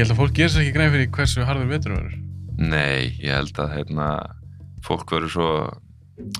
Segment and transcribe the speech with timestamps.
[0.00, 2.12] Ég held að fólk gerir sér ekki grein fyrir hversu harður vetur verður.
[2.56, 4.04] Nei, ég held að hérna,
[4.80, 5.48] fólk verður svo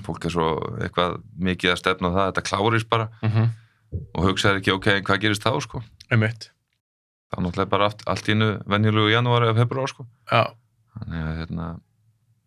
[0.05, 0.47] fólk er svo
[0.81, 3.51] eitthvað mikið að stefna á það, þetta klárist bara Mm -hmm.
[4.17, 5.83] og hugsaður ekki, ok, en hvað gerist þá sko?
[6.09, 6.49] Einmitt.
[7.29, 10.07] þá er náttúrulega bara allt, allt innu venjulegu janúari eða februar sko.
[10.31, 10.53] Já.
[10.97, 11.79] Þannig að hérna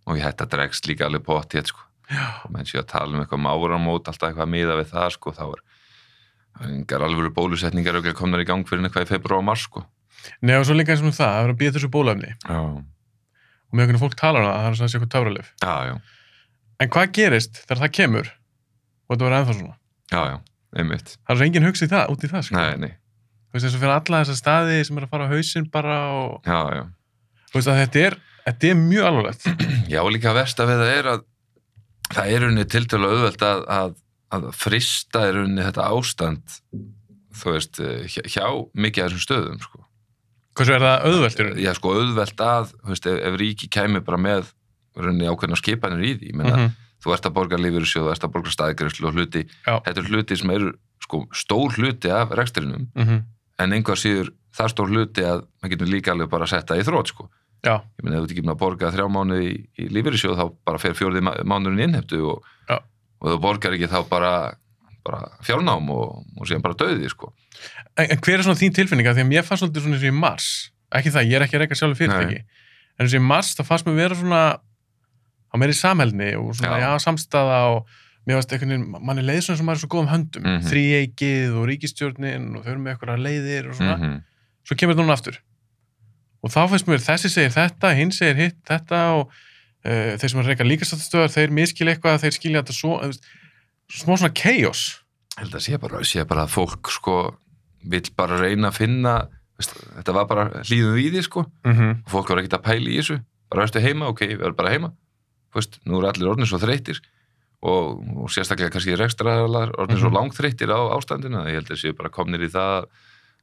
[0.06, 1.80] og ég hætti að dregst líka alveg på hér sko.
[2.10, 2.44] Já.
[2.44, 5.10] og menn sé að tala um eitthvað um áramót alltaf eitthvað að miða við það
[5.10, 5.60] sko, þá er
[6.54, 9.86] það er engar alvöru bólusetningar komnar í gang fyrir eitthvað í februar og mars sko.
[10.44, 12.32] Nei, og svo líka eins og það, að vera að býja þessu bólefni.
[12.48, 15.14] já, Og með einhvern fólk talar um það, það er svona þessi eitthvað
[15.88, 15.94] já,
[16.84, 19.76] En hvað gerist þegar það kemur og þetta verður ennþá svona?
[20.12, 20.36] já, já,
[21.24, 22.54] Það er svo enginn hugsið það, út í það, sko.
[22.58, 25.32] nei, nei, Þú veist, eins og fyrir alla þessa staði sem er að fara á
[25.34, 26.58] hausinn bara og, já,
[27.54, 28.16] veist, að þetta er,
[28.48, 29.46] þetta er mjög alvarlegt.
[29.94, 31.22] Já, og líka verst að við það er að
[32.14, 33.94] það er unni til til auðvelt að, að,
[34.34, 36.58] að frista er unni þetta ástand
[37.38, 39.83] þú veist, eh, hjá mikið af þessum stöðum sko.
[40.54, 41.48] Hversu er það auðveldur?
[41.58, 44.52] Já, sko, auðvelt að veist, ef, ef ríki kæmi bara með
[44.96, 46.72] runni ákveðna skipanir í því menna, Mhm.
[47.04, 49.80] þú ert að borga lífyrirsjóð, þú ert að borga staðgreifslu og hluti, Já.
[49.82, 53.22] þetta eru hluti sem eru sko, stór hluti af rekstrinum Mhm.
[53.58, 56.84] en einhver síður það stór hluti að maður getur líka alveg bara að setja í
[56.86, 57.28] þrótt sko.
[57.64, 60.36] Já, ég meina ef þú ert ekki með að borga þrjá mánu í, í lífeyrissjóð
[60.38, 62.44] þá bara fer fjórði mánuðin í innheftu og,
[63.20, 64.54] og þú borgar ekki þá bara,
[65.04, 67.32] bara fjárnám og, og síðan bara döði sko.
[67.96, 69.14] en, en hver er svona þín tilfinninga?
[69.16, 70.48] Því að mér fannst svolítið svona eins og í mars,
[70.94, 72.40] ekki það, ég er ekki að reyka sjálfur fyrirtæki,
[72.98, 76.80] en eins og í mars þá fannst mér vera svona á meiri samhælni og svona,
[76.82, 77.02] já, Já.
[77.04, 77.86] samstaða og
[78.26, 80.54] mér fannst einhvern veginn, mann er leið svona sem maður er svo góðum höndum, mm
[80.58, 80.68] Mhm.
[80.72, 84.22] þrýeikið og ríkistjórnin og þau eru með eitthvað leiðir og svona, -hmm.
[84.64, 85.38] svo kemur þetta núna aftur
[86.44, 89.28] og þá finnst mér þessi segir þetta, hinn segir hitt þetta og
[89.84, 92.98] uh, þeir sem er reyka líkastastöðar, þeir miskil eitthvað, þeir skilja þetta svo,
[93.92, 95.00] smá svona chaos.
[95.40, 97.16] Held að sé bara, sé bara að fólk sko
[97.84, 99.14] vill bara reyna að finna
[99.58, 101.44] veist, þetta var bara hlýðum við því sko.
[101.64, 101.96] Mm -hmm.
[102.04, 103.18] og fólk var ekkert að pæla í þessu.
[103.50, 104.92] Bara veistu heima, ok, við erum bara heima.
[105.54, 107.00] Veist, nú eru allir orðin svo þreytir
[107.62, 110.16] og, og sérstaklega kannski rekstraðalar orðin svo Mhm.
[110.18, 112.86] langþreytir á ástandina ég held að séu bara komnir í það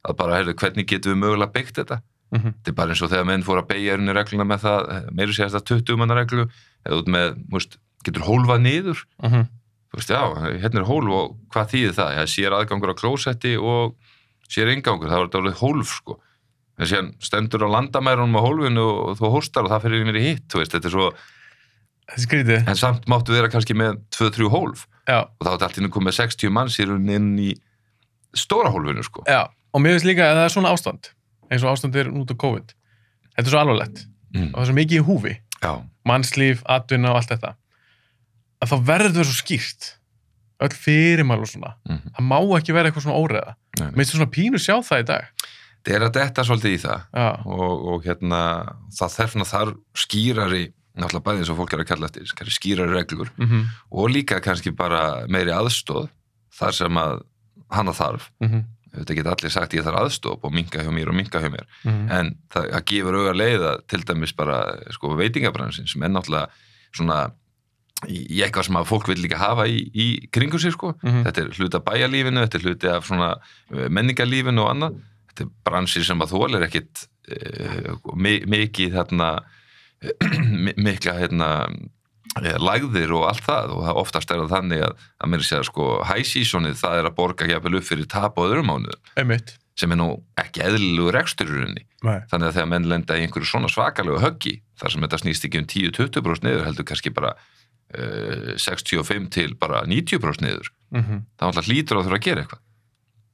[0.04, 2.02] að bara, heyrðu, hvernig getum við mögulega byggt þetta?
[2.32, 2.52] Mm -hmm.
[2.52, 5.32] þetta er bara eins og þegar menn fór að beigja erinu regluna með það, meiri
[5.32, 6.48] séðast að 20 manna reglu,
[6.86, 9.46] eða út með, veist, getur hólfað niður, Mm þú
[10.00, 10.20] veist, já,
[10.62, 12.10] hérna er hólf og hvað þýðir það?
[12.16, 13.96] Já, sér aðgangur á klósetti og
[14.52, 16.18] sér ingangur, það var þetta alveg hólf, sko.
[16.80, 20.24] En síðan stendur á landamærunum á hólfinu og þú hóstar og það fyrir mér í
[20.30, 21.10] hitt, þú veist, þetta er svo,
[22.12, 22.68] Þetta skrítið.
[22.68, 25.92] en samt máttu vera kannski með 2-3 hólf Já, og þá er allt inn að
[25.94, 27.50] koma með 60 manns í rauninni inn í
[28.34, 29.22] stóra hólfinu, sko.
[29.28, 29.46] já.
[29.72, 31.10] Og mér finnst líka að það er svona ástand,
[31.50, 32.74] eins og ástand er út á COVID.
[33.36, 34.48] Þetta er svo alvarlegt Mm.
[34.54, 35.32] og það er svo mikið í húfi,
[35.62, 35.72] Já,
[36.08, 37.54] mannslíf, atvinna og allt þetta.
[38.62, 39.88] Að þá verður þetta svo skýrt.
[40.62, 41.74] Öll fyrirmál og svona.
[41.88, 43.56] mm Það má ekki vera eitthvað svona óreða.
[43.80, 45.48] Mér finnst svona pínu sjá það í dag.
[45.82, 47.08] þetta er að detta svolítið í það.
[47.44, 48.42] Og, og hérna
[48.94, 50.64] það þarf þar skýrari
[50.98, 53.64] náttúrulega bæðið eins og fólk er að kalla eftir skýrari reglur mhm,
[53.96, 56.10] og líka kannski bara meiri aðstóð
[56.52, 57.22] þar sem að
[57.72, 58.64] hana þarf mhm,
[58.98, 61.64] þetta geta allir sagt ég þarf aðstóð og minka hjá mér og minka hjá mér
[61.86, 62.02] mhm.
[62.12, 64.58] en það, það gefur auga leiða til dæmis bara
[64.92, 66.50] sko, veitingabransin sem er náttúrulega
[66.92, 67.22] svona
[68.08, 70.94] í, eitthvað sem að fólk vil líka hafa í, í kringu sig sko.
[71.02, 71.22] Mhm.
[71.28, 73.30] þetta er hluti af bæjarlífinu, þetta er hluti af svona
[73.74, 75.00] eh, menningarlífinu og annað.
[75.32, 77.96] Þetta er bransir sem að þólir ekkit uh,
[78.52, 79.28] mikið þarna
[80.66, 81.48] mi- mikla hérna
[82.42, 83.72] eh, lægðir og allt það.
[83.78, 87.16] Og oftast er það þannig að, að mér segja sko high seasonið það er að
[87.18, 89.02] borga jafnvel upp fyrir tap á öðrum mánuðum.
[89.78, 91.86] Sem er nú ekki eðlilegur rekstururunni
[92.28, 95.62] þannig að þegar menn lenda í einhverju svona svakalegu höggi þar sem þetta snýst ekki
[95.62, 97.30] um 10-20% niður heldur kannski bara
[97.92, 101.22] 65 til bara 90% niður Mhm.
[101.38, 102.60] þá alltaf hlýtur að þurfa að gera eitthvað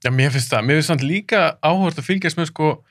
[0.04, 0.62] Já, mér finnst það.
[0.62, 2.84] Mér finnst samt líka áhört að fylgjast með sko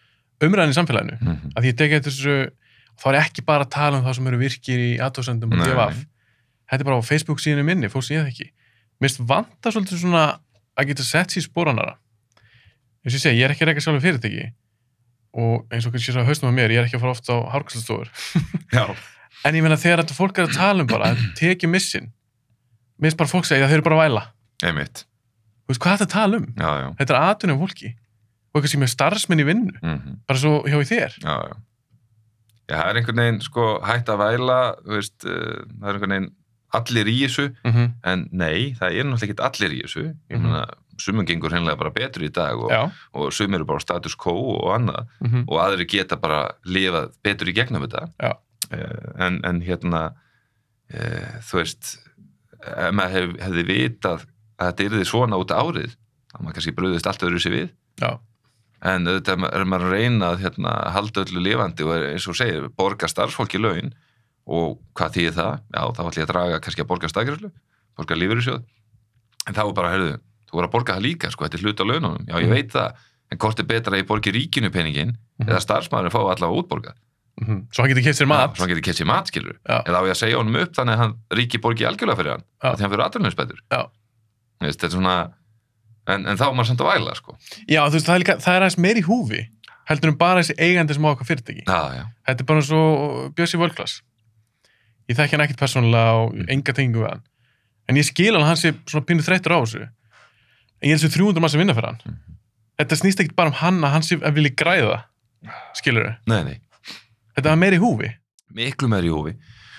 [0.44, 1.16] umræðin í samfélaginu.
[1.22, 1.52] mm -hmm.
[1.56, 2.52] Að því ég teki eftir þessu,
[3.00, 5.58] þá er ég ekki bara að tala um það sem eru virkir í aðtóðsendum og
[5.64, 6.06] DFF.
[6.68, 8.52] Þetta er bara á Facebook síðinu minni, fólk sé það ekki.
[9.00, 10.40] Mér finnst vanta svolítið svona
[10.78, 11.96] að geta sett sér spóranara.
[13.06, 14.52] Eins og ég segi, ég er ekki að reyka sjálfur fyrirtæki
[15.34, 17.31] og eins og kannski svo að haustum að mér, ég er ekki að fara ofta
[17.34, 18.10] á hárkastofur.
[19.45, 22.12] En ég meina þegar þetta fólk er að tala um bara, tekja missin,
[23.00, 24.24] mér finnst bara fólk segja að þau eru bara að væla.
[24.63, 25.04] einmitt
[25.68, 26.45] Þú veist, hvað þetta tala um?
[26.57, 27.89] já, já, Þetta er aðtunum fólki.
[28.56, 31.18] Og eitthvað sem er starfsmenn í vinnu, mm bara svo hjá í þér.
[31.24, 31.56] já, já
[32.68, 36.13] Já, það er einhvern veginn sko hægt að væla þú veist, uh, það er einhvern
[36.16, 36.31] veginn
[36.75, 37.92] allir í þessu Mm -hmm.
[38.04, 40.42] en nei, það er náttúrulega ekki allir í þessu ég Mhm.
[40.44, 40.66] meina,
[41.00, 42.92] sumum gengur hreinlega bara betur í dag og, Já.
[43.13, 45.44] og sumir eru bara status quo og annað Mm -hmm.
[45.48, 48.33] og aðri geta bara lifað betur í gegnum þetta Já.
[48.72, 50.02] En, en hérna
[50.90, 51.00] e,
[51.48, 51.94] þú veist
[52.68, 54.25] ef maður hef, hefði vitað
[54.58, 55.94] að þetta yrði svona út árið
[56.31, 57.69] þá maður kannski bröðist allt öðru sér við
[58.02, 58.10] Já.
[58.92, 62.38] en auðvitað er maður að reyna að hérna, halda öllu lifandi og er, eins og
[62.38, 63.94] segir, borga starfsfólki laun
[64.48, 65.54] og hvað þýðir það?
[65.75, 67.50] Já, þá ætlum ég að draga kannski að borga staðgræslu,
[68.00, 68.62] borga lífeyrissjóð
[69.48, 70.14] en þá er bara, heyrðu,
[70.48, 72.54] þú voru að borga það líka sko, þetta er hlut á laununum, já ég Mhm.
[72.56, 75.50] veit það en hvort er betra að ég borgi ríkinu peningin Mhm.
[75.50, 76.96] eða starfsmæðurinn fá allavega útborgað
[77.38, 77.68] Mhm.
[77.72, 78.56] Svo hann getur keitt sér mat.
[78.56, 79.84] svo hann getur kett sér mat, skilur Já.
[79.86, 82.44] eða á ég að segja honum upp þannig að hann ríki borgi algjörlega fyrir hann,
[82.63, 82.69] Já.
[82.72, 83.81] að því hann fyrir aðrunninsbætur Já.
[84.63, 85.16] þetta er svona
[86.07, 87.38] en, en þá er maður samt að væla, sko
[87.69, 89.42] Já, þú veist, það er, líka, það er aðeins meir í húfi
[89.88, 91.63] heldur en bara þessi eigandi sem á eitthvað fyrirtæki.
[91.68, 92.81] já, já, Þetta er bara svo
[93.38, 94.01] Bjössi Völklas.
[95.07, 96.50] Ég þekki hann ekkert persónulega og Mm.
[96.50, 97.22] enga tengingu við hann.
[97.88, 99.88] En ég skil hann að hann sé svona pínu þreyttur á þessu.
[100.81, 102.01] En ég er þessu 300 mann sem vinna fyrir hann.
[102.04, 102.18] Mhm.
[102.81, 105.04] Þetta snýst ekkert bara um hann að hann sé að vilja græða.
[105.74, 106.16] Skilur þau?
[106.28, 106.60] nei, nei
[107.38, 108.10] Þetta er meir í húfi.
[108.57, 109.34] miklu meður í húfi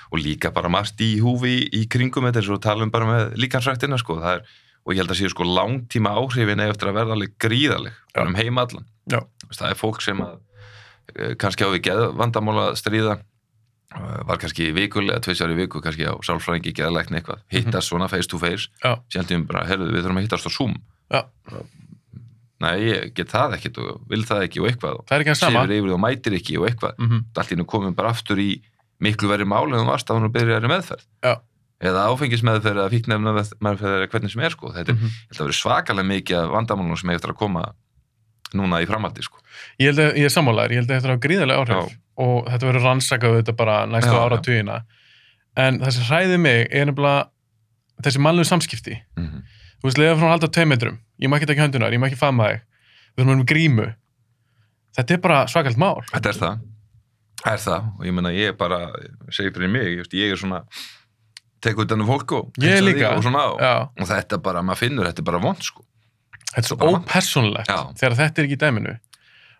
[0.09, 3.33] og líka bara margt í húfi í, í kringum þetta eins og talum bara með
[3.43, 4.45] líkansræktina sko, er,
[4.87, 8.23] og ég held að séu sko langtíma áhrifin eða eftir að verða alveg gríðaleg Já.
[8.25, 9.19] um heim allan Já.
[9.51, 10.37] það er fólk sem að
[11.17, 16.07] eh, kannski á við geð vandamála stríða eh, var kannski vikulega, tveisjar í viku kannski
[16.09, 18.95] á sálfræðingi geðalækni eitthvað hittast svona face to face, Já.
[19.13, 20.79] sjaldum bara herruðu við þurfum að hittast á Zoom
[21.13, 21.25] Já.
[22.63, 25.41] Nei, ég get það ekkit og vil það ekki og eitthvað Það er ekki að
[25.41, 25.63] sama.
[25.63, 28.51] sefur yfir og mætir ekki og eitthvað Mm allt í hennu komum bara aftur í
[28.99, 31.35] miklu verið máli en þú varst að hún byrjar í meðferð Já.
[31.81, 35.19] eða áfengismeðferð eða fíknefna meðferð hvernig sem er sko þetta er, -hmm.
[35.31, 37.75] held að vera svakalega mikið af vandamálunum sem eftir að koma
[38.55, 39.39] núna í framaldi sko
[39.79, 42.67] Ég held að ég er sammálaður, ég held að þetta er gríðarlega áhrif og þetta
[42.67, 44.25] verður rannsakað þetta bara næstu Já, já.
[44.25, 44.79] áratugina
[45.59, 47.29] en það sem hræði mig er nefnilega
[48.03, 49.43] þessi mannlegu samskipti mm -hmm.
[49.79, 50.99] Þú veist, leiða frá að halda tvei metrum.
[51.19, 52.61] Ég má ekki taka höndunar, ég má ekki faðma þig.
[53.17, 53.89] Við vera með grímu.
[54.99, 56.03] Þetta er bara svakalt mál.
[56.13, 56.63] Þetta er það.
[57.43, 57.91] Það er það.
[57.99, 60.63] Og ég meina ég er bara ég segi fyrir mig, ég, er svona
[61.63, 63.61] tek utan um fólk og og, svona, og,
[63.99, 65.85] og þetta bara, maður finnur þetta er bara vond sko.
[66.49, 68.95] Þetta er svo ópersonlegt þegar þetta er ekki í dæminu.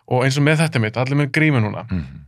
[0.09, 1.85] Og eins og með þetta mitt, allir með grímu núna.
[1.89, 2.25] Mm -hmm.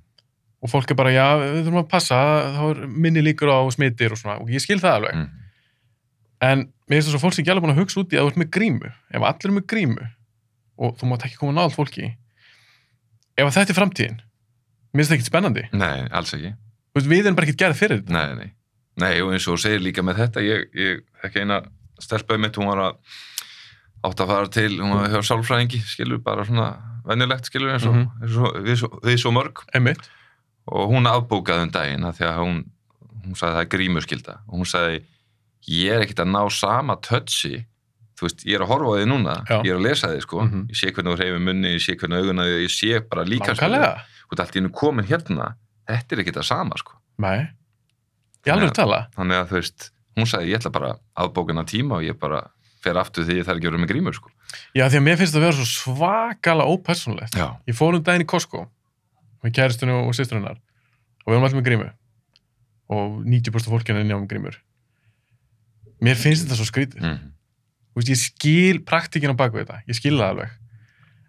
[0.61, 2.17] og fólk er bara, já, við þurfum að passa
[2.53, 4.37] þá er minni líkur á smitir og svona.
[4.43, 5.29] Og ég skil það alveg, Mm.
[6.41, 8.25] en mér finnst þess að fólk sem ekki alveg búin að hugsa út í að
[8.27, 10.07] þú ert með grímu ef allir er með grímu
[10.81, 12.07] og þú mátt ekki koma náð fólki
[13.37, 14.17] ef að þetta er framtíðin
[14.91, 16.51] mér finnst það ekkert spennandi nei, alls ekki
[16.95, 18.49] veist, við erum bara ekkert gerð fyrir þetta Nei, nei.
[19.01, 21.61] Nei, og eins og segir líka með þetta, ég, ég þekki eina
[22.03, 22.97] stelpaði mitt, hún var að
[24.09, 26.65] átt að fara til, hún var hjá sálfræðingi, skilur, bara svona
[27.07, 28.09] venjulegt, skilur, eins og, Mhm.
[28.25, 29.63] eins og við, svo, við svo mörg.
[29.73, 30.09] einmitt,
[30.67, 32.59] Og hún afbókaði um daginn að því að hún,
[33.23, 34.99] hún sagði það er grímuskylda og hún sagði,
[35.67, 37.65] ég er ekkert að ná sama tötsi,
[38.17, 39.57] þú veist, ég er að horfa á því núna, Já.
[39.65, 40.67] ég er að lesa því, sko, Mhm.
[40.69, 43.53] ég sé hvernig þú reyfir munni, ég sé hvernig auguna því, ég sé bara líka,
[43.55, 45.55] veist, allt í hennu komin hérna,
[45.87, 46.93] þetta er ekkert að sama, sko.
[47.19, 47.47] nei,
[48.45, 52.03] ég alveg tala þannig að þú veist, hún sagði ég ætla bara afbókina tíma og
[52.03, 52.49] ég bara
[52.81, 54.29] fer aftur því ég þarf ekki að vera með grímur sko.
[54.75, 57.57] já, því að mér finnst það að vera svo svakalega ópersonlegt Já.
[57.67, 58.67] ég fór um daginn í Costco
[59.43, 61.89] með kæristunum og sýsturinnar og við erum allir með grímu
[62.89, 64.57] og 90% af fólkinu er með grímur
[66.01, 67.19] mér finnst þetta svo skrítið Mm.
[67.91, 70.51] Þú veist, ég skil praktíkin á baku þetta, ég skil það alveg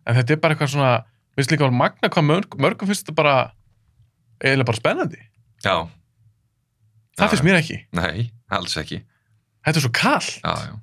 [0.06, 0.92] en þetta er bara eitthvað svona
[1.36, 3.34] við líka að magna hvað mörg, mörgum finnst þetta bara
[4.42, 5.18] eiginlega bara spennandi
[5.64, 5.74] Já.
[7.18, 9.02] það Já, finnst mér ekki, Nei, alls ekki.
[9.66, 10.78] þetta er svo kall Já.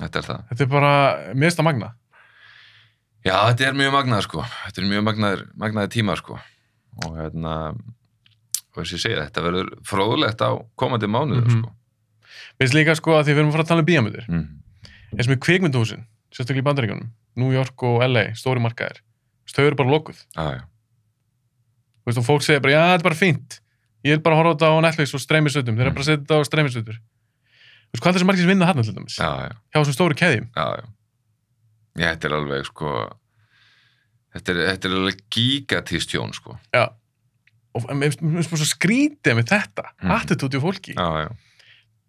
[0.00, 0.44] Þetta er það.
[0.50, 0.92] þetta er bara,
[1.34, 1.90] mér finnst það magna
[3.22, 4.40] Já, þetta er mjög magnað sko.
[4.66, 6.40] Þetta er mjög magnaðir, magnaðir tíma sko.
[7.06, 11.60] Og hérna, og þess að ég segja, þetta verður fróðlegt á komandi mánuður Mhm.
[11.62, 11.70] sko.
[12.60, 14.44] Finnst líka sko að því við erum að fara að tala um bíamöndir Mm.
[15.16, 19.00] eins og með kvikmyndahúsin, sérstaklega í bandaríkjunum New York og LA, stóri markaðir
[19.44, 20.62] veist, þau eru bara lokuð já.
[22.02, 23.58] Þú veist, og fólk segir bara, já, þetta er bara fínt
[24.04, 26.10] ég er bara að horfa á þetta á Netflix og streymisötum þeir eru bara að
[26.10, 26.96] setja þetta á streymisötur
[27.92, 29.52] Þú veist, hvað er þessi margir sem vinna þarna til dæmis Já, já.
[29.72, 30.84] hjá þessum stóru keðjum Já, já.
[32.00, 32.90] Já, þetta er alveg sko,
[34.32, 36.58] þetta er, þetta er alveg gigatistjón sko.
[36.72, 36.86] Já.
[37.74, 40.10] og mér finnst- mér svo skrítið með þetta, Mhm.
[40.12, 41.28] attitúti á fólki Já, já.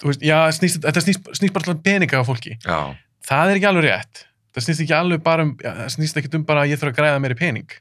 [0.03, 2.57] Veist, já, snýst, þetta snýst, snýst bara allan peninga á fólki.
[2.59, 2.95] Já,
[3.27, 4.25] það er ekki alveg rétt.
[4.53, 6.99] Það snýst ekki alveg bara um já, snýst ekki um bara að ég þarf að
[6.99, 7.75] græða meiri pening.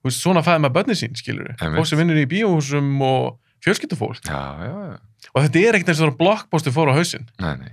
[0.00, 4.22] Þú veist, svona fæði maður börnin sín, skilur fólk sem vinnur í bíóhúsum og fjölskyldufólk.
[4.24, 5.28] Já, já, já.
[5.34, 7.72] og þetta er ekkert eins og það er blokkbóstu fór á nei.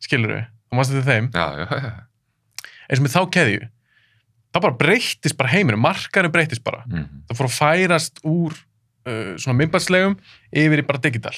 [0.00, 1.28] skilur við, þú mást þetta þeim?
[1.36, 2.70] Já, já, já.
[2.88, 3.68] eins og með þá keðju.
[4.56, 6.86] Það bara breyttist bara heiminu, markarum breyttist bara.
[6.88, 7.04] Mm.
[7.28, 10.16] það fór að færast úr uh, svona myndbatslegum
[10.56, 11.36] yfir í bara digital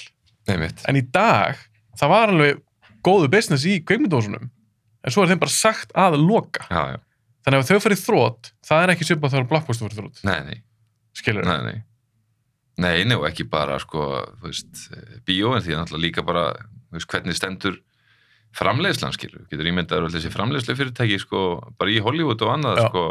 [0.49, 0.85] Nei, mitt.
[0.89, 1.59] en í dag,
[2.01, 2.63] það var alveg
[3.07, 6.99] góðu business í kveikmyndósunum en svo er þeim bara sagt að loka Já, já.
[7.47, 10.59] þannig að þau fyrir þrótt, það er ekki svipað þegar blockbuster fyrir þrótt, Nei, nei.
[11.17, 11.77] skilur Nei, nei.
[12.79, 14.05] Nei, nei, og ekki bara, sko,
[15.27, 16.45] bíó, en því er náttúrulega líka bara,
[16.95, 17.81] veist, hvernig stendur
[18.59, 21.41] framleiðslan skilur, getur ímyndaður þessi framleiðslu fyrirtæki sko,
[21.79, 23.03] bara í Hollywood og annað sko,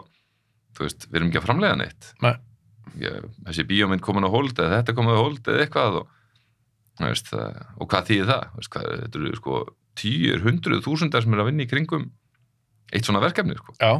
[0.80, 2.34] veist, við erum ekki að framleiða neitt Nei.
[3.04, 6.08] Ég, þessi bíómynd komin á hold eða þetta komin á hold eða eitthvað og,
[7.00, 8.44] veist, það, og hvað þýðir það?
[8.58, 9.60] Veist, hvað, þetta eru sko
[9.98, 12.08] tíur, hundruð, þúsundar sem eru að vinna í kringum
[12.94, 13.94] eitt svona verkefni sko, Já,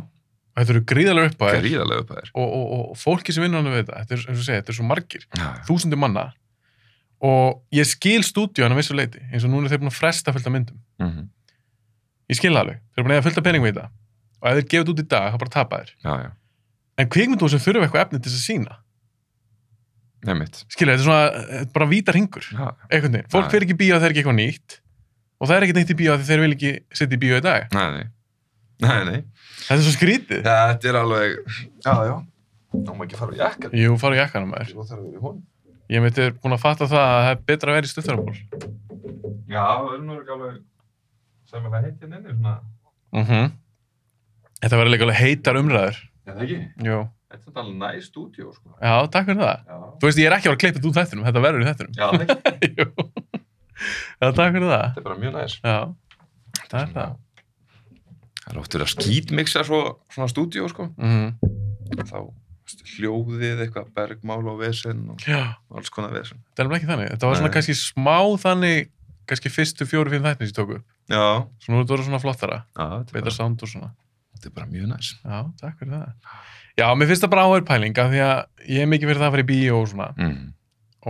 [0.58, 3.72] þetta eru gríðalega upp á þér gríðarlega upp og, og, og fólki sem vinnur hann
[3.74, 6.28] við þetta, þetta er, segja, þetta er svo margir, Já, þúsundir manna.
[7.28, 9.98] Og ég skil stúdíu hann að vissu leiti, eins og núna er þeir búin að
[9.98, 10.82] fresta fullt af myndum.
[11.02, 11.26] mm
[12.28, 13.90] Ég skil það alveg, þeir búin að eða fullt af pening við þetta.
[14.38, 15.92] Og ef þeir gefið út í dag, þá bara tapa þeir.
[16.04, 16.30] já, já,
[16.98, 18.78] En kvikmyndum sem þurfa eitthvað efni til að sína,
[20.74, 22.46] skilja, þetta er svona þetta er bara vítar hingur,
[22.90, 23.32] einhvern veginn.
[23.32, 24.78] Fólk fyrir ekki í bíó að það er ekki eitthvað nýtt.
[25.38, 27.44] Og það er ekki neitt í bíó að þeir vil ekki setja í bíó í
[27.46, 27.68] dag.
[27.78, 28.06] nei, nei.
[28.78, 29.20] Nei, nei,
[29.66, 30.42] Þetta er svo skrítið.
[30.46, 31.38] þetta er alveg
[31.82, 32.16] Já, já,
[32.78, 34.20] þá má ekki fara í jakkan Jú, fara að
[35.10, 35.40] í hún
[35.90, 38.36] Ég myndi búin að fatta það að það er betra að vera í stuttarból.
[39.48, 40.58] Já, það er nú ekki alveg
[41.88, 42.56] heitt hérna inni svona.
[43.16, 43.24] Mm
[44.58, 46.00] Þetta verður líka alveg heitar umræður.
[46.28, 46.60] Já, það ekki?
[46.84, 46.98] Jú.
[47.28, 49.58] Þetta er alveg næ stúdíó, sko Já, takk fyrir það.
[49.68, 51.62] Já, Þú veist, ég er ekki að vera að klippa þetta út þættinum, þetta verður
[51.64, 51.94] í þættinum.
[51.98, 52.86] já það ekki Jú.
[54.18, 54.86] Já, takk fyrir það.
[54.88, 55.78] Þetta er bara mjög næs Já,
[56.72, 57.12] það er það.
[58.48, 59.80] Það er verið að skýtmixa svo,
[60.16, 61.30] svona stúdíó, sko Mm
[62.08, 62.20] Þá
[62.98, 67.12] hljóðið eitthvað bergmál og vesen og Já, alls konar vesen það er alveg ekki þannig.
[67.14, 67.56] Þetta var svona Nei.
[67.56, 68.90] kannski smá þannig,
[69.30, 70.86] kannski fyrstu fjóru, fimm þættin sem ég tók upp.
[76.78, 79.28] Já, mér finnst það bara áhverð pæling af því að ég er mikið fyrir það
[79.30, 80.38] að fara í bíó og svona mm.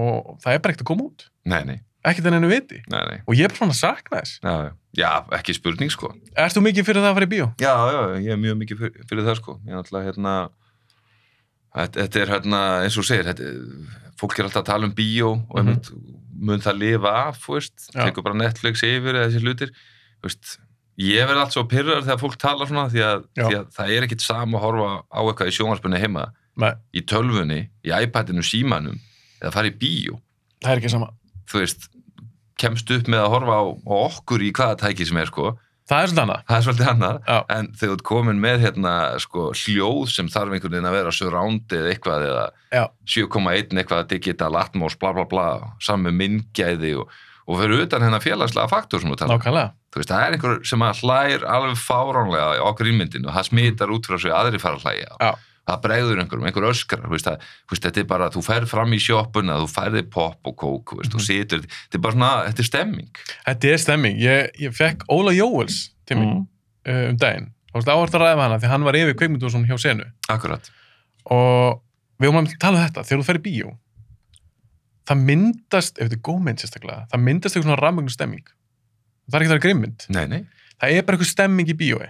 [0.04, 1.28] og það er bara ekkert að koma út.
[1.48, 2.78] Nei, nei, Ekkert en ennu viti.
[2.88, 4.38] nei, nei Og ég er bara svona að sakna þess.
[4.40, 7.50] Já, já, ekki spurning, sko Ert þú mikið fyrir það að fara í bíó?
[7.60, 9.58] Já, já, ég er mjög mikið fyrir, fyrir það sko.
[9.66, 10.36] Ég er náttúrulega hérna,
[11.82, 13.52] þetta, er hérna, eins og segir, þetta,
[14.22, 15.82] fólk er alltaf að tala um bíó og mm
[16.38, 19.74] mun það lifa af, þú veist, tekur bara Netflix yfir eða þessi hlutir,
[20.22, 20.58] þú veist,
[20.98, 24.08] ég verð allt svo pyrrar þegar fólk talar svona því að, því að það er
[24.08, 26.24] ekkit sama að horfa á eitthvað í sjónvarspunni heima,
[26.58, 28.98] Nei, í tölvunni, í iPadinu, símanum,
[29.44, 30.18] eða fara í bíó,
[30.66, 31.12] það er ekki sama.
[31.51, 31.86] þú veist,
[32.58, 35.54] kemst upp með að horfa á, á okkur í hvaða tæki sem er, sko,
[35.88, 36.39] Það er svona annað.
[36.50, 37.36] það er svolítið annað Já.
[37.56, 41.13] en þegar þú ert komin með hérna sko hljóð sem þarf einhvern veginn að vera
[41.16, 42.42] surround eða eitthvað eða
[42.75, 42.82] Já.
[43.13, 45.46] 7,1 eitthvað digital atmos bla bla bla
[45.80, 47.08] sami minngæði og,
[47.48, 49.39] og fyrir utan hennar félagslega faktor sem þú talar um.
[49.42, 49.72] Nákvæmlega.
[49.94, 53.48] þú veist, það er einhver sem að hlær alveg fáránlega á okkur ímyndinu og það
[53.51, 55.32] smitar út frá sig að aðri fara að hlæja Já.
[55.68, 58.94] það bregður einhverjum, einhver öskrar þú veist, það, veist, þetta er bara, þú ferð fram
[58.94, 61.27] í sjoppuna þú færði pop og kók, þú veist, þú Mhm.
[61.27, 63.10] situr þetta er bara svona, þetta er stemming
[63.48, 64.18] Þetta er stemming.
[64.20, 66.48] Ég, ég fekk Óla Jóels til mig Mm.
[66.88, 67.51] uh, um daginn.
[67.74, 70.06] Það var áhvert að ræða hana því hann var yfir kveikmyndum hjá senu.
[70.30, 70.70] akkurat,
[71.30, 71.82] Og
[72.22, 73.04] við vorum að tala um þetta.
[73.04, 73.77] Þegar þú fer í bíó,
[75.08, 78.54] það myndast, ef þetta er góð mynd sérstaklega, það myndast eitthvað svona rafmögnu stemming.
[79.28, 80.08] Það er ekki það grimmynd.
[80.10, 80.42] nei, nei
[80.78, 82.08] Það er bara eitthvað stemming í bíói.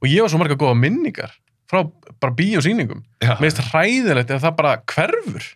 [0.00, 1.36] Og ég var svo marga góða minningar
[1.70, 1.84] frá
[2.18, 3.04] bara bíósýningum.
[3.22, 5.46] Mér finnst hræðilegt ef það bara hverfur.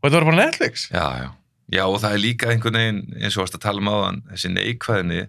[0.00, 0.86] Og þetta var bara Netflix.
[0.92, 1.28] Já, já.
[1.70, 4.48] Já, og það er líka einhvern veginn, eins og varst að tala um áðan, þessi
[4.50, 5.20] neikvæðinni,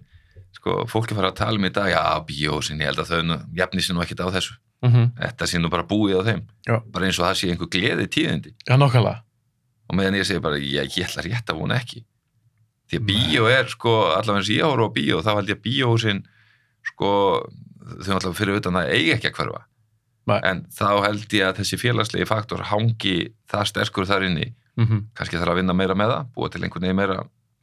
[0.58, 3.36] sko, fólki fara að tala um í dag, já, bíósin, ég held að þau nú,
[3.58, 4.56] jafni sér nú ekkert á þessu.
[4.82, 5.10] Mm -hmm.
[5.20, 6.42] Þetta sé nú bara búið á þeim.
[6.66, 6.82] Já.
[6.92, 8.54] Bara eins og það sé einhver gleði tíðindi.
[8.66, 9.22] Já, nokkulega.
[9.90, 12.04] Og meðan ég segi bara, ég, ég ætla rétt að vona ekki.
[12.90, 15.64] Því að bíó er, sko, allavega eins ég horf á bíó, þá held ég að
[15.66, 16.22] bíósin,
[16.92, 17.10] sko,
[18.04, 19.62] þau allavega fyrir utan það eigi ekki að hverfa.
[20.30, 20.38] Nei.
[20.46, 23.16] En þá held ég að þessi félagslegi faktor hangi
[23.50, 25.00] það sterkur þar inni Mm -hmm.
[25.14, 27.16] kannski þarf að vinna meira með það, búa til einhvern veginn meira,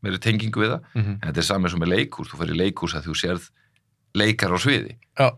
[0.05, 1.15] meira tengingu við það, Mm -hmm.
[1.21, 3.49] en þetta er saman sem með leikús, þú fyrir leikús að þú sérð
[4.13, 5.31] leikar á sviði, Já.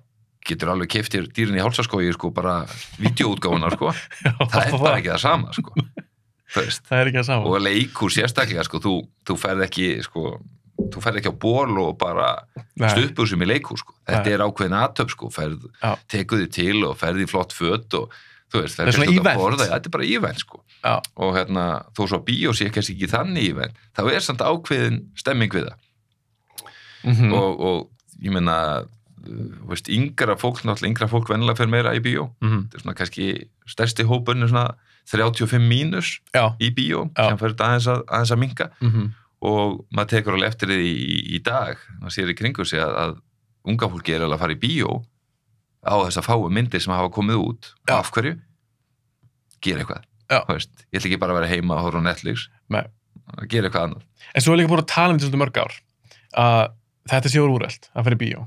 [0.44, 2.66] getur alveg keftir dýrin í hálsaskói, sko, bara
[3.00, 3.94] videóutgáfunar, sko,
[4.52, 5.72] það er bara ekki það sama, sko,
[6.52, 7.48] Það er ekki að sama.
[7.48, 8.96] og leikús sérstaklega, sko, þú,
[9.28, 10.34] þú ferð ekki, sko,
[10.92, 12.34] þú ferð ekki á ból og bara
[12.92, 15.96] stuppur sem í leikús, sko, þetta er ákveðin aðtöp, sko, ferð, Já.
[16.12, 18.18] tekur þið til og ferð í flott fött og,
[18.52, 20.96] þú veist, Það er svona já, þetta er bara event, sko, Já.
[21.16, 21.66] og hérna,
[21.96, 25.56] þó svo að bíó sé kannski ekki þannig í venn, þá er samt ákveðin stemming
[25.56, 25.88] við það.
[27.02, 27.34] Mm -hmm.
[27.34, 32.04] og, og ég meina uh, veist, yngra fólk, náttúrulega yngra fólk vennilega fyrir meira í
[32.04, 33.28] bíó, mm þetta er svona kannski
[33.66, 34.76] stærsti hópun er svona
[35.12, 36.54] 35 mínus Já.
[36.62, 37.28] í bíó, Já.
[37.30, 39.10] sem fyrir aðeins að, aðeins að minka Mm
[39.42, 42.92] og maður tekur alveg eftir því í, í dag maður sér í kringu sig að,
[42.94, 43.14] að
[43.72, 44.92] unga fólki er alveg að fara í bíó
[45.82, 47.72] á þess að fáu myndir sem hafa komið út.
[47.90, 47.96] Já.
[47.98, 48.36] af hverju?
[49.66, 50.06] Gera eitthvað.
[50.32, 52.46] Ég ætla ekki bara að vera heima og horfa á Netflix.
[52.70, 52.84] Nei.
[53.50, 54.06] gera eitthvað annað.
[54.36, 55.76] En svo er líka búin að tala um þetta svolítið mörg ár
[56.46, 56.62] að
[57.12, 58.46] þetta sé úr úrelt að fara í bíó.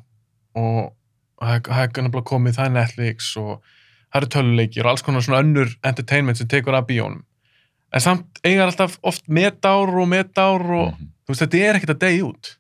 [0.55, 0.95] Og
[1.43, 1.73] það er-
[2.31, 3.63] komið það Netflix og
[4.15, 7.25] það eru töluleikir og alls konar svona önnur entertainment sem tekur af bíónum
[7.95, 11.11] en samt eiga alltaf oft metár og metár og Mhm.
[11.27, 12.57] þú veist þetta er ekkert að degi út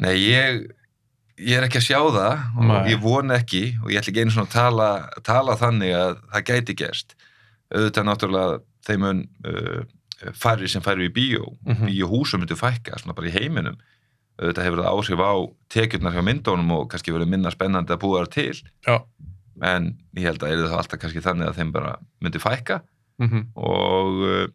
[0.00, 0.70] Nei, ég,
[1.38, 2.90] ég er ekki að sjá það og Nei.
[2.94, 4.86] ég vona ekki og ég ætla ekki einu svona að tala,
[5.22, 7.14] tala þannig að það gæti gerst.
[7.74, 11.84] Auðvitað náttúrulega þeim mun uh, færri sem færri í bíó, Mhm.
[11.86, 13.76] bíóhúsum myndu fækka, svona bara í heiminum.
[14.40, 15.32] Auðvitað hefur það áhrif á
[15.68, 18.62] tekjurnar hjá myndunum og kannski verið minna spennandi að búa þar til.
[18.88, 19.04] Já.
[19.62, 22.80] En ég held að er það alltaf kannski þannig að þeim bara myndi fækka
[23.20, 24.46] Mm og uh,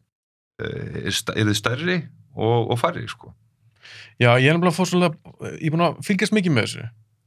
[0.57, 1.97] er, þið stærri
[2.33, 3.33] og, og færri, sko.
[4.17, 5.17] Já, ég er nefnilega fór svolítið,
[5.59, 6.85] ég er búin að fylgjast mikið með þessu.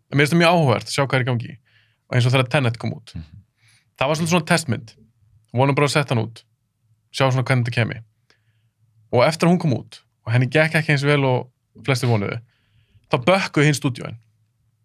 [0.09, 1.55] Mér finnst það mjög áhugavert að sjá hvað er í gangi.
[2.09, 3.13] Og eins og þegar Tenet kom út.
[3.15, 3.43] Mhm.
[3.99, 4.95] Það var svolítið svona testmynd.
[5.53, 6.43] Vonum bara að setja hann út.
[7.13, 8.01] Sjá svona hvernig þetta kemi.
[9.13, 11.49] Og eftir að hún kom út, og henni gekk ekki eins vel og
[11.85, 12.41] flestir vonuðu,
[13.13, 14.19] þá bökkuði hinn stúdíóin.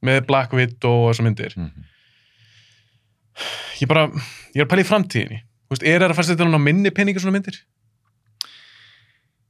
[0.04, 1.56] Með Black Widow og þessar myndir.
[1.58, 1.90] Mm -hmm.
[3.82, 4.08] Ég bara,
[4.54, 5.40] ég er að pæla í framtíðinni.
[5.72, 7.58] Veist, er það að setja hann á minni peningur svona myndir?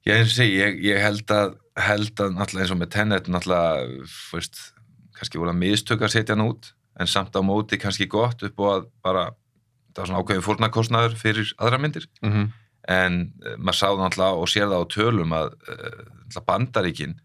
[0.07, 3.85] Ég, segi, ég, ég held að held að náttúrulega eins og með Tenet náttúrulega,
[4.33, 4.59] veist,
[5.17, 8.59] kannski voru að mistök að setja hann út, en samt á móti kannski gott upp
[8.61, 9.23] og að bara
[9.93, 12.51] það var svona ákveðin fórnarkostnaður fyrir aðra myndir, Mm -hmm.
[12.93, 17.15] en uh, maður sá náttúrulega og sér það á tölum að uh, bandaríkin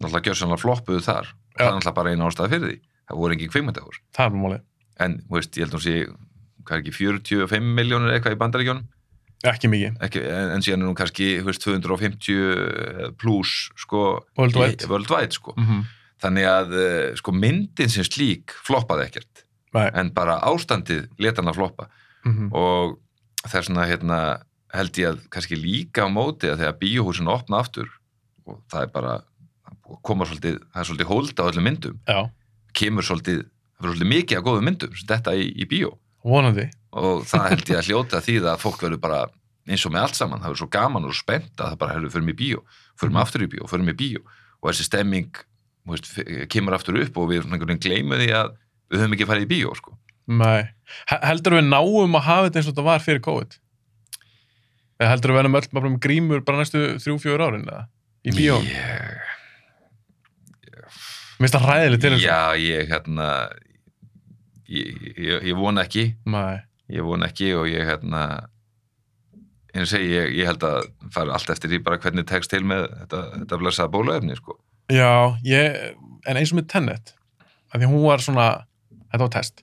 [0.00, 1.34] náttúrulega gjör sannlega floppuðu þar Já.
[1.58, 2.78] það er náttúrulega bara eina ástæða fyrir því
[3.10, 4.62] það voru engin kvikmyndahús, Það er málið.
[5.00, 5.94] En veist, ég held að hún sé
[6.64, 8.88] hvað er ekki, 45 miljónir eitthvað í bandaríkjónum
[9.50, 9.94] Ekki mikið.
[10.04, 15.32] ekki, en, en síðan er hún kannski veist, 250 pluss sko, Worldwide.
[15.32, 15.54] sko.
[15.56, 15.84] Mm -hmm.
[16.22, 19.88] þannig að eh, sko, myndin sem slík floppaði ekkert Nei.
[19.94, 21.88] en bara ástandið leta hann að floppa
[22.24, 22.48] Mm -hmm.
[22.52, 22.98] og
[23.48, 24.18] þess vegna hérna,
[24.74, 27.88] held ég að kannski líka á móti að þegar bíóhúsin opna aftur
[28.46, 29.22] og það er bara
[30.02, 32.30] koma svolítið, það er svolítið hólda á öllum myndum Já,
[32.74, 33.46] kemur svolítið,
[33.80, 35.90] það er svolítið mikið af góðum myndum sem þetta í, í bíó
[36.24, 36.66] vonandi.
[36.92, 39.20] og það held ég að hljóta því að fólk verður bara
[39.70, 42.10] eins og með allt saman, það verður svo gaman og spennt að það bara hefur
[42.14, 42.60] fyrir mig í bíó,
[42.98, 43.22] fyrir mig Mhm.
[43.26, 44.20] aftur í bíó fyrir mig í bíó
[44.60, 45.30] og þessi stemming
[45.86, 46.10] veist,
[46.52, 47.46] kemur aftur upp og við
[47.80, 48.52] gleymum því að
[48.90, 49.96] við höfum ekki farið í bíó sko.
[51.10, 53.56] Heldur við náum að hafa þetta eins og þetta var fyrir COVID?
[55.00, 57.64] Eða heldur við verðum öll bara með grímur bara næstu þrjú, fjóður árin?
[58.28, 58.58] Í bíó?
[58.60, 59.20] ég,
[61.40, 62.26] Mér finnst það ræðileg til þessu.
[62.28, 63.28] já, ég hérna
[64.70, 66.60] ég, ég, ég vona ekki Nei.
[66.90, 68.22] ég vona ekki og ég hérna
[69.74, 72.64] eins og segi, ég, ég held að fara allt eftir því bara hvernig tekst til
[72.66, 74.56] með þetta, þetta blessaða bólaefni sko.
[74.90, 75.10] Já,
[75.46, 75.76] ég,
[76.26, 77.12] en eins og með Tenet,
[77.70, 78.46] af því að hún var svona,
[79.12, 79.62] þetta var test.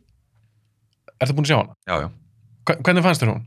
[1.19, 1.75] Ertu búin að sjá hana?
[1.89, 2.09] já, já
[2.67, 3.45] Hve- Hvernig fannst þér hún?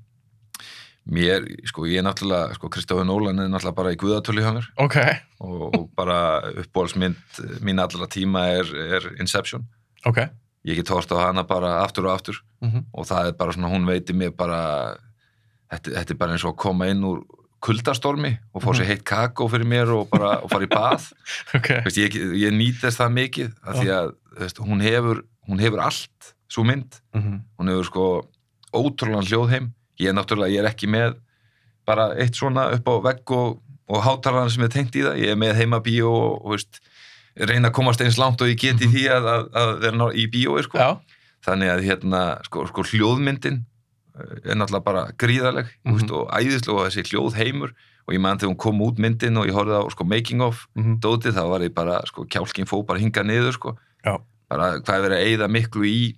[1.10, 4.68] Mér, sko, ég er náttúrulega, sko, Kristofur Nólan er náttúrulega bara í guðatölu hjá mér
[4.84, 4.96] Ok.
[5.40, 6.18] og, og bara
[6.60, 8.68] uppbólsmynd mín allra tíma er,
[8.98, 9.64] er Inception.
[10.04, 10.20] Ok.
[10.68, 13.70] Ég get hort á hana bara aftur og aftur Mm og það er bara svona,
[13.72, 14.96] hún veiti mér bara,
[15.72, 17.22] þetta, þetta er bara eins og að koma inn úr
[17.64, 21.06] kuldastormi og fá sér heitt kakó fyrir mér og bara og fara í bað.
[21.56, 21.70] Ok.
[21.86, 26.34] Veist, ég, ég nýtast það mikið af því að veist, hún, hefur, hún hefur allt,
[26.52, 27.00] svo mynd.
[27.16, 28.06] Mm Hún hefur sko
[28.72, 29.72] ótrúlega hljóðheim.
[30.00, 31.16] Ég er náttúrulega, ég er ekki með
[31.88, 33.58] bara eitt svona upp á vegg og,
[33.90, 35.18] og hátalarna sem er tengt í það.
[35.24, 36.80] Ég er með heima bíó og, og veist,
[37.48, 40.26] reyna að komast eins langt og ég get í því að, að, að vera í
[40.32, 40.78] bíói sko.
[41.46, 46.10] Þannig að hérna, sko, sko hljóðmyndin eh, er náttúrulega bara gríðaleg mm Mhm.
[46.12, 47.72] og æðislega og þessi hljóðheimur
[48.08, 50.66] og ég man þegar hún kom út myndin og ég horfði á sko, making of
[50.76, 53.76] Mm dótið þá var ég bara, sko, kjálkin fó bara hinga niður, sko.
[54.04, 54.18] Já.
[54.50, 56.16] Bara hvað er verið að eyða miklu í,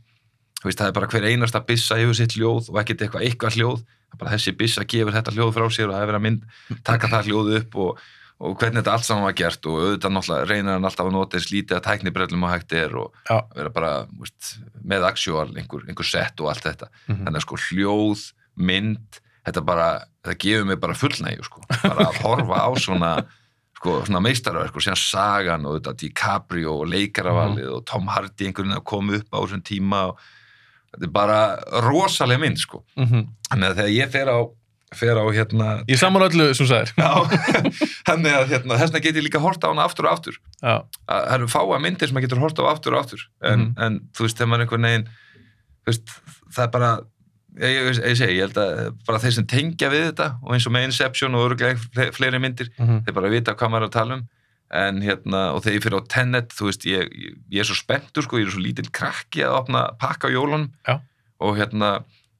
[0.64, 3.82] veist, það er bara hver einasta byssa hefur sitt hljóð og ekkert eitthvað eitthvað hljóð.
[4.18, 6.42] Bara þessi byssa gefur þetta hljóð frá sér og það er verið að mynd,
[6.84, 7.98] taka það hljóð upp og,
[8.42, 11.38] og hvernig þetta allt saman var gert og auðvitað náttúrulega reynir hann alltaf að nota
[11.38, 13.36] eins lítið að tæknibrellum og hægt er og Já.
[13.54, 16.88] vera bara, veist, með actual, einhver, einhver set og allt þetta.
[16.90, 17.20] -hmm.
[17.22, 18.24] Þannig að sko hljóð,
[18.56, 19.86] mynd, þetta bara,
[20.24, 21.62] þetta gefur mig bara fullnægju, sko.
[21.86, 23.12] Bara að horfa á svona,
[23.78, 28.72] sko, svona meistarverk og síðan sagan og þetta DiCaprio og leikaravalið og Tom Hardy einhvern
[28.72, 30.18] veginn að koma upp á þessum tíma og
[30.92, 31.40] þetta er bara
[31.86, 32.82] rosaleg mynd, sko.
[32.96, 34.38] Mm Þannig að þegar ég fer á,
[34.98, 36.92] fer á hérna, Ég saman öllu sem sagðir.
[36.96, 37.10] já,
[38.08, 40.36] þannig að hérna, þess vegna get ég líka horta á hana aftur og aftur.
[40.62, 43.72] Að Það eru fáa myndir sem maður getur horta á aftur og aftur, en, Mhm.
[43.86, 45.08] en þú veist, þegar maður einhvern veginn,
[45.86, 46.12] veist,
[46.52, 46.90] það er bara,
[47.60, 50.66] ég, ég, ég segi, ég held að bara þeir sem tengja við þetta og eins
[50.66, 53.88] og með Inception og öruglega fle- fleiri myndir, Mm þeir bara vita hvað maður er
[53.90, 54.28] að tala um
[54.72, 57.10] en hérna, og þegar ég fyrir á Tenet þú veist, ég,
[57.52, 60.70] ég, er svo spenntur sko, ég er svo lítill krakki að opna pakka á jólunum
[60.88, 60.94] Já.
[61.44, 61.90] og hérna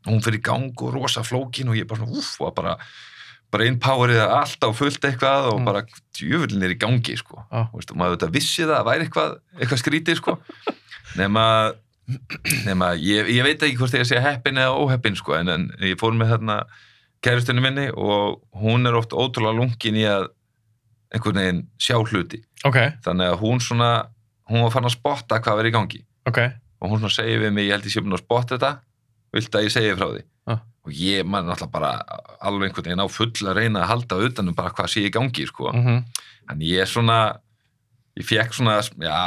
[0.06, 2.76] hún fyrir gang og rosa flókin og ég bara svona, uff, og bara
[3.52, 5.64] bara innpowerið allt á fullt eitthvað og Mm.
[5.68, 5.82] bara
[6.16, 7.68] djöfullin er í gangi sko, Já.
[7.68, 10.38] Þú veist, og maður þetta vissi það að væri eitthvað, eitthvað skrítið sko
[11.20, 11.44] nema
[12.66, 15.98] nema, ég, ég veit ekki hvort ég segja heppin eða óheppin sko, en, en ég
[16.00, 16.56] fór með þarna
[17.22, 20.30] kæristunni minni og hún er oft ótrúlega lungin í að
[21.14, 22.78] einhvern veginn sjá hluti Ok.
[23.04, 23.90] þannig að hún svona
[24.50, 26.40] hún var fann að spotta hvað verið í gangi ok,
[26.80, 28.72] og hún svona segir við mig, ég held ég sé búin að spotta þetta
[29.32, 30.22] viltu að ég segi frá því?
[30.50, 30.60] Ah.
[30.82, 31.92] og ég man náttúrulega bara
[32.42, 35.46] alveg einhvern veginn á full að reyna að halda utanum bara hvað sé í gangi
[35.46, 35.70] sko.
[35.72, 36.04] mm
[36.50, 37.38] en ég er svona
[38.18, 39.18] ég fekk svona, já,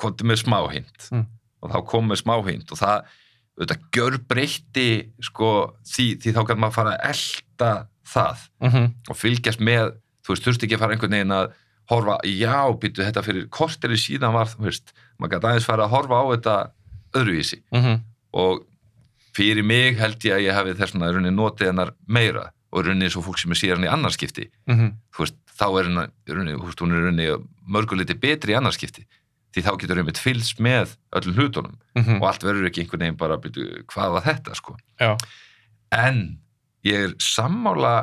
[0.00, 1.08] komdu með smá hint.
[1.12, 1.26] Mm.
[1.62, 2.72] og þá kom með smá hint.
[2.74, 3.10] Og það,
[3.54, 4.86] auðvitað, gjör breytti
[5.22, 5.50] sko,
[5.86, 7.68] því, því þá kann maður fara að elta
[8.12, 8.46] það.
[8.66, 9.92] Mhm, og fylgjast með,
[10.26, 11.52] þú veist, þurfti ekki að fara einhvern veginn að
[11.92, 15.94] horfa, já, býtu þetta fyrir korteri síðan var, þú veist maður gæti aðeins fara að
[15.94, 16.56] horfa á þetta
[17.20, 17.60] öðruvísi.
[17.70, 18.02] Mhm,
[18.42, 18.66] og
[19.36, 23.16] fyrir mig held ég að ég hafi þess rauninni notið hennar meira og rauninni eins
[23.16, 26.94] og fólk sem er síðan í annarskipti mhm, þú veist, þá er hennar, rauninni, hún
[26.94, 27.28] er rauninni
[27.68, 29.06] mörguliti betri í annarskipti
[29.52, 33.20] því þá getur einmitt fylgst með öllum hlutunum mhm, og allt verður ekki einhvern veginn
[33.20, 34.76] bara byrju, hvað var þetta sko?
[35.00, 35.12] Já,
[35.92, 36.22] en
[36.86, 37.94] ég er sammála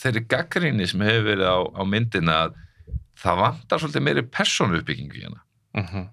[0.00, 2.58] þeirri gaggrinni sem hefur verið á, á myndina að
[3.20, 5.42] það vantar svolítið meiri persónu uppbyggingu í hana.
[5.76, 6.06] Mhm,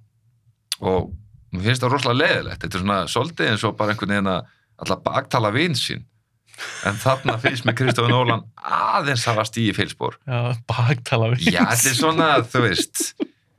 [0.88, 1.12] og
[1.56, 4.54] mér finnst það rosalega leðilegt þetta er svona svolítið eins og bara einhvern veginn að
[4.78, 6.06] alltaf baktala vinn sín.
[6.90, 11.92] En þarna finnst mér Kristofur Nólan aðeins hafa stíði fylspor já, baktala við já, þetta
[11.92, 13.02] er svona, þú veist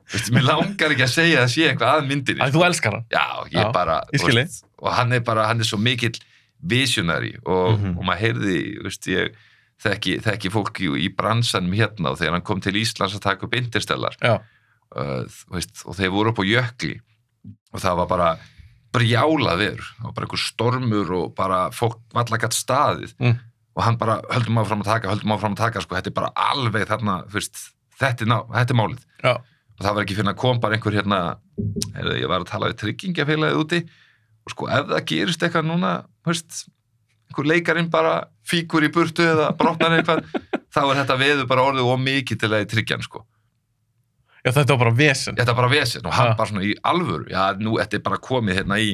[0.09, 3.05] Veistu, mér langar ekki að segja að sé eitthvað að myndinni Æ, þú elskar hann?
[3.13, 6.17] Já, ég Já, bara, ég veist, og hann er bara, hann er svo mikill
[6.59, 7.93] visionary og, Mhm.
[7.97, 9.35] og maður heyrði, veist, ég
[9.79, 13.55] þekki, þekki fólk í, bransanum hérna og þegar hann kom til Íslands að taka upp
[13.55, 16.99] interstellar uh, veist, og þeir voru upp á jökli
[17.71, 18.29] og það var bara
[18.95, 23.13] brjálað veður, var bara einhver stormur og bara fólk valla gætt staðið.
[23.21, 23.37] Mm.
[23.77, 26.31] og hann bara höldum áfram að taka, höldum áfram að taka, sko, þetta er bara
[26.49, 27.61] alveg þarna, veist,
[28.01, 29.05] þetta er, ná, þetta er málið.
[29.21, 29.33] Já,
[29.79, 31.19] og það var ekki fyrir að kom bara einhver hérna
[31.95, 33.79] heyrðu, ég var að tala við tryggingafélagið úti
[34.43, 35.93] og sko ef það gerist eitthvað núna
[36.27, 36.63] veist,
[37.29, 38.15] einhver leikarinn bara
[38.47, 40.25] fíkur í burtu eða brotnar eitthvað
[40.75, 43.23] þá er þetta veður bara orðið og mikið til að tryggja hann sko
[44.45, 46.35] já, þetta var bara vesen þetta er bara vesen og hann Ja.
[46.39, 48.91] bara svona í alvöru já nú þetta er bara komið hérna í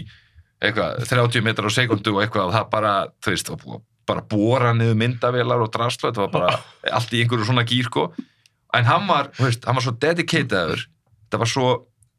[0.62, 3.52] eitthvað 30 metrar á sekundu og eitthvað og það bara, þú veist,
[4.08, 6.60] bara bóra niður myndavélar og draslu, þetta var bara
[6.98, 8.08] allt í einhverju svona gýr sko
[8.76, 10.86] en hann var, þú veist, hann var svo dedicataður
[11.26, 11.68] þetta var svo,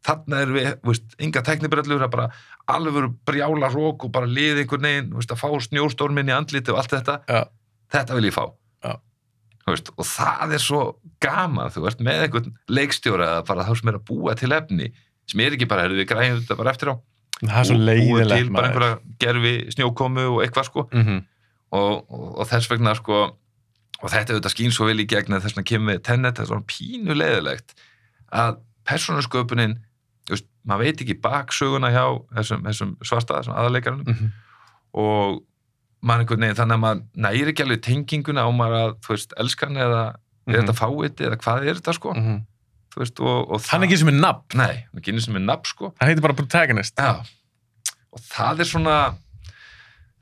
[0.07, 2.29] þarna er við þú veist, enga teknibrellur, það bara
[2.77, 6.71] alveg brjála rók og bara liði einhvern veginn, þú veist, að fá snjóstórminn í andliti
[6.75, 7.43] og allt þetta, Já.
[7.97, 8.45] þetta vil ég fá
[8.87, 8.93] Já.
[8.97, 9.16] Þú
[9.75, 10.81] veist, og það er svo
[11.23, 14.93] gaman, þú veist, með einhvern leikstjóra eða bara þá sem er að búa til efni
[15.27, 16.95] sem er ekki bara, erum við græðum þetta bara eftir á.
[17.41, 20.87] Það er svo og leiðilegt til bara einhverja gerfi snjókomu og eitthvað sko.
[20.93, 21.19] Mhm,
[21.77, 23.19] og, og, og þess vegna sko
[23.97, 26.45] og þetta auðvitað skýn svo vel í gegn að þess vegna kemur við tennet, það
[26.45, 27.77] er svona pínu leiðilegt
[28.37, 29.77] að persónusköpunin
[30.27, 32.05] þú veist, maður veit ekki baksöguna hjá
[32.37, 34.33] þessum, þessum svarta, þessum aðaleikaranum mhm,
[35.01, 35.56] og maður einhvern veginn
[36.05, 40.03] þannig að maður næri ekki alveg tenginguna á maður að, þú veist, elskan eða
[40.47, 42.13] er þetta fáið eða hvað er þetta sko?
[42.15, 42.37] Mhm.
[42.97, 44.57] þú veist, og, og hann er ekki sem er nafn.
[44.57, 45.93] Nei, hann er ekki sem er nafn sko.
[46.01, 46.97] Hann heitir bara protagonist.
[46.97, 47.21] Já,
[48.13, 48.97] og það er svona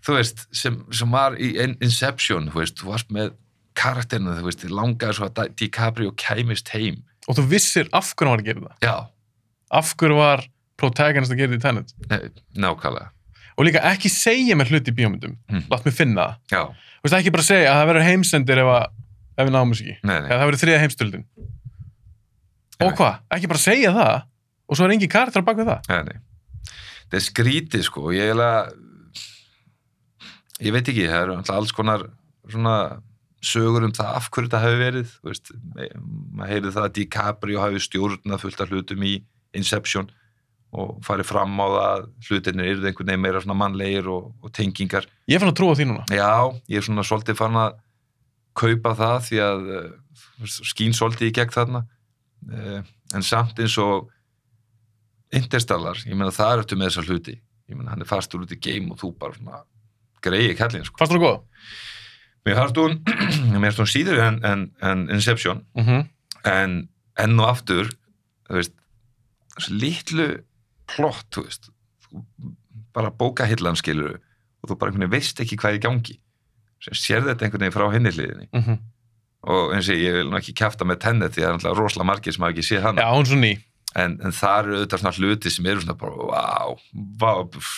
[0.05, 3.33] þú veist, sem, sem var í In- Inception, þú veist, þú varst með
[3.79, 7.03] karakterinu, þú veist, þið langaði svo að Di- DiCaprio kæmist heim.
[7.29, 9.07] Og þú vissir af hverju hann var að gera það?
[9.71, 10.45] Af hverju var
[10.77, 11.95] protagonist að gera þetta í Tenet?
[12.11, 12.21] Nei,
[12.67, 13.11] nákvæmlega
[13.55, 15.37] og líka ekki segja mér hluti í bíómyndum.
[15.51, 15.67] Mhm.
[15.71, 16.75] látt mig finna það.
[16.75, 18.87] Þú veist ekki bara segja að það verður heimsendir ef, að,
[19.39, 19.97] ef við náum ekki.
[20.05, 21.27] Eða það verður þriða heimstöldin
[22.75, 22.97] og Nei.
[22.99, 24.15] hvað, ekki bara segja það
[24.65, 25.81] og svo er engin karakter á bak við það.
[25.89, 26.73] Nei, nei.
[27.05, 28.73] Það er skrítið, sko, ég eiginlega
[30.65, 32.07] ég veit ekki, það eru alls konar
[32.51, 32.77] svona
[33.45, 35.51] sögur um það af hverju þetta hafi verið veist,
[36.33, 39.15] maður heyrði það að DiCaprio hafi stjórnað fullt af hlutum í
[39.55, 40.09] Inception
[40.75, 44.53] og farið fram á það að hlutinir eru einhvern veginn meira svona mannlegir og, og
[44.55, 45.07] tengingar.
[45.31, 47.77] ég fann að trúa því núna Já, ég er svona svolítið farin að
[48.59, 52.81] kaupa það því að uh, skín svolítið í gegn þarna uh,
[53.15, 54.11] en samt eins og
[55.35, 58.53] Interstellar, ég meina það er eftir með þessa hluti ég meina hann er fastur út
[58.55, 59.63] í game og þú bara svona
[60.25, 60.99] greiði kallin sko.
[61.01, 61.39] þú það góð?
[62.45, 62.99] Mér fannst hún,
[63.63, 66.09] mér fannst hún síður en, en, en Inception Mm -hmm.
[66.45, 67.89] en enn og aftur
[68.49, 68.75] þú veist
[69.71, 70.29] litlu
[70.91, 71.71] plott þú veist.
[72.95, 76.19] Bara bókahillan skilur og þú bara einhvern veginn veist ekki hvað er í gangi.
[76.85, 78.51] Sem sér þetta einhvern veginn frá henni hliðinni.
[78.55, 78.83] Mm
[79.45, 82.09] og eins og ég vil ekki kæfta með tennet því að það er náttúrulega rosalega
[82.09, 83.01] margir sem hafa ekki séð hann
[83.45, 83.53] ný.
[83.95, 86.69] En, en það eru auðvitað svona hluti sem eru svona bara,
[87.21, 87.75] vá pff,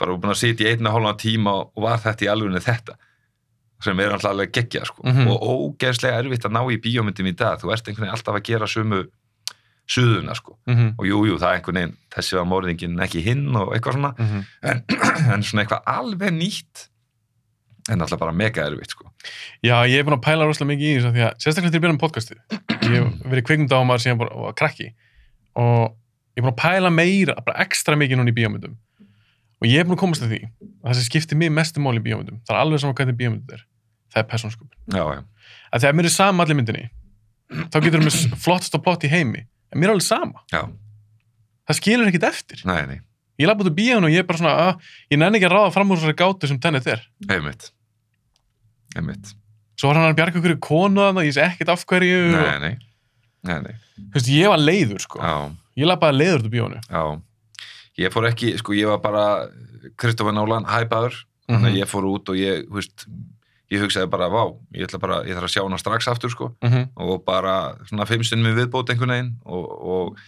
[0.00, 2.96] bara búin að sitja í einna hálfa tíma og var þetta í alvegni þetta?
[3.84, 5.04] Sem er alltaf alveg geggja sko.
[5.06, 5.30] Mhm.
[5.30, 7.60] og ógeðslega erfitt að ná í bíómyndum í dag.
[7.62, 9.00] Þú ert einhvern veginn alltaf að gera sömu
[9.90, 10.58] suðuna sko.
[10.66, 10.94] mm -hmm.
[10.98, 14.14] og jú, jú, það er einhvern veginn þessi var morðingin ekki hinn og eitthvað svona.
[14.62, 14.84] En,
[15.34, 16.88] en svona eitthvað alveg nýtt
[17.92, 19.10] en alltaf bara mega erfitt sko.
[19.62, 21.84] já, ég er búin að pæla rosalega mikið í þessu því að sérstaklega til að
[21.84, 22.38] byrja um podcastið
[22.84, 24.94] ég hef verið kveikmyndámar síðan bara og krakki.
[25.54, 25.92] Og
[26.36, 28.76] ég er búin að pæla meira, bara ekstra mikið núna í bíómyndum.
[29.60, 30.40] Og ég er búin að komast að því
[30.84, 33.54] að það sem skiptir mig mestu máli í bíómyndum það er alveg saman hvernig bíómyndum
[33.56, 33.64] er
[34.14, 34.54] það er
[34.94, 35.24] já,
[35.72, 36.84] að þegar mér er sama allir myndinni
[37.70, 39.44] þá getur við með flottast og plott í heimi
[39.74, 40.62] en mér er alveg sama, já,
[41.68, 42.62] það skilur ekkit eftir.
[42.68, 42.98] Nei, nei,
[43.42, 45.56] ég laði búin að bíónu og ég er bara svona að, ég nenni ekki að
[45.58, 47.02] ráða fram úr þessari gátu sem tennið er.
[47.34, 47.70] Einmitt.
[48.94, 49.34] Einmitt,
[49.80, 52.58] svo var hann að bjarga ykkur konu þarna, ég sé ekkit af hverju og, nei,
[52.62, 52.74] nei.
[53.44, 55.20] Nei, nei, þú veist, ég var leiður sko.
[55.20, 55.34] Já,
[55.82, 56.54] ég bara leiður út úr
[56.88, 57.02] já.
[58.00, 59.24] Ég fór ekki, sko, ég var bara
[60.00, 61.18] Kristoffer Nálan, hæpaður.
[61.44, 61.66] Þannig Mhm.
[61.68, 63.04] að ég fór út og ég, þú veist
[63.72, 64.44] ég hugsaði bara, vá,
[64.76, 66.52] ég ætla bara ég þarf að sjá hana strax aftur, sko.
[66.62, 66.88] -hmm.
[67.00, 70.18] og bara svona fimm stundum í viðbót einhvern veginn og, og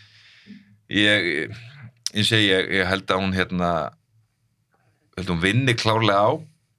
[0.88, 1.52] ég
[2.16, 3.70] ég segi, ég, ég held að hún hérna
[5.16, 6.32] held að hún vinni klárlega á.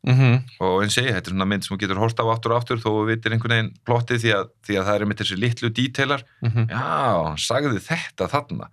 [0.07, 2.61] Mm og eins segi, þetta er svona mynd sem hún getur horta á aftur og
[2.61, 5.37] aftur þó við vitir einhvern veginn plottið því að, því að það er einmitt þessi
[5.37, 6.69] litlu díteilar -hmm.
[6.69, 6.83] já,
[7.27, 8.69] hann sagði þetta þarna.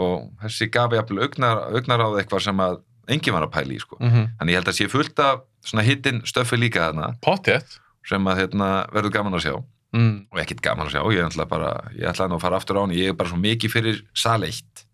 [0.00, 3.80] Og þessi gaf jafnvel augnar, augnar á eitthvað sem að enginn var að pæla í
[3.82, 3.98] sko.
[4.00, 7.14] Mm þannig ég held að sé fullt af svona hittin stöffi líka þarna.
[7.22, 9.54] Pottið sem að hérna, verður gaman að sjá.
[9.92, 10.26] Mm.
[10.32, 12.82] og ekkit gaman að sjá, ég ætla bara ég ætla nú að fara aftur á
[12.82, 14.86] hann, ég er bara svo mikið fyrir sal 1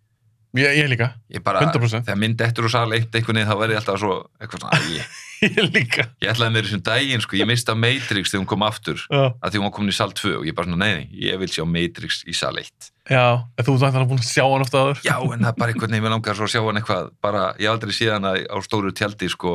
[0.56, 3.56] ég, ég líka, ég bara, 100% þegar mynd eftir úr sal 1 einhvern veginn þá
[3.60, 5.02] verði ég alltaf svo eitthvað svona, æ,
[5.44, 6.06] ég líka.
[6.24, 9.50] ég ætlaði mér þessum daginn sko, ég mista Matrix þegar hún kom aftur já, að
[9.52, 11.50] því hún var komin í sal 2 og ég bara svona, nei, nei, ég vil
[11.52, 14.82] sjá Matrix í sal 1 já en þú þannig að búin að sjá hann ofta
[14.84, 14.98] áður.
[15.06, 17.44] Já, en það er bara einhvern veginn, mér langar svo að sjá hann eitthvað bara,
[17.60, 19.52] ég hef aldrei síðan að á stóru tjaldi sko,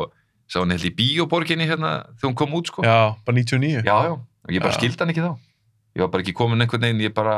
[0.49, 2.82] sá hann held í bíóborginni hérna þegar hún kom út sko.
[2.86, 4.79] Já, bara 99 já, já, og ég bara Já.
[4.79, 5.32] skildi hann ekki þá.
[5.93, 7.36] Ég var bara ekki komin einhvern veginn, ég bara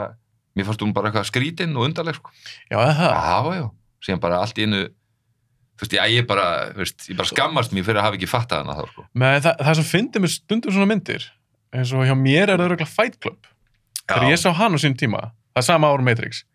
[0.55, 2.31] mér fannst hún bara eitthvað skrítin og undarleg sko.
[2.71, 3.11] já, það?
[3.11, 3.65] Já, já,
[4.07, 4.83] síðan bara allt í einu
[5.75, 8.63] þú veist, já, ég bara, veist, ég bara skammast mér fyrir að hafa ekki fattað
[8.63, 9.07] hana þá, sko.
[9.13, 11.29] Men það, það sem fyndi mér stundum svona myndir
[11.75, 13.49] eins og hjá mér er það örgulega Fight Club.
[14.05, 16.45] Þegar ég sá hann á sín tíma það er sama ára Matrix.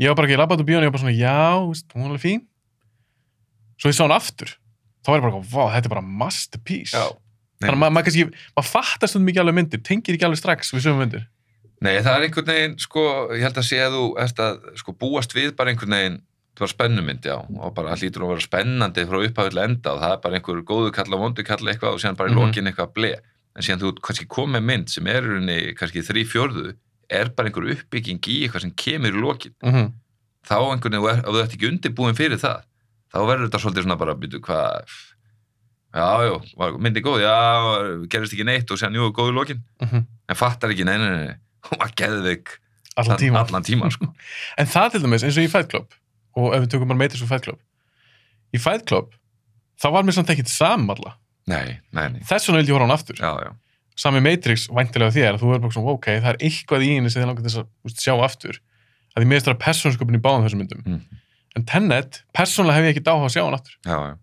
[0.00, 2.10] Ég var bara ekki labbat úr bíónu, ég var bara svona, já, veist, hún er
[2.10, 2.42] alveg fín.
[3.78, 4.56] Svo ég sá hann aftur
[5.02, 6.98] þá var ég bara, vá, þetta er bara masterpiece.
[6.98, 7.18] Já.
[7.62, 10.72] þannig að maður, maður kannski, maður fattar stundum ekki alveg myndir tengir ekki alveg strax
[10.74, 11.24] við sömu myndir
[11.82, 13.02] Nei, það er einhvern veginn, sko,
[13.34, 16.20] ég held að sé að þú ert að sko, búast við bara einhvern veginn
[16.52, 20.12] það var spennumynd, já, og bara hlýtur að vera spennandi frá upphafill enda og það
[20.14, 22.40] er bara einhver góðu kall og vondu kall eitthvað og síðan bara í Mhm.
[22.42, 23.12] lokin eitthvað ble
[23.56, 26.74] en síðan þú kannski komið mynd sem er rauninni kannski þrý fjörðu
[27.10, 29.54] er bara einhver uppbygging í eitthvað sem kemur í lokin.
[29.64, 29.92] Mm -hmm.
[30.46, 32.62] þá einhvern veginn, ef þú ert ekki undirbúin fyrir það
[33.12, 34.84] þá verður þetta svolítið svona bara býtu hvað
[35.94, 37.36] já, já, var myndi góð, já,
[38.08, 39.62] gerist ekki neitt og síðan, jú, góðu lokin.
[40.28, 41.36] En fattar ekki, nei, nei, nei,
[41.68, 42.56] hún var geðveik
[43.00, 44.08] allan tíma allan tíma sko.
[44.60, 45.98] en það til dæmis, eins og í Fight Club
[46.38, 47.60] og ef við tökum bara Matrix og Fight Club.
[48.52, 49.12] Í Fight Club,
[49.80, 50.50] þá var mér samt ekkit
[51.92, 53.18] nei, nei, þess vegna vildi ég horfa hann aftur.
[53.20, 53.52] Já, já.
[53.98, 57.20] Sami Matrix væntilega þér, þú er bara svona, ok, það er eitthvað í henni sem
[57.20, 58.60] þið langar þess að þú veist, sjá aftur.
[59.12, 60.84] Að því er persónsköpun í báðum þessum myndum.
[60.86, 61.22] Mm.
[61.58, 63.74] en Tenet, persónlega hef ég ekki dáð að sjá hann aftur.
[63.84, 64.14] Já, já,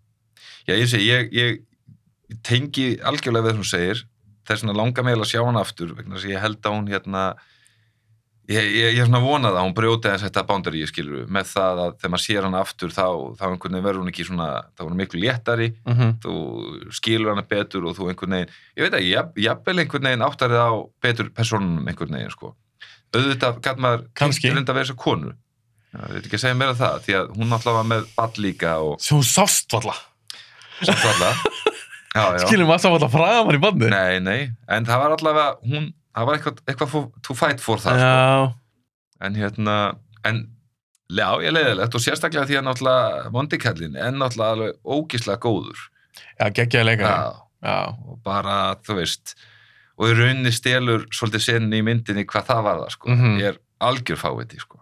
[0.65, 1.59] já ég, segi, ég, ég,
[2.45, 4.01] tengi algjörlega við það sem hún segir
[4.49, 6.91] þess vegna langar mig að sjá hann aftur vegna þess að ég held að hún
[6.91, 7.23] hérna
[8.49, 11.81] ég, ég, ég svona vonað að hún brjóti þess þetta bándari ég skilur með það
[11.83, 13.05] að þegar maður sér hann aftur þá,
[13.37, 16.15] þá einhvern veginn verður hún ekki svona þá er hún miklu léttari, mm -hmm.
[16.23, 16.33] þú
[16.99, 20.65] skilur hana betur og þú einhvern veginn, ég veit ekki, jafn- jafnvel einhvern veginn áttarið
[20.65, 22.55] á betur personunum einhvern veginn sko
[23.13, 24.49] auðvitað gæt maður Kannski.
[24.49, 25.33] reynda að vera að konu
[25.93, 28.75] ég veit ekki að segja meira það því að hún alltaf var með ball líka
[28.81, 29.95] og hún sást valla,
[32.15, 36.29] skilum maður sá valla framar í bandi Nei, nei, en það var allavega hún, það
[36.29, 38.55] var eitthvað, eitthvað for, to fight for það sko.
[39.27, 39.75] en hérna,
[40.25, 40.41] en
[41.09, 45.85] já, ég leiðilegt og sérstaklega því að náttúrulega vondikallin er náttúrulega alveg ógislega góður.
[46.39, 47.75] Já, geggjaði já,
[48.07, 49.35] og bara, þú veist
[49.99, 53.09] og í rauninni stelur svolítið senni í myndinni hvað það var það, sko.
[53.11, 53.39] Mhm.
[53.41, 54.79] ég er algjör fáviti, sko.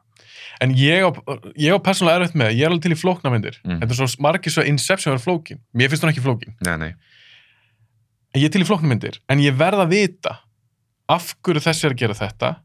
[0.61, 3.57] En ég á, á persónulega erfitt með, ég er alveg til í flókna myndir.
[3.63, 3.81] Mhm.
[3.81, 5.59] þetta er svo margir svo Inception er flókin.
[5.73, 6.93] Mér finnst hún ekki flókin, Nei, nei,
[8.37, 9.19] ég er til í flókna myndir.
[9.29, 10.37] En ég verð að vita
[11.09, 12.55] af hverju þessi er að gera þetta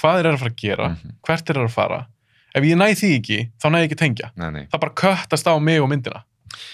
[0.00, 1.14] hvað eru að fara að gera, Mhm.
[1.26, 2.06] hvert þeir eru að fara.
[2.54, 4.30] Ef ég næ því ekki, þá næ ég ekki tengja.
[4.36, 4.64] Nei, nei.
[4.72, 6.22] Það bara köttast á mig og myndina.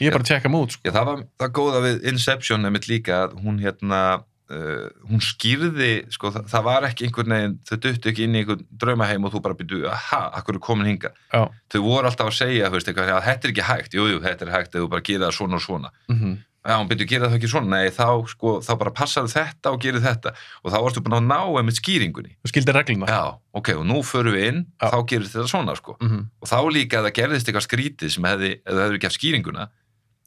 [0.01, 0.91] Ég er bara að tjekka mig út sko.
[0.91, 6.31] Það var það góða við Inception nefnitt líka að hún hérna uh, hún skýrði, sko,
[6.31, 9.41] það, það var ekki einhvern veginn, þau duttu ekki inn í einhvern draumaheim og þú
[9.43, 11.49] bara byrju, aha, akkur er komin hinga Já.
[11.75, 13.97] þau voru alltaf að segja, þú veist, eitthvað, að þetta er ekki hægt.
[13.99, 15.91] Jú, jú, þetta er hægt, ef þú bara gerir það svona og svona.
[16.09, 19.73] Mm já, hún byrju, gera það ekki svona, nei, þá, sko, þá bara passar þetta
[19.73, 20.33] og gerir þetta
[20.65, 23.21] og þá varstu búin að ná einmitt skýringunni þú skildir regluna já,
[23.55, 24.91] ok, og nú förum við inn Já.
[24.91, 26.21] þá gerir þetta svona, sko Mhm.
[26.43, 29.21] og þá líka að það gerðist eitthvað skrítið sem hefði, ef það hefði ekki haft
[29.21, 29.69] skýringuna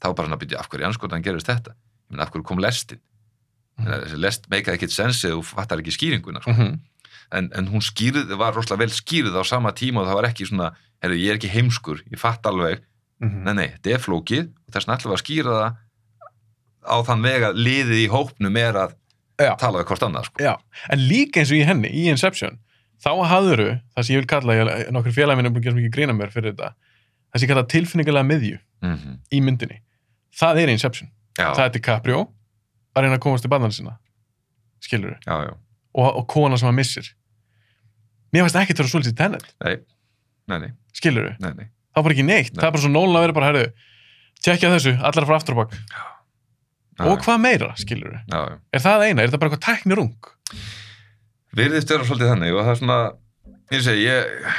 [0.00, 2.58] þá bara hann að byrja af hverju anskotan gerðist þetta ég meina af hverju kom
[2.64, 3.00] lestin
[3.78, 3.86] mm.
[3.86, 6.52] þessi lest meikaði ekkert sensi og fattar ekki skýringuna sko.
[6.56, 6.80] Mhm.
[7.32, 10.48] en, en hún skýrði, var rosalega vel skýrð á sama tíma og það var ekki
[10.48, 10.72] svona
[11.02, 12.80] herru, ég er ekki heimskur, ég fatt alveg
[13.20, 13.44] Mhm.
[13.44, 15.76] nei, nei, þetta er flókið og þess ætlum við að skýra það
[16.84, 18.96] á þann veg að liðið í hópnum er að
[19.40, 19.54] Já.
[19.60, 20.42] tala við hvort annað sko.
[20.44, 20.52] Já,
[20.92, 22.58] en líka eins og í henni, í Inception
[23.00, 25.94] þá hafðuru, það sem ég vil kalla ég, nokkur félagin er búin að gera mikið
[25.94, 29.78] grína mér fyrir þetta það sem ég kalla tilfinningulega miðju mm í myndinni,
[30.36, 31.08] það er Inception.
[31.38, 32.20] Já, það er DiCaprio
[32.96, 33.94] að reyna að komast til barnan sinna
[34.84, 35.52] skilur já, já,
[35.94, 37.08] og, og kona sem hann missir.
[38.34, 39.76] Mér finnst ekki þurfa svolítið tennet nei,
[40.50, 41.66] nei, nei, skilur nei, nei.
[41.94, 42.60] það var bara ekki neitt, Nei.
[42.60, 43.64] það er bara svo nólan að vera bara herðu,
[44.44, 46.02] tjekkja þessu, allar frá aftur á bak Já,
[47.08, 48.40] og hvað meira, skilur já.
[48.72, 50.30] er það eina, er það bara eitthvað tæknirung?
[51.56, 53.00] Virðist vera svolítið þannig og það er svona
[53.70, 54.54] ég segi, ég,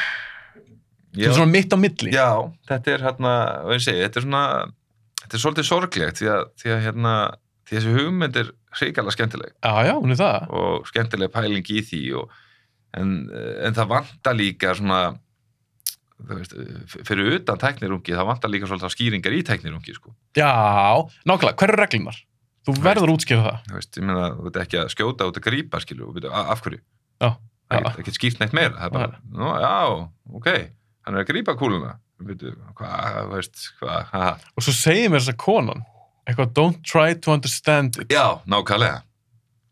[1.15, 2.13] það er svona mitt á milli.
[2.15, 2.29] Já,
[2.71, 3.33] þetta er hérna
[3.65, 4.45] og ég segi, þetta er svona
[5.21, 7.15] þetta er svolítið sorglegt því að, því að hérna,
[7.67, 9.57] því þessi hugmynd er hrikalega skemmtileg.
[9.59, 10.53] Já, já, hún er það.
[10.61, 12.39] Og skemmtileg pæling í því og,
[12.99, 13.17] en,
[13.67, 15.01] en það vantar líka svona
[16.29, 16.55] veist,
[17.07, 20.13] fyrir utan tæknirungi þá vantar líka svolítið skýringar í tæknirungi sko.
[20.37, 20.51] já,
[21.25, 22.19] nákvæmlega, hver eru reglunar?
[22.67, 23.63] Þú verður að útskýra það.
[23.69, 26.83] Þú veist, ég meina, þú veit ekki að skjóta út að grípa skilju, af hverju?
[27.21, 27.29] Já,
[27.71, 29.73] það get ekki skýrt neitt meira það er bara, nú, já,
[30.39, 30.49] ok
[31.05, 31.95] hann er að grípa kúluna.
[32.21, 34.25] Byrju, hvað, þú veist, hvað ha.
[34.53, 35.79] og svo segir mér þess að konan
[36.29, 38.11] eitthvað, don't try to understand it.
[38.13, 39.01] Já, nákvæmlega.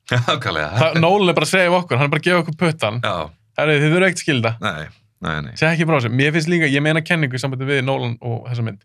[0.25, 0.71] Nákvæmlega.
[0.79, 2.97] Það, Nolan er bara að segja við okkur, hann er bara að gefa okkur puttan
[3.05, 3.13] já,
[3.59, 4.87] Herri, þið þurfa ekkert skilda, nei,
[5.27, 5.51] nei, nei.
[5.59, 6.11] Segja ekki frá þessu.
[6.15, 8.81] Mér finnst líka, ég meina kenningu í sambandi við Nolan og þessa mynd.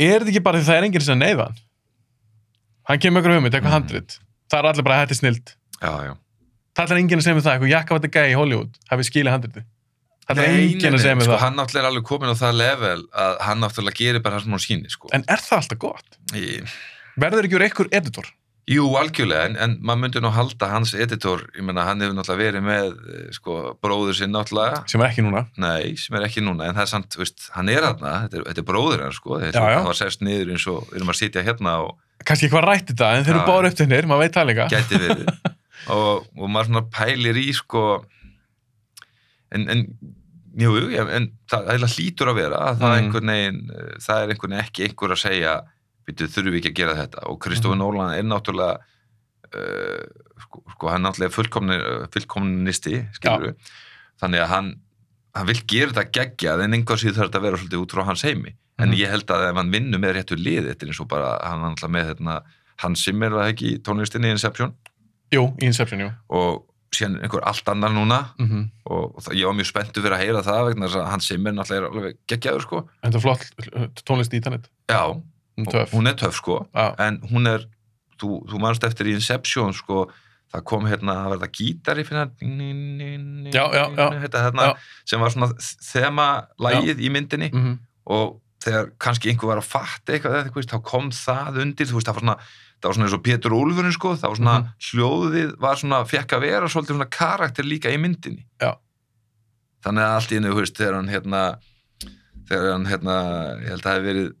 [0.00, 1.50] Er þetta ekki bara því það er enginn sem neyða
[2.88, 3.78] hann kemur ykkur hugmynd, eitthvað Mhm.
[3.78, 4.18] handrit
[4.52, 6.12] það er allir bara hætti snild já, já
[6.76, 9.64] það er enginn að segja mér það, eitthvað jakkavætti gæi í Hollywood hafi skilið handriti
[10.28, 12.54] það er enginn að segja mér sko, það hann náttúrulega er alveg komin á það
[12.60, 15.08] level að hann náttúrulega gerir bara það sem hún sýnir sko.
[15.12, 16.18] en er það alltaf gott?
[16.32, 16.64] Í-
[17.20, 18.26] verður ekki úr einhver editor?
[18.66, 22.46] Jú, algjörlega, en, en maður myndi nú halda hans editor, ég meina, hann hefur náttúrulega
[22.46, 26.40] verið með eh, sko, bróður sinn náttúrulega sem er ekki núna Nei, sem er ekki
[26.40, 29.12] núna, en það er samt, veist, hann er aðna, þetta, er- þetta er bróður hann,
[29.12, 29.76] sko, þetta Já, já.
[29.82, 31.92] það var sérst niður eins og við erum að sitja hérna og
[32.26, 34.66] kannski eitthvað rætt þetta, en þeir eru báður upp til hennir maður veit það líka.
[34.72, 35.30] Gæti verið.
[35.94, 37.80] Og, og maður svona pælir í, sko,
[39.52, 39.82] en, en
[40.58, 40.70] jú,
[41.02, 43.70] en það eiginlega hlýtur að vera að það, Mm.
[43.74, 45.52] eh, það er einhvern veginn ekki einhver að segja,
[46.08, 47.26] við þurfum við ekki að gera þetta?
[47.28, 47.82] Og Kristofur Mhm.
[47.84, 48.78] Nólan er náttúrulega
[49.54, 50.02] uh,
[50.42, 51.76] sko, sko, hann er náttúrulega fullkomni,
[52.16, 54.72] fullkomnisti, þannig að hann,
[55.34, 58.04] hann vil gera þetta geggjað en einhver síður þarf þetta að vera svolítið út frá
[58.08, 58.96] hans heimi en Mhm.
[58.98, 61.60] ég held að ef hann vinnur með réttu lið þetta er eins og bara, hann
[61.62, 62.40] er náttúrulega með hérna,
[62.82, 64.72] Hans Zimmer var það ekki í tónlistinni í Inception
[65.32, 69.46] jú, í Inception, jú og síðan einhver allt annar núna mm og, og það, ég
[69.46, 72.18] var mjög spenntu fyrir að heyra það vegna þess að Hans Zimmer náttúrulega er alveg
[72.28, 75.00] geggjaður sko en það er flott uh, tónlist í tannet já,
[75.58, 76.94] um töff hún er töff sko Já.
[76.98, 77.64] en hún er,
[78.20, 80.08] þú, þú manst eftir í Inception sko,
[80.52, 82.34] það kom hérna það var það gítari fyrir
[83.54, 84.06] Já, já, já.
[84.26, 84.74] Þetta, hérna, Já.
[85.06, 90.14] sem var svona þema lægið í myndinni mm og þegar kannski einhver var að fatta
[90.14, 92.36] eitthvað eða eitthvað, þá kom það undir þú veist, það var svona,
[92.80, 94.70] það var svona eins og Pétur Úlfurinn sko, það var svona, Mhm.
[94.88, 98.72] hljóðið var svona, fekk að vera svolítið svona karakter líka í myndinni Já.
[99.84, 101.42] þannig að allt í hennu, þú veist, þegar hann hérna,
[102.48, 103.14] þegar hann hérna
[103.60, 104.32] ég held að það hef verið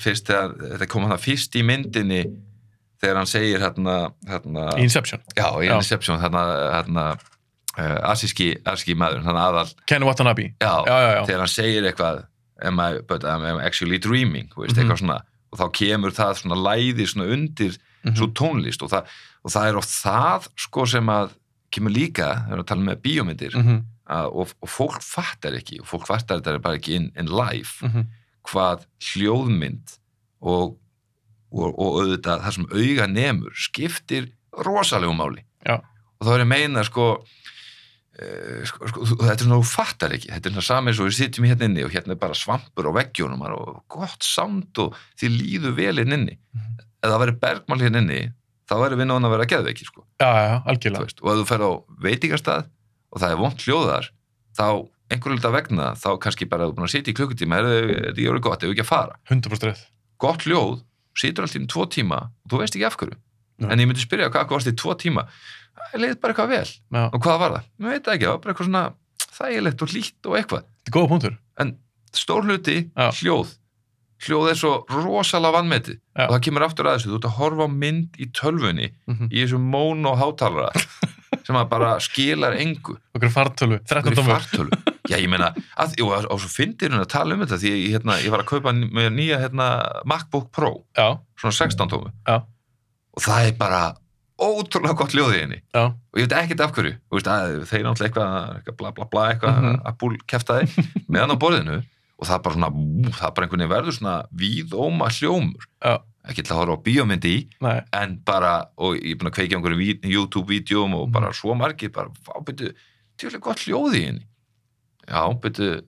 [0.00, 2.22] fyrst þegar, þetta kom hann fyrst í myndinni
[3.02, 3.96] þegar hann segir hérna,
[4.28, 5.74] hérna Inception, já, í Já.
[5.76, 6.44] Inception, hérna,
[6.80, 7.06] hérna
[7.76, 11.88] uh, asíski, asíski maður, þannig aðal Ken Watanabe já, já, já, já, þegar hann segir
[11.90, 12.22] eitthvað
[12.62, 14.84] am I, but I'm actually dreaming veist, Mhm.
[14.84, 15.20] eitthvað svona,
[15.52, 18.14] og þá kemur það svona læði svona undir Mhm.
[18.16, 19.06] svo tónlist og það,
[19.44, 21.30] og það er oft það sko sem að
[21.72, 25.52] kemur líka, þegar við erum að tala með bíómyndir Mhm, að, og, og fólk fattar
[25.58, 28.06] ekki og fólk fattar þetta bara ekki in, in life mhm.
[28.46, 29.98] hvað hljóðmynd
[30.42, 30.76] og,
[31.52, 35.80] og, og auðvitað það sem auga nemur skiptir rosalegu máli Já.
[36.20, 37.24] og þá er ég meina sko,
[38.68, 41.08] sko, sko þú- þetta er svona þú fattar ekki, þetta er svona sami eins og
[41.08, 44.94] við sitjum hérna inni og hérna er bara svampur á veggjunum og gott sound og
[45.18, 46.38] því líður vel inn inni.
[46.54, 46.78] Mhm.
[47.04, 48.20] ef það verður bergmál hérna inni
[48.70, 51.04] þá verður við náðan að vera geðveiki sko, já, já, þú algjörlega.
[51.04, 52.64] Veist, og ef þú fer á veitingastað
[53.12, 54.08] og það er vont hljóðar
[54.56, 54.66] þá
[55.12, 58.14] einhverju hluta vegna þá kannski bara þú er búin að sitja í klukkutíma er þetta
[58.16, 59.18] ekki orðið gott, ef ekki að fara.
[59.28, 59.84] 100% rétt.
[60.18, 60.80] Gott hljóð,
[61.14, 63.18] situr alltaf í tvo tíma og þú veist ekki af hverju.
[63.68, 65.28] En ég myndi spyrja hvað í tvo tíma
[65.78, 66.70] það leiði bara eitthvað vel.
[66.98, 67.66] Já, og hvað var það?
[67.78, 68.84] Mér veit ekki, það var bara eitthvað svona
[69.34, 70.64] þægilegt og hlýtt og eitthvað.
[70.84, 71.36] Þetta er góða punktur.
[71.64, 71.74] En
[72.14, 73.10] stór hluti, Já.
[73.20, 73.52] hljóð.
[74.24, 76.24] Hljóð er svo rosalega vannmetið Já.
[76.28, 79.26] og það kemur aftur að þessu, þú ert að horfa á mynd í tölvunni Mhm.
[79.34, 80.70] í þessum món og hátalara
[81.44, 82.94] sem að bara skilar engu.
[83.14, 84.70] Okkur fartölu, 13 okkur í tómur fartölu
[85.10, 87.90] já ég meina, að, jú, og svo fyndir hún að tala um þetta því ég,
[87.98, 89.66] hérna, ég var að kaupa með nýja hérna,
[90.08, 90.70] MacBook Pro.
[90.96, 92.38] Já, svona 16 tómu Já.
[93.12, 93.82] og það er bara
[94.40, 95.58] ótrúlega gott ljóð í henni.
[95.74, 96.94] Já, og ég veit ekkert af hverju.
[97.14, 99.82] Veist, að, þeir náttúrulega eitthvað, eitthvað bla bla bla eitthvað Mhm.
[99.86, 101.76] að búl kæftaði meðan á borðinu
[102.18, 105.64] og það er bara svona, ú, það er bara einhvern veginn verður svona víðóma hljómur.
[105.84, 105.94] Já,
[106.28, 109.38] ekki til að horfa á bíómyndi í nei, en bara, og ég er búin að
[109.58, 111.12] einhverjum ví- YouTube-vídeóm og Mhm.
[111.12, 112.72] bara svo margir bara, vá, byrju,
[113.18, 114.26] tjóðlega gott hljóð í henni.
[115.08, 115.82] Já, byrju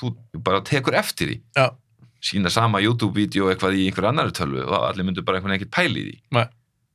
[0.00, 1.40] þú bara tekur eftir því.
[1.56, 1.70] Já.
[2.22, 5.70] sína sama YouTube-vídeó eitthvað í einhver annari tölvu og allir myndu bara einhvern veginn ekkert
[5.72, 6.16] pæli í því.
[6.36, 6.44] Nei.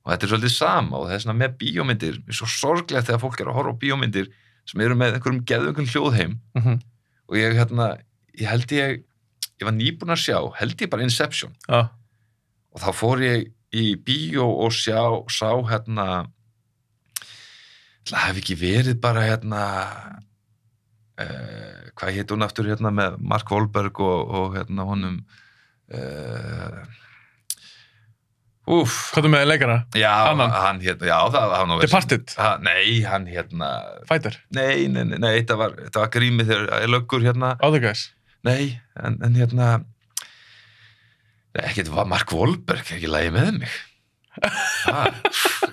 [0.06, 3.24] Og þetta er svolítið sama og það er svona með bíómyndir er svo sorglegt þegar
[3.24, 4.30] fólk er að horfa á bíómyndir
[4.70, 6.38] sem eru með einhverjum geðvöngum hljóðheim.
[6.58, 6.80] Mhm,
[7.30, 7.89] og ég hérna,
[8.38, 9.03] ég held ég
[9.56, 11.53] ég var nýbúin að sjá, held ég bara Inception.
[11.68, 11.89] Já,
[12.76, 14.99] og þá fór ég í bíó og sjá,
[15.32, 16.28] sá hérna
[18.06, 19.62] það hef ekki verið bara hérna
[21.22, 25.18] uh, hvað heit hún aftur hérna með Mark Wahlberg og, og hérna honum
[25.95, 26.84] uh,
[28.66, 29.78] Úf hvað er með leikara?
[29.93, 30.53] já, Annan?
[30.53, 33.72] hann hérna, já, það var hann Departed, ha, Nei, hann hérna
[34.09, 37.55] Fighter, Nei, nei, nei, nei þetta var, þetta var grímið þegar löggur hérna.
[37.84, 38.07] Guys?
[38.45, 39.74] Nei, en, en hérna
[41.55, 43.76] ekkert var Mark Wahlberg ekki lægi með mig.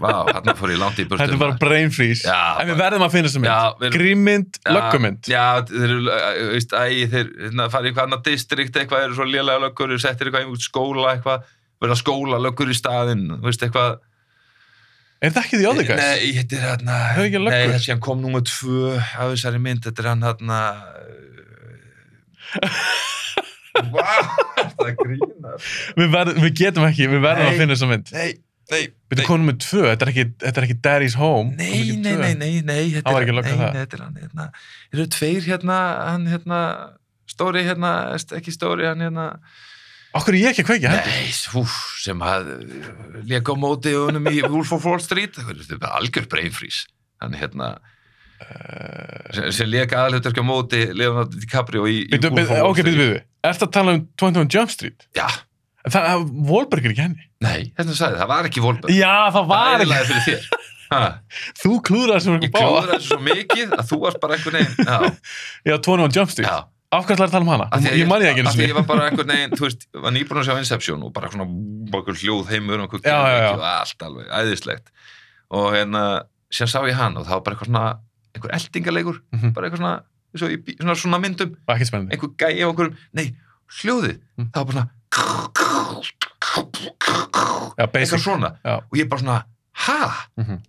[0.03, 2.23] Vá, hann fór ég langt í burtu Þetta bara brain freeze.
[2.29, 5.31] Já, En við verðum að finna þessa Já, mynd Grímmynd, löggumynd.
[5.31, 9.27] Já, þeir eru, uh, veist, æ, þeir hérna, fara í annað distrikt, eitthvað eru svo
[9.27, 11.49] lélega löggur, eru settir eitthvað í skóla, eitthvað,
[11.83, 13.99] verða skóla löggur í staðinn, veist, eitthvað.
[15.23, 16.01] Er þetta ekki því Other Guys?
[16.03, 17.75] Nei, þetta er hérna, nei, löggur?
[17.77, 20.61] þessi hann kom númer tvö af þessari mynd, þetta er hann hérna,
[23.93, 24.09] Vá,
[24.59, 25.61] þetta grínar.
[25.97, 27.53] Við, verð, við getum ekki, við verðum Nei.
[27.55, 28.27] að finna þessa mynd Nei,
[28.73, 32.13] nei, Við komum með tvö, þetta er ekki, þetta er ekki Daddy's Home Nei, nei,
[32.21, 33.63] nei, nei, nei, þetta Hann var er- það.
[33.63, 34.47] nei, þetta er hann, hérna,
[34.93, 35.79] eru tveir hérna,
[36.11, 36.61] hann hérna,
[37.33, 37.93] stóri hérna,
[38.39, 39.27] ekki stóri, hann hérna,
[40.19, 42.51] Okkur er ég ekki að kveikja heldur nei, húf, sem að
[43.31, 46.85] leka á móti honum í Wolf of Wall Street, þetta er algjör brainfrís,
[47.23, 47.75] hann hérna,
[48.43, 50.01] Uh, sem, sem leka
[50.43, 52.89] á móti Leonardo DiCaprio í, í Wolf of Wall Ok, Street.
[52.97, 55.05] byrju, byrju Ertu að tala um 21 Jump Street?
[55.15, 55.29] Já,
[55.87, 59.39] En Það, Wahlberg er ekki henni nei, þetta sagði, það var ekki Wolberg, Já, það
[59.39, 60.69] það var er ekki eðlaði fyrir þér.
[60.93, 61.01] Ha,
[61.63, 64.91] Þú klúðrar sem ég eitthvað báða klúður þessu svo mikið að þú varst bara veginn,
[64.91, 64.99] já,
[65.71, 66.51] Já, 21 Jump Street.
[66.51, 66.59] Já,
[66.93, 67.67] Af hvað ætlar að tala um hana?
[67.73, 69.87] Að Ég man ég ekki af einu því ég var bara einhvern veginn, þú veist,
[69.97, 71.47] var nýbúin að sjá Inception og bara svona
[71.97, 73.17] okkur hljóð heimur og já.
[73.57, 74.91] og allt alveg, æðislegt
[75.57, 76.03] og hérna,
[76.53, 77.85] síðan sá ég hann og það var bara eitthvað svona,
[78.37, 79.53] einhver eldingaleikur Mhm.
[79.57, 79.95] bara eitthvað svona,
[80.33, 80.49] eins og
[80.83, 83.27] svona, svona myndum Ekki spennandi einhver gæi á okkur, nei,
[83.81, 84.51] hljóðið Mm.
[84.53, 84.91] það var bara svona
[87.79, 88.77] Já, eitthvað svona Já.
[88.85, 90.27] og ég bara svona, ha?
[90.37, 90.61] Mhm.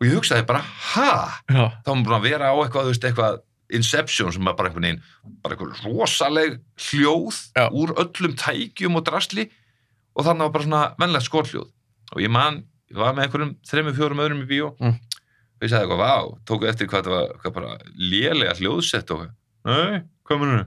[0.00, 1.38] og ég hugsaði bara, ha?
[1.48, 3.38] Já, þá var maður búin að vera á eitthvað, þú veist, eitthvað
[3.72, 5.02] Inception sem bara einhvern veginn
[5.44, 6.58] bara einhver rosaleg
[6.90, 7.66] hljóð Já.
[7.72, 9.48] úr öllum tækjum og drasli
[10.16, 11.70] og þannig var bara svona venlegt skothljóð.
[12.12, 12.60] Og ég man,
[12.92, 14.72] ég var með einhverjum þreymur, fjórum öðrum í bíó.
[14.82, 14.98] Mm.
[14.98, 19.20] og ég sagði eitthvað, vá, tóku eftir hvað það var hvað bara lélega hljóðsett og
[19.64, 20.64] nei, hvað munur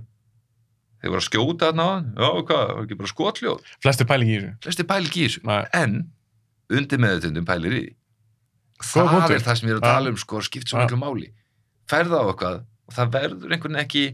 [1.04, 2.06] þeir voru að skjóta þarna á hann.
[2.16, 3.66] Já, hvað, var ekki bara skothljóð?
[3.84, 4.54] Flesti pæling í þessu.
[4.64, 5.64] Flesti pæli ekki Nei.
[5.78, 5.98] en
[6.74, 7.84] undir meðutundum pælir í
[8.82, 10.86] það er það sem ég er að tala um sko, skipt svo Ja.
[10.88, 11.30] miklu máli.
[11.92, 14.06] Ferða á eitthvað og það verður einhvern veginn ekki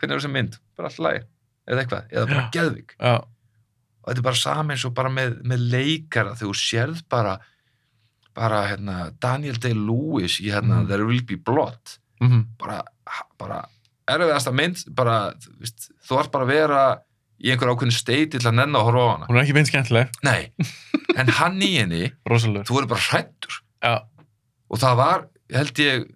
[0.00, 1.24] hvernig er þessi mynd, bara alltaf læg
[1.70, 2.44] eða eitthvað, eða bara
[3.00, 3.14] Já,
[4.00, 7.34] og þetta er bara saman eins og bara með, með leikara þegar þú sérð bara
[8.34, 10.88] bara hérna, Daniel Day-Lewis í hérna Mhm.
[10.88, 11.96] There Will Be Blood.
[12.22, 12.44] Mhm.
[12.58, 12.82] Bara,
[13.38, 13.64] bara
[14.08, 16.80] erfiðasta mynd bara, veist, þú ert bara að vera
[17.42, 19.26] í einhver ákveðin steiti til að nenna að horfa á hana.
[19.28, 20.08] Hún er ekki beint skemmtileg.
[20.22, 20.52] Nei,
[21.18, 22.12] en hann í henni
[22.64, 23.94] þú verður bara hrættur Já,
[24.70, 26.08] og það var, held ég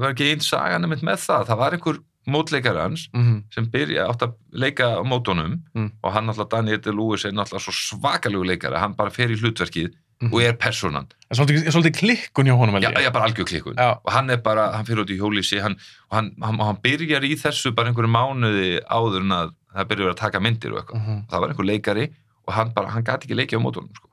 [0.00, 4.22] var ekki einn sagan með það það var einhver mótleikari hans mhm sem byrja átt
[4.26, 5.90] að leika á mótunum Mm.
[6.02, 9.90] og hann alltaf Daniel Lewis er alltaf svo svakalegu leikari, hann bara fer í hlutverkið
[10.22, 10.32] mhm.
[10.32, 13.02] og er personan, En Svolítið, svolítið klikkun hjá honum já, ég.
[13.02, 15.76] já bara algjör klikkun Já, og hann er bara, hann fyrir út í hjólísi hann,
[16.10, 20.12] og hann, hann, hann byrjar í þessu bara einhverju mánuði áður en að það byrjar
[20.12, 21.22] að taka myndir og eitthvað mhm.
[21.30, 22.08] það var einhver leikari
[22.46, 24.11] og hann bara, hann gati ekki leikið á mótunum sko.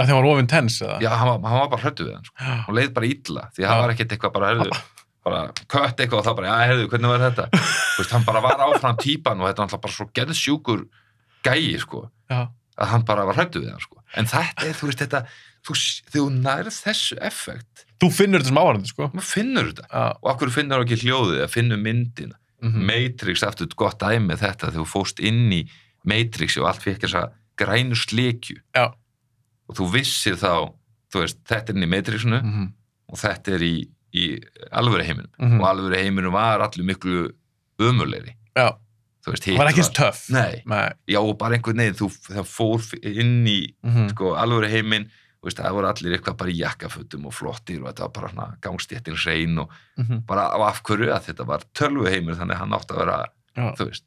[0.00, 0.96] Að þeim var ofinn tens eða?
[1.04, 2.36] já, hann var, hann var bara hrættu við hann sko.
[2.40, 4.78] Hann leið bara illa, því hann var ekkert eitthvað bara, herðu,
[5.26, 7.46] bara kött eitthvað og það bara, já, herðu, hvernig var þetta
[7.92, 10.84] Þú veist, hann bara var áfram típan og þetta var alltaf bara svo geðsjúkur
[11.44, 12.40] gæi, sko, Já,
[12.80, 15.22] að hann bara var hrættu við hann, sko, en þetta er, þú veist, þetta
[15.68, 19.10] þú, þegar þú nærð þessu effekt Þú finnur þetta sem áhærandi, sko.
[19.12, 20.06] maður finnur þetta, Já.
[20.18, 22.88] og hverju finnur ekki hljóðið að finnur myndina, mhm.
[22.88, 25.60] Matrix aftur gott dæmi með þetta, þegar þú fóst inn í
[26.08, 28.88] Matrix og allt fyrir þess að grænu slikju Já.
[29.72, 30.52] Og þú vissir þá,
[31.12, 32.68] þú veist, þetta er inn í Matrixinu Mhm.
[33.12, 33.74] og þetta er í,
[34.12, 34.24] í
[34.72, 35.60] alvöru heiminum Mhm.
[35.60, 37.30] og alvöru heiminum var allir miklu
[37.80, 38.76] ömulegri Já,
[39.24, 40.30] þú veist, var ekki eins töff.
[40.30, 40.92] nei, Nei.
[41.08, 44.10] já og bara einhvern veginn þú það fór inn í Mhm.
[44.12, 45.08] sko, alvöru heiminn
[45.42, 48.28] þú veist, það voru allir eitthvað bara í jakkafutum og flottir og þetta var bara
[48.28, 50.26] svona gangstéttin hrein og Mhm.
[50.26, 53.26] bara á af hverju að þetta var tölvuheimur þannig að hann átti að vera,
[53.78, 54.04] veist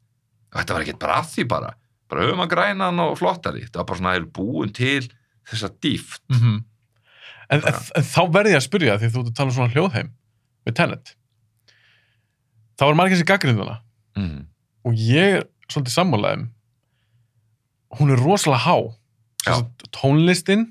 [0.54, 1.74] þetta var ekkert bara að því bara
[2.08, 5.10] bara höfum að græna hann og flottari þetta var bara svona, það er búin til
[5.50, 6.56] þessa dýft Mhm.
[7.50, 9.56] en, en, Bara- en þá verði ég að spyrja því þú ert að tala um
[9.60, 10.10] svona hljóðheim
[10.66, 11.16] með Tenet.
[12.80, 13.76] Þá er margir sér gaggrinduna
[14.18, 14.40] mm.
[14.86, 16.48] og ég er svolítið sammálaðum
[18.00, 18.76] hún er rosalega há.
[19.46, 19.54] Já.
[19.54, 20.64] Sem sagt, tónlistin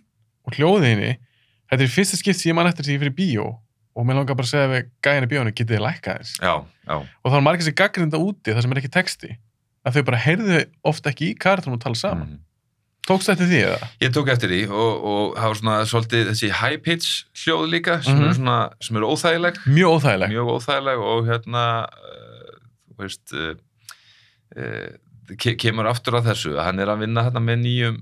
[0.44, 1.12] og hljóðinni
[1.70, 3.46] þetta er fyrsta skipt sem ég man eftir því ég fyrir bíó
[3.94, 6.54] og mér langar bara að segja við gæðin í bíónu getið þið lækka þess já,
[6.90, 9.30] já, og þá er margir sér gaggrinda úti það sem er ekki texti.
[9.84, 10.58] Að þau bara heyrðu
[10.90, 12.28] ofta ekki í kartunum og tala saman.
[12.34, 12.40] Mm.
[13.08, 13.88] Tókst þetta því eða?
[14.00, 18.14] Ég tók eftir því og, og hafa svona svolítið þessi high pitch hljóð líka sem
[18.16, 18.24] Mhm.
[18.24, 19.58] eru svona, sem eru óþægileg.
[19.66, 20.32] Mjög óþægileg.
[20.32, 22.54] Mjög óþægileg og hérna uh,
[22.94, 23.54] þú veist uh,
[24.56, 26.54] uh, ke kemur aftur á þessu.
[26.56, 28.00] Að hann er að vinna hérna með nýjum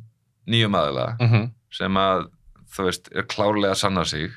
[0.51, 2.27] nýjum aðila mm sem að
[2.75, 4.31] þú veist, er klárlega að sanna sig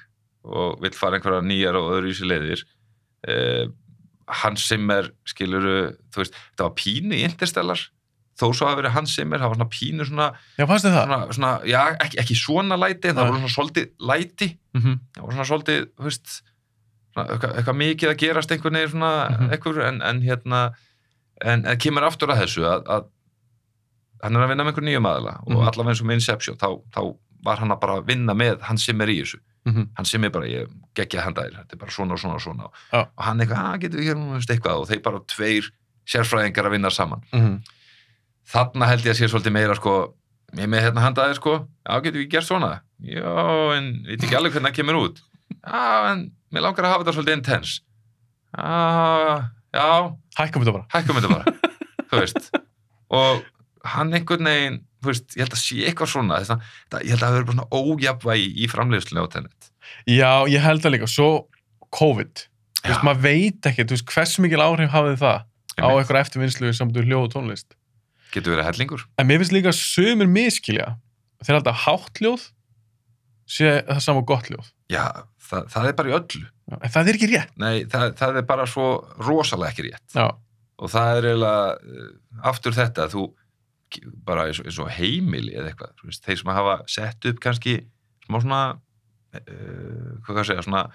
[0.47, 2.61] og vill fara einhverja nýjar og öðru í sér leiðir.
[3.27, 3.65] Uh,
[4.41, 7.81] hans sem er skiluru, þú veist, þetta var pínu í Interstellar,
[8.35, 10.25] þó svo hafi verið hans sem er, það var svona pínu svona,
[10.59, 11.05] já, fannst þið það?
[11.05, 15.23] svona, svona já, ekki, ekki svona læti, en það var svona svolítið læti, Mm það
[15.23, 16.33] var svona svolítið, veist
[17.15, 19.51] svona, eitthvað, eitthvað mikið að gerast einhvern veginn svona, Mhm.
[19.55, 20.61] eitthvað, en, en hérna
[21.41, 23.05] en, en kemur aftur að þessu að, að
[24.23, 25.67] hann er að vinna með einhver nýjum aðila og Mhm.
[25.69, 27.01] allavega eins og með Inception þá, þá
[27.45, 29.87] var hann að bara vinna með hann sem er í þessu -hmm.
[29.95, 32.41] hann sem er bara, ég geggja hann dæri þetta er bara svona og svona og
[32.41, 35.71] svona og hann eitthvað, að getur við hér nú veist eitthvað og þeir bara tveir
[36.07, 37.61] sérfræðingar að vinna saman Mm
[38.51, 39.95] þarna held ég að sé svolítið meira sko,
[40.59, 41.55] ég með hérna handaði sko.
[41.85, 42.71] Já, getur við gert svona?
[43.03, 43.33] Já,
[43.77, 45.21] en veit ekki alveg hvernig það kemur út.
[45.65, 47.81] Já, en mér langar að hafa þetta svolítið intense.
[48.55, 49.87] Já, já.
[50.39, 50.87] Hækkum þetta bara.
[50.93, 51.55] Hækkum þetta bara
[52.11, 52.49] þú veist.
[53.15, 53.41] Og
[53.95, 56.39] hann einhvern veginn þú veist, ég held að sé eitthvað svona.
[56.39, 59.71] Að, þetta- ég held að það verður bara svona ójafvægi í framleiðslu á tennet
[60.09, 61.27] já, ég held það líka, svo
[61.93, 62.45] COVID.
[62.81, 65.99] Þú veist, maður veit ekki, þú veist, hversu mikil áhrif hafið það á Einmitt.
[66.01, 67.75] eitthvað eftirvinnslu samt úr hljóð og tónlist
[68.35, 69.07] getur verið hellingur.
[69.17, 70.93] En mér finnst líka sumir miskilja
[71.41, 72.49] þeir held að hátt hljóð
[73.45, 75.05] sé það sama og gott hljóð já,
[75.41, 76.43] það, það er bara í öllu.
[76.65, 77.55] Já, en það er ekki rétt.
[77.61, 78.89] Nei, það, það er bara svo
[79.21, 80.05] rosalega ekki rétt.
[80.15, 80.27] Já,
[80.81, 82.13] og það er eiginlega uh,
[82.51, 83.25] aftur þetta, þú
[84.27, 87.75] bara eins og, eins og heimili eða eitthvað þeir sem hafa sett upp kannski
[88.25, 90.87] smá svona uh, hvað kann að segja, svona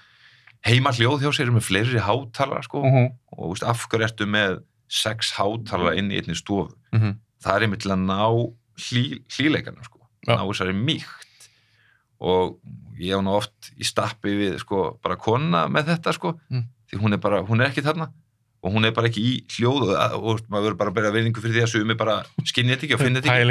[0.67, 3.09] heima hljóð hjá sér með fleiri hátalara sko, uh -huh.
[3.39, 4.61] og þú veist, af hverju ertu með
[4.91, 6.75] sex hátalara inn í einni stofu?
[6.93, 7.15] Uh
[7.45, 8.21] það er einmitt til að ná
[8.81, 9.05] hlý,
[9.37, 10.35] hlýleikana sko, Já.
[10.37, 11.49] ná þessari mýkt.
[12.21, 12.59] Og
[13.01, 16.67] ég hef nú oft í stappi við sko bara kona með þetta sko Mm.
[16.91, 18.11] því hún er bara, hún er ekki þarna.
[18.63, 21.41] Og hún er bara ekki í hljóð og, og maður verður bara að bera veiningu
[21.41, 23.47] fyrir því að sumi bara skinni þetta ekki og finni þetta ekki.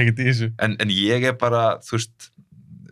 [0.62, 2.28] En, en ég er bara, þú veist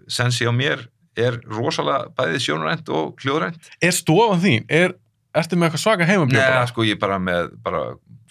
[0.10, 0.88] sensi á mér
[1.18, 3.70] er rosalega bæðið sjónurænt og hljóðrænt.
[3.82, 4.96] Er stofan þín, er,
[5.38, 7.84] ertu með eitthvað svaka heimabjó Nei, sko ég er bara með bara,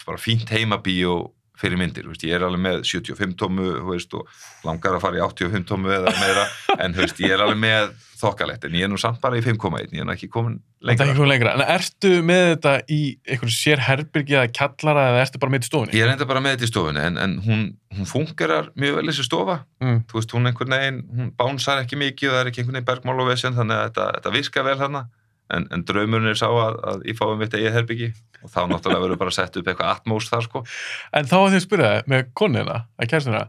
[0.06, 1.16] bara fínt heimabíó
[1.61, 4.28] fyrir myndir, veist, ég er alveg með 75 tómu, veist, og
[4.66, 6.44] langar að fara í 85 tómu eða meira,
[6.84, 9.90] en veist, ég er alveg með þokkalegt, en ég er nú samt bara í 5,1,
[9.92, 11.04] ég er nú ekki komin lengra.
[11.04, 15.40] ekki komið lengra, en ertu með þetta í einhverju sér herbyrgi eða kjallara eða ertu
[15.42, 15.98] bara með þetta í stofunni?
[15.98, 17.66] Ég er enda bara með þetta í stofunni, en, en hún,
[17.98, 19.98] hún fungerar mjög vel þessi stofa, Mm.
[20.09, 23.20] þú veist, hún einhvern veginn, hún bánsar ekki mikið, það er ekki einhvern veginn bergmál
[23.20, 25.02] og vesen, þannig að þetta, þetta virkar vel hana,
[25.55, 28.09] en, en draumurinn er sá að, að fái mitt eigið herbyggi
[28.42, 30.64] og þá náttúrulega verður bara sett upp eitthvað atmós þar, sko.
[31.16, 33.44] En þá að því að spyrja það með konina, að kærstuna,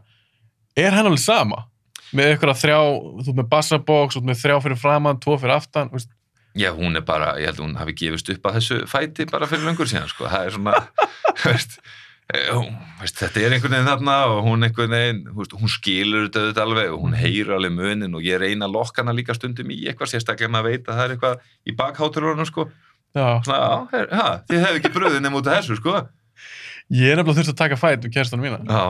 [0.78, 1.64] er hann alveg sama?
[2.16, 2.78] Með eitthvað þrjá,
[3.26, 6.14] þú með þú ert með þrjá fyrir framann, tvo fyrir aftan, veist,
[6.58, 9.46] Já, hún er bara, ég held að hún hafi gefist upp að þessu fæti bara
[9.46, 10.26] fyrir löngur síðan, sko.
[10.26, 10.78] Það er svona,
[11.44, 11.76] veist,
[12.28, 16.64] veist, þetta er einhvern veginn þarna og hún einhvern veginn, veist, hún skilur þetta auðvitað
[16.66, 19.78] alveg og hún heyrir alveg munin og ég reyna að lokka hana líka stundum í
[19.88, 22.66] eitthvað sérstaklega maður veit að það er eitthvað í bakhátturunum, sko.
[23.16, 25.94] já, Svona, her, ha, þið hefðu ekki bröðið nema út af þessu, sko.
[26.92, 28.84] ég er nefnilega þurft að taka fæt um kærstunum mína, Já,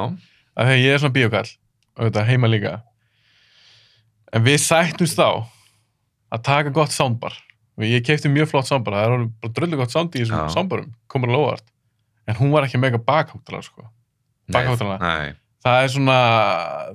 [0.59, 1.55] af því að ég er svona bíokall,
[1.99, 2.75] og þetta heima líka.
[4.35, 5.47] En við sættumst þá
[6.35, 7.39] að taka gott soundbar.
[7.79, 10.49] Og ég keipti mjög flott soundbar, það er bara dröldu gott sound í þessum Já.
[10.57, 11.67] soundbarum, komur alveg óvart.
[12.29, 13.87] En hún var ekki mega bakháttulega, sko.
[14.53, 14.99] Bakháttalana.
[15.03, 16.17] Nei, Það er svona,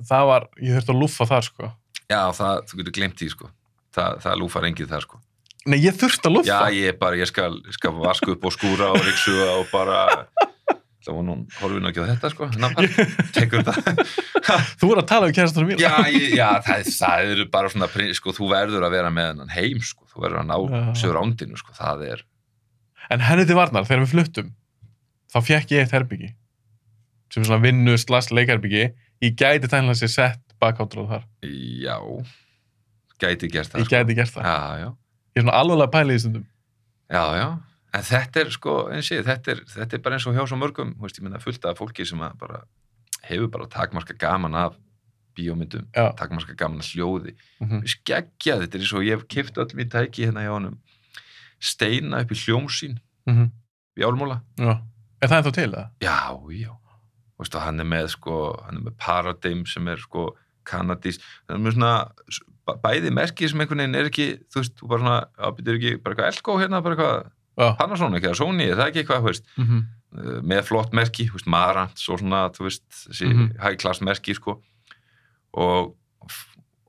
[0.08, 1.68] það var, ég þurfti að lúffa þar, sko.
[2.08, 3.50] já, það, þú getur glemt því, sko.
[3.94, 5.20] Það, það lúfar engið það, sko.
[5.64, 6.48] Nei, ég þurfti að lúffa.
[6.70, 10.00] Já, ég bara, ég skal, skal vaska upp og skúra og ryksuga og bara
[11.04, 12.46] það var nú, horfum við ekki á þetta sko
[13.36, 14.04] tekur þetta
[14.80, 15.82] Þú voru að tala um kærastunum mína.
[15.84, 19.52] já, ég, já það, það eru bara svona sko, þú verður að vera með hennan
[19.52, 20.82] heim sko, þú verður að ná Já.
[21.02, 22.24] sögur ándinu sko, það er,
[23.12, 24.46] En henni til varnar, þegar við fluttum,
[25.34, 26.30] þá fekk ég eitt herbyggi.
[27.34, 28.86] Sem er svona vinnu slags leikherbyggi.
[29.24, 31.24] Ég gæti tænlega sér sett bakháttur á þar.
[31.44, 31.98] já
[33.20, 34.44] gæti gert það ég gæti gert það.
[34.44, 34.90] já, já,
[35.34, 36.46] Ég er svona alveg að pæla í stundum.
[37.10, 37.48] já, já
[37.94, 40.94] en þetta er sko, ég, þetta er, þetta er bara eins og hjá svo mörgum,
[40.98, 42.64] veist, ég minna fullt af fólki sem að bara
[43.28, 44.74] hefur bara takmarka gaman af
[45.34, 46.10] bíómyndum, Já.
[46.18, 49.90] takmarka gaman af hljóði Mm skeggja, þetta er eins og ég hef kipt öll mín
[49.90, 50.78] tæki hérna hjá honum
[51.60, 53.50] steina upp í hljómsýn -hmm.
[53.98, 54.82] í álmúla Já.
[55.24, 55.86] Er það ennþá til það?
[56.04, 56.16] Já,
[56.60, 56.72] já.
[57.34, 58.34] Þú veist, og hann er með, sko,
[58.66, 60.26] hann er með Paradigm sem er, sko,
[60.68, 61.18] kanadís.
[61.48, 61.92] Það er með svona,
[62.68, 65.16] bæ- bæði merki sem einhvern veginn er ekki, þú veist, þú bara svona,
[65.48, 67.32] ábyrður ekki, bara eitthvað Elko hérna, bara eitthvað.
[67.78, 70.42] Panasonic eða Sony, er það ekki eitthvað, þú veist, Mm -hmm.
[70.52, 73.60] með flott merki, þú veist, Marantz og svona, þú veist, þessi Mhm.
[73.62, 74.60] high class merki, sko.
[75.54, 75.94] Og,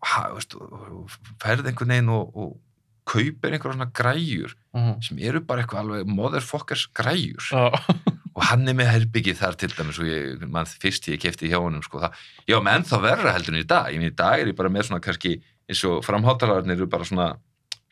[0.06, 0.74] þú veist, og-
[1.06, 1.10] og
[1.42, 2.60] ferð einhvern veginn og, og
[3.06, 4.54] kaupir einhverja svona græjur
[5.02, 7.70] sem eru bara eitthvað alveg motherfuckers græjur Já.
[8.36, 11.58] og hann er með herbyggið þar til dæmis og ég, mann fyrst ég kefti hjá
[11.64, 12.18] honum sko, það,
[12.52, 13.94] já, menn þá verra heldur en í dag.
[13.96, 15.38] Minn í dag er ég bara með svona kannski
[15.70, 17.30] eins og framháttalarnir eru bara svona,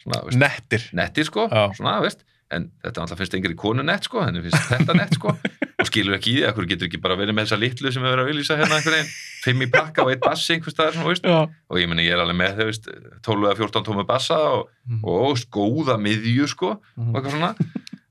[0.04, 0.90] svona veist, Nettir.
[1.00, 2.26] netti sko, svona, veist.
[2.54, 5.32] En þetta alltaf finnst engri konu nett sko henni finnst þetta nett sko.
[5.84, 8.12] Og skilur ekki í því, ekkur getur ekki bara verið með þessa litlu sem við
[8.14, 9.10] verið að auðlýsa hérna einhvern veginn?
[9.44, 11.26] Fimm í pakka og eitt bassi einhvers staðar svona, veist.
[11.26, 11.40] Já.
[11.74, 12.86] og ég meni ég er alveg með þau veist
[13.26, 14.70] 12 eða 14 tómi bassa og,
[15.02, 17.16] og góða miðju sko og Mhm.
[17.18, 17.52] eitthvað svona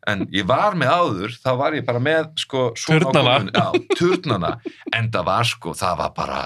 [0.07, 3.37] en ég var með áður, þá var ég bara með sko, Turnana.
[3.55, 4.57] já, turnana,
[4.93, 6.41] en það var sko það var bara,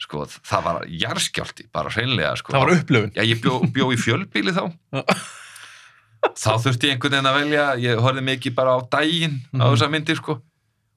[0.00, 2.52] sko, það var jarðskjálti, bara hreinlega sko.
[2.52, 3.12] Það var upplöfun.
[3.14, 4.64] já, ég bjó, bjó í fjölbíli þá
[6.38, 9.72] þá þurfti ég einhvern veginn að velja ég horfði mikið bara á daginn á Mhm.
[9.74, 10.38] þessa myndir sko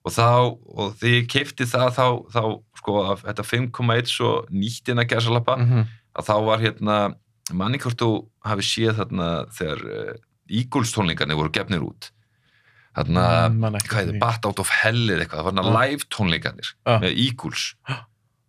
[0.06, 0.26] og þá,
[0.78, 2.42] og þegar ég keipti það þá, þá
[2.78, 2.94] sko,
[3.26, 5.86] þetta 5,1 svo nýtt inn að gæsalappa Mm -hmm.
[6.16, 7.16] að þá var hérna
[7.54, 10.18] manni hvort þú hafi séð þarna þegar
[10.50, 12.12] Eagles tónleikarnir voru gefnir út
[13.82, 14.20] ekki hvað er því.
[14.24, 15.78] Bat Out of Hell eða eitthvað, það var þarna Já.
[15.80, 16.94] live tónleikarnir Já.
[17.04, 17.66] með Eagles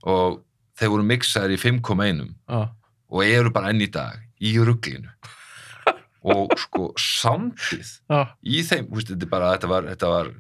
[0.07, 0.37] og
[0.79, 2.61] þeir voru mixaðir í 5,1 Já.
[3.11, 5.11] og eru bara enn í dag í rugglinu
[6.37, 8.21] og sko soundið Já.
[8.45, 10.31] í þeim, þú veist, þetta er bara þetta var, þetta var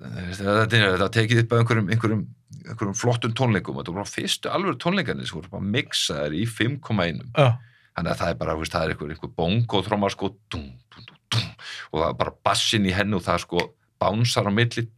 [0.00, 2.24] þetta, tekið upp af einhverjum, einhverjum,
[2.64, 7.52] einhverjum flottum tónleikum þetta voru fyrstu alveg tónleikarnir sem voru bara mixaðir í 5,1 Já.
[7.96, 11.04] Þannig að það er bara, veist, það er einhver, einhver bongo tróma sko, dum, dum,
[11.30, 11.46] dum,
[11.92, 13.64] og það er bara bassin í hennu og það er sko
[14.02, 14.88] bánsar á milli,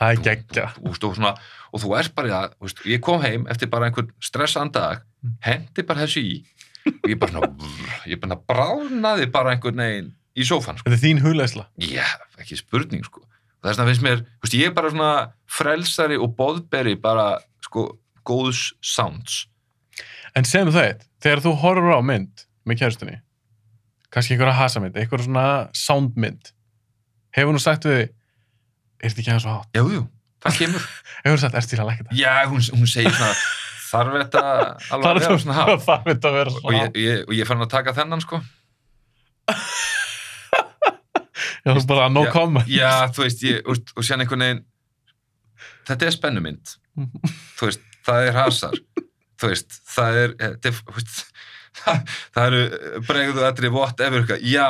[0.00, 0.62] Það er geggja.
[0.80, 1.34] og, og, svona,
[1.76, 5.34] þú ert bara, í það, veist, ég kom heim eftir bara einhvern stressaðan dag Mm.
[5.44, 6.36] hendi bara þessu í
[6.88, 7.50] og ég bara, svona,
[8.08, 10.88] ég bara bráðnaði bara einhvern veginn í sófan sko.
[10.88, 11.66] Þetta er þín hugleisla.
[11.76, 12.06] já,
[12.40, 13.20] ekki spurning sko.
[13.20, 15.10] og þess vegna finnst mér, veist, ég er bara svona
[15.44, 19.42] frelsari og boðberi bara sko, góðs sounds
[20.38, 23.16] En segjum það eitt, þegar þú horfur á mynd með kæristunni,
[24.14, 26.52] kannski einhverja hasamynd, einhverja svona soundmynd,
[27.36, 29.70] hefur nú sagt við er þetta ekki aðeins svo hátt?
[29.78, 30.02] jú, jú,
[30.44, 30.86] það kemur
[31.24, 32.18] Hefur þú sagt, er þetta að lækja þetta?
[32.20, 33.34] Já, hún, hún segir svona
[33.90, 34.42] þarf þetta
[34.94, 37.00] alveg að vera svona hátt Það veit að vera og svona ég, hátt.
[37.04, 38.42] ég, og ég fann að taka þennan sko
[41.60, 42.30] Já, þú bara no Já.
[42.32, 42.68] comment.
[42.72, 44.62] já, þú veist, ég, og, og sérna einhvern veginn
[45.90, 46.72] þetta er spennumynd
[47.58, 48.78] þú veist, það er hasar
[49.40, 51.22] þú veist, það er, er þú veist,
[51.80, 52.02] það,
[52.36, 54.68] það eru bregðu aðri whatever eitthvað, já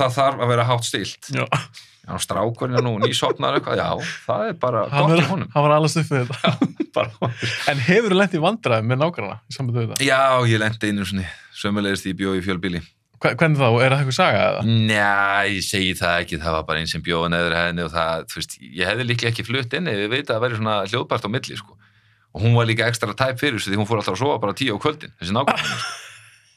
[0.00, 4.46] það þarf að vera hátt stilt Já, já, strákurinn er nú nýsopnar eitthvað, já, það
[4.50, 6.70] er bara hann gott í honum hann var alveg stuð fyrir þetta.
[6.96, 7.34] bara,
[7.70, 10.06] En hefur þú lent í vandræðum með nágrana í samband við þetta?
[10.08, 11.28] já, ég lendi einu svona
[11.60, 12.80] sömulegist í bjói fjölbíli
[13.20, 13.66] Hve- Hvernig þá?
[13.84, 14.60] Er það eitthvað saga eða?
[14.64, 15.08] Njá,
[15.52, 18.38] ég segi það ekki, það var bara einn sem bjóða neður henni og það, þú
[18.38, 21.26] veist, ég hefði líklega ekki flutt inn ef ég veit að það væri svona hljóðbært
[21.28, 21.76] á milli, sko.
[22.30, 24.54] Og hún var líka ekstra tæp fyrir þessu því hún fór alltaf að sofa bara
[24.54, 25.96] tíu á kvöldin, þessi nákvæmlega, sko.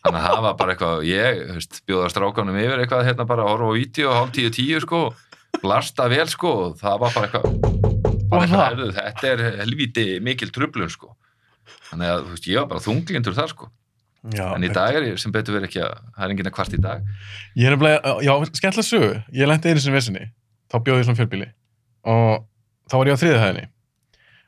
[0.04, 3.54] Þannig að það var bara eitthvað, ég, veist, bjóða strákanum yfir eitthvað, hérna bara að
[3.54, 5.00] horfa á vídeo, hálf tíu, tíu, sko,
[5.64, 7.48] blasta vel, sko, og það var bara eitthvað,
[8.34, 11.14] bara eitthvað, þetta er helvíti mikil trublun, sko.
[11.88, 13.72] Þannig að, veist, ég var bara þunglindur þar, sko.
[14.32, 16.56] Já, En í dag er ég sem betur verið ekki að, það er enginn að
[16.56, 17.08] kvart í dag.
[17.60, 19.10] Ég er nefnilega, já, skemmtilega sögu.
[19.36, 20.28] Ég lendi einu sinni vissinni,
[20.72, 21.48] þá bjóði ég svona fjölbíli
[22.08, 22.46] og
[22.92, 23.66] þá var ég á þriðið hæðinni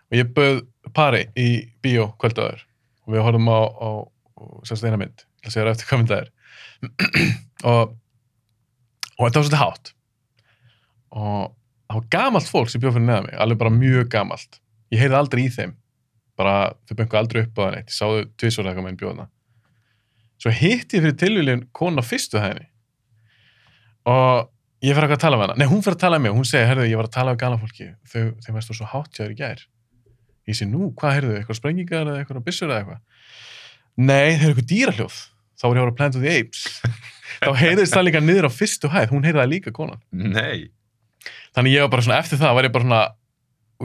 [0.05, 0.61] og ég bauð
[0.93, 1.49] pari í
[1.83, 2.63] bíó kvöldaður
[3.05, 6.01] og við horfum á, á, á sérst eina mynd, ég ætla að segja eftir hvað
[6.01, 6.33] mynd það er.
[7.65, 7.93] Og
[9.15, 9.91] og þetta var svolítið hátt.
[11.15, 11.53] Og
[11.85, 14.59] það var gamalt fólk sem bjóð fyrir neða mig, alveg bara mjög gamalt.
[14.93, 15.75] Ég heyrði aldrei í þeim.
[16.35, 16.55] Bara
[16.87, 19.27] þau böngu aldrei upp á það neitt, ég sáðu eitthvað með einn bjóðna.
[20.35, 22.67] Svo hitti ég fyrir tilvíljun konu á fyrstu hæðinni.
[24.11, 24.49] Og
[24.83, 25.57] ég fyrir að tala með hana.
[25.61, 27.41] Nei, hún fyrir að tala með mig, hún segi, herðu, ég var að tala með
[27.45, 28.25] gala fólki þau,
[28.57, 29.63] varst þú svo hátt hjá þér í gær
[30.45, 33.01] ég segi, nú, hvað heyrðu, eitthvað sprengingar eða eitthvað byssur eða eitthvað?
[33.95, 35.19] Nei, þeir eru eitthvað dýrahljóð.
[35.55, 36.63] Þá var ég að voru að Planet of the Apes.
[37.41, 39.07] Þá heyrðist það líka niður á fyrstu hæð.
[39.13, 40.01] Hún heyrði það líka konan.
[40.11, 40.67] Nei.
[41.55, 43.03] þannig ég var bara svona, eftir það var ég bara svona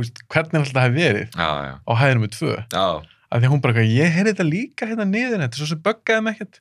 [0.00, 2.56] úst, hvernig alltaf það hef verið Já, já, á hæðinum með tvö?
[2.74, 2.86] Já,
[3.30, 5.82] að því að hún bara, ég heyrði þetta líka hérna niður, þetta er svo sem
[5.86, 6.60] böggaði mig ekkert.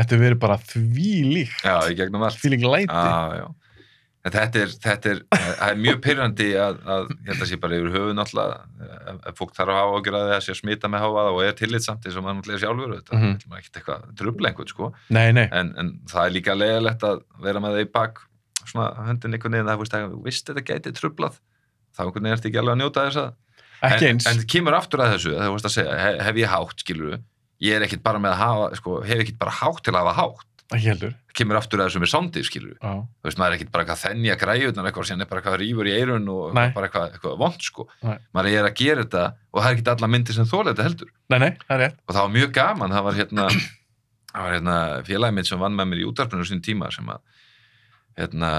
[0.00, 1.64] Þetta verið bara því líkt,
[2.40, 2.90] því líkt læti.
[4.20, 7.56] En þetta er, þetta er, það er mjög pyrrandi að, að, ég held að sé
[7.62, 8.56] bara yfir höfu náttúrulega,
[9.30, 11.54] ef fólk þarf að hafa ágjör að það sé að smita með háfaða og er
[11.56, 13.24] tillitsamt eins og maður náttúrulega er sjálfur, þetta Mhm.
[13.24, 13.54] mm -hmm.
[13.54, 17.22] er ekkert eitthvað trubla einhvern, sko, Nei, nei, en, en það er líka leiðilegt að
[17.40, 18.20] vera með það í bak,
[18.66, 21.40] svona höndin einhvern veginn, það, að þú veist þetta gæti trublað,
[21.96, 23.32] þá einhvern veginn ertu ekki alveg að njóta þess að,
[23.88, 24.26] ekki eins.
[24.28, 27.18] en kemur aftur að þessu, þú veist að segja, hef, hef ég hátt, skilur
[27.60, 30.14] ég er ekkit bara með að hafa, sko, hef ekkit bara hátt til að hafa
[30.20, 31.14] hátt, Ekki heldur.
[31.34, 32.90] kemur aftur að þessu með soundið, skilur Já.
[33.02, 35.58] þú veist, maður er ekkit bara eitthvað að þennja græjurnar eitthvað sem er bara eitthvað
[35.62, 36.68] rífur í eirun og Nei.
[36.76, 38.18] bara eitthvað, eitthvað vond sko Nei.
[38.34, 41.10] maður er að gera þetta og það er ekkit alla myndir sem þóla þetta heldur
[41.30, 41.98] Nei, nei, það er rétt.
[42.06, 43.48] og það var mjög gaman, það var hérna
[44.30, 44.76] það var hérna
[45.10, 47.20] félagi mitt sem vann með mér í útarpinu sín tíma sem að
[48.20, 48.50] hérna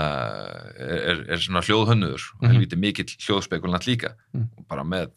[0.79, 2.51] er, er, er svona hljóðhönnuður og Mhm.
[2.51, 4.47] helviti mikill hljóðspekulant líka Mm.
[4.57, 5.11] og bara með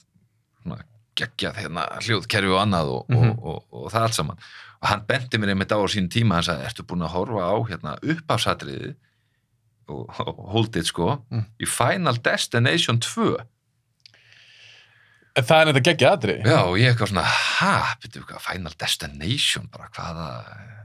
[0.62, 0.82] svona
[1.16, 3.30] geggjað hérna hljóðkerfi og annað og, Mhm.
[3.30, 4.38] og, og, og það allt saman
[4.84, 7.46] og hann benti mér einmitt á á sín tíma hann sagði, ertu búin að horfa
[7.48, 8.92] á hérna uppafsatriði
[9.88, 11.46] og, og hold it sko Mm.
[11.60, 13.38] í Final Destination 2
[15.34, 16.34] En það er þetta geggja aðri.
[16.46, 17.70] Já, og ég eitthvað svona, ha,
[18.04, 20.26] byrju, hvað, Final Destination, bara hvaða,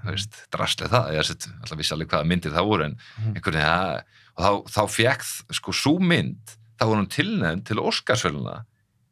[0.02, 3.36] þú veist, drastlið það, ég sett, alltaf vissi alveg hvaða myndir það voru, en Mhm.
[3.36, 4.02] einhvern veginn, ja,
[4.34, 5.28] og þá, þá fekk,
[5.60, 8.56] sko, svo mynd, þá voru hún tilnefnd til Óskarsvöluna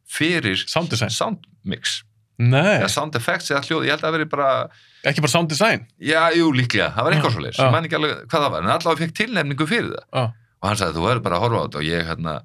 [0.09, 2.01] fyrir sound mix,
[2.37, 4.49] Nei, sound effects eða hljóð, ég held að það veri bara,
[5.09, 5.87] ekki bara sound design.
[5.99, 7.65] já, jú, líklega, það var eitthvað Já, svo leis, já.
[7.65, 10.23] ég man ekki alveg hvað það var, en allavega fekk tilnefningu fyrir það, Já.
[10.61, 12.37] og hann sagði, þú verður bara að horfa á þetta og ég, hérna,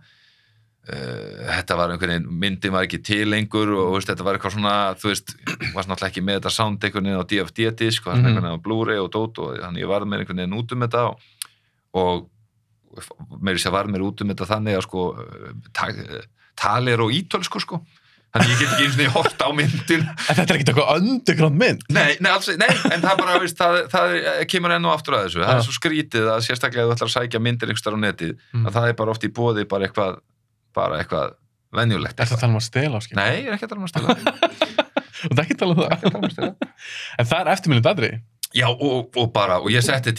[0.82, 4.55] Uh, þetta var einhvern veginn, myndin var ekki til lengur og veist, þetta var eitthvað
[4.57, 5.28] svona þú veist,
[5.76, 8.24] varst náttúrulega ekki með þetta sound einhvern veginn á DFD-disk og Mhm.
[8.26, 10.80] einhvern veginn á Blu-ray og dót og þannig ég varð mér einhvern veginn út um
[10.82, 11.20] þetta og,
[11.95, 15.05] og meiri sér varð mér út um þetta þannig að sko
[15.72, 15.86] ta
[16.59, 17.78] tali er á ítölsku sko
[18.32, 20.92] þannig ég get ekki eins og því hort á myndin En þetta er ekkert eitthvað
[21.02, 21.82] underground mynd.
[21.92, 24.16] nei, nei, alls, nei, en það bara, veist, það, það
[24.52, 27.14] kemur enn og aftur að þessu, það er svo skrítið að sérstaklega þú ætlar að
[27.18, 28.66] sækja myndir einhverstað á netið Mm.
[28.68, 30.18] að það er bara oft í bóði bara eitthvað
[30.76, 31.34] bara eitthvað
[31.76, 33.16] venjulegt Er þetta að tala um að stela áskil?
[33.16, 34.08] Nei, ég er ekki að tala um að stela
[35.22, 36.32] Og það er ekki að tala um að um það.
[36.32, 36.52] stela
[37.18, 38.10] En það er eftirminnið aðri.
[38.52, 40.12] Já, og, og bara, og ég setti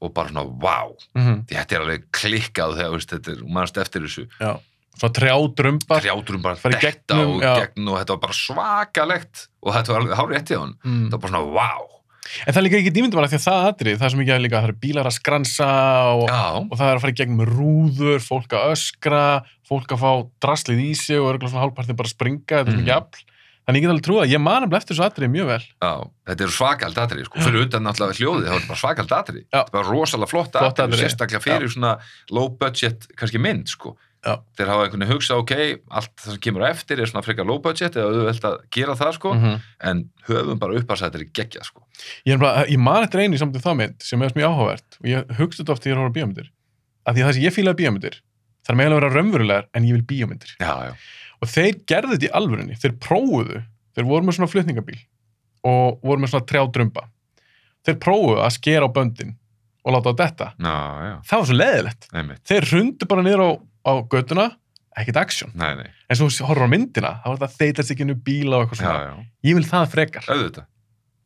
[0.00, 1.44] og, bara, svona, wow Mm -hmm.
[1.48, 4.58] þetta er alveg klikkað þegar, veist, þetta er, mannst eftir þessu Já.
[4.96, 5.08] Svo
[6.56, 10.16] Fara í detta gegnum, og gegn og þetta var bara svakalegt og þetta var alveg
[10.18, 11.04] hárið eftir hann Mm.
[11.08, 11.86] þetta var bara svona, wow
[12.46, 14.32] En það er líka ekki dýmyndum bara því að það aðri, það er sem ekki
[14.34, 15.68] að líka, það eru bílar að skransa
[16.16, 16.26] og,
[16.72, 20.10] og það er að fara í gegnum rúður, fólk að öskra, fólk að fá
[20.42, 22.80] draslið í sig og örgulega svona hálfpartið bara að springa, þetta er Mhm.
[22.82, 23.22] mikið afl.
[23.66, 25.64] Þannig ég get alveg trúið að ég man nefnilega eftir þessu aðri mjög vel.
[25.82, 25.92] já,
[26.30, 29.58] þetta er svakald atrið, sko, fyrir utan náttúrulega hljóðið, það var bara svakald atrið, Já.
[29.58, 31.00] þetta var rosalega flott atrið, atriði.
[31.02, 31.94] sérstaklega fyrir svona
[32.30, 34.36] low budget, kannski mynd, sko Já.
[34.54, 35.54] þeir hafa einhvern veginn hugsað, ok,
[35.98, 39.12] allt það sem kemur eftir er svona frekar low budget eða auðvelt að gera það,
[39.18, 39.58] sko, -hmm.
[39.90, 41.82] en höfum bara uppasættir í gegja, sko.
[42.22, 44.98] Ég, er bara, ég man eftir einu í samtum það mynd sem er mjög áhugavert
[45.02, 46.50] og ég hugst þetta oft þegar ég horf á bíómyndir.
[51.36, 51.46] Það það.
[51.46, 53.62] Og þeir gerðu þetta í alvörunni, þeir prófuðu,
[53.96, 54.98] þeir voru með svona flutningabíl
[55.66, 57.02] og voru með svona trjádrumba.
[57.86, 59.34] Þeir prófuðu að skera á böndin
[59.86, 60.46] og láta á detta.
[60.58, 60.76] Já,
[61.06, 62.06] já, Það var svo leðilegt.
[62.12, 62.40] einmitt.
[62.48, 63.50] Þeir rundu bara niður á,
[63.86, 64.46] á göttuna,
[64.96, 65.52] ekkert aksjón.
[65.54, 68.64] Nei, nei, En svo horfður á myndina, þá var þetta þeitast ekki nú bíla og
[68.66, 69.04] eitthvað já, svona.
[69.06, 70.66] já, Ég vil það frekar, auðvitað.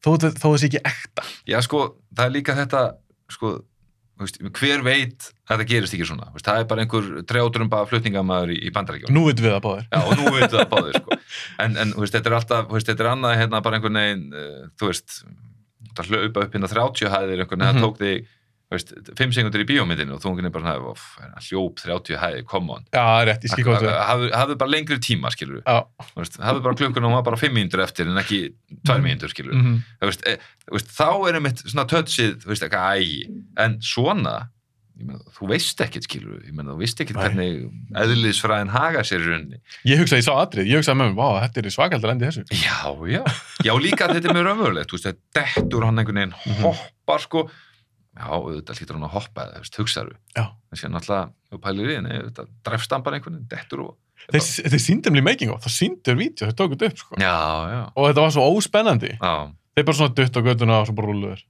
[0.04, 1.22] þó, þó þessi ekki ekta.
[1.48, 1.82] Já, sko,
[2.16, 2.82] það er líka þetta,
[3.30, 3.52] sko,
[4.20, 6.26] hver veit að það gerist ekki svona.
[6.38, 9.14] Það er bara einhver trjátrumba flutningamæður í, í bandaríkjum.
[9.16, 9.86] Nú veitum við það báðir.
[9.90, 11.18] Já, nú veitum það báðir, sko.
[11.64, 14.68] En, en veist, þetta er alltaf, veist, þetta er annað hérna bara einhvern veginn, uh,
[14.80, 15.16] þú veist,
[15.96, 17.80] það hlaupa upp hérna 30 hæðir einhvern veginn, Mhm.
[17.80, 18.28] það tók þig,
[18.78, 21.18] veist, 5 sekundur í bíómyndinu og einhvern veginn bara, "Off,
[21.48, 22.84] hljóp 30 hæðir, come on.
[22.92, 23.42] Er rétt.
[23.50, 25.64] Hafðu bara lengri tíma, skilur við.
[26.38, 28.52] Hafðu bara klukkuna og var bara 5 mínútur eftir en ekki
[28.86, 30.38] 2 mínútur, skilur við Mm þú veist, e,
[30.70, 31.84] þá er einmitt svona
[32.40, 34.48] þú veist, eitthvað ægi en svona,
[35.00, 39.20] ég meina, þú veist ekkert skilur, ég meina, þú veist ekkert hvernig eðlisfræðin haga sér
[39.24, 42.10] í rauninni Ég hugsaði, ég sá atrið, ég hugsaði með mér, þetta er svakald að
[42.12, 42.44] lendi þessu.
[42.54, 42.78] já,
[43.10, 43.24] já,
[43.64, 46.62] já, líka þetta er mjög raunverulegt þetta dettur hann einhvern veginn Mhm.
[46.62, 47.50] hoppar, sko
[48.16, 50.44] já, auðvitað hlýtur hann að hoppa, eða, þú veist, hugsaðu Já.
[50.72, 53.96] en sér náttúrulega, þú pælir í henni þetta drefstambar einhvern veginn, dettur og
[54.30, 57.16] Þeir, síndum líka making of, það síndur vídeo, þeir tókuð upp, sko.
[57.16, 57.36] já,
[57.72, 59.12] já, Og þetta var svo óspennandi.
[59.16, 59.32] já,
[59.78, 61.40] Þeir bara svona dutt á göttuna og svo bara rúluður.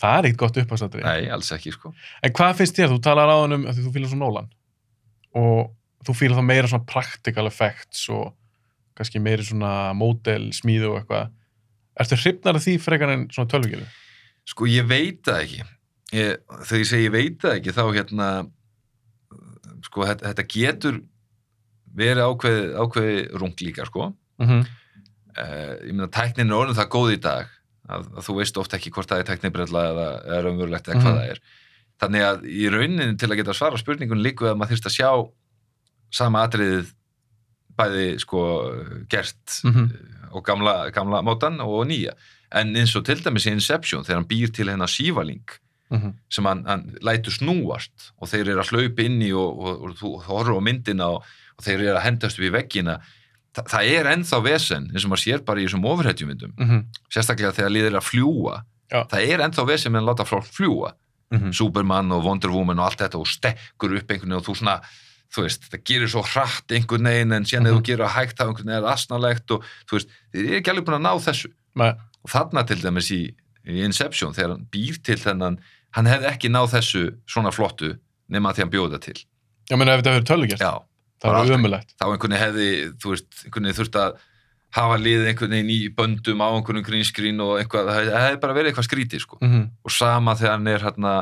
[0.00, 1.04] Það er ekkert gott upphagsatrið.
[1.06, 1.92] nei, alls ekki, sko
[2.26, 2.90] En hvað finnst þér?
[2.90, 4.48] Þú talar á hann um að þú fýlar svo Nolan.
[5.38, 5.70] Og
[6.08, 8.32] þú fýlar þá meira svona practical effects og
[8.98, 11.30] kannski meiri svona módel, smíðu og eitthvað.
[14.50, 15.60] Sko, ég veit það ekki.
[16.12, 18.28] Ég, þegar ég segi ég veit það ekki, þá hérna,
[19.86, 20.98] sko, þetta, getur,
[21.96, 24.60] verið ákveði, ákveði rung líka sko Mhm.
[24.60, 27.48] uh, ég meina tæknin er orðin það góð í dag
[27.90, 31.10] að, að þú veist oft ekki hvort það er tæknibrella eða, eða raunverulegt eða hvað
[31.10, 31.18] Mhm.
[31.18, 31.40] það er
[32.00, 35.10] þannig að í rauninni til að geta svara spurningun líku að maður þyrst að sjá
[36.10, 36.92] sama atriðið
[37.78, 38.40] bæði sko
[39.10, 39.84] gert Mhm.
[39.90, 42.14] uh, og gamla, gamla mótan og nýja
[42.52, 45.42] en eins og til dæmis í Inception þegar hann býr til hennar sívaling
[45.90, 46.12] Mhm.
[46.30, 49.96] sem hann, hann lætur snúast og þeir eru að hlaupa inn í og, og, og
[49.98, 51.24] þú horfur á myndina og,
[51.58, 53.00] og þeir eru að hendast upp í veggina
[53.52, 56.84] Þa, það er ennþá vesen eins og maður sér bara í þessum ofurhetjumyndum Mhm.
[57.10, 59.02] sérstaklega þegar liðir að fljúa Já.
[59.10, 60.92] það er ennþá vesen með að láta fólk fljúa
[61.32, 61.52] Mhm.
[61.54, 64.80] Superman og Wonder Woman og allt þetta og stekkur upp einhvern veginn og þú svona
[65.34, 67.78] þú veist, það gerir svo hratt einhvern veginn en síðan ef Mhm.
[67.78, 70.70] þú gerir að hægt það einhvern veginn er asnalegt og þú veist, þið er ekki
[70.70, 71.92] alveg búin að ná þessu Nei.
[72.24, 73.20] Og þarna til dæmis í,
[73.66, 75.58] í Inception þegar hann býr til þennan
[75.96, 77.94] hann hefði ekki náð þessu svona flottu
[78.30, 79.16] nema því hann bjóða til
[79.70, 80.72] Já, menn ef þetta hefur tölugjert, já,
[81.22, 81.56] það aldrei.
[81.58, 81.94] ömulegt.
[81.98, 82.68] þá einhvern veginn hefði
[83.02, 84.16] þú veist, einhvern veginn þurft að
[84.76, 88.70] hafa liðið einhvern veginn í böndum á einhvern grínskrín og eitthvað, það hefði- bara verið
[88.72, 89.38] eitthvað skrítið sko.
[89.42, 89.62] Mhm.
[89.84, 91.14] og sama þegar hann er hérna,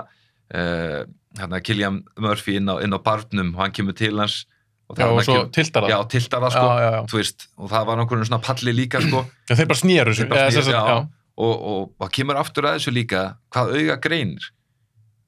[0.54, 1.04] uh,
[1.38, 4.44] hérna Killian Murphy inn á, inn á barnum og hann kemur til hans
[4.88, 5.90] og Já, og svo tiltar það.
[5.92, 9.24] já, tiltar það sko, já, þú veist, og það var einhvern svona palli líka sko,
[9.50, 11.08] Já, þeir bara snýru þessu.
[11.38, 13.20] Og, og, og kemur aftur að þessu líka
[13.54, 14.46] hvað auga greinir.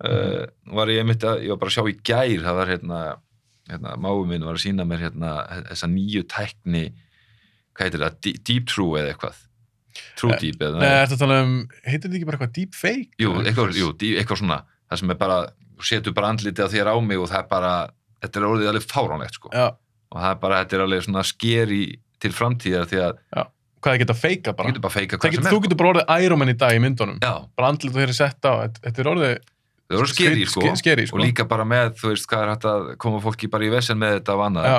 [0.00, 3.00] Uh, var ég einmitt að, ég var bara að sjá í gær það var hérna,
[3.68, 5.32] hérna máu minn var að sína mér hérna
[5.68, 6.86] þessa nýju tækni
[7.76, 8.16] hvað heitir það,
[8.48, 9.42] Deep, True eða eitthvað?
[10.16, 11.52] True Eh, Deep eða Nei, þetta tala um,
[11.84, 13.12] heitir þetta ekki bara eitthvað deep fake?
[13.20, 14.58] jú, eitthvað, jú, eitthvað svona
[14.88, 15.38] það sem er bara,
[15.90, 17.74] setur bara andlitið á þér á mig og það er bara,
[18.20, 19.66] þetta er orðið alveg fáránlegt sko, Já,
[20.10, 21.82] og það er bara, þetta er alveg svona skeri
[22.20, 23.22] til framtíðar því að
[23.80, 24.68] hvað þið geta feika þú bara.
[24.70, 26.74] getur bara feika Það hvað Get, sem þú er getur bara orðið Man í dag
[26.76, 27.18] í myndunum.
[27.22, 28.52] já, Bara andlit og þeir eru sett á.
[28.60, 29.34] Þetta- Þetta er orðið
[29.90, 31.16] það eru skeri sko sko.
[31.16, 33.98] og líka bara með, þú veist, hvað er hægt að koma fólki bara í vesen
[33.98, 34.78] með þetta og annað Já,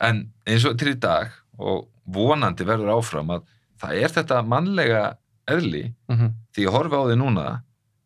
[0.00, 3.42] en eins og til í dag og vonandi verður áfram að
[3.82, 5.02] það er þetta mannlega
[5.50, 7.46] eðli mhm, því ég horfi á því núna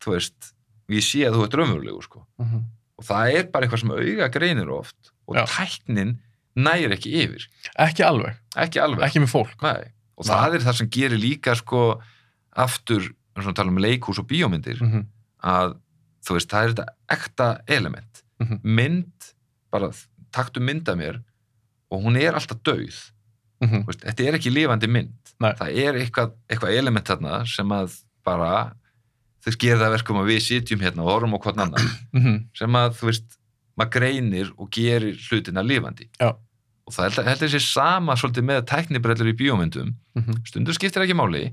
[0.02, 0.52] þú veist,
[0.90, 2.24] ég sé að þú ert raunverulegu sko.
[2.40, 2.64] mhm.
[3.00, 5.44] Og það er bara eitthvað sem auga greinir oft og Já.
[5.48, 6.18] tæknin
[6.60, 7.46] næri ekki yfir
[7.80, 9.56] Ekki alveg, ekki alveg ekki með fólk.
[9.64, 9.88] Nei.
[10.20, 10.34] og Nei.
[10.34, 11.82] það er það sem gerir líka sko
[12.60, 13.06] aftur,
[13.38, 15.06] og tala um leikhús og bíómyndir Mhm,
[15.42, 15.76] að
[16.26, 16.86] þú veist, það er þetta
[17.16, 18.60] ekta element Mhm.
[18.64, 19.32] mynd,
[19.72, 19.90] bara
[20.32, 21.22] taktu mynd af mér
[21.90, 23.10] og hún er alltaf dauð
[23.62, 23.82] mhm.
[23.84, 25.52] Þú veist, þetta er ekki lifandi mynd Nei.
[25.52, 28.72] það er eitthvað, eitthvað element þarna sem að bara
[29.44, 32.36] þau gerir það að verkum að við sitjum hérna og horfum á hvern annan mhm.
[32.56, 33.40] sem að þú veist,
[33.80, 36.34] maður greinir og gerir hlutina lifandi Já.
[36.34, 40.40] og það heldur, heldur sér sama svolítið með tæknibrellur í bíómyndum mhm.
[40.48, 41.50] stundur skiptir ekki máli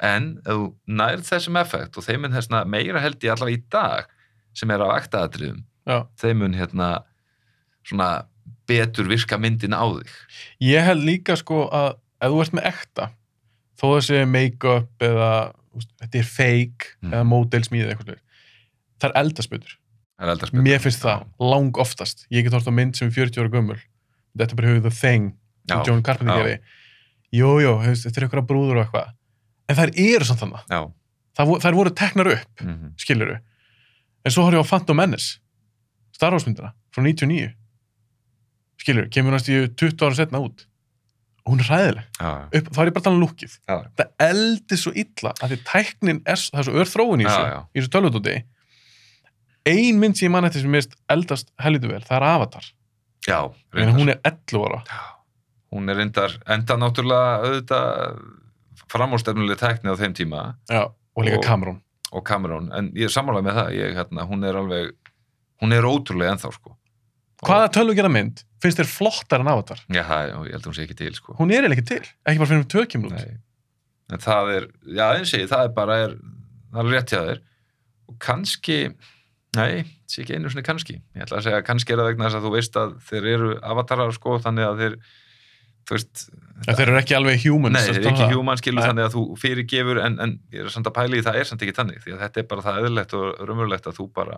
[0.00, 4.12] en þú nærð þessum effekt og þeim mun þessna meira held ég allavega í dag
[4.56, 6.04] sem er á ektaðatriðum Já.
[6.20, 6.90] þeim mun hérna
[7.86, 8.10] svona
[8.70, 10.12] betur virka myndin á þig
[10.64, 13.06] Ég held líka sko að ef þú ert með ekta,
[13.80, 15.30] þó þessi make-up eða
[15.76, 17.12] úst, þetta er fake Mm.
[17.12, 18.18] eða módelsmíð eitthvað,
[19.00, 19.14] það er
[20.20, 20.62] það er betur.
[20.66, 22.26] Mér finnst það lang oftast.
[22.30, 23.78] Ég get hort á mynd sem er 40 ára gömul.
[24.36, 25.30] Þetta er bara hefur The Thing
[25.68, 26.58] sem John Carpenter gerði.
[27.32, 29.12] Jú, jú, hefst, þetta er eitthvað brúður og eitthvað.
[29.68, 30.64] En þær eru samt þannig.
[30.68, 30.80] já,
[31.38, 32.92] Það, þær voru teknar upp, mm -hmm.
[32.98, 33.38] skiluru.
[34.24, 35.38] En svo horfði ég á Phantom Menace,
[36.12, 37.54] Star Wars myndina, frá 99.
[38.80, 40.66] Skiluru, kemur næst í 20 ára setna út.
[41.48, 42.08] Hún er hræðileg.
[42.20, 45.54] já, Upp, þá er ég bara að tala um já, Það eldi svo illa að
[45.54, 48.34] því tæknin er, það er svo örþróun í þessu, í þessu tölvutúti.
[49.70, 52.68] Ein mynd sem ég man eftir sem mist eldast hellitu vel, það er Avatar.
[53.26, 53.40] já
[53.76, 54.82] En hún er 11 ára.
[54.88, 55.00] Já,
[55.72, 58.20] hún er reyndar enda náttúrulega auðvitað
[58.90, 61.80] framúrstefnuleg tækni á þeim tíma Já, og líka Cameron.
[62.12, 64.92] og Cameron, en ég er sammála með það ég, hérna, hún er alveg
[65.62, 66.76] hún er ótrúlega ennþá sko
[67.46, 69.80] Hvaða tölvugjara mynd finnst þér flottar en Avatar?
[69.88, 72.42] Já, það, ég held að hún sé ekki til sko Hún er ekki til, ekki
[72.42, 73.14] bara fyrir tökjum út.
[73.16, 73.38] Nei.
[74.10, 76.16] en það er, já eins og ég það er bara, er,
[76.74, 77.40] það er rétt hjá þér
[78.10, 78.78] og kannski
[79.56, 82.38] nei, sé ekki einu svona kannski ég ætla að segja kannski er það vegna þess
[82.40, 84.96] að þú veist að þeir eru avatarar sko, þannig að þeir
[85.88, 86.24] þú veist,
[86.60, 87.72] En þeir eru ekki alveg humans.
[87.72, 88.34] Nei, þeir eru ekki um það?
[88.36, 88.88] human skilur Nei.
[88.90, 91.62] þannig að þú fyrirgefur en, en ég er samt að pæla í það er samt
[91.64, 94.36] ekki þannig því að þetta er bara það eðlilegt og raunverulegt að þú bara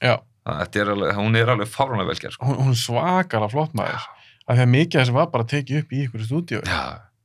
[0.00, 0.14] Já,
[0.46, 2.46] er alveg, hún er alveg fáruna velgerð sko.
[2.48, 4.08] hún, hún er svakalega flott maður.
[4.48, 6.62] Af því að mikið af þessu var bara tekið upp í ykkur stúdíu.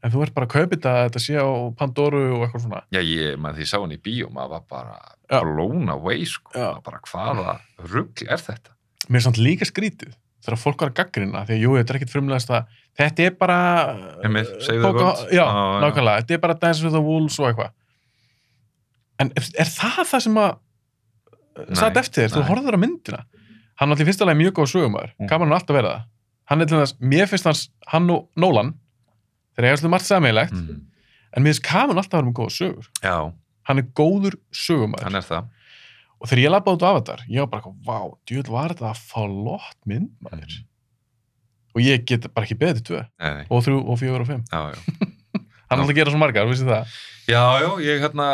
[0.06, 1.48] En þú ert bara að kaupa þetta, þetta sé á
[1.80, 2.82] Pandoru og eitthvað svona.
[2.94, 4.98] já ég, maður því sá hann í bíó maður var bara
[5.32, 5.40] Já.
[5.42, 6.52] blown away sko,
[6.86, 7.56] bara hvaða
[7.90, 8.76] rugl er þetta?
[9.10, 10.14] Mér er samt líka skrítið
[10.46, 12.68] þegar fólk var að gaggrina, því að jú, þetta er ekkit frumlegast að
[13.02, 13.58] þetta er bara...
[14.22, 15.24] The Poca- World.
[15.34, 15.82] Já, já.
[15.82, 17.72] nákvæmlega, þetta er bara Dance with the Wolves og eitthvað.
[19.24, 20.54] En er, er það það sem að
[21.80, 23.22] satt eftir þér, þú horfður á myndina?
[23.80, 25.24] Hann var til fyrsta lagi mjög góð sögumæður, Mm.
[25.26, 25.30] mm.
[25.30, 26.04] kameran alltaf verið það.
[26.46, 28.74] hann er til þess, mér finnst hans hann og Nolan
[29.58, 30.82] þeir eiga svolítið margt sammeilegt mm.
[31.34, 33.34] en mér finnst Cameron alltaf að vera með góða sögur já,
[33.70, 35.50] hann er góður sögumæður hann er það
[36.22, 37.98] og þegar ég lappaði út á Avatar, ég var bara vá,
[38.30, 40.64] djúvel var þetta að fá lott mynd maður Mhm.
[41.76, 43.46] og ég get bara ekki beðið nei.
[43.50, 44.80] og þrjú og fjögur og fimm Já, já.
[45.68, 46.86] hann er alltaf að gera svo margar, vissi það
[47.28, 48.30] já, já, ég hérna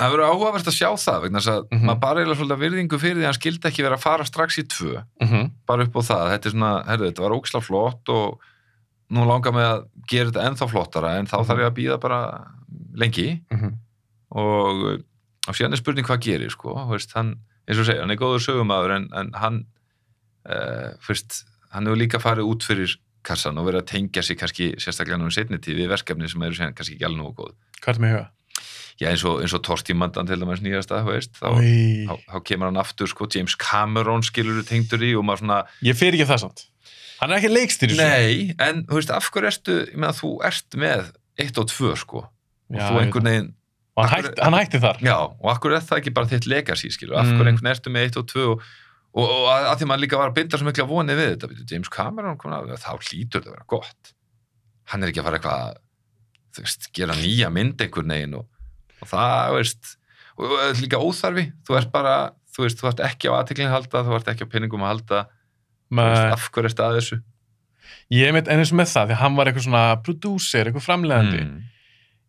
[0.00, 1.84] það verður áhugavert að sjá það vegna þess að Mhm.
[1.90, 4.58] maður bara eiginlega svolítið virðingu fyrir því að hann skildi ekki vera að fara strax
[4.58, 4.94] í tvö.
[5.20, 5.50] Mm -hmm.
[5.66, 8.40] bara upp á það, þetta er svona, herru, þetta var ógislega flott og
[9.10, 11.46] nú langar mig að gera þetta ennþá flottara en þá Mhm.
[11.46, 12.20] þarf ég að býða bara
[12.94, 13.40] lengi.
[14.30, 15.02] Og,
[15.48, 17.36] og síðan er spurning hvað gerir sko, veist, hann,
[17.68, 19.64] eins og segja, hann er góður sögumæður en, en hann
[20.48, 21.44] uh, fyrst,
[21.74, 22.94] hann hefur líka farið út fyrir
[23.26, 26.42] kassan og verið að tengja sig kannski sérstaklega nú í setni tíð við verkefni sem
[26.46, 28.28] eru kannski ekki alveg nógu góð hvað er með huga?
[29.00, 32.80] Já, eins og, og Tortímandan til dæmis nýjasta, þú veist, þá, Í, þá, kemur hann
[32.82, 36.66] aftur, sko, James Cameron skilur tengdur í og maður svona ég fyrir ekki það samt.
[37.20, 40.76] Hann er ekki leikstýri Nei, en þú veist, af hverju ertu, ég meina, þú ert
[40.80, 43.50] með eitt og tvö, sko, og Já, þú einhvern veginn,
[43.96, 45.00] og hann, Akkur- hætti, hann hætti þar.
[45.04, 47.34] Já, og af hverju er það ekki bara þitt legacy, skilu, af Mm.
[47.40, 48.62] hverju einhvern veginn ertu með eitt og tvö og,
[49.10, 51.66] og, og að, að því maður líka var að binda svo mikla vonið við þetta,
[51.72, 54.12] James Cameron, kom að, þá hlýtur þetta að vera gott.
[54.92, 55.82] Hann er ekki að fara eitthvað, að,
[56.56, 58.46] þú veist, gera nýja mynd einhvern veginn og,
[59.00, 59.96] og það, veist,
[60.36, 62.14] og, þetta er líka óþarfi, þú ert bara,
[62.54, 64.92] þú veist, þú ert ekki á aðteklinn að halda, þú ert ekki á peningum að
[64.94, 65.20] halda,
[65.90, 67.20] af hverju ertu að þessu?
[68.10, 71.62] ég veit eins og með það því hann var eitthvað svona producer, eitthvað framlegandi Mm.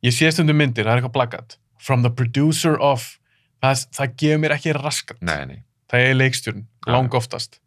[0.06, 1.58] ég sé stundum myndir, það er eitthvað plakat.
[1.82, 3.18] From the producer of
[3.62, 5.22] það, það gefur mér ekki raskat.
[5.22, 5.64] Nei, nei.
[5.90, 7.60] það er leikstjórn, lang oftast.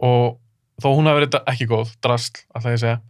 [0.00, 0.38] Og
[0.80, 3.00] þó hún hafi verið ekki góð drasl, alltaf ég segja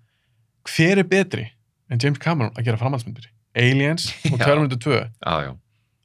[0.69, 1.45] hver er betri
[1.89, 3.29] en James Cameron að gera framhaldsmyndir
[3.59, 4.39] Aliens og.
[4.41, 5.53] Terminator 2 Já, já,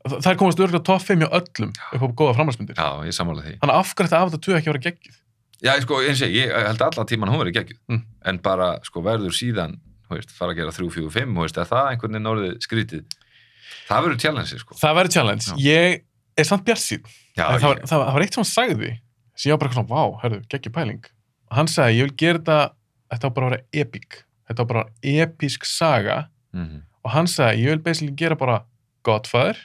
[0.03, 2.75] Þa- það er komast örgulega topp 5 hjá öllum upp á góða framhaldsmyndir.
[2.75, 3.53] Já, ég sammála því.
[3.61, 5.19] þannig afgrætt af þetta 2 ekki að vera geggjuð?
[5.63, 8.01] Já, sko, eins og ég, held allan tíman hún verið geggjuð, Mm.
[8.25, 9.77] en bara, sko, verður síðan,
[10.11, 13.03] veist, fara að gera 3, 4, 5, þú veist, er það einhvern veginn orðið skrítið?
[13.87, 14.75] Það verður challenge, sko.
[14.75, 16.01] það verður challenge, ég
[16.37, 16.65] er samt
[17.37, 18.91] Já, það, ég, það, var eitt sem hann sagði
[19.39, 21.03] sem ég var bara svona, vá, herru, geggjur pæling.
[21.49, 22.59] Og hann sagði, ég vil gera þetta
[23.13, 24.23] þetta á bara að vera epic.
[24.49, 26.17] Þetta á bara að vera episk saga.
[26.53, 28.61] Mm og hann sagði, ég vil basically gera bara
[29.03, 29.59] Godfather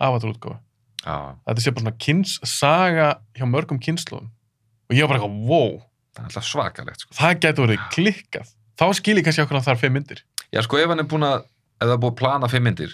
[0.00, 0.58] avatarútgáfa,
[1.04, 5.38] já, þetta sé bara svona kynns saga hjá mörgum kynnslóðum og ég var bara eitthvað,
[5.48, 5.78] wow.
[6.14, 7.16] Það er alltaf svakalegt, sko.
[7.18, 8.50] það getur verið klikkað.
[8.78, 10.20] Þá skil ég kannski okkur að það er fimm myndir.
[10.54, 11.46] Já, sko, ef hann er búin að,
[11.80, 12.92] ef það er búin að plana fimm myndir,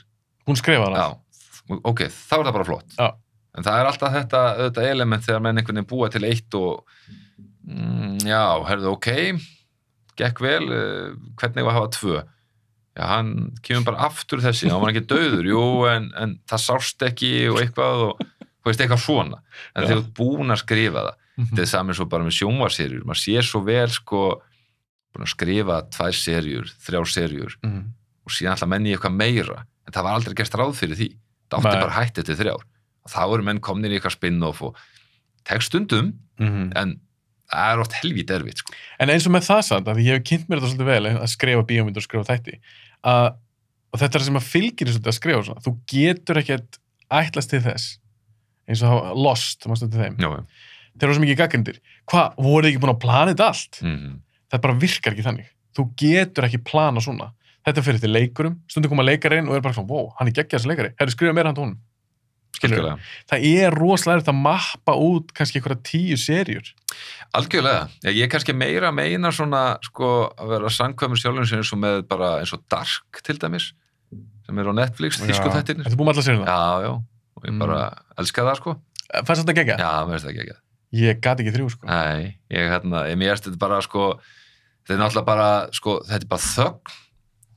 [0.48, 2.96] hún skrifaði já, hana ok, þá er það bara flott.
[2.96, 3.08] Já.
[3.58, 6.92] En það er alltaf þetta, þetta element þegar menn einhvern veginn búa til eitt og,
[7.66, 9.08] mm, já, herðu, ok,
[10.20, 12.20] gekk vel, uh, hvernig var að hafa tvö?
[12.98, 17.02] Já, hann kemur bara aftur þessi, hann var ekki döður, jú, en, en það sást
[17.06, 18.24] ekki og eitthvað og,
[18.60, 19.38] þú veist, eitthvað svona.
[19.74, 21.46] En þegar þú ert búin að skrifa það, Mhm.
[21.52, 24.42] þetta er saman svo bara með sjónvarserjur, maður sér svo vel, sko,
[25.14, 27.84] búin að skrifa tvær serjur, þrjár serjur Mhm.
[28.26, 31.08] og síðan alltaf menn í eitthvað meira, en það var aldrei gert ráð fyrir því.
[31.50, 31.80] Það átti Nei.
[31.80, 32.62] bara hætt eftir þrjár.
[33.06, 34.76] Og þá eru menn komnir í eitthvað spin-off og
[35.44, 36.72] tekst stundum, Mhm.
[36.76, 37.00] en
[37.50, 38.74] það er oft helvít erfitt, sko.
[39.02, 41.30] En eins og með það samt, að ég hef kynnt mér þetta svolítið vel að
[41.34, 42.56] skrifa bíómyndir og skrifa þætti
[43.10, 43.28] að,
[43.90, 46.80] og þetta er það sem að fylgir svolítið að skrifa svona, þú getur ekkert
[47.20, 47.92] ætlast til þess
[48.70, 50.18] eins og Lost, maður stöndið þeim.
[50.22, 50.28] Já,
[50.94, 51.80] þeir eru svo mikið gaggrindir,
[52.10, 53.80] hvað, voruð þið ekki búin að plana þetta allt?
[53.84, 54.18] Mm
[54.50, 55.50] Það bara virkar ekki þannig.
[55.78, 57.28] Þú getur ekki plana svona.
[57.66, 60.56] Þetta fyrir til leikurum, stundum koma leikarinn og er bara svona, wow, hann er geggjað
[60.56, 61.76] þessi leikari, herru skrifa meira hann tónum.
[62.60, 66.72] Það er rosalega erfitt að mappa út kannski einhverja tíu serjur
[67.38, 67.84] Algjörlega.
[68.10, 72.00] Ég, er kannski meira meina svona, sko, að vera sangkvæmur sjálfum sem eins og með
[72.10, 73.68] bara eins og Dark til dæmis,
[74.46, 75.86] sem er á Netflix, þýsku þættirnir.
[75.86, 76.90] Þetta er búin með alla serjuna Já, já.
[77.38, 77.60] Og ég Mm.
[77.62, 77.78] bara
[78.18, 78.74] elska það, sko.
[79.24, 79.78] Fannst þetta geggjað?
[79.78, 80.58] Já, mér finnst það ekki ekki.
[81.04, 84.08] Ég gat ekki þrjú sko Nei, ég hérna, ég mér erst þetta bara, sko,
[84.84, 86.94] þetta er náttúrulega bara, sko, þetta er bara þögn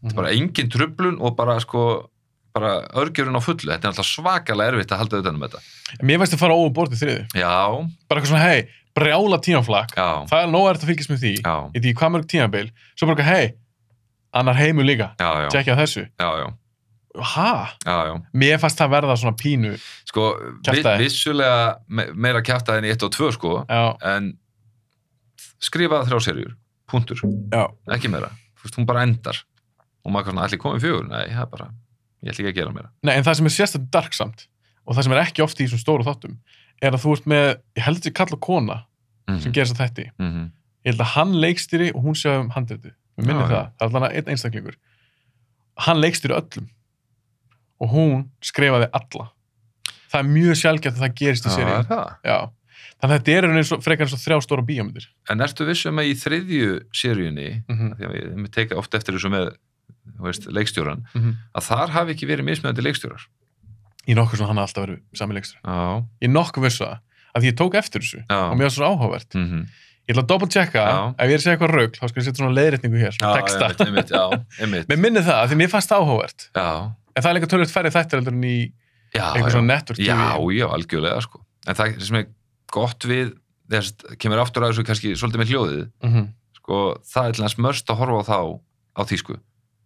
[0.03, 2.09] þetta er bara engin trublun og bara sko
[2.53, 5.61] bara örgjörun á fullu, þetta er alltaf svakalega erfitt að halda utan um þetta.
[6.05, 7.53] Mér finnst að fara óum bort í þriðu Já,
[8.09, 11.31] bara eitthvað svona, hei, brjála tímaflakk já, það er nóg að þetta fylgjast með því.
[11.41, 13.55] Já, í því hvað mörg tímabil, svo bara, eitthvað, hei
[14.41, 15.07] annar heimur líka,
[15.53, 16.03] tjekkja þessu.
[16.21, 16.47] Já, já,
[17.33, 17.49] ha?
[17.85, 18.13] já, já.
[18.43, 19.73] Mér fannst það verða svona pínu
[20.09, 20.23] Sko,
[20.65, 21.03] Kjaftaði.
[21.03, 23.83] vissulega me meira kjaftaði en í 1 og 2, sko, já,
[24.13, 24.31] en
[25.63, 26.53] skrifaði þrjá serjur,
[26.89, 27.21] punktur,
[27.53, 28.29] já, ekki meira.
[28.59, 29.37] Þú veist, hún bara endar.
[30.03, 31.05] Og maður svona, allir komið fjögur?
[31.09, 31.67] Nei, það er bara,
[32.23, 32.89] ég ætla ekki að gera meira.
[33.03, 34.47] Nei, en það sem er sérstaklega dark samt
[34.83, 36.35] og það sem er ekki oft í þessum stóru þáttum
[36.83, 37.45] er að þú ert með,
[37.77, 38.81] ég held þessi kall og kona
[39.23, 40.03] Mm sem gerir þess að þætti.
[40.19, 40.47] -hmm.
[40.83, 43.87] ég held að hann leikstýri og hún sé um handriti við minnum það, það er
[43.87, 44.75] allan einn einstaklingur.
[45.85, 46.67] Hann leikstýri öllum.
[47.79, 49.29] Og hún skrifaði alla.
[50.11, 52.11] Það er mjög sjálfgætt að það gerist í er það?
[52.23, 52.37] já,
[52.99, 55.07] þannig að þetta er eins og, frekar eins og þrjá stóra bíómyndir.
[55.29, 57.49] En ertu vissum að í þriðju seríunni,
[60.05, 60.19] mm -hmm.
[60.19, 61.31] að veist, leikstjóran, Mhm.
[61.55, 63.23] að þar hafi ekki verið mismjöndi leikstjórar.
[64.07, 66.97] Í nokkuð sem hann hafði alltaf verið sami leikstur Já, Ég nokkuð vissu það,
[67.35, 68.51] að ég tók eftir þessu já.
[68.51, 69.65] og mér var svo áhugavert Mm
[70.03, 72.25] Ég ætla að double checka, ef ég er að segja eitthvað raugl þá skal ég
[72.27, 73.67] setja svona leiðrétningu hér, svona texta.
[74.89, 77.91] Mér minni það, því mér fannst það áhugavert Já, En það er líka tölvöld færri
[77.93, 78.73] þættir heldur en í
[79.15, 79.51] já, eitthvað já.
[79.55, 81.39] svona network TV Já, já, algjörlega, sko.
[81.67, 82.25] En það sem er
[82.73, 83.31] gott við,
[83.71, 86.27] þess, kemur aftur að þessu kannski svolítið með hljóðið, mm
[86.57, 88.39] sko, það er til hans mörst að horfa á þá
[88.99, 89.39] á þýsku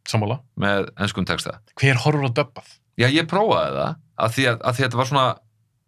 [0.07, 0.39] Sammála?
[0.63, 1.57] Með ennskum texta.
[1.79, 2.75] Hver horfur á döbbað?
[2.97, 3.95] Já, ég prófaði það,
[4.25, 5.25] að því að, að því að þetta var svona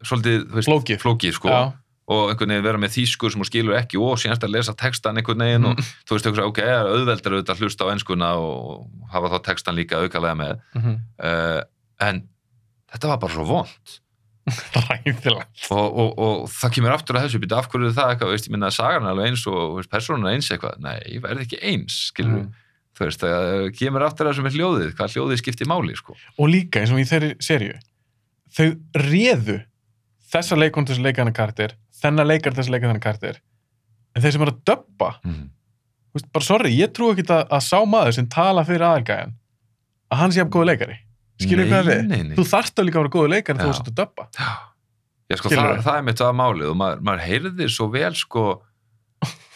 [0.09, 0.99] svolítið, þú veist, Flókið.
[1.03, 1.61] flókið sko, Já,
[2.09, 5.19] og einhvern veginn vera með þýskur sem þú skilur ekki og síðanst að lesa textan
[5.21, 8.29] einhvern veginn og þú veist, hugsa, ok, það er auðveldar auðvitað að hlusta á enskuna
[8.41, 10.61] og hafa þá textan líka aukalega með.
[10.77, 11.59] Mm uh,
[11.99, 12.21] en
[12.93, 13.97] þetta var bara svo vond
[14.89, 15.65] ræðilegt.
[15.69, 18.47] Og, og, og það kemur aftur að þessu býta af hverju er það eitthvað, veist,
[18.49, 21.19] ég minna að sagan er alveg eins og þú veist, persónan er eins eitthvað, nei,
[21.25, 22.49] verði ekki eins skilur Mm.
[22.99, 26.17] Þú veist, það kemur aftur að þessu með hljóðið, hvað hljóðið skiptir máli sko.
[26.37, 27.79] Og líka eins og í þeirri serju
[28.49, 28.65] Þau
[28.97, 29.59] réðu
[30.29, 33.03] þessa leikon til þess að leika hennar karakter þennan leikar til þess að leika hennar
[33.03, 33.41] karakter
[34.15, 35.43] en þeir sem eru að döbba mm.
[36.09, 39.35] þú veist, bara sorry, ég trú ekki að, að sá maður sem tala fyrir aðalgæjan
[40.09, 40.97] að hann sé af góðu leikari
[41.39, 42.35] skilur Nei, hvað nei, nei.
[42.37, 44.27] Þú þarft að líka að vera góðu leikari þú veist að döbba
[45.29, 48.45] Já, sko, það, það er mitt að málið og maður, maður heyrði svo vel sko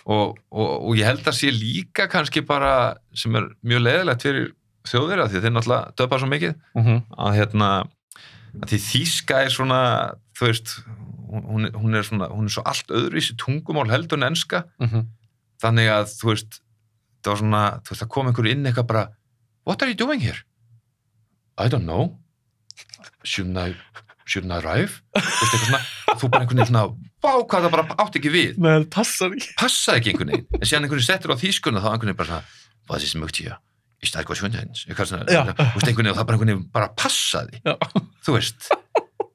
[0.05, 4.49] og, og, og ég held að sé líka kannski bara sem er mjög leðilegt fyrir
[4.89, 7.01] þjóðverða því þeir náttúrulega döpa svo mikið mm -hmm.
[7.17, 7.69] að hérna
[8.61, 9.79] að því þýska er svona
[10.37, 10.73] þú veist,
[11.31, 15.07] hún, hún er- svona hún er svo allt öðruvísi tungumál heldur en enska Mhm.
[15.63, 16.59] þannig að þú veist
[17.23, 19.07] það var svona, þú veist, það kom einhver inn eitthvað bara
[19.65, 20.39] what are you doing here?
[21.57, 22.19] I don't know
[23.23, 23.75] shouldn't I,
[24.25, 25.01] shouldn't I arrive?
[26.19, 26.85] þú bara einhvern veginn svona
[27.23, 28.57] vá, hvað það bara átt ekki við.
[28.63, 29.53] Nei, passar ekki.
[29.59, 30.47] Passaði ekki einhvern veginn.
[30.59, 32.41] En síðan einhvern veginn settur á þýskuna þá einhvern veginn bara
[32.99, 33.59] svona mögt hier?
[34.03, 35.41] ist eitthvað svona eitthvað svona, Já.
[35.47, 37.61] þú veist, einhvern veginn og það bara einhvern veginn bara passaði.
[37.63, 37.75] Já.
[38.25, 38.67] þú veist.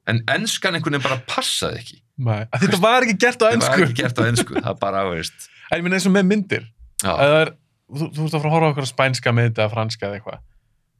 [0.09, 1.97] En enskan einhvern veginn bara passaði ekki.
[2.27, 4.77] Nei, að þetta var ekki gert á það var ennsku ekki gert á ensku, það
[4.83, 5.49] bara, veist.
[5.69, 6.67] En ég minna eins og með myndir.
[7.07, 7.51] Að er,
[7.89, 10.45] þú, þú ert að fara að horfa okkur spænska mynd eða franska eða eitthvað.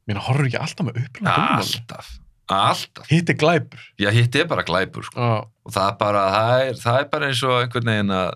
[0.08, 2.10] Mér horfur ekki alltaf með tungumál alltaf
[2.56, 3.82] alltaf, Hitt er glæpur.
[4.00, 5.20] Já, hitt er bara glæpur sko.
[5.20, 8.30] Já, og það er bara, það er, það er bara eins og einhvern veginn að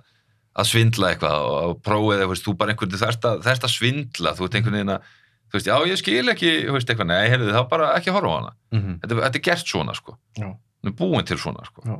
[0.54, 3.72] að svindla eitthvað og, og prófið, þú veist, þú bara einhvern veginn þarft að, að
[3.74, 5.08] svindla, þú veist einhvern veginn að
[5.54, 8.30] þú veist, já, ég skil ekki, þú veist, eitthvað, nei, heyrðu, þá bara ekki horfa
[8.30, 8.52] á hana.
[8.74, 8.96] Mhm.
[9.02, 10.16] þetta, þetta er gert svona, sko.
[10.38, 10.48] Já.
[10.92, 11.84] er búin til svona, sko.
[11.88, 11.96] Já.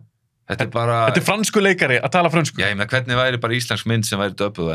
[0.53, 3.43] þetta er bara, Þetta er fransku leikari að tala fransku já, ég með hvernig væri
[3.43, 4.71] bara íslensk mynd sem væri döpuð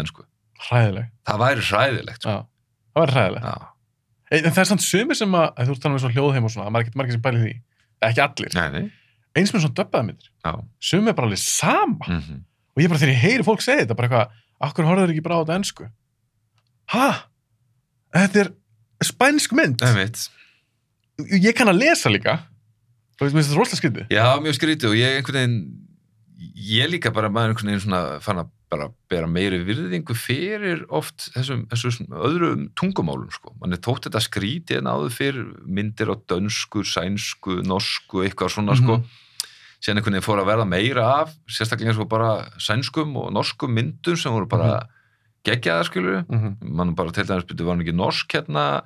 [1.46, 2.36] væri hræðilegt, sko.
[2.36, 2.40] Já,
[2.96, 3.69] það var hræðileg já,
[4.30, 6.54] En það er samt sumir sem að, að þú ert talað um svo hljóðheim og
[6.54, 7.54] svona, það er ekki margir sem bæli því.
[8.10, 8.84] Ekki allir, nei, nei,
[9.36, 10.52] eins með svona döbbaða myndir já.
[10.90, 12.06] Sumir bara alveg sama.
[12.08, 12.46] Mm
[12.80, 14.36] og ég bara þegar ég heyri fólk segja þetta bara eitthvað,
[14.70, 15.88] akkur horfður ekki bara á þetta ennsku
[16.94, 17.08] ha?
[18.16, 18.52] Þetta er
[19.06, 19.84] spænsk mynd.
[19.86, 20.22] Einmitt.
[21.30, 22.38] ég kann að lesa líka.
[23.20, 25.58] Og veist, mér finnst þetta rosalega skytið Já, mjög skrítið og ég einhvern veginn
[26.70, 31.30] ég líka bara maður einhvern veginn svona fann að bara bera meiri virðingu fyrir oft
[31.34, 33.56] þessum, þessum öðrum tungumálum sko.
[33.62, 38.78] mann er tótt þetta skrítið en áður fyrir myndir á dönsku, sænsku, norsku eitthvað svona
[38.78, 39.00] sko.
[39.80, 43.72] Síðan einhvern veginn fór að verða meira af sérstaklega eins og bara sænskum og norskum
[43.74, 44.84] myndum sem voru bara
[45.48, 46.56] geggjaðar skilur mm -hmm.
[46.62, 48.84] mann bara til dæmis byrju var hann ekki norsk hérna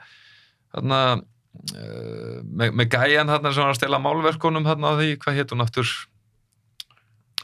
[0.73, 1.21] hérna
[1.61, 5.61] með, með gæjan hérna sem var að stela málverkunum hérna á því, hvað hétt hún
[5.61, 5.89] aftur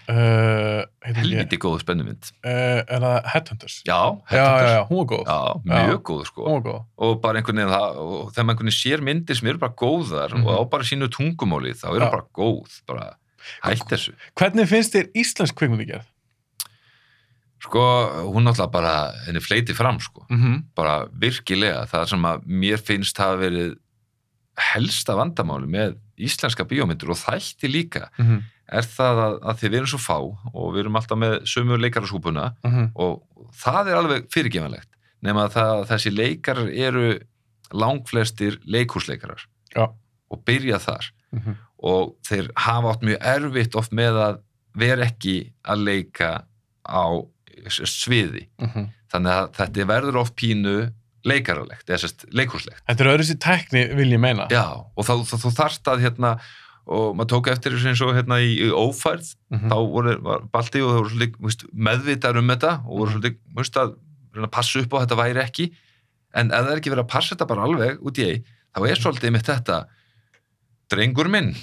[0.10, 3.76] uh, ekki- helviti góð spennumynd uh, er það Headhunters?
[3.86, 3.99] já,
[4.31, 4.72] já, já, Headhunters.
[4.73, 8.31] já, hún var góð já, mjög góð sko góð og bara einhvern veginn það og
[8.34, 10.45] þegar maður einhvern veginn sér myndir sem eru bara góðar Mhm.
[10.48, 13.10] og á bara sínu tungumáli þá eru bara góð bara
[13.64, 16.07] hætt þessu hvernig finnst þér íslensk kvikmyndi gerð?
[17.60, 17.81] sko,
[18.31, 18.94] hún náttúrulega bara
[19.26, 20.64] henni fleiti fram sko Mm -hmm.
[20.76, 23.76] bara virkilega það sem að mér finnst hafa verið
[24.73, 28.44] helsta vandamáli með íslenska bíómyndur og þætti líka Mm -hmm.
[28.72, 30.18] Er það að, að því við erum svo fá
[30.54, 32.46] og við erum alltaf með sömu leikarashúpuna
[32.96, 33.22] og
[33.64, 34.90] það er alveg fyrirgefanlegt
[35.22, 37.20] nema að þessi leikarar eru
[37.74, 39.41] langflestir leikhúsleikarar
[39.76, 39.90] Já.
[40.30, 41.56] og byrja þar Mm -hmm.
[41.86, 44.40] og þeir hafa átt mjög erfitt oft með að
[44.74, 46.30] vera ekki að leika
[46.90, 47.06] á
[47.70, 48.48] sviði
[49.12, 50.91] þannig að þetta verður oft pínu
[51.26, 54.48] leikaralegt, eða sérst leikhúslegt Þetta er öðru sér tækni, vil ég meina.
[54.50, 54.64] já,
[54.96, 56.40] og þá, þá, þú þarft að hérna,
[56.90, 59.70] og maður tók eftir þessu eins og hérna í, í ófærð, Mhm.
[59.70, 63.78] þá voru var balti og það voru svolítið meðvitar um þetta og voru svolítið veist,
[63.78, 63.95] að,
[64.52, 65.70] passa upp á þetta væri ekki.
[66.34, 68.44] En ef það er ekki verið að passa þetta bara alveg út í ei,
[68.74, 69.78] þá er svolítið með þetta
[70.90, 71.53] drengur minn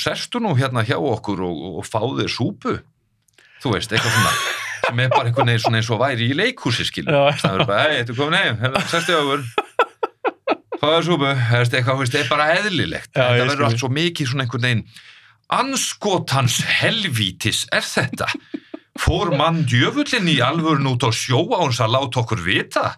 [0.00, 2.78] sestu nú hérna hjá okkur og, og, og fá þér súpu.
[3.62, 4.32] Þú veist, eitthvað svona
[4.82, 7.36] sem er bara einhvern veginn eins og væri í leikhúsi skilur, Já.
[7.38, 8.78] það er bara, hei, þú komin heim?
[8.90, 9.44] Sestu öfur
[10.82, 14.46] fáðu súpu, það er þú er bara eðlilegt Já, það verður allt svo mikið svona
[14.46, 14.84] einhvern veginn
[15.52, 18.28] anskotans helvítis er þetta
[19.02, 22.94] fór mann djöfullin í alvörun út á sjó á hans að láta okkur vita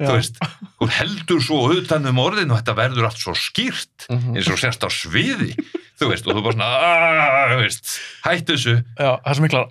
[0.00, 0.14] þú Já.
[0.16, 0.38] veist,
[0.80, 4.36] hún heldur svo utan um orðin og þetta verður allt svo skýrt Mhm.
[4.36, 5.52] eins og sérst á sviði
[6.00, 7.84] þú veist, og þú bara svona "Ah," þú veist,
[8.24, 9.66] hættu þessu Já, það er svo miklar.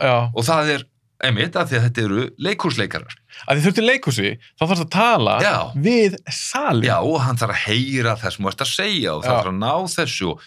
[0.00, 0.30] Já.
[0.34, 0.84] og það er
[1.22, 3.14] einmitt að því að þetta eru leikhúsleikarar
[3.48, 5.54] Að því þurfti leikhúsi, þá þarfst að tala Já.
[5.76, 6.84] við salin.
[6.84, 9.52] já, og hann þarf að heyra það sem þú ert að segja og það þarf
[9.52, 10.42] að ná þessu og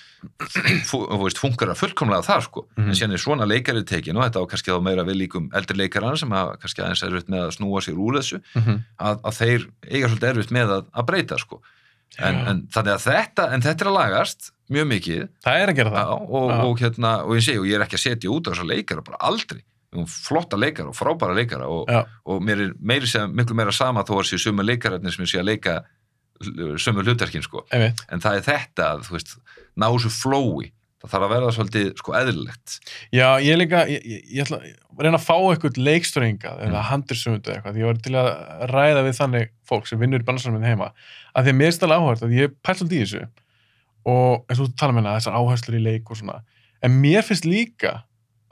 [0.90, 2.88] þú veist, funkar að fullkomlega það sko, Mhm.
[2.90, 5.78] en síðan er svona leikari tekin og þetta á kannski þá meira við líkum eldri
[5.78, 8.84] leikarar sem hafa kannski aðeins erfitt með að snúa sér úr þessu Mhm.
[9.00, 11.62] að, að þeir eiga svolítið erfitt með að, að breyta sko
[12.20, 15.76] en, en þannig að þetta, en þetta er að lagast mjög mikið Það er að
[15.76, 16.12] gera það.
[16.30, 16.62] og, Já.
[16.66, 19.02] og hérna, og ég segi, og ég er ekki að setja út á þessa leikara,
[19.04, 19.62] bara aldrei
[20.12, 21.88] flotta leikara og frábæra leikara og,
[22.28, 25.32] og mér er meiri sem, miklu meira sama þó að séu sömu leikararnir sem ég
[25.32, 25.78] sé að leika
[26.84, 27.64] sömu hlutverkin, sko.
[27.72, 28.02] Einmitt.
[28.12, 29.38] en það er þetta, að, þú veist,
[29.80, 30.72] ná þessu flói
[31.06, 32.76] það þarf að verða svolítið, sko, eðlilegt.
[33.14, 36.88] Já, ég líka, ég, ég, ég ætla að reyna að fá eitthvað leikstörringa eða Mm.
[36.90, 38.30] handursöfundu eitthvað, því ég var til að
[38.72, 40.88] ræða við þannig fólk sem vinnur í bransanum minn heima,
[41.36, 43.24] að því að mér er stæðlega áhört að ég pælt svolítið í þessu.
[44.06, 46.40] Og eins og þú tala með hana, þessar áherslur í leik og svona,
[46.86, 47.94] en mér finnst líka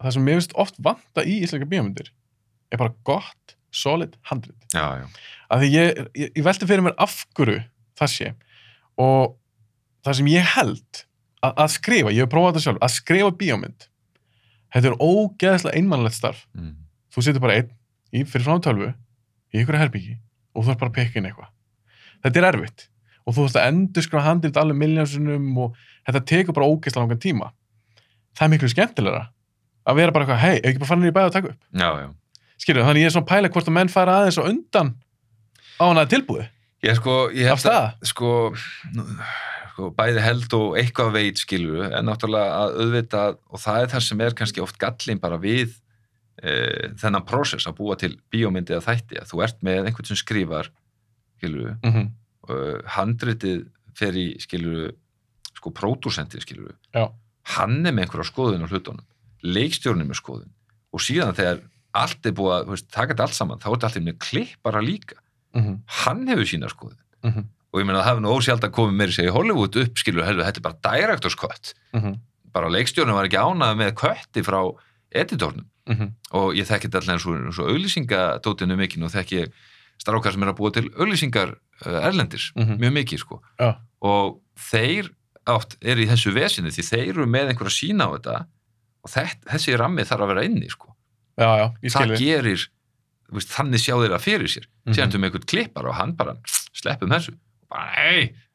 [0.03, 2.11] það sem mér finnst oft vanta í íslenska bíómyndir
[2.73, 4.57] er bara gott, solid handrit.
[4.73, 5.07] Já, já,
[5.53, 7.61] að því ég, ég, ég velti fyrir mér af hverju
[7.99, 8.33] það sé
[9.01, 9.35] og
[10.05, 11.03] það sem ég held
[11.43, 13.87] að, að skrifa, ég hef prófað þetta sjálf, að skrifa bíómynd
[14.73, 16.45] þetta er ógeðslega einmannlegt starf.
[16.57, 16.75] Mm.
[17.13, 17.73] þú situr bara einn
[18.13, 18.89] í fyrir frá tölvu
[19.53, 20.15] í ykkur herbyggi
[20.53, 21.51] og þú þarf bara að pekka inn eitthvað.
[22.23, 22.87] Þetta er erfitt
[23.23, 25.77] og þú þarfst að endur skrifa handrit alveg miljónsunum og
[26.07, 27.51] þetta tekur bara ógeðslega langan tíma.
[28.33, 29.23] Það er miklu skemmtilegra
[29.83, 31.61] að vera bara eitthvað, hei, ef ekki bara fann í bæði að taka upp?
[31.71, 32.09] Já, já.
[32.63, 34.93] Skilju, þannig ég er svona pæla hvort að menn fara aðeins og undan
[35.79, 36.49] á hana tilbúið.
[36.83, 38.31] Ég sko, ég Af held að sko,
[39.73, 44.05] sko, bæði held og eitthvað veit skilur, en náttúrulega að auðvitað, og það er það
[44.07, 45.77] sem er kannski oft gallin bara við
[46.43, 46.55] e,
[46.99, 50.71] þennan prósess að búa til bíómyndi að þætti, að þú ert með einhvern sem skrifar
[51.37, 52.11] skilur, mm -hmm.
[52.97, 53.65] handritið
[53.95, 54.93] fer í skilur,
[55.55, 57.11] sko, pródúsentið skilur, Já.
[57.55, 59.07] hann er með einhverja skoðun á hlutunum,
[59.43, 60.51] leikstjórnum með skoðun.
[60.93, 61.61] Og síðan þegar
[61.93, 64.17] allt er búið að, veist, taka þetta allt saman, þá er þetta allt í með
[64.19, 65.19] klippara líka.
[65.53, 66.97] Mm hann hefur sína skoðun.
[67.23, 67.43] -hmm.
[67.73, 70.45] og ég meina það hefur nú ósjálf að komið meiri segja Hollywood upp skilur heldur,
[70.45, 71.73] þetta er bara director's cut.
[71.93, 72.15] Mm
[72.53, 74.59] bara leikstjórnum var ekki ánað með kötti frá
[75.11, 75.65] editornum.
[75.89, 76.11] -hmm.
[76.31, 79.51] og ég þekki þetta allir eins og, eins og auglýsingadótinu mikið og þekki
[79.99, 81.49] strákar sem er að búa til auglýsingar
[81.85, 82.77] uh, erlendis, Mhm.
[82.79, 83.41] mjög mikið sko.
[83.59, 83.75] Já.
[84.01, 85.09] og þeir
[85.45, 88.45] átt er í þessu vesinu því þeir eru með einhverja sína á þetta
[89.03, 90.93] og þett, þessi rammi þarf að vera inni sko.
[91.39, 91.65] Já, já,
[91.95, 92.67] það gerir,
[93.27, 94.67] þú veist, þannig sjá þeir það fyrir sér.
[94.85, 94.93] Mhm.
[94.95, 96.35] síðan um einhvern klippar og hann bara
[96.73, 97.33] sleppum þessu,
[97.69, 98.52] bara hei þú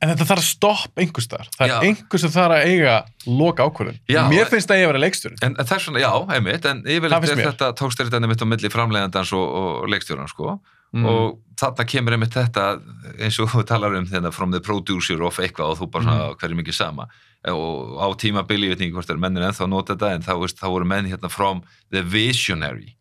[0.00, 1.48] En þetta þarf að stoppa einhvers þar.
[1.58, 1.78] Það er Já.
[1.88, 3.98] einhver sem þarf að eiga loka ákvörðun.
[4.30, 5.38] Mér finnst það ég að vera leiksturinn.
[5.42, 7.52] en, en það er svona, já, einmitt en finnst er mér.
[7.52, 11.04] þetta tókst er þetta einmitt á milli framleiðandans og, og leikstjóran sko Mm.
[11.04, 12.80] og þarna kemur einmitt þetta
[13.20, 16.28] eins og þú talar um þennan from the producer of eitthvað og þú bara svona
[16.30, 16.38] Mhm.
[16.40, 17.04] hverju mikið sama
[17.44, 20.40] og á tímabili, ég veit ekki hvort er mennin ennþá að nota þetta en þá,
[20.40, 21.60] veist, þá voru menn hérna from
[21.90, 22.96] the visionary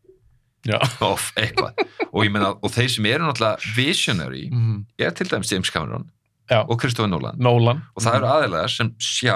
[0.68, 0.80] Já.
[1.00, 1.72] of eitthvað
[2.12, 4.86] og ég meina, og þeir sem eru náttúrulega visionary Mm.
[5.00, 6.10] er til dæmis James Cameron
[6.48, 6.64] Já.
[6.64, 7.36] og Nolan.
[7.38, 7.82] Nolan.
[7.96, 9.36] og það eru aðeinslega sem sjá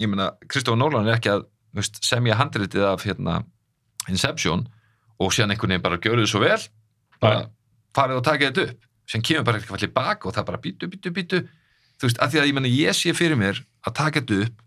[0.00, 1.46] ég meina, Christopher Nolan er ekki að
[1.76, 3.40] veist, semja handritið af hérna,
[4.08, 4.66] Inception
[5.18, 6.60] og síðan einhvern veginn bara gjörðu svo vel.
[7.22, 7.46] Bara
[7.96, 8.84] farið og takið þetta upp.
[9.06, 11.40] Sem kemur bara eitthvað tilbaka og það bara býtu, býtu, býtu
[11.96, 14.62] þú veist, af því að ég meina ég sé fyrir mér að taka þetta upp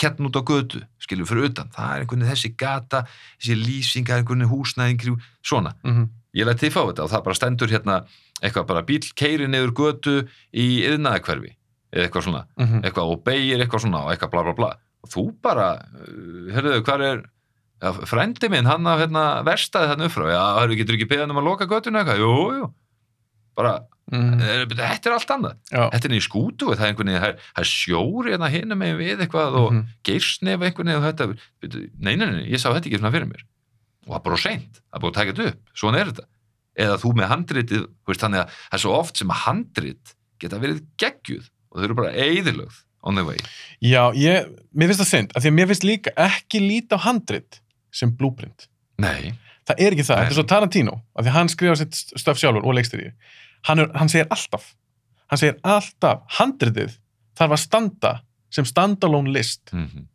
[0.00, 1.68] hérna út á götu, skilur fyrir utan.
[1.74, 3.02] Það er einhvern veginn þessi gata,
[3.40, 5.74] þessi lýsinga einhvern veginn húsnæðingri, svona.
[5.84, 6.08] Mm -hmm.
[6.34, 7.96] ég læti þið fá þetta og það bara stendur hérna
[8.42, 10.14] eitthvað bara bíl keiri niður götu
[10.54, 11.54] í yðnaðakverfi
[11.92, 12.82] eða eitthvað svona, Mhm.
[12.84, 14.70] eitthvað og beigir eitthvað svona og eitthvað bla bla bla.
[15.02, 17.22] Og þú bara, uh, hörruðu, hvað er
[17.82, 21.30] ja, frendi minn, hann af hérna verstaði þarna upp frá, já, hörruðu, getur ekki beðan
[21.30, 22.72] um að loka götuna eitthvað, jú, jú.
[23.56, 23.80] Bara,
[24.10, 25.52] Mm eh, þetta er allt annað.
[25.70, 25.88] Já.
[25.92, 28.78] þetta er niður skútu það er einhvern veginn það er, það er sjóri hérna hinum
[28.80, 29.84] megin við eitthvað og Mhm.
[30.02, 33.28] geirsnef einhvern veginn og þetta, Bíddu, nei, nei, nei, ég sá þetta ekki svona fyrir
[33.30, 33.42] mér.
[34.08, 35.58] Og það er bara seint, það er búið að taka þetta upp.
[35.76, 36.24] Svona er þetta,
[36.78, 40.60] eða þú með handritið veist, þannig að það er svo oft sem að handrit geta
[40.62, 43.38] verið geggjuð og þau eru bara eðilögð on the way
[43.80, 47.04] Já, ég, mér finnst það synd, af því að mér finnst líka ekki líta á
[47.06, 47.60] handrit
[47.90, 48.68] sem blúprint.
[49.00, 49.34] nei,
[49.70, 50.24] Það er ekki það, Nei.
[50.24, 53.12] þetta er svo Tarantino, af því að hann skrifa sitt stöf sjálfur og leikstýri.
[53.68, 54.72] Hann, er, hann segir alltaf,
[55.30, 56.96] hann segir alltaf, handritið
[57.38, 58.12] þarf að standa
[58.50, 60.06] sem standalone list mm -hmm.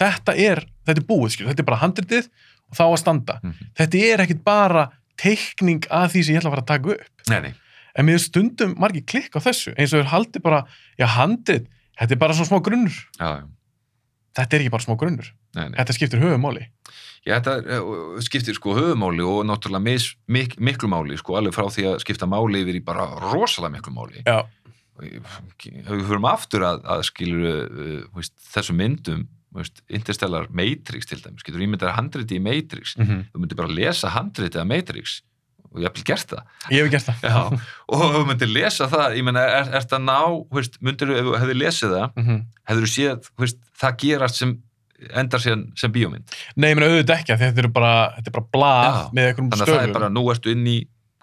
[0.00, 2.30] þetta er, þetta er búið, skilur, þetta er bara handritið
[2.70, 3.40] og þá að standa.
[3.42, 3.70] Mhm.
[3.76, 4.88] Þetta er ekkit bara
[5.20, 7.28] teikning að því sem ég ætla að fara að taka upp.
[7.30, 7.54] nei, nei,
[7.94, 10.64] En mér stundum margir klikk á þessu, eins og þau haldi bara,
[10.98, 11.68] já, handrit,
[12.00, 12.96] þetta er bara svona smá grunnur.
[13.20, 13.44] já, já,
[14.34, 15.28] Þetta er ekki bara smá grunnur.
[15.54, 15.76] nei, nei.
[15.78, 16.64] Þetta skiptir höfumáli.
[17.24, 21.68] Já, þetta eh, skiptir sko höfumáli og náttúrulega mis, mik, miklu máli, sko, alveg frá
[21.70, 24.24] því að skipta máli yfir í bara rosalega miklu máli.
[24.26, 24.42] Já,
[24.98, 29.24] við fyrum aftur að, að skilur uh, veist, þessum myndum,
[29.88, 34.58] Interstellar Matrix til dæmis, getur ímyndað handriti í Matrix, mm þú myndir bara lesa handriti
[34.58, 35.20] af Matrix
[35.74, 36.42] og ég hef vel gert það.
[36.70, 37.24] ég hef gert það.
[37.26, 40.18] Já, og þú myndir lesa það, ég menna, er, er það ná,
[40.54, 44.52] veist, myndir, ef þú hefði lesið það, Mm hefur þú séð, veist, það gerast sem
[45.20, 46.36] endar síðan sem bíómynd.
[46.56, 49.64] Nei, ég meina auðvitað ekki, þetta er bara, þetta er bara blað með einhverjum Þannig
[49.66, 50.76] að það er bara, nú ertu inn í,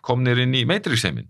[0.05, 1.29] komnir inn í Matrix heiminn.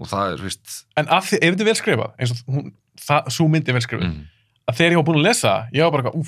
[0.00, 2.60] Og það er, veist, En af því, ef þetta er vel skrifað, eins og
[3.00, 4.28] það, svo myndi er vel skrifað, mm,
[4.70, 6.26] að þegar ég var búin að lesa, ég var bara, eitthvað,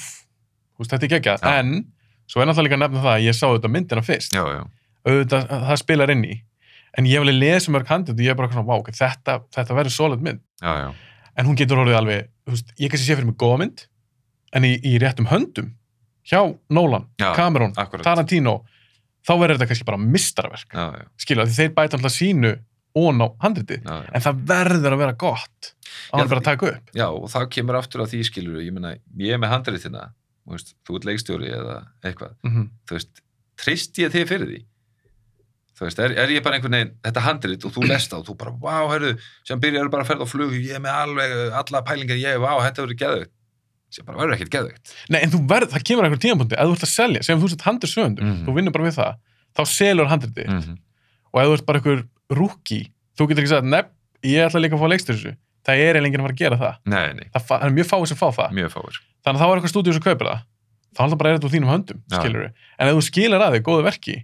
[0.73, 1.61] þú veist, þetta er geggjað, Já.
[1.61, 1.75] en
[2.33, 4.63] svo er náttúrulega líka að nefna það að ég sá þetta myndina fyrst, já, já,
[5.07, 6.37] auðvitað, það spilar inn í,
[6.99, 9.97] en ég alveg lesið mörg handið og ég er bara vá, ok, þetta, þetta verður
[9.97, 10.89] solid mynd, já, já,
[11.39, 13.87] en hún getur orðið alveg, veist, ég kannski sé fyrir mig góða mynd,
[14.53, 15.73] en í, í réttum höndum,
[16.29, 16.41] hjá
[16.71, 18.05] Nolan, Cameron, akkurat.
[18.07, 18.61] Tarantino,
[19.27, 20.77] þá verður þetta kannski bara mistarverk,
[21.21, 22.53] skilja, því þeir bæta alltaf sínu
[22.99, 24.11] ón á handritið, já, já.
[24.13, 25.71] en það verður að vera gott
[26.13, 26.91] að hann vera að taka upp.
[26.97, 30.03] Já, og það kemur aftur að því skilur ég meina, ég er með handriðina
[30.43, 33.23] þú veist, þú ert leikstjóri eða eitthvað Mm þú veist,
[33.63, 34.61] trist ég þig fyrir því
[35.79, 38.27] þú veist, er, er ég bara einhvern veginn þetta handrið og þú lest það og
[38.29, 39.13] þú bara, vá, herru
[39.49, 42.53] sem byrjar bara að ferða á flug, ég er með alveg alla pælingar, ég, vá,
[42.67, 43.33] þetta verður geðveikt
[43.93, 46.77] sem bara verður ekkert geðveikt Nei, en þú verð, það kemur einhver tímapunkti, ef þú
[46.77, 48.45] ert að selja, segjum þú sett handir sögundum, Mhm.
[48.47, 49.17] þú vinnur bara við það,
[49.57, 50.77] þá selur handriti mm -hmm.
[51.33, 52.05] og ef þú ert bara einhver
[52.39, 52.81] rúki,
[53.19, 53.91] þú getur ekki sagt, nefn,
[54.29, 55.33] ég ætla líka að fá leikstur þessu,
[55.67, 56.79] það er eiginlega enginn að fara að gera það.
[56.93, 58.57] Nei, nei, Það, er mjög fáið sem fá það,
[59.23, 60.45] þannig að þá er eitthvað stúdíu sem kaupir það,
[60.93, 63.85] þá er það bara úr þínum höndum, skilur en ef þú skilar að þig góðu
[63.87, 64.17] verki,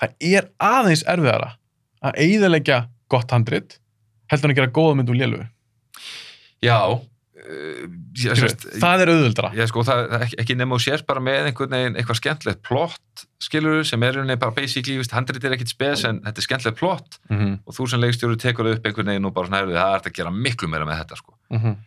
[0.00, 1.50] það er aðeins erfiðara
[2.06, 2.78] að eigðalegja
[3.12, 3.78] gott handrit,
[4.30, 5.46] heldur en að gera góða mynd úr lélugu.
[6.64, 6.78] Já,
[7.46, 9.50] ég, Skilurðu, sérst, það er auðvöldra.
[9.54, 13.24] Já, sko, það ekki, ekki nema og sérst bara með einhvern veginn eitthvað skemmtilegt plott,
[13.42, 16.46] skilur sem er einhvern veginn bara basically, veist, handrit er ekkit spes en þetta er
[16.48, 17.54] skemmtilegt plott Mm -hmm.
[17.66, 19.96] og þú sem leikstjóri tekur það upp einhvern veginn og bara svona, heyrðu, það er
[19.98, 21.32] hægt að gera miklu meira með þetta, sko.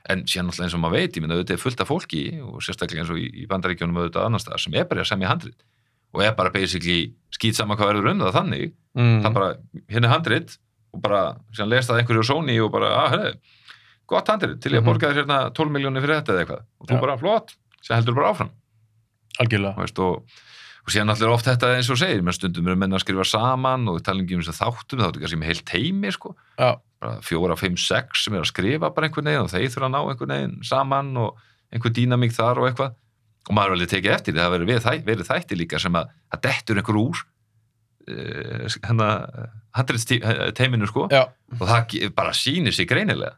[0.10, 2.62] En síðan náttúrulega eins og maður veit, ég minna, auðvitað er fullt af fólki og
[2.62, 5.60] sérstaklega eins og í, í bandaríkjónum auðvitað annars staðar sem er bara að semja handrit
[6.14, 9.22] og er bara basically skýt saman hvað verður um það þannig, Mm.
[9.24, 9.56] það bara,
[9.90, 10.10] hérna
[14.10, 14.90] gott handrit til ég að Mhm.
[14.90, 17.02] borga þér hérna 12 miljónir fyrir þetta eða eitthvað og þú Já.
[17.02, 18.50] bara, flott, sem heldur bara áfram
[19.40, 19.76] Algjörlega.
[19.78, 20.24] veist, og,
[20.84, 23.88] og síðan allir oft þetta eins og segir, menn stundum eru menn að skrifa saman
[23.88, 26.76] og við ekki um þáttum, þá er þetta kannski með heilt teimi sko, Já.
[27.00, 29.94] bara fjóra, fimm, sex sem er að skrifa bara einhvern veginn og þeir þurfa að
[29.96, 31.38] ná einhvern veginn saman og
[31.72, 32.96] einhver dýnamík þar og eitthvað
[33.50, 35.94] og maður er alveg tekið eftir, því, það verið, við, þæ- verið þætti líka sem
[35.94, 37.18] að það dettur einhver úr
[38.10, 39.08] uh, hérna
[39.78, 41.24] handrið teiminu sko Já.
[41.60, 43.36] og það ge- bara sýnir sig greinilega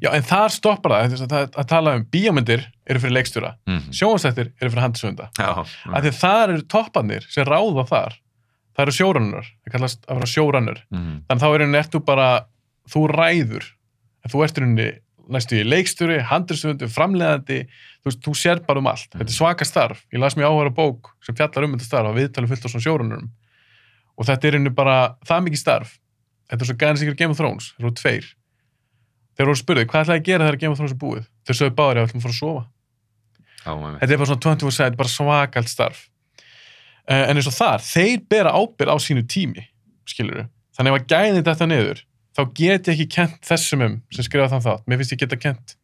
[0.00, 3.52] Já, en þar stoppar það, þess að, það að tala um bíómyndir eru fyrir leikstjóra,
[3.68, 3.84] mm.
[3.92, 5.28] sjónastættir eru fyrir handisönda.
[5.36, 8.18] Af því að það eru toppanir sem ráða þar.
[8.72, 10.82] Það eru sjórannur, það kallast að vera sjórannur.
[10.94, 11.14] mm.
[11.28, 12.28] Þannig þá er henni ertu bara,
[12.88, 13.66] þú ræður.
[14.32, 14.88] Þú ert henni
[15.32, 17.62] næstu í leikstjóri, handisöndu, framleiðandi,
[18.02, 19.10] þú veist, þú sér bara um allt.
[19.12, 20.02] Þetta er svaka starf.
[20.14, 22.86] Ég las mér áhverja bók sem fjallar um þetta starf að viðtalum fullt á svona
[22.86, 23.28] sjórannurum.
[24.18, 24.96] Og þetta er henni bara
[25.28, 25.96] það mikið starf.
[26.50, 28.30] Þetta er svo gæðan sikkert Game of Thrones, þeir eru tveir.
[29.42, 31.22] Þeir voru spurðið, hvað ætlaði að gera þegar Game of Thrones er búið?
[31.42, 32.60] Þeir sögðu báður, ég ætlum að fara að sofa.
[33.66, 36.02] Maður Þetta er bara svona 24 set, bara svakalt starf.
[37.10, 39.64] Uh, en eins og þar, þeir bera ábyrð á sínu tími,
[40.06, 40.44] skilur
[40.78, 42.04] Þannig ef að gæði þetta niður,
[42.38, 44.86] þá get ég ekki kent þessum um sem skrifa þann þátt.
[44.86, 45.74] Mér finnst ég geta kent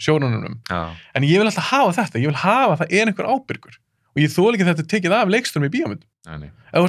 [0.00, 0.56] sjónunum.
[0.72, 3.76] Já, En ég vil alltaf hafa þetta, ég vil hafa að það er einhver ábyrgur.
[4.16, 6.08] Og ég þól ekki að þetta tekið af leiksturum í bíómyndum.
[6.72, 6.88] Ef þú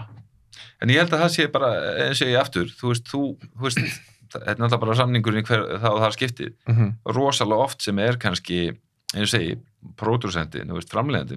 [0.00, 0.14] að.
[0.82, 1.68] En ég held að það sé bara,
[2.06, 3.80] eins og ég aftur, þú veist, þú, þú veist,
[4.32, 6.94] þetta er náttúrulega bara samningurinn í hver, og það skiptið, Mm -hmm.
[7.14, 8.60] rosalega oft sem er kannski,
[9.14, 9.58] eins og segi,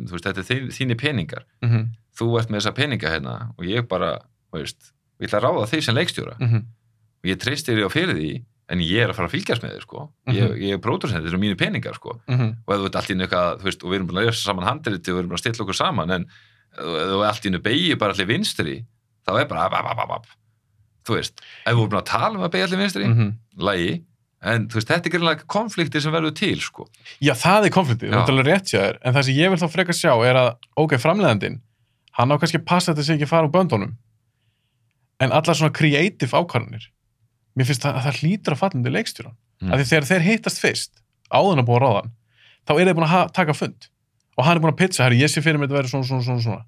[0.08, 1.90] þú veist, þetta er þín, þínir peningar, Mm
[2.20, 4.20] þú ert með þessa peninga hérna og ég bara,
[4.54, 4.92] veist,
[5.22, 6.64] ég ætla að ráða þig sem leikstjóra -hmm.
[7.24, 9.72] og ég treystir þér á fyrir því, en ég er að fara að fylgjast með
[9.76, 10.60] þér, sko, ég, Mhm.
[10.62, 12.56] ég er pródúsentin, þetta eru mínir peningar, sko, Mm -hmm.
[12.68, 14.66] og þú ert allt í eitthvað, þú veist, og við erum búin að lesa saman
[14.68, 16.26] handriti og við erum búin að stilla okkur saman, en
[16.78, 18.86] þú allt í einu beigir bara allir vinstri,
[19.28, 20.26] þá er bara, ap, ap, ap, ap,
[21.08, 24.04] þú veist, ef við erum að tala um að beigja allir vinstri, Mm lægi,
[24.42, 26.88] en þú veist, þetta er greinlega konflikti sem verður til, sko.
[27.22, 28.16] Já, það er konfliktið, Já.
[28.16, 30.50] það er alveg rétt þér, en það sem ég vil þá frekar sjá er að,
[30.82, 31.60] ok, framleiðandinn,
[32.18, 33.92] hann á kannski að passa þetta sig ekki fara úr böndunum,
[35.22, 36.88] en allar svona creative ákvarðanir,
[37.56, 39.70] mér finnst það að það hlýtur að falla undir leikstjóran, Mm.
[39.74, 40.92] af því þegar þeir hittast fyrst,
[41.30, 42.08] áðun að búa ráðan,
[42.66, 43.88] þá er þið búin að taka fund.
[44.38, 46.08] Og hann er búin að pitcha, herri, ég sé fyrir mig að þetta verður svona,
[46.08, 46.66] svona, svona, svona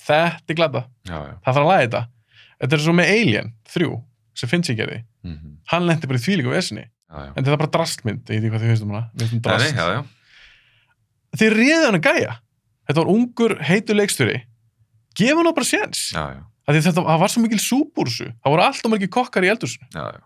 [0.00, 1.32] því ég þetta er glada, já, já.
[1.44, 2.02] það þarf að laga þetta.
[2.60, 3.88] Þetta er svo með Alien 3
[4.36, 5.56] sem finnst ég gerði, Mhm.
[5.72, 7.32] hann lendi bara í þvílíku vesinni, já, já.
[7.36, 9.34] en þetta er bara drastmynd ég veit ekki hvað þið finnst um hana, við finnst
[9.34, 10.04] um Nei, nei, drast já.
[11.36, 12.36] þið réðu hann að gæja.
[12.86, 14.36] Þetta var ungur, heitur leikstjóri.
[15.18, 16.02] Gefa hann á bara séns.
[16.66, 20.20] Því það var svo mikil súbúrsu það voru alltaf margir kokkar í eldursu já, já.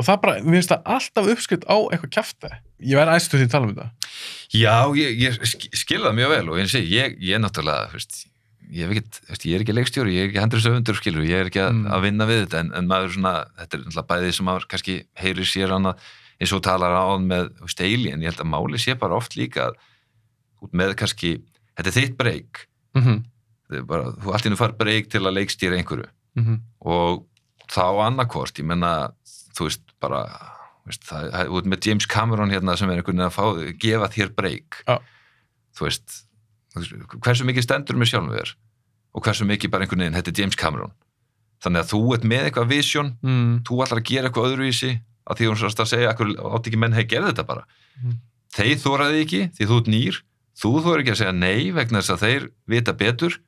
[0.00, 2.50] og það bara, mér finnst það alltaf uppskritt á eitthvað kjafta.
[2.80, 3.88] Ég væri æstur því að tala um þetta.
[4.56, 8.24] Já, ég, ég sk- skil það mjög vel og ég, ég er náttúrulega, veist,
[8.72, 11.62] ég, veist, ég er ekki leikstjóri, ég er ekki hendur söfundur, skilur, ég er ekki
[11.62, 11.86] að, Mm.
[11.92, 14.96] að vinna við þetta, en, en maður svona, þetta er náttúrulega bæðið sem maður kannski
[15.20, 15.98] heyrir sér annað
[16.40, 19.36] eins og talar á með þú veist, alien, ég held að máli sé bara oft
[19.36, 19.72] líka
[20.64, 21.42] út með kannski,
[21.76, 23.86] þetta er þitt breyk, mm -hmm.
[23.86, 26.08] bara, þú allt í nú far breyk til að leikstýra einhverju.
[26.34, 27.26] Mm og
[27.70, 29.12] þá annarkvort, ég menna,
[29.56, 30.24] þú veist, bara,
[30.84, 34.34] veist, það, út með James Cameron hérna sem er einhvern veginn að fá, gefa þér
[34.34, 35.00] breyk, veist,
[35.78, 36.23] þú veist,
[36.74, 38.54] hversu mikið stendur með sjálfum þér
[39.14, 40.94] og hversu mikið bara einhvern veginn, þetta er James Cameron.
[41.62, 43.50] Þannig að þú ert með eitthvað vision, mm.
[43.68, 44.94] þú ætlar að gera eitthvað öðruvísi,
[45.24, 47.62] að því hún sérst að segja, átt ekki menn hei gerði þetta bara.
[48.00, 48.16] Mhm.
[48.54, 50.18] Þeir þóraði ekki, því þú ert nýr,
[50.60, 53.38] þú þóra ekki að segja nei vegna þess að þeir vita betur,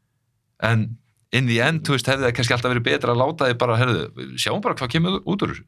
[0.67, 0.87] en
[1.37, 3.79] in the end, þú veist, hefði það kannski alltaf verið betra að láta þið bara,
[3.83, 4.07] herðu,
[4.41, 5.67] sjáum bara hvað kemur út úr þessu.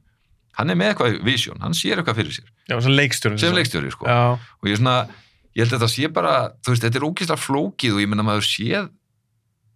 [0.58, 3.92] Hann er með eitthvað vision, hann sér eitthvað fyrir sér, já, sem leikstjóri sem leikstjóri,
[3.94, 4.08] sko.
[4.08, 4.96] Og ég er svona,
[5.58, 8.26] ég held að þetta sé bara, þú veist, þetta er ógeðslega flókið og ég menna
[8.26, 8.92] maður séð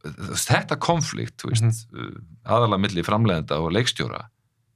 [0.03, 4.25] þetta konflikt, þú veist, mm aðalega milli framleiðenda og leikstjóra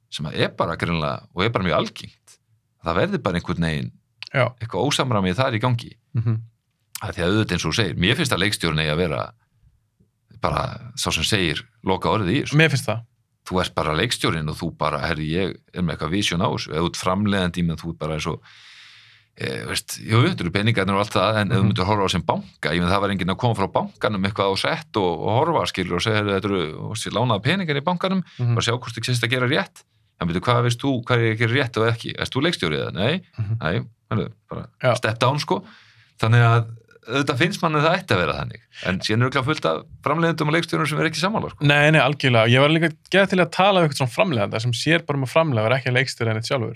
[0.07, 2.37] sem að er bara greinlega og er bara mjög algengt.
[2.79, 3.89] Það verður bara einhvern veginn
[4.31, 4.45] já.
[4.45, 5.91] eitthvað ósamramið þar í gangi.
[6.15, 6.37] Mm
[6.97, 9.19] Það er því að auðvitað eins og segir, mér finnst að leikstjórun eigi að vera
[10.41, 10.61] bara
[10.97, 12.57] sá sem segir loka orðið í þessu.
[12.57, 13.03] mér finnst það
[13.47, 16.71] Þú ert bara leikstjórin og þú bara, herri, ég er með eitthvað vision á þessu,
[16.73, 18.49] eða út framleiðandi menn þú bara eins og e,
[19.37, 21.67] veist, jú, þetta eru peningarnir og allt það en ef þú Mhm.
[21.69, 24.49] myndir horfa á sem banka, ég menn það var enginn að koma frá bankanum eitthvað
[24.49, 26.61] á sett og, og horfa skilur og segja, þetta eru,
[27.13, 29.83] lánaða peningar í bankanum, mm bara sjá hvort þú sést að gera rétt
[30.19, 32.81] en veitu, hvað veist þú, hvað er að gera rétt og ekki erst þú leikstjórið
[32.87, 32.93] það?
[32.93, 33.57] Nei, Mhm.
[33.61, 34.95] nei, herri, bara Já.
[34.97, 35.63] step down sko
[36.19, 36.65] þannig að
[37.07, 40.47] auðvitað finnst manni það ætti að vera þannig en síðan eru ekki fullt af framleiðendum
[40.49, 41.63] og leikstjórum sem er ekki sammála sko.
[41.63, 42.49] Nei, nei, algjörlega.
[42.51, 45.29] Ég var líka geða til að tala um eitthvað svona framleganda sem sér bara með
[45.31, 46.75] framlega og er ekki að leikstýra henni sjálfur.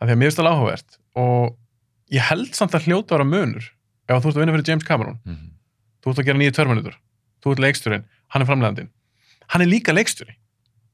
[0.00, 1.56] Af því að mér finnst það áhugavert og
[2.12, 3.70] ég held samt að hljóta vera munur
[4.08, 5.50] ef þú ert að vinna fyrir James Cameron, mm -hmm.
[6.02, 6.96] þú ert að gera nýju törminutur,
[7.42, 8.90] þú ert leikstýrin, hann er framlegandinn.
[9.48, 10.36] Hann er líka leikstýri,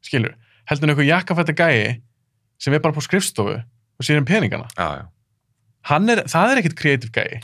[0.02, 0.34] skilur.
[0.66, 2.02] Heldur en eitthvað jakkafætta gæi
[2.58, 3.62] sem er bara på skrifstofu
[3.98, 4.68] og sér um peningana.
[4.76, 5.06] já, já.
[5.82, 7.40] Hann er, það er ekkit kreatív gæi.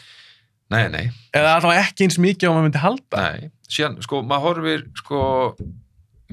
[0.71, 3.17] Nei, nei, Eða allavega ekki eins mikið á maður myndi halda.
[3.17, 5.21] nei síðan, sko, maður horfir sko,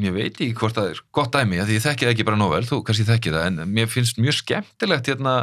[0.01, 2.53] ég veit ekki hvort það er gott dæmi, því ég þekki það ekki bara nóg
[2.55, 5.35] vel þú kannski þekki það, en mér finnst mjög skemmtilegt hérna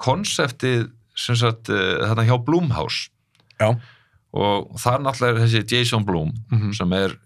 [0.00, 0.88] konseptið
[1.18, 3.08] sagt, uh, þarna hjá Blumhouse
[3.60, 3.72] Já.
[4.32, 7.16] og þar náttúrulega er þessi Jason Blum Mm sem er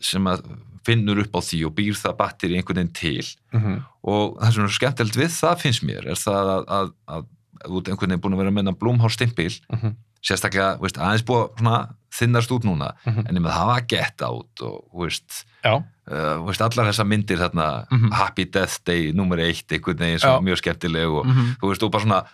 [0.00, 0.42] sem að
[0.86, 3.82] finnur upp á því og býr það batteri einhvern veginn til -hmm.
[4.02, 7.24] og það sem er skemmtilegt við það finnst mér er það að, að, að,
[7.66, 9.96] að ert einhvern veginn búin að vera með enn Blumhouse stimpil Mhm.
[10.22, 13.26] sérstaklega, veist, aðeins búið að svona þinnast út núna, Mhm.
[13.28, 17.86] en ég með það var get out og, veist, uh, veist allar þessar myndir þarna
[17.90, 18.12] Mhm.
[18.12, 21.82] Happy Death Day, nummer eitt einhvern veginn sem var mjög skemmtileg og mm þú veist,
[21.82, 22.24] og bara svona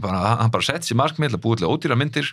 [0.00, 2.32] bara, hann bara sett sér markmið til að búið til ódýra myndir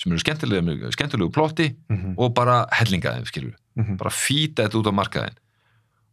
[0.00, 2.14] sem eru skemmtilegu, skemmtilegu plotti -hmm.
[2.18, 3.96] og bara hellingaðum, skilur Mhm.
[3.96, 5.36] bara fýta þetta út á markaðin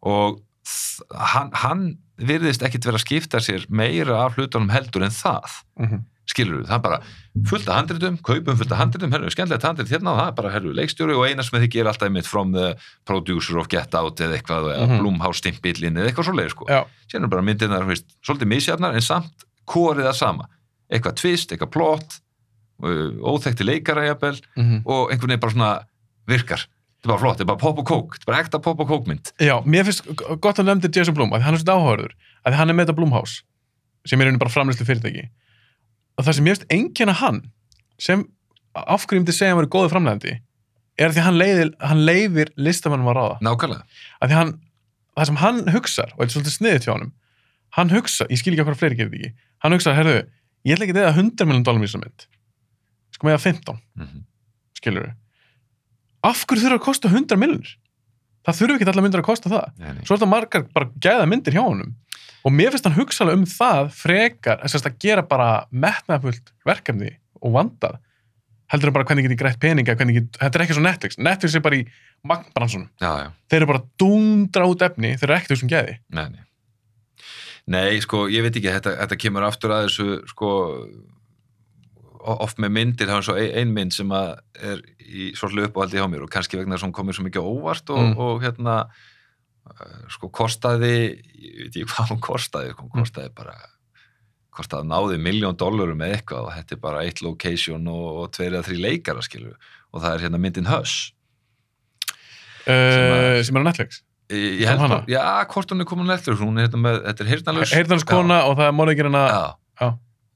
[0.03, 0.41] og
[1.15, 6.01] hann, hann virðist ekkit vera að skipta sér meira af hlutunum heldur en það Mhm.
[6.27, 6.99] skilur það er bara
[7.47, 10.49] fullt af handritum kaupum fullt af handritum, herru, skemmtilegt handrit hérna og það er bara,
[10.51, 12.75] herru, leikstjóri og eina sem þið gerir alltaf mitt from the
[13.05, 14.99] producer of Get Out eða eitthvað, eða Mhm.
[14.99, 17.41] Blumhouse stimpillin eða eitthvað svoleið, sko Já, síðan er bara
[17.87, 19.31] veist, svolítið misjafnar en samt
[19.65, 20.45] korið það sama
[20.91, 22.17] eitthvað twist, eitthvað plot
[22.85, 25.71] uh, óþekti leikara jafnvel mm og einhvern veginn bara svona
[26.27, 26.67] virkar.
[26.97, 28.79] Þetta er bara flott, þetta er bara pop og kók þetta er bara ekta pop
[28.81, 30.07] og kókmynd Já, mér finnst
[30.41, 32.97] gott að nefndi Jason Blum að hann er svona áhugaður, að hann er með þetta
[32.97, 33.43] Blumhouse
[34.07, 35.27] sem er einu bara framlýslu fyrirtæki
[36.17, 37.39] og það sem mér finnst enginn að hann
[38.01, 38.25] sem
[39.27, 40.33] til segja að hann verið góðu framlegandi
[40.97, 43.37] er því að hann, leiðir, hann leifir listamannum að ráða.
[43.45, 43.83] Nákvæmlega,
[44.17, 44.53] að því hann,
[45.13, 47.13] það sem hann hugsar og þetta er svolítið sniðið hjá honum
[47.77, 48.65] hann hugsa, ég skil ekki
[50.67, 52.27] ég ætla ekki að eða 100 miljón dólar í þessa mynd.
[53.15, 54.25] Sko með að 15 mm
[54.77, 55.15] skilur við
[56.27, 57.75] af hverju þurfa að kosta 100 miljonir
[58.47, 59.69] það þurfa ekki allar myndir að kosta það.
[59.75, 60.03] Nei, nei.
[60.07, 61.93] svo er þetta margar bara gæða myndir hjá honum.
[62.47, 67.11] Og mér finnst hann hugsalega um það frekar, að gera bara metnaðfullt verkefni
[67.43, 67.97] og vandað
[68.71, 71.19] heldur en bara hvernig get ég grætt peninga hvernig get, þetta er ekki svo Netflix.
[71.19, 71.83] Netflix er bara í
[72.27, 75.97] magnbransunum þeir eru bara dúndra út efni þeir eru ekkert þessum gæði.
[76.15, 76.27] Nei,
[77.67, 80.51] nei sko, ég veit ekki, þetta, þetta kemur aftur að þessu, sko,
[82.27, 86.07] oft með myndir, það er svo ein, ein mynd sem er í svolítið uppáhaldi hjá
[86.11, 88.17] mér og kannski vegna þess að hún komir svo mikið óvart og, Mm.
[88.19, 88.75] og hérna,
[89.67, 90.93] uh, sko, kostaði,
[91.39, 93.03] ég veit ekki hvað hún kostaði, sko, hún Mm.
[93.03, 93.55] kostaði bara,
[94.57, 98.55] kostaði náði miljón dollarum með eitthvað og þetta er bara eitt location og, og tveir
[98.57, 99.55] eða þrý leikara, skilur
[99.93, 101.11] og það er hérna myndin Hush.
[102.67, 105.03] uh, sem er á Netflix Ég, held hana?
[105.07, 107.71] já, hvort hún er komin eftir, hún er hérna með, þetta er heyrnalus.
[107.77, 109.43] heyrðanskona og það er morðingir hana Já.
[109.81, 109.87] Já.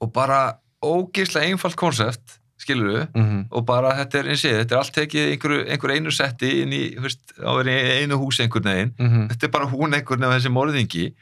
[0.02, 0.38] og bara
[0.82, 3.48] ógeðslega einfalt konsept skilur við, Mhm.
[3.52, 6.62] og bara þetta er eins og þetta er allt tekið í einhverju, einhverju einu setti
[6.62, 9.28] inn í, veist, á verið einu húsi einhvern veginn, Mhm.
[9.32, 11.14] þetta er bara hún einhvern veginn þessi morðingi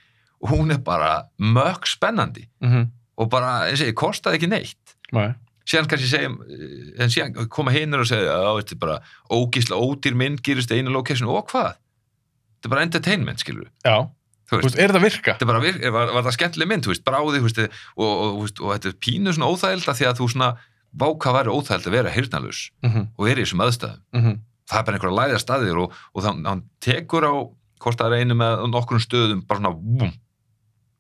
[0.41, 2.91] og hún er bara mökk spennandi Mhm.
[3.17, 5.33] og bara, eins og ég, kostaði ekki neitt Nei.
[5.65, 8.99] síðan kannski segjum eh, en síðan koma hinnur og segja að þetta er bara
[9.31, 11.73] ógeðslega ódýr mynd gerist í einu location og hvað?
[12.59, 13.97] Þetta er bara entertainment, skilur við Já,
[14.49, 15.33] þú veist, er þetta að virka?
[15.37, 17.59] þetta er bara, vir- var, var það skemmtileg mynd, þú veist, bráði þú veist,
[17.95, 20.49] og, og, og, og, þetta er pínu svona óþægilda því að þú svona,
[20.99, 23.07] vá hvað væri óþægild að vera heyrnalus Mhm.
[23.17, 24.33] og er í þessum aðstæðum Mhm.
[24.69, 25.93] það er bara einhverja læða staðir og,
[26.45, 27.33] hann tekur á,
[27.79, 30.11] hvort það er einu með nokkrum stöðum, bara svona búm,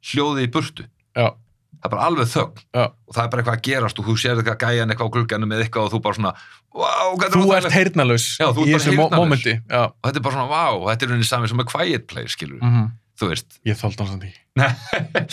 [0.05, 0.85] hljóði í burtu
[1.17, 1.33] Já.
[1.79, 2.83] Það er bara alveg þögn Já.
[2.91, 5.49] og það er bara eitthvað að gerast og þú sér eitthvað gæjan eitthvað á glugganum
[5.53, 6.33] með eitthvað og þú bara svona
[6.75, 7.79] wow, er Þú óþægilegt?" ert ert
[8.67, 9.83] í þessu momenti Já.
[9.87, 12.59] og þetta er bara svona, wow, þetta er rauninni sami sem með quiet place, skilur
[12.61, 12.89] Mhm.
[13.19, 14.33] þú veist Ég þóldi hans að því.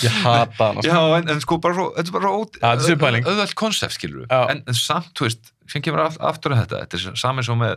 [0.06, 2.30] Ég hata hann Já, en, en sko bara svo, þetta er bara
[2.78, 3.26] er sviðpæling.
[3.26, 6.98] auðvelt konsept, skilur en, en samt, þú veist, sem kemur aft- aftur að þetta, þetta
[7.12, 7.76] er saman svo með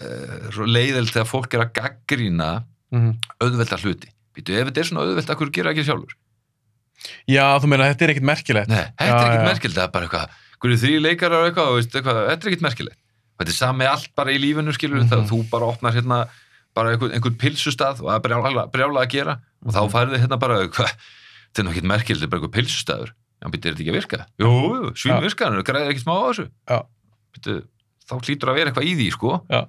[0.00, 3.14] uh, svo leiðild þegar fólk er að gaggrína Mhm.
[3.40, 4.08] auðvelda hluti.
[4.36, 6.12] Býtu, ef þetta er svona auðvelt, akkur gera ekki sjálfur?
[7.28, 9.44] Já, þú meina, þetta er ekkit merkilegt Nei, þetta er já.
[9.48, 12.50] merkilegt, það er bara eitthvað, hverju þrý leikarar og eitthvað, þú veist, eitthvað, þetta er
[12.52, 12.98] ekkit merkilegt.
[13.42, 15.08] Þetta er sami allt bara í lífinu, skilur Mhm.
[15.10, 16.18] þegar þú bara opnar hérna
[16.74, 19.34] bara einhvern, einhvern pilsustað og það er brjála, brjála að gera
[19.66, 19.90] og þá Mhm.
[19.92, 20.92] færði hérna bara, hvað,
[21.52, 23.10] þetta er ekkit merkilegt, þetta er bara einhver pilsustaður.
[23.42, 24.26] Já, býtu, er þetta ekki að virka?
[24.38, 24.50] Jú,
[24.94, 25.20] svín Já.
[25.20, 26.46] virka, það græðir ekkit smá á þessu.
[26.70, 26.78] Já.
[27.34, 27.54] Býtu,
[28.06, 29.30] þá hlýtur að vera eitthvað í því, sko.
[29.50, 29.66] Já.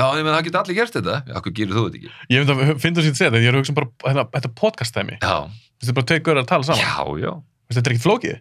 [0.00, 1.16] Já, ég með það geta allir gert þetta.
[1.30, 2.12] Hvað gerir þú þetta ekki?
[2.32, 5.18] Ég finnst að finna sér þetta, ég er að hugsa um bara hérna, þetta podcast-tæmi,
[5.20, 5.36] Já,
[5.80, 7.32] þetta er bara tveir görur að tala saman já, já.
[7.70, 8.40] Þetta er ekkit flókið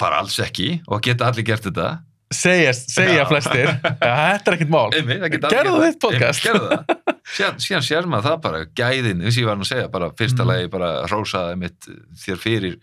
[0.00, 1.88] Bara alls ekki og geta allir gert þetta.
[2.34, 6.40] Segja, segja flestir Þetta er ekkit mál allir Gerðu þitt podcast.
[6.40, 7.12] Einmitt, Gerðu það.
[7.34, 10.42] Síðan, síðan sér maður það bara, gæðin, eins og ég var að segja, bara fyrsta
[10.44, 10.50] Mm.
[10.50, 11.86] lagi bara rósaði mitt
[12.24, 12.74] þér fyrir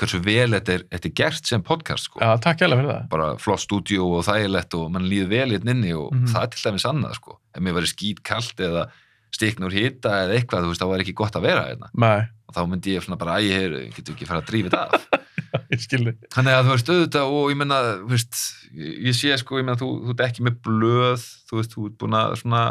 [0.00, 2.18] hversu vel þetta er, þetta er gert sem podcast, sko.
[2.20, 5.70] Já, takk hérlega fyrir það Bara flott stúdíó og þægilegt og mann líður vel hérna
[5.76, 6.26] inni og Mhm.
[6.34, 7.38] það er til dæmis annað, sko.
[7.54, 8.88] Ef mér verið skít kalt eða
[9.34, 11.90] stiknur hita eða eitthvað, þú veist, þá var ekki gott að vera hérna.
[11.94, 14.94] Nei, Og þá myndi ég svona bara, æ, heyr, getur ekki fara að drífa þetta
[14.94, 15.06] af.
[15.72, 18.34] ég skilði Þannig að þú veist auðvitað og ég menna, þú veist,
[18.76, 21.96] ég sé sko, ég menna, þú, þú ert ekki með blöð, þú veist, þú ert
[21.98, 22.62] búin að svona,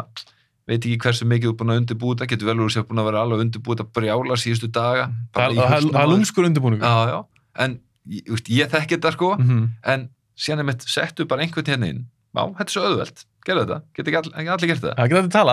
[0.68, 3.08] veit ekki hversu mikið þú ert búin að undirbúta, getur vel úr sér búin að
[3.10, 5.10] vera alveg undirbúta brjála síðustu daga.
[5.34, 6.46] Það það- það er lúmskur
[7.12, 7.18] já,
[7.64, 9.68] en ég, ég þekki þetta sko, Mhm.
[9.84, 10.08] en
[10.38, 13.82] síðan er mitt settu bara einhvern hérna inn, já, þetta er svo auðvelt, gerðu þetta,
[13.94, 14.96] getur ekki, all, ekki allir gert þetta.
[14.96, 15.44] Það geta þetta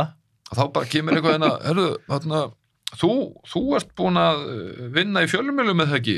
[0.51, 2.39] Og þá bara kemur eitthvað hérna, hörðu, hérna,
[2.99, 3.11] þú,
[3.47, 6.17] þú ert búin að uh, vinna í fjölumjölu með það ekki,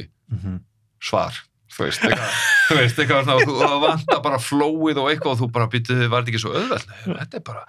[1.02, 1.34] svar.
[1.74, 2.34] Þú veist, eitthvað,
[2.70, 6.22] þú veist, eitthvað og það vantar bara flóið og eitthvað og þú bara býttu, var
[6.22, 6.92] þetta ekki svo auðvelt?
[7.06, 7.64] Þetta er bara,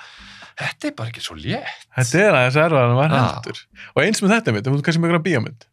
[0.61, 1.87] þetta er bara ekki svo létt.
[1.97, 3.23] Þetta er aðeins erfaðan að Já.
[3.35, 3.63] heldur.
[3.95, 5.67] Og eins með þetta mynd, þú veist kannski með einhverja bíómynd.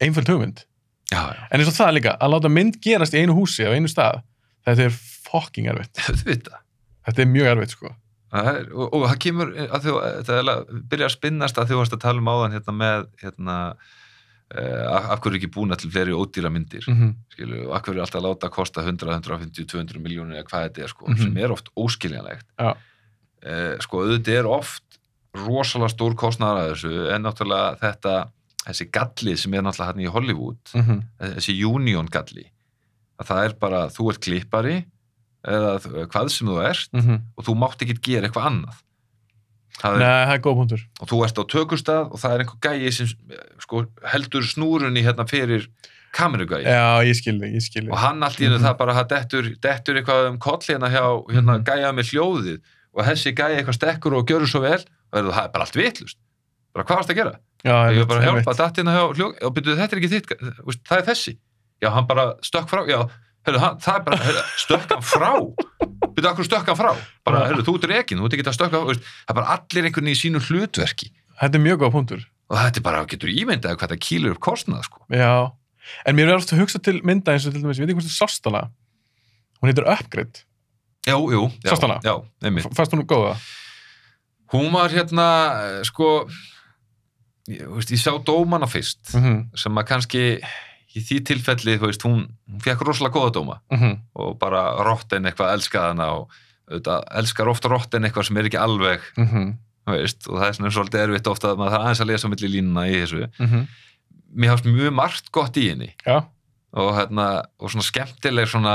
[0.00, 0.64] Einföld hugmynd.
[1.10, 3.74] Já, já, En eins og það líka, að láta mynd gerast í einu húsi á
[3.74, 4.22] einu stað
[4.68, 4.92] Þetta er
[5.30, 5.96] fucking erfitt.
[7.06, 7.94] Þetta er mjög erfitt sko.
[8.30, 9.94] Er, og, og það kemur að þú,
[10.28, 10.60] það er að
[10.92, 13.56] byrja að spinnast að þú varst að tala um áðan hérna með hérna,
[14.54, 17.14] uh, af hverju er ekki búin til fleiri ódýra myndir mm -hmm.
[17.34, 20.62] skilu, og af hverju er alltaf að láta kosta 100, 150, 200 miljónir eða hvað
[20.68, 21.18] þetta er sko, Mhm.
[21.22, 22.46] sem er oft óskiljanlegt.
[22.58, 22.76] Já.
[23.42, 24.82] Eh, sko auðvitað er oft
[25.34, 28.14] rosalega stór kostnaðar að þessu en náttúrulega þetta
[28.66, 30.98] þessi galli sem er náttúrulega hann í Hollywood Mhm.
[31.36, 32.50] þessi union galli
[33.20, 34.84] að það er bara, þú ert klippari
[35.46, 37.20] eða þ- hvað sem þú ert Mhm.
[37.38, 38.76] og þú mátt ekki gera eitthvað annað
[39.80, 42.44] það er, Nei, það er góð punktur og þú ert á tökustað og það er
[42.44, 43.06] einhver gæi sem
[43.60, 45.66] sko, heldur snúrunni hérna fyrir
[46.12, 48.66] kamerugæi Já, ég skilði, ég skilði og hann allt í hennu Mhm.
[48.66, 51.64] það bara dettur, dettur eitthvað um koll hérna hjá hérna Mhm.
[51.64, 52.60] gæja með hljóðið
[52.96, 56.18] og þessi gæja eitthvað stekkur og gjörur svo vel og það er bara allt vitlust
[56.74, 57.32] bara hvað varst að gera?
[57.64, 60.26] Já, ég var bara að hjálpa að hljóð og byrjuðu þetta er ekki þitt
[60.88, 61.32] það er þessi.
[61.80, 62.98] Já hann bara stökk frá já,
[63.46, 65.32] heyrðu, hann, það er bara heyrðu, stökk hann frá.
[66.10, 66.90] Byrjuðu akkur stökk hann frá?
[67.26, 70.10] Bara heyrðu, þú ert rekin, þú ert ekki að stökka það er bara allir einhvern
[70.10, 71.08] veginn í sínu hlutverki.
[71.40, 72.20] Þetta er mjög góð punktur.
[72.50, 74.98] Og þetta er bara, getur ímyndað hvað það kýlur upp kostnað sko.
[75.14, 75.34] Já,
[76.04, 78.00] en mér er ofta að hugsa til mynda eins og til dæmis, ég veit ekki
[80.00, 80.40] hvort
[81.12, 81.98] jú, jú, já, Sástu hana?
[82.04, 82.14] já,
[82.46, 82.68] einmitt.
[82.76, 83.36] Fannst hún góða?
[84.54, 85.26] Hún var hérna,
[85.62, 86.26] eh, sko,
[87.50, 90.24] ég, veist, ég sá dómana fyrst mhm, sem að kannski
[90.90, 95.28] í því tilfelli, þú veist, hún, hún fekk rosalega góða dóma mhm, og bara rotten
[95.30, 96.38] eitthvað elskaði hana og
[96.70, 99.52] auðvitað, elskar ofta rotten eitthvað sem er ekki alveg, mhm,
[99.86, 102.26] þú veist, og það er svona svolítið erfitt ofta að maður þarf aðeins að lesa
[102.26, 103.30] á milli línuna í þessu.
[103.38, 103.62] mhm,
[104.30, 105.88] Mér hafst mjög margt gott í henni.
[106.06, 106.20] Já,
[106.78, 107.24] og, hérna,
[107.58, 108.74] og svona skemmtileg svona,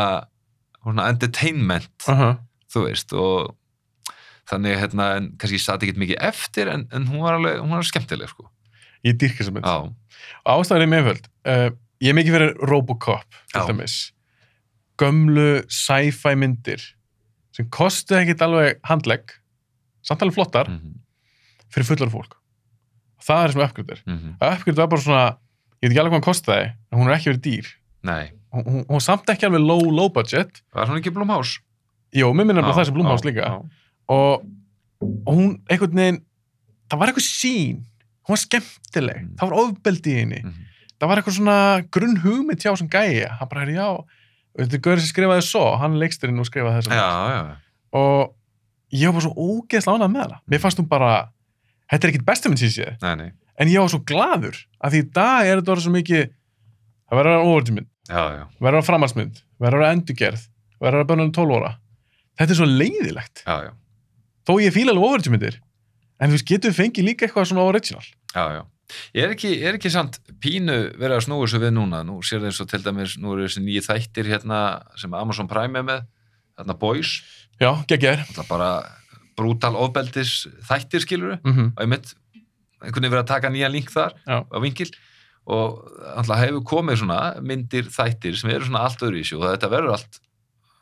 [0.94, 2.32] entertainment, aha,
[2.72, 3.56] þú veist, og
[4.50, 7.74] þannig, hérna, en kannski ég sati ekki mikið eftir en, en hún var alveg, hún
[7.74, 8.46] var skemmtileg, sko.
[9.06, 9.66] ég dýrka þessa mynd.
[9.66, 11.26] Já, Ástæðan er meðföld.
[11.46, 11.70] Uh,
[12.02, 13.26] ég er mikið fyrir Robocop.
[15.02, 16.82] Gömlu sci-fi myndir
[17.56, 19.32] sem kostu ekkit alveg handlegg,
[20.06, 20.98] samt alveg flottar, mhm,
[21.72, 22.36] fyrir fullar fólk.
[23.26, 24.02] Það er sem uppgriður.
[24.06, 25.26] mhm, Uppgriður var bara svona,
[25.82, 27.68] ég veit ekki alveg hvað hann kostaði, en hún er ekki verið dýr.
[28.06, 30.62] nei, Hún, er samt ekki alveg low, low budget.
[30.74, 31.60] var hún ekki Blumhouse?
[32.16, 33.50] Jó, mér minnir bara það sem Blumhouse líka.
[34.12, 34.46] Og,
[35.02, 36.22] og hún, einhvern veginn,
[36.90, 37.82] það var eitthvað sín.
[38.26, 39.20] Hún var skemmtileg.
[39.26, 39.34] Mm.
[39.40, 40.42] Það var ofbeldi í henni.
[40.46, 40.62] Mhm.
[40.96, 41.58] það var eitthvað svona
[41.92, 43.88] grunn hugmynd hjá sem gæja, hann bara, já
[44.56, 47.58] þetta er gaur sem skrifaði svo, hann er leiksturinn og skrifaði þess já,
[48.00, 51.12] og ég var svo ógeðslega ánægð með hana mér fannst hún bara,
[51.92, 53.26] þetta er ekkit bestu mynd síðan séð,
[53.60, 57.20] en ég var svo gladur að því í dag er þetta orðið svo mikið það
[57.20, 60.48] verður að vera já, verður að vera framhaldsmynd verður að endurgerð,
[60.80, 61.72] verður að vera bönnum 12 óra
[62.36, 63.72] þetta er svo leiðilegt já, já,
[64.46, 65.60] þó ég fíla alveg overtmyndir
[66.20, 68.04] en þú veist, getur við fengið líka eitthvað svona original?
[68.36, 68.64] Já, já.
[69.18, 72.44] Ég er ekki, er ekki samt pínu verið að snúa þessu við núna, nú sér
[72.44, 74.60] það eins og til dæmis, nú eru þessi nýju þættir hérna
[75.02, 76.04] sem Amazon Prime er með,
[76.60, 77.16] þarna Boys,
[77.62, 78.70] já, geggjar það bara
[79.36, 81.74] brútal ofbeldis þættir skiluru, mm -hmm.
[81.74, 82.14] og ég mitt
[82.86, 84.92] einhvern veginn verið að taka nýja link þar á vinkil
[85.46, 85.82] og
[86.18, 89.94] alltaf hefur komið svona myndir þættir sem eru svona allt öðru í og þetta verður
[89.98, 90.20] allt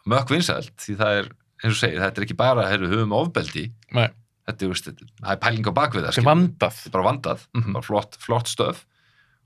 [0.07, 1.27] mökk vinsælt því það er,
[1.63, 3.65] eins og segir, þetta er ekki bara heyrðu, höfum ofbeldi,
[3.95, 4.07] Nei,
[4.47, 7.09] þetta er, þetta- það er pæling á bakvið það þetta er vandað þetta er bara
[7.11, 7.73] vandað, Mhm.
[7.73, 8.85] bara flott, flott stöf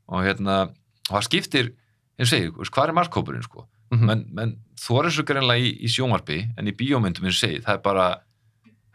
[0.10, 0.70] og hérna
[1.10, 1.74] og það skiptir,
[2.20, 4.06] eins og segir, hvað er markkópurinn sko, Mhm.
[4.06, 7.62] menn, menn þú er þessu greinlega í, í sjónvarpi en í bíómyndum eins og segir,
[7.64, 8.22] það er bara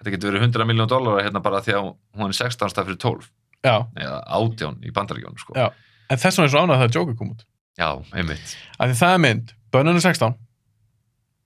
[0.02, 2.98] þetta getur verið 100 miljón dólar hérna bara því að hún er 16 stað fyrir
[2.98, 3.30] 12
[3.64, 5.52] Já, eða 18 í bandaríkjónu sko.
[5.54, 5.70] Já.
[6.12, 7.44] En þess vegna er svo ánægð að það Joker kom út.
[7.80, 8.54] Já, einmitt.
[8.76, 10.38] Að því það er mynd, bönnun er 16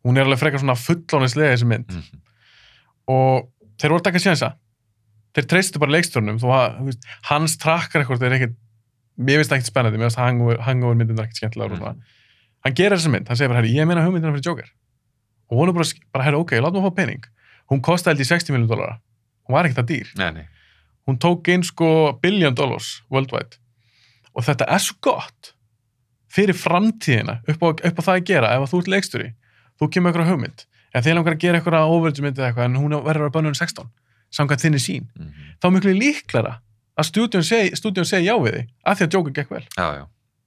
[0.07, 1.91] hún er alveg frekar svona fullónislega þessi mynd.
[1.91, 2.23] Mhm.
[3.07, 3.47] og
[3.79, 4.49] þeir voru að taka sénsa
[5.37, 8.57] þeir treystu bara leikstjórnum þó að þú veist, hans trakkar eitthvað er ekkit
[9.17, 11.83] mér finnst það ekkit spennandi, mér finnst hangover, hangover myndin ekkit skemmtilega mm.
[11.83, 12.01] Mhm.
[12.67, 14.71] hann gerir þessi mynd, hann segir bara, herri, ég meina hugmyndina fyrir Joker.
[15.51, 17.27] Og hún er bara, bara herri, ok, látum við fá pening.
[17.71, 18.99] Hún kosti held í 60 miljón dólara
[19.47, 20.47] hún var ekkit að dýr, Nei, nei,
[21.07, 21.89] hún tók inn sko
[22.23, 23.61] billion dollars worldwide
[24.37, 25.53] og þetta er svo gott
[26.37, 29.29] fyrir framtíðina upp á, upp á það að gera ef að þú ert leikstjóri,
[29.81, 30.65] þú kemur eitthvað hugmynd.
[30.97, 33.59] En þeir langar að gera eitthvað overage eða eitthvað en hún verður að bönna hún
[33.59, 33.89] 16
[34.37, 35.33] samkvæmt þinni sín, Mhm.
[35.61, 36.55] þá er miklu líklara
[36.99, 37.71] að stúdíun segi,
[38.05, 40.05] segi já við þig af því að Joker gekk vel, já, já,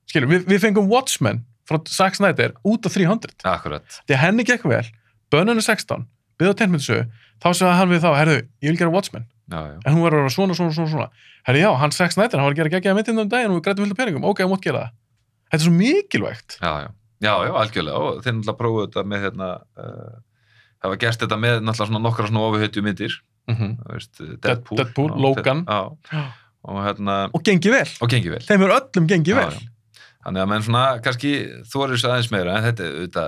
[0.10, 3.84] skilur, við, við fengum Watchmen frá Zack Snyder út á 300 akkurat.
[4.08, 4.86] Því að henni gekk vel,
[5.32, 6.06] bönnun er 16
[6.40, 7.06] byggði á tegnmyndsögu,
[7.42, 10.20] þá sagði hann við þá herðu, ég vil gera Watchmen, Já, já, en hún verður
[10.20, 11.28] að vera svona, svona, svona, svona.
[11.48, 13.64] Herru já, hann Zack Snyder, hann var að gera geggjaða myndin um daginn og við
[13.66, 14.98] grætum vilja peningum, ok, hann mótt gera það.
[15.50, 16.58] Þetta er svo mikilvægt.
[16.62, 16.90] Já, já,
[17.26, 18.04] já, já, algjörlega.
[18.04, 19.48] Og þeir náttúrulega prófuðu þetta með hérna
[19.82, 20.20] uh,
[20.86, 23.18] hafa gert þetta með náttúrulega svona nokkra svona ofuhutju myndir.
[23.50, 23.72] Mm -hmm.
[23.90, 25.66] veist, Deadpool, Deadpool, Já, Logan.
[25.66, 26.24] já,
[26.64, 28.44] og hérna, og gengi vel, og gengi vel.
[28.46, 29.60] Þeim er öllum gengi Já, vel.
[30.26, 31.32] þannig að menn svona kannski
[31.66, 33.24] þess aðeins meira en þetta, þetta,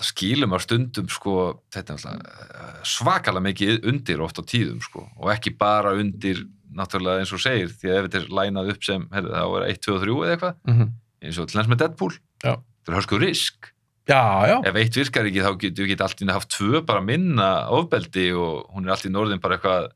[0.00, 1.34] þetta skilum á stundum sko,
[1.72, 6.46] þetta er náttúrulega svakalega mikið undir oft á tíðum sko, og ekki bara undir
[6.76, 9.66] náttúrulega eins og segir, því að ef þetta er lænað upp sem, heyrðu, þá er
[9.68, 10.90] 1, 2 og 3 eða eitthvað mm -hmm.
[11.26, 12.14] eins og til næst með Deadpool.
[12.44, 12.52] Já.
[12.56, 13.72] þetta er hörsku risk.
[14.08, 16.80] Já, já, ef eitt virkar ekki þá getur við get allt í einu haft tvö
[16.86, 19.90] bara minna ofbeldi og hún er allt í norðin bara eitthvað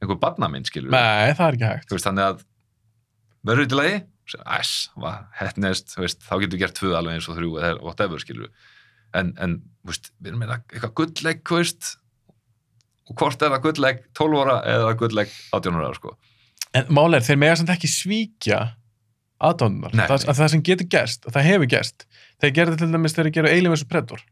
[0.00, 1.92] einhver barnaminn skilur nei, það er ekki hægt.
[1.92, 2.42] Veist þannig að
[3.44, 4.00] verður þetta lagi?
[4.30, 8.50] Æs, þú veist, þá getur við gert tvö alveg eins og þrjú eða whatever skilur
[9.16, 9.56] en, en
[9.86, 11.94] veist, við erum meina eitthvað gulllegg, þú veist.
[13.10, 16.14] Og hvort er það gulllegg 12 ára eða gulllegg 18 ára sko.
[16.78, 18.60] En máli er, þeir mega samt ekki svíkja
[19.40, 22.04] aðdóðunar, Nei, það, það sem getur gerst og það hefur gerst,
[22.42, 24.22] þeir gerðu til dæmis þeir gerðu Alien vs Predator.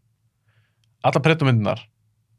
[1.08, 1.82] Allar Predator-myndinar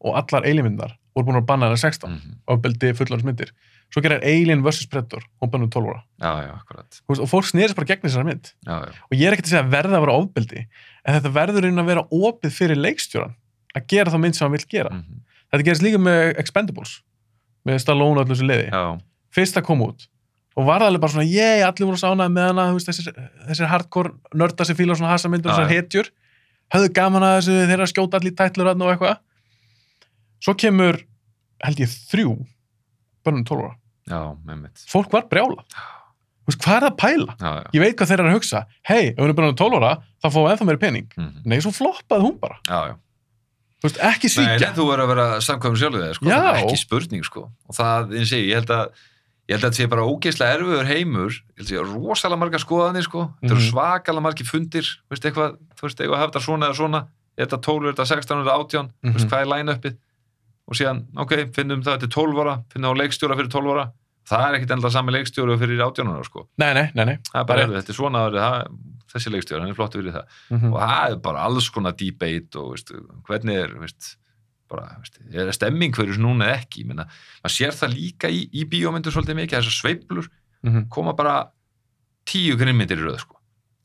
[0.06, 3.52] og allar Alien-myndinar voru búin að banna það 16 mm ofbeldi fullónsmyndir
[3.90, 6.03] svo gerir Alien vs Predator og bannum 12 ára.
[6.22, 6.99] Já, já, akkurat.
[7.10, 8.52] Veist, og fólk snerist bara gegn þessari mynd.
[8.68, 11.34] Já, já, og ég er ekki að segja að verða að vera ofbeldi en þetta
[11.40, 13.34] verður inn að vera opið fyrir leikstjóran
[13.78, 14.94] að gera þá mynd sem hann vil gera.
[14.94, 16.99] Mm þetta gerist líka með Expendables
[17.68, 18.70] með Stallone og allir þessu liði.
[18.72, 18.84] Já,
[19.36, 20.07] fyrst að koma út
[20.57, 23.70] og var það alveg bara svona, ég, allir voru sánað með hana veist, þessir, þessir
[23.72, 26.10] hardcore nörda sem fíla svona hasamyndur og þessar hetjur.
[26.74, 29.22] Höfðu gaman að þessu, þeir eru að skjóta allir tætlur og eitthvað.
[30.44, 30.99] Svo kemur,
[31.64, 32.34] held ég, þrjú
[33.26, 33.76] bönnum 12 ára,
[34.10, 35.64] já, með mitt fólk var brjála
[36.50, 37.34] Þú veist, hvað er það að pæla?
[37.38, 38.60] já, já, Ég veit hvað þeir eru að hugsa,
[38.90, 39.91] hei, ef hún er að 12 ára,
[40.24, 41.08] þá fáum við ennþá meiri pening.
[41.20, 42.58] mhm, Nei, svo floppaði hún bara.
[42.66, 42.96] já, já.
[43.80, 44.56] Þú veist, ekki svíkja.
[44.60, 46.36] nei, þú verður að vera samkvæmum sjálfið þig, sko, Já.
[46.40, 47.44] það er ekki spurning, sko.
[47.70, 48.90] Og það, eins og ég, ég held að,
[49.46, 52.60] ég held að þetta sé bara ógeðslega erfiður heimur, ég held að sé rosalega marga
[52.66, 53.70] skoðanir, sko, þetta eru Mhm.
[53.70, 57.00] svakalega margi fundir, veist eitthvað, þú veist, eitthvað hafa þetta svona eða svona,
[57.38, 59.14] er þetta 12, er þetta 16, er þetta 18, Mhm.
[59.14, 59.96] veist hvað er line-upið,
[60.70, 63.88] og síðan, ok, finnum það, er 12 ára, finnum á leikstjóra fyrir 12 ára,
[64.30, 66.46] það er ekkit enda sami leikstjóra fyrir 18 ára, sko.
[66.62, 67.18] Nei, nei, nei, nei.
[67.32, 68.78] Það er bara, erfið, þetta er svona, það,
[69.10, 70.74] þessi leikstjóra, hann er flott fyrir það Mhm.
[70.74, 72.91] og það er bara alls konar debate og veist,
[73.26, 74.12] hvernig er veist,
[74.70, 77.08] bara, veist, er stemming þessu núna ekki, Ég meina,
[77.44, 80.30] maður sér það líka í, í bíómyndur svolítið mikið, þessar sveiflur
[80.64, 80.90] Mhm.
[80.90, 81.50] koma bara
[82.28, 83.36] tíu grínmyndir í röð sko.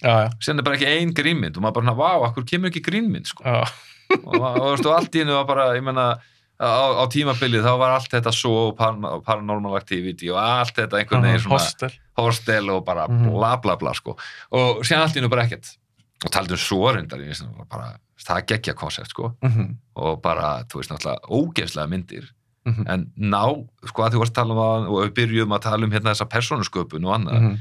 [0.04, 3.44] Síðan er bara ekki ein grínmynd og maður bara, vá, akkur kemur ekki grínmynd sko.
[3.46, 6.18] og, og, og, allt í hennu var bara, ég meina
[6.60, 11.40] á, á tímabilið þá var allt þetta svo paranormal activity og allt þetta einhvern veginn
[11.42, 11.90] svona Hostel.
[12.16, 13.30] hostel og bara Mhm.
[13.32, 14.16] bla bla bla sko.
[14.52, 15.76] og síðan allt í hennu bara ekkert
[16.24, 19.76] og taldi um svo reyndar ég veist, bara, það geggja koncept sko Mhm.
[19.96, 22.24] og bara, þú veist, náttúrulega ógeðslega myndir,
[22.66, 22.84] Mhm.
[22.88, 25.84] en ná sko að þú varst að tala um það og við byrjuðum að tala
[25.84, 27.58] um hérna þessa persónusköpun og annað Mhm.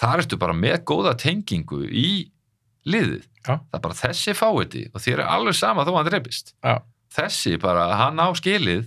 [0.00, 2.30] þar ertu bara með góða tengingu í
[2.86, 3.58] liðið, Já.
[3.58, 6.80] það er bara þessi fáiði og þér er alveg sama þó hann dreipist Já.
[7.12, 8.86] Þessi bara, hann á skilið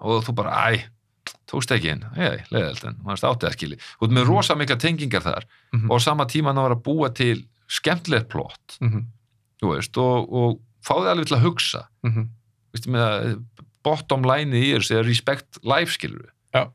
[0.00, 0.84] og þú bara, æ
[1.48, 4.76] tókst ekki inn, ei, leiðalt en maður átti að skili, þú ert með rosa mikla
[4.80, 5.90] tengingar þar Mhm.
[5.90, 9.06] og á sama tíma hann var að búa til skemmtilegt plott, Mhm.
[9.62, 12.28] þú veist og, og fáði alveg til að hugsa Mhm.
[12.74, 13.44] veist, með að
[13.84, 16.70] bottom line í þessu er respect life skilur Já.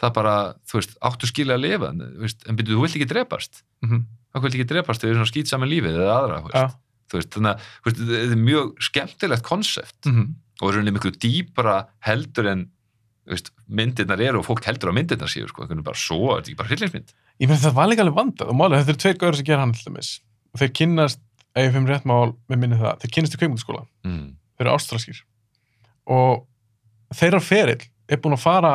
[0.00, 2.96] það bara, þú veist, áttu skilja að lifa en, þú veist, en byrju, þú vilt
[2.96, 4.04] ekki drepast Mhm.
[4.34, 6.78] það vilt ekki drepast þegar svona skýt saman lífið eða aðra, þú veist, þú
[7.20, 10.34] veist þannig að, veist, þetta er mjög skemmtilegt konsept Mhm.
[10.62, 11.76] og er rauninni miklu dýpra
[12.06, 12.64] heldur en
[13.26, 16.44] veist, myndirnar eru og fólk heldur að myndirnar séu, sko, það er bara svo, þetta
[16.44, 19.02] er ekki bara hryllingsmynd Ég meina það var líka alveg vandað og málega þetta eru
[19.02, 20.10] tveir gaur sem gera hann til dæmis
[20.54, 21.20] og þeir kynnast,
[21.56, 24.26] ef ég fimm rétt mál með minni það, þeir kynnast í kveikmyndaskóla mm.
[24.58, 25.22] þeir eru ástraskir
[26.06, 26.44] og
[27.14, 27.82] þeirra ferill
[28.12, 28.72] er búin að fara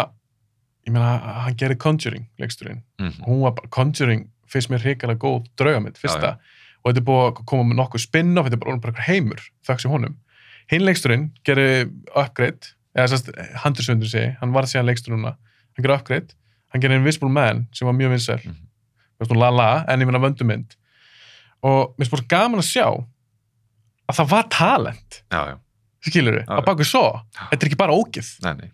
[0.88, 1.14] ég meina,
[1.45, 3.14] hann gerir Conjuring leiksturinn, Mm.
[3.28, 6.40] hún var bara Conjuring finnst mér hrikalega góð draugamind fyrsta, Já, já.
[6.80, 9.85] Og þetta er búið að koma með nokkuð spinn-off, þetta er bara, bara heimur þakks
[9.88, 10.15] í honum.
[10.72, 13.31] Hinn leiksturinn gerir upgrade, eða sérst
[13.64, 15.35] handrisundur segi, hann var síðan leikstur núna.
[15.76, 16.35] Hann gerir upgrade,
[16.73, 18.49] hann gerir Invisible Man sem var mjög Mhm.
[18.49, 19.38] mm -hmm.
[19.38, 20.76] la la en ég meina vöndumynd.
[21.64, 23.06] Og mér finnst bara gaman að sjá
[24.07, 25.23] að það var talent.
[25.31, 25.57] Já, já,
[26.01, 27.22] skilur við, að baku svo.
[27.51, 28.72] Þetta er ekki bara ógið nei, nei.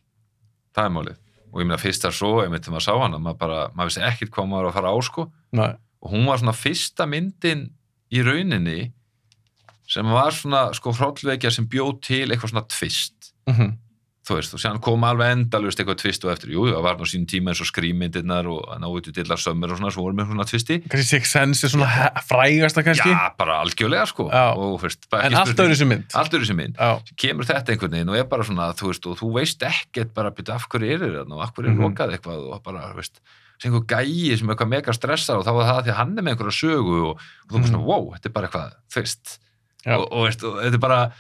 [0.76, 1.18] Það er málið,
[1.54, 4.02] og ég meina fyrst er svo einmitt þegar maður sá hana, maður bara, maður vissi
[4.02, 5.32] ekkit hvað maður var að fara á, sko.
[5.52, 5.74] Nei.
[6.06, 7.70] og hún var svona fyrsta myndin
[8.14, 8.92] í rauninni
[9.88, 13.74] sem var svona sko hróllvekja sem bjóð til eitthvað svona tvist Mm
[14.26, 17.06] þú veist, og séðan kom alveg endalust eitthvað tvist og eftir, jú, það var nú
[17.06, 20.48] sín tíma eins og skrýmyndirnar og náðu dillar sömmur og svona, svo voru með svona
[20.50, 23.12] tvisti kannski Six Sense er svona he- frægasta kannski.
[23.14, 24.26] Já, bara algjörlega sko.
[24.34, 26.10] Og, veist, bara en allt öðru sem mynd.
[26.18, 26.90] Allt öðru sem já,
[27.22, 30.32] kemur þetta einhvern veginn og er bara svona, þú veist, og þú veist ekkert bara,
[30.34, 31.86] byrja, af hverju er þetta og af hverju er Mhm.
[31.86, 32.50] lokað eitthvað?
[32.50, 33.22] Og bara, veist
[33.60, 36.18] sem einhver gæi sem er eitthvað mega stressar og þá var það því að hann
[36.18, 37.88] er með einhverja sögu og, og þú veist svona, Mhm.
[37.88, 39.38] wow, þetta er bara eitthvað, þú veist
[39.86, 39.96] Já.
[39.98, 41.12] og, og, og þetta er bara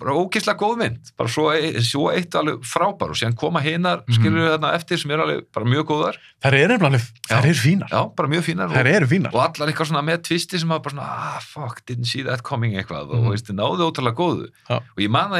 [0.00, 4.00] bara ógislega góð mynd, bara svo, e- svo eitt alveg frábær og síðan koma hinar
[4.02, 4.14] Mhm.
[4.16, 7.00] skilur við þarna eftir sem er alveg bara mjög góðar eru alveg,
[7.30, 7.44] þær Já.
[7.44, 10.58] eru fínar já, bara mjög fínar og, eru fínar og allar eitthvað svona með tvisti
[10.58, 13.26] sem hafa bara svona, ah, fuck, didn't see that coming eitthvað Mhm.
[13.26, 14.76] og veist, náðu ótrúlega góðu Já.
[14.82, 15.30] og ég man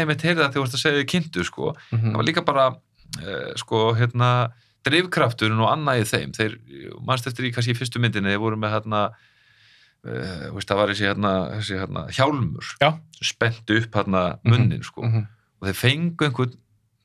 [4.85, 5.11] að að Mhm.
[5.11, 6.59] drifkrafturinn og annað í þeim þeir,
[7.07, 9.11] mannst eftir í kannski fyrstu myndinni þeir voru með hérna
[10.05, 12.91] uh, veist, það var þessi hérna, þessi hérna hjálmur, Já.
[13.23, 15.27] spennt upp hérna munnin sko, Mhm.
[15.63, 16.55] og þeir fengu einhvern,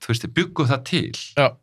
[0.01, 1.55] þú veist, þeir byggu það til Já.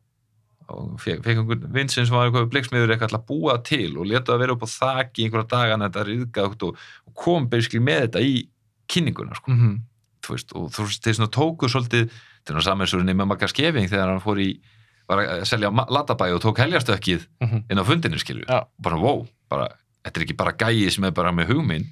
[0.68, 4.32] og fekk, einhvern vinsinn sem var eitthvað bliksmiður eitthvað alltaf að búa til og leta
[4.32, 6.76] það vera upp á þaki í einhverja dagana þetta riðgátt og,
[7.06, 8.48] og kom basically með þetta í
[8.88, 9.80] kynninguna sko, Mhm.
[10.22, 13.46] þú veist, og þú veist, þeir svona tóku svolítið, þetta er nú samansurinn með makka
[13.48, 14.58] skefing þegar hann fór í
[15.08, 17.64] var að selja latabæi og tók helgastökkið Mhm.
[17.70, 18.64] inn á fundinu skilju, Já.
[18.78, 19.68] bara wow bara,
[20.04, 21.86] þetta er ekki bara gæi sem er bara með hugminn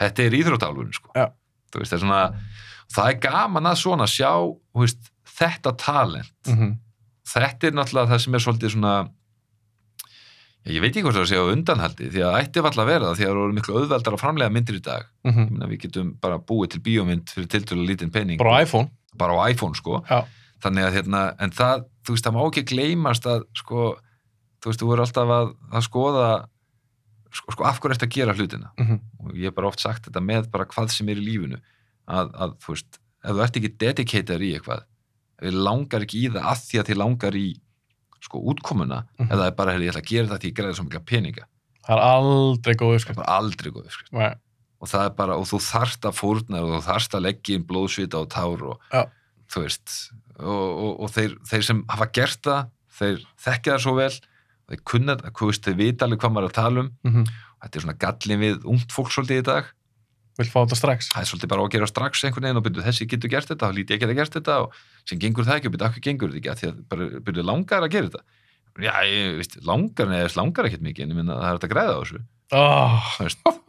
[0.00, 1.26] þetta er íþróttálfurinn sko Já.
[1.72, 2.34] þú veist, það er svona
[2.94, 4.32] það er gaman að svona sjá
[4.74, 6.78] veist, þetta talent Mhm.
[7.26, 9.08] þetta er náttúrulega það sem er svolítið svona
[10.64, 13.16] ég veit ekki hvort það sé á undanhaldi því að ætti valla að vera það
[13.18, 15.02] því að það eru miklu auðveldar að framlega myndir í dag.
[15.26, 18.88] Ég meina, við getum bara búið til bíómynd fyrir tiltölu lítinn penning bara á iPhone
[19.14, 20.24] bara á iPhone sko Já.
[20.62, 23.96] Þannig að hérna, en það, þú veist, það má ekki gleymast að sko,
[24.62, 26.28] þú veist, þú verður alltaf að, að skoða
[27.34, 29.00] sko, sko, af hverju ertu að gera hlutina Mhm.
[29.24, 31.58] og ég hef bara oft sagt þetta með bara hvað sem er í lífinu
[32.08, 34.84] að, að þú veist, ef þú ert ekki dedicated í eitthvað
[35.42, 37.46] þið langar ekki í það að því að þið langar í
[38.24, 39.28] sko útkomuna Mhm.
[39.30, 41.04] eða það er bara, heyrðu, ég ætla að gera þetta því ég greiði svo mikla
[41.04, 41.44] peninga
[41.84, 44.34] það er aldrei góð það uppskrift er aldrei góð uppskrift Nei.
[44.80, 47.66] og það er bara, og þú þarft að fórna og þú þarft að leggja inn
[47.68, 49.02] blóðsvita og tár og Já.
[49.50, 53.96] þú veist og, og, og þeir, þeir sem hafa gert það þeir þekkja það svo
[53.98, 56.92] vel og þeir kunna, veist, þeir vita alveg hvað maður að tala um.
[57.04, 57.24] Mm
[57.64, 59.68] þetta er svona gallin við ungt fólk svolítið í dag.
[60.36, 61.10] Vil fá þetta strax.
[61.14, 63.70] Það er svolítið bara að gera strax einhvern veginn og byrju þessi getur gert þetta,
[63.70, 64.78] þá líti ég geta gert þetta og
[65.08, 66.52] sem gengur það ekki og byrju akkur gengur þetta ekki?
[66.52, 68.22] Af því að byrju langar að gera þetta.
[68.84, 71.72] Já, ég veist, langar neðast langar ekkert mikið en ég minna það er hægt að
[71.72, 72.22] græða á þessu.
[72.54, 73.12] Oh,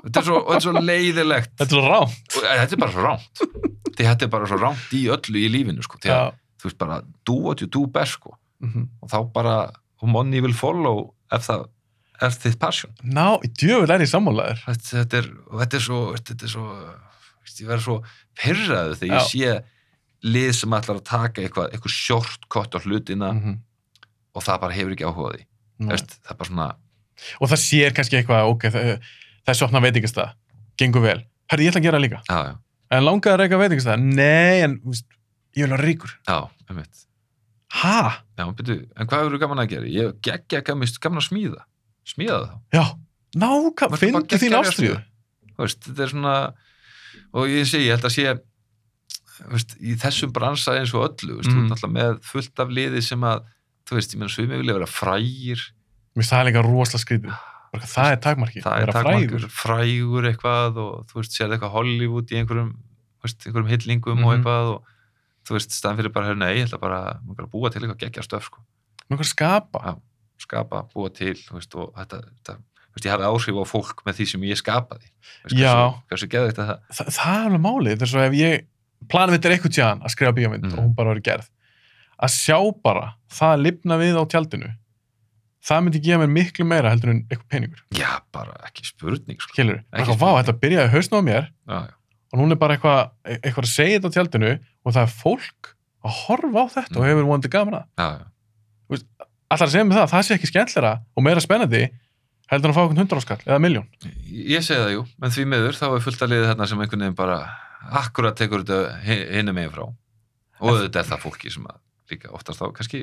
[0.01, 1.53] þetta er svo, og þetta er svo leiðilegt.
[1.61, 3.45] Þetta er svo rám og eh, þetta er bara svo rámt
[3.95, 6.41] þetta er bara svo rámt í öllu í lífinu sko, því að.
[6.65, 8.35] Þú veist bara do what you do best sko.
[8.63, 8.87] Mhm.
[9.03, 9.55] og þá bara,
[10.01, 11.65] money will follow ef það
[12.21, 12.91] er þitt passion.
[13.03, 14.61] Ná, í djöful er ég sammálaður.
[14.65, 15.21] Þetta, þetta,
[15.61, 16.65] þetta er svo þetta er svo,
[17.59, 17.97] ég verður svo
[18.39, 19.63] pyrraðu þegar ég sé
[20.25, 23.55] lið sem ætlar að taka eitthvað, eitthvað shortcut á hlutina mm
[24.35, 25.45] og það bara hefur ekki áhuga á því.
[25.91, 26.67] Veist, það er bara svona,
[27.39, 28.89] og það sér kannski eitthvað ok, það,
[29.45, 30.33] það er svopna veitingastað
[30.79, 31.17] gengur vel,
[31.51, 32.21] herri ég ætla að gera líka.
[32.27, 32.55] Já, já,
[32.97, 34.75] en langaði að reyka veitingastað, nei en
[35.55, 36.11] ég vil vera ríkur.
[36.27, 36.37] Já,
[36.69, 37.01] um mitt
[37.75, 39.87] ha, já, byrju, en hvað eru gaman að gera?
[39.91, 41.63] ég hef geggja gaman, að smíða.
[42.07, 42.85] Smíða það já.
[43.35, 44.99] Ná, hvað, Varstu bara finndu þín ástriðu
[45.59, 46.35] veist, þetta er svona
[47.35, 48.25] og ég sé, ég held að sé
[49.51, 51.71] veist, í þessum bransa eins og öllu veist, Mm.
[51.75, 53.43] alltaf með fullt af liði sem að
[53.85, 55.59] þú veist, ég meina svimi vilja vera frægir.
[56.15, 57.37] Mér finnst það er líka rosalega
[57.75, 60.27] Bara, það er takmarki, það er takmarkur, frægur.
[60.31, 62.69] Eitthvað og þú veist, sér eitthvað Hollywood í einhverjum,
[63.21, 64.35] veist, einhverjum hillingum og Mhm.
[64.39, 64.83] eitthvað og
[65.45, 68.47] þú veist, staðan fyrir bara, nei, ég ætla bara, að búa til eitthvað geggja stöf,
[68.49, 68.63] sko,
[69.11, 69.95] hvað skapa Já.
[70.41, 74.05] skapa, búa til, þú veist, og þetta, þetta þú veist, ég hafði áhrif á fólk
[74.07, 75.09] með því sem ég skapaði
[75.43, 75.73] veist, Já.
[76.09, 78.65] hversu, hversu það Þa, það er alveg málið, er svo ef ég
[79.11, 80.73] planum þetta eitthvað tjáðan að skrifa bíómynd Mhm.
[80.79, 81.49] og hún bara verið gerð
[82.15, 84.69] að sjá bara það að lifna við á tjaldinu
[85.65, 89.51] það myndi gefa mér miklu meira heldur en eitthvað peningur Já, bara ekki spurning sko.
[89.53, 90.45] skilur, Ekki eitthvað, vá, spurning.
[90.45, 91.93] þetta byrjaði hausnum á mér já, já.
[92.35, 95.13] Og núna er bara eitthvað, e- eitthvað að segja þetta á tjaldinu og það er
[95.23, 95.71] fólk
[96.05, 97.09] að horfa á þetta og Mhm.
[97.09, 97.49] hefur vonandi
[97.97, 98.25] já.
[99.49, 101.83] allar að segja mig það, það sé ekki skemmtlera og meira spennandi
[102.51, 103.87] heldur að fá okkur hundra áskall eða miljón
[104.29, 106.99] Ég segi það, jú, en því miður þá er fullt að liða þarna sem einhvern
[107.05, 107.37] veginn bara
[108.01, 109.85] akkurat tekur þetta hinum megin frá.
[110.65, 111.65] Og þetta er það fólki sem
[112.11, 113.01] líka oftast þá kannski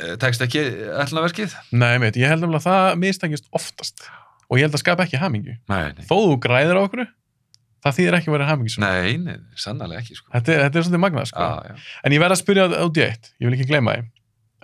[0.00, 0.60] eh, tekst ekki
[1.00, 1.54] ætlunarverkið.
[1.72, 4.06] Nei, meit, ég held að það mistakist oftast.
[4.50, 5.20] Og ég held að skapa ekki
[5.96, 7.06] nei, þó þú græðir á okkur
[7.84, 10.30] það þýðir ekki að vera hamingju nei, nei sannarlega ekki sko.
[10.32, 11.42] þetta, er- þetta er svolítið magnað sko.
[11.46, 11.74] Já, já,
[12.04, 14.08] en ég verð að spyrja út í eitt ég vil ekki gleyma því.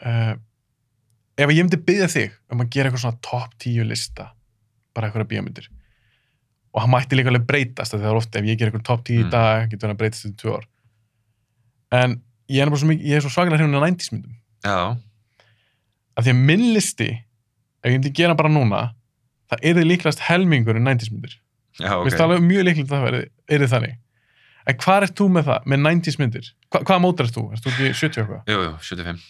[0.03, 0.35] Uh,
[1.43, 4.31] ef ég myndi byggja þig um að gera eitthvað svona top 10 lista
[4.95, 5.69] bara eitthvað bíómyndir
[6.73, 9.25] og hann mætti líka alveg breytast er ofta ef ég ger eitthvað top 10 í
[9.27, 9.31] Mm.
[9.31, 10.67] dag getur hann að breytast í tvö ár.
[11.93, 14.35] En ég er, mikið, ég er svo svakalega hrjóðin á 90s myndum.
[14.65, 14.97] Já,
[16.17, 18.83] af því að minn listi ef ég myndi gera bara núna
[19.53, 21.37] það er þið líklegast helmingur en 90s myndir
[21.79, 23.95] já, Mér ok finnst það alveg mjög líklegt að það verði, er þið þannig.
[24.71, 26.49] En hvað ert þú með það, með 90s myndir?
[26.71, 27.45] Hva, hvaða mótur ert þú?
[27.53, 28.43] Ert þú ekki 70 eitthvað?
[28.53, 29.23] Jú, jú, 75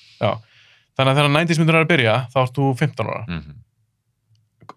[0.93, 3.23] Þannig að þegar 90s myndir er að byrja, þá ert þú 15 ára.
[3.29, 3.61] mm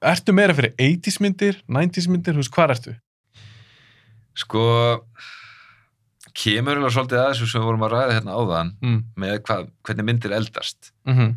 [0.05, 2.93] Ertu meira fyrir 80s myndir, 90s myndir, veist, hvað ertu?
[4.35, 4.63] Sko
[6.35, 8.97] kemur alveg svolítið að þessu sem við vorum að ræða hérna áðan Mm.
[9.23, 11.35] með hvað, hvernig myndir eldast Mm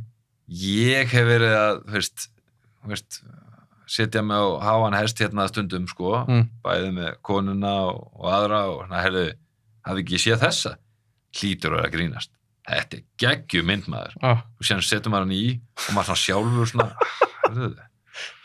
[0.49, 2.23] ég hef verið að þú veist,
[2.83, 3.19] þú veist,
[3.89, 6.49] setja mig á háan hest hérna stundum sko, Mm.
[6.65, 9.25] bæði með konuna og, og aðra og hérna, herðu,
[9.89, 10.75] hafði ekki séð þessa?
[11.39, 12.31] Hlýtur að grínast.
[12.69, 15.45] Þetta er geggju myndmaður ah, og síðan setur maður hann í
[15.89, 16.89] og maður svona sjálfur svona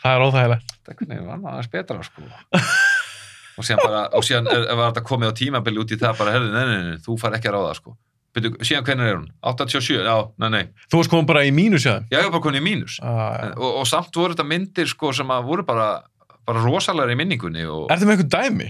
[0.00, 0.70] það er óþægilegt.
[0.78, 2.22] þetta hvernig var maður aðeins betra sko.
[3.54, 6.48] Og síðan bara, og er, var þetta komið á tímabili út í það bara, herðu,
[6.54, 7.92] nei, nei, nei, þú far ekki að ráða sko
[8.34, 9.28] Byrju, síðan hvernig er hún?
[9.46, 10.00] 87?
[10.02, 12.06] Já, nei, nei Þú varst komin bara í mínus þeim.
[12.10, 15.12] Já, ég var bara konið í mínus Ah, og, og samt voru þetta myndir sko
[15.14, 16.02] sem að voru bara,
[16.46, 18.68] bara rosalega í minningunni og, ertu með eitthvað dæmi?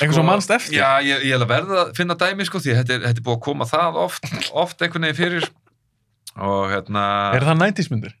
[0.00, 0.78] Eitthvað svo mannst eftir?
[0.80, 3.36] Já, ég, ég að verða að finna dæmi sko því þetta er, þetta er búið
[3.38, 4.28] að koma það oft,
[4.64, 5.48] oft einhvern veginn fyrir
[6.40, 7.02] og hérna
[7.36, 8.14] Er það 90s myndir?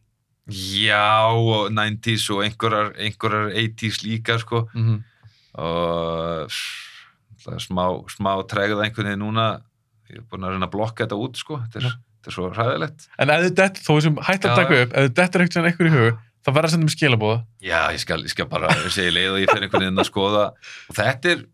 [0.52, 5.02] já, og 90s og einhverjar, einhverjar 80s líka sko Mm -hmm.
[5.62, 9.46] og er smá, smá tregða einhvern veginn núna
[10.12, 11.92] ég er búin að reyna að blokka þetta út sko þetta er, Já.
[12.18, 15.14] þetta er svo hræðilegt En ef dett, þó sem hætt að taka upp, ef þið
[15.20, 17.38] dettur eitthvað í hug, þá verður að senda mér skilabóða.
[17.62, 20.44] Já, ég skal, ég skal bara segja leið og ég fer einhvern veginn að skoða
[20.90, 21.44] og þetta er,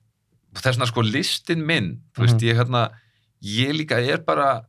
[0.56, 2.46] það er svona sko listin minn, þú veist, Mhm.
[2.48, 2.84] ég hérna
[3.42, 4.62] ég líka er bara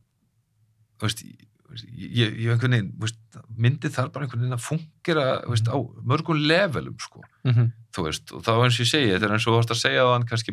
[1.00, 3.16] þú veist, ég, ég, ég einhvern veginn, veist,
[3.56, 7.72] myndið þarf bara einhvern veginn að fungera, þú veist, á mörgum levelum, sko, Mm -hmm.
[7.96, 9.82] þú veist og þá eins og ég segi, þetta er eins og þú varst að
[9.84, 10.52] segja þann kannski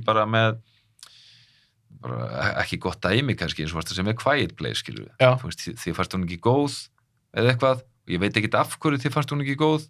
[2.08, 5.10] bara e- ekki gott dæmi kannski eins og varst það sem er quiet place skilur
[5.20, 6.76] þið, þið fannst hún ekki góð
[7.38, 9.88] eða eitthvað, og ég veit ekki af hverju þið fannst hún ekki góð.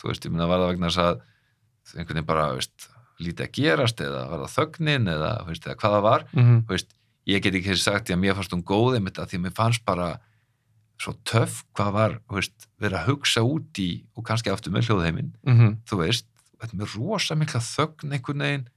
[0.00, 1.20] Þú veist, ég minna var það vegna þess að
[2.00, 2.88] einhvern veginn bara, veist,
[3.20, 6.26] lítið að gerast eða var það þögnin eða, veist, eða hvað það var.
[6.32, 6.58] Mhm.
[6.66, 6.94] þú veist,
[7.30, 9.84] ég get ekki sagt að mér fannst hún góð einmitt að því að mér fannst
[9.84, 10.08] bara
[11.00, 15.32] svo töff hvað var veist, verið að hugsa út í og kannski aftur með hljóðheiminn.
[15.46, 15.76] Mhm.
[15.88, 16.26] þú veist,
[16.60, 18.68] þetta með rosa mikla þögn einhvern veginn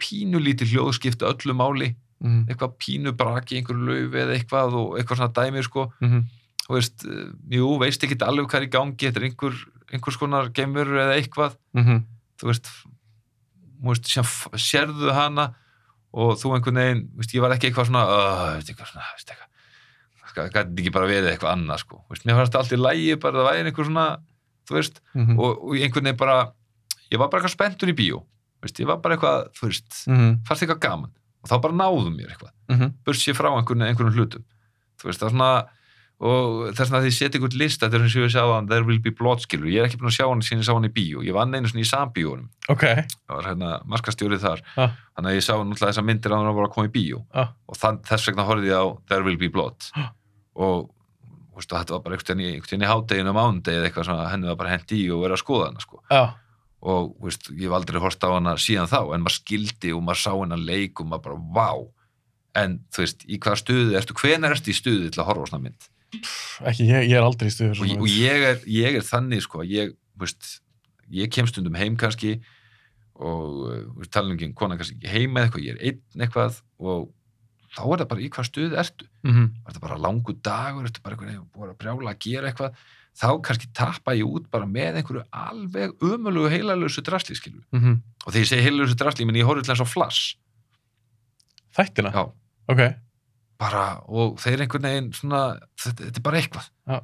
[0.00, 1.90] pínulítið hljóðskipta öllu máli
[2.20, 2.46] Mhm.
[2.50, 6.24] eitthvað pínu braki í einhverju laufi eða eitthvað og eitthvað svona dæmi sko Mhm.
[6.68, 9.54] þú veist, eh, jú, veist ekki alveg hvað er í gangi þetta er einhver,
[9.92, 12.68] einhvers konar geimur eða eitthvað, þú veist
[13.80, 15.54] þú veist, f- sérðu hana
[16.12, 18.04] og þú einhvern veginn veist, ég var ekki eitthvað svona,
[18.56, 19.48] veist, eitthvað svona veist, eitthvað,
[20.36, 23.38] það gæti ekki bara verið eitthvað annað sko, veist, mér fannst allt í lægi bara
[23.38, 24.06] það væri einhver svona,
[24.68, 25.38] þú veist Mhm.
[25.38, 26.52] og, og einhvern veginn bara
[27.10, 28.24] ég var bara eitthvað spenntur í bíó
[28.62, 30.44] veist, ég var bara eitthvað, þú veist Mhm.
[30.44, 31.10] fannst eitthvað gaman
[31.42, 32.94] og þá bara náðum mér eitthvað Mhm.
[33.04, 34.44] burt sér frá einhvern, einhvern hlutum
[35.00, 35.52] þú veist, það er svona
[36.20, 38.66] og þess vegna að því setja einhvern list þetta er eins og ég sá hann,
[38.68, 40.74] there will be blood skilur ég er ekki búin að sjá hann síðan ég sá
[40.76, 42.84] hann í bíó ég vann einu svona í sambíónum Ok.
[42.84, 44.90] það var hérna maskastjórið þar Ah.
[45.16, 47.48] þannig að ég sá náttúrulega þessar myndir að hann var að koma í bíó Ah.
[47.68, 50.10] og þann, þess vegna horfði ég á There Will Be Blood Ah.
[50.54, 50.90] og
[51.56, 54.56] veist, þetta var bara einhvern veginn í, í hádeginu á mánudegi eða eitthvað henni var
[54.56, 56.00] bara hent í og verið að skoða hana sko.
[56.80, 60.22] Og veist, ég hef aldrei horft á hana síðan þá en maður skildi og maður
[60.22, 61.70] sá hennar leik og maður bara, vá.
[62.60, 65.50] En þú veist, í hvaða stuði ertu, hvenær ertu í stuði til að horfa á
[65.52, 65.90] svona mynd?
[66.66, 67.84] Ekki, ég, ég er aldrei í stuður.
[67.84, 70.56] og, og ég, er, ég er þannig sko, ég, veist,
[71.12, 72.38] ég kem stundum heim kannski
[73.20, 77.10] og tala um ekki, kona kannski ekki heima eitthvað, ég er einn eitthvað og
[77.76, 79.08] þá er það bara í hvað stuði ertu?
[79.26, 79.50] Mhm.
[79.66, 82.80] er það bara langu dagur, ertu bara einhvern veginn búin að brjála að gera eitthvað
[83.18, 88.00] þá kannski tappa ég út bara með einhverju alveg ömulugu heilalösu drasli skilur Mhm.
[88.26, 90.36] og þegar ég segi heilalösu drasli, menn ég horfði til eins og flass
[91.76, 92.12] Þættina?
[92.12, 92.32] já,
[92.68, 92.94] Ok.
[93.58, 97.00] bara, og þeir einhvern veginn svona, þetta, þetta er bara eitthvað Já.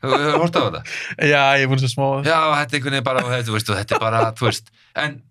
[0.00, 0.82] Hefur þú hort á þetta?
[1.28, 2.24] Já, ég er búin að sjá smá.
[2.24, 5.22] Já, þetta er einhvern veginn bara, þetta, veist, og þetta er bara, þú veist, en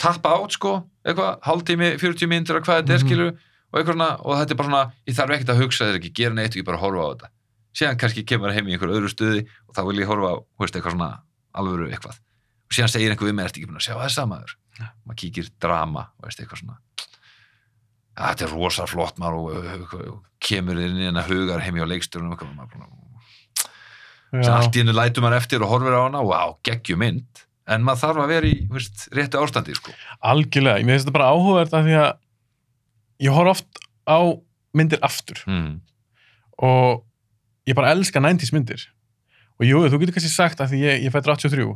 [0.00, 0.72] tappa át, sko,
[1.04, 3.04] eitthvað, hálftími, 40 mínútur að hvað þetta er, Mhm.
[3.04, 3.38] skilur,
[3.68, 6.14] og eitthvað svona, og þetta er bara svona, ég þarf ekkert að hugsa þeir ekki,
[6.14, 7.28] gera neitt og ég bara horfa á þetta.
[7.76, 10.64] Síðan kannski kemur heim í einhver öðru stuði og þá vil ég horfa á, þú
[10.64, 11.10] veist, eitthvað svona
[11.58, 12.20] alvöru eitthvað.
[12.68, 14.54] Og síðan segir einhver við mig, ertu ekki búin að sjá þessa maður?
[14.78, 16.78] Maður kíkir drama, þú veist, eitthvað svona.
[18.18, 21.62] Ja, þetta er rosa flott maður og, og, og, og kemur inn í hennar hugar
[21.62, 22.88] heim hjá leikstjórnum og maður
[24.32, 24.58] Já.
[24.58, 27.84] allt í hennu lætur maður eftir og horfir á hana og á geggjum mynd en
[27.84, 29.94] maður þarf að vera í þú veist, réttu ástandi sko.
[30.24, 30.84] Algjörlega.
[30.84, 32.10] Mér finnst þetta bara áhugavert af því að
[33.24, 34.18] ég horf oft á
[34.76, 35.70] myndir aftur mm.
[36.68, 37.04] og
[37.68, 38.86] ég bara elska 90s myndir.
[39.58, 41.66] Og jú, þú getur kannski sagt að því ég, ég fættur 83,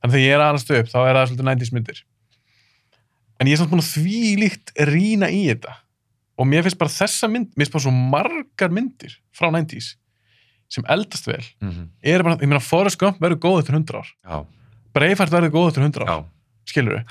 [0.00, 2.00] þannig að þegar ég er aðast upp þá er það svolítið 90s myndir.
[3.36, 5.76] En ég er samt búin að því líkt rýna í þetta.
[6.36, 9.94] Og mér finnst bara þessa mynd, mér finnst bara svo margar myndir frá 90s
[10.72, 11.42] sem eldast vel.
[11.62, 14.08] Mm Er bara, ég meina, Forrest Gump verður góð eftir 100 ár.
[14.26, 14.36] Já,
[14.96, 16.08] Braveheart verður góð eftir 100 ár.
[16.10, 16.18] já.
[16.66, 17.02] Skilur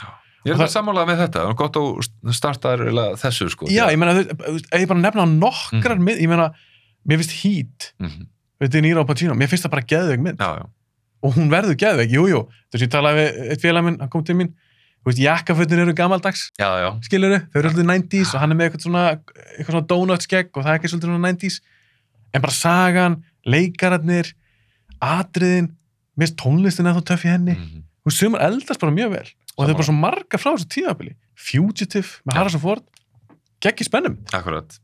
[0.46, 2.74] Ég er það sammálað með þetta, það er gott að starta
[3.18, 3.66] þessu sko.
[3.74, 6.52] Já, ég meina, ef ég bara nefna nokkrar mynd, ég meina,
[7.06, 8.24] mér finnst Heat, mm
[8.56, 10.40] við þetta er Nýra og Pacino, mér finnst það bara geðveik mynd.
[10.40, 10.68] já, já.
[11.28, 12.40] Og hún verður geðveik, jú, jú.
[12.72, 14.52] Þess að ég talaði við eitt félag minn, hann kom til mín,
[15.04, 16.88] þú veist, jakkafötin eru gamaldags, Já, já.
[17.04, 19.04] skilur þau eru alltaf 90s og hann er með eitthvað svona,
[19.58, 21.58] eitthvað svona donut skegg og það er ekki svolítið svona 90s.
[22.32, 24.32] En bara sagan, leikararnir,
[25.04, 25.68] atriðin,
[26.16, 27.58] mér finnst tónlistin eða þá töff í henni.
[27.60, 29.30] Mm Þú veist, sumar eldast bara mjög vel.
[29.58, 31.16] Og það er bara svo marga frá þessu tíðabili.
[31.42, 32.36] Fugitive með.
[32.38, 32.84] Harrison Ford,
[33.66, 34.20] geggi spennum.
[34.30, 34.76] Akkurat.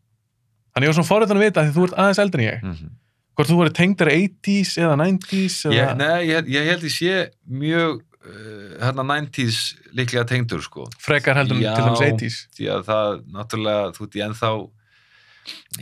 [0.72, 2.66] Þannig ég var svona forröðan að vita því þú ert aðeins eldri en ég.
[2.66, 2.98] Mm
[3.32, 5.76] Hvort þú verið tengdar 80s eða 90s eða...
[5.78, 7.14] ég, nei, ég, ég held ég sé
[7.48, 9.60] mjög uh, hérna 90s
[9.98, 10.84] líklega tengdur sko.
[11.00, 11.72] frekar heldur Já.
[11.78, 12.40] til dæmis 80s.
[12.58, 14.52] því að það náttúrulega þú ert í ennþá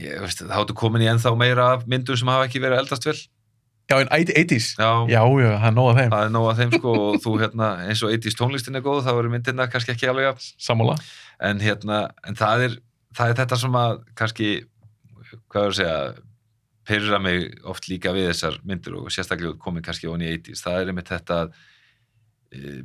[0.06, 2.86] ég veist, þá ertu komin í ennþá meira af myndum sem hafa ekki verið að
[2.86, 3.18] eldast vel
[3.90, 4.68] Já, en 80s?
[4.78, 6.12] já, Já, já, það er nóg af þeim.
[6.14, 9.00] það er nóg að þeim sko og þú hérna, eins og 80s tónlistin er góð
[9.08, 10.52] þá eru myndina kannski ekki alveg jafn.
[10.62, 10.98] Sammála.
[11.42, 12.76] en hérna, en það er
[13.18, 14.50] það er þetta sem að kannski
[15.50, 16.14] hvað er að segja
[16.90, 20.80] pyrra mig oft líka við þessar myndir og sérstaklega komin kannski onni í 80s það
[20.82, 21.52] er einmitt þetta að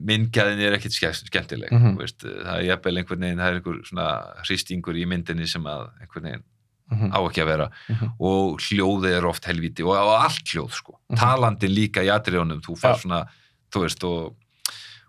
[0.04, 1.96] myndgæðin er ske- skemmtileg mm Mhm.
[1.98, 4.08] veist, það er jafnvel einhvern veginn það er einhver svona
[4.44, 6.44] hristingur í myndinni sem að einhvern veginn
[6.92, 8.10] Mm á ekki að vera -hmm.
[8.20, 11.16] og hljóðið er oft helviti og, allt hljóð sko, Mhm.
[11.16, 13.00] talandin líka í atriðunum, þú fær Já.
[13.02, 13.26] svona
[13.72, 14.36] þú veist og,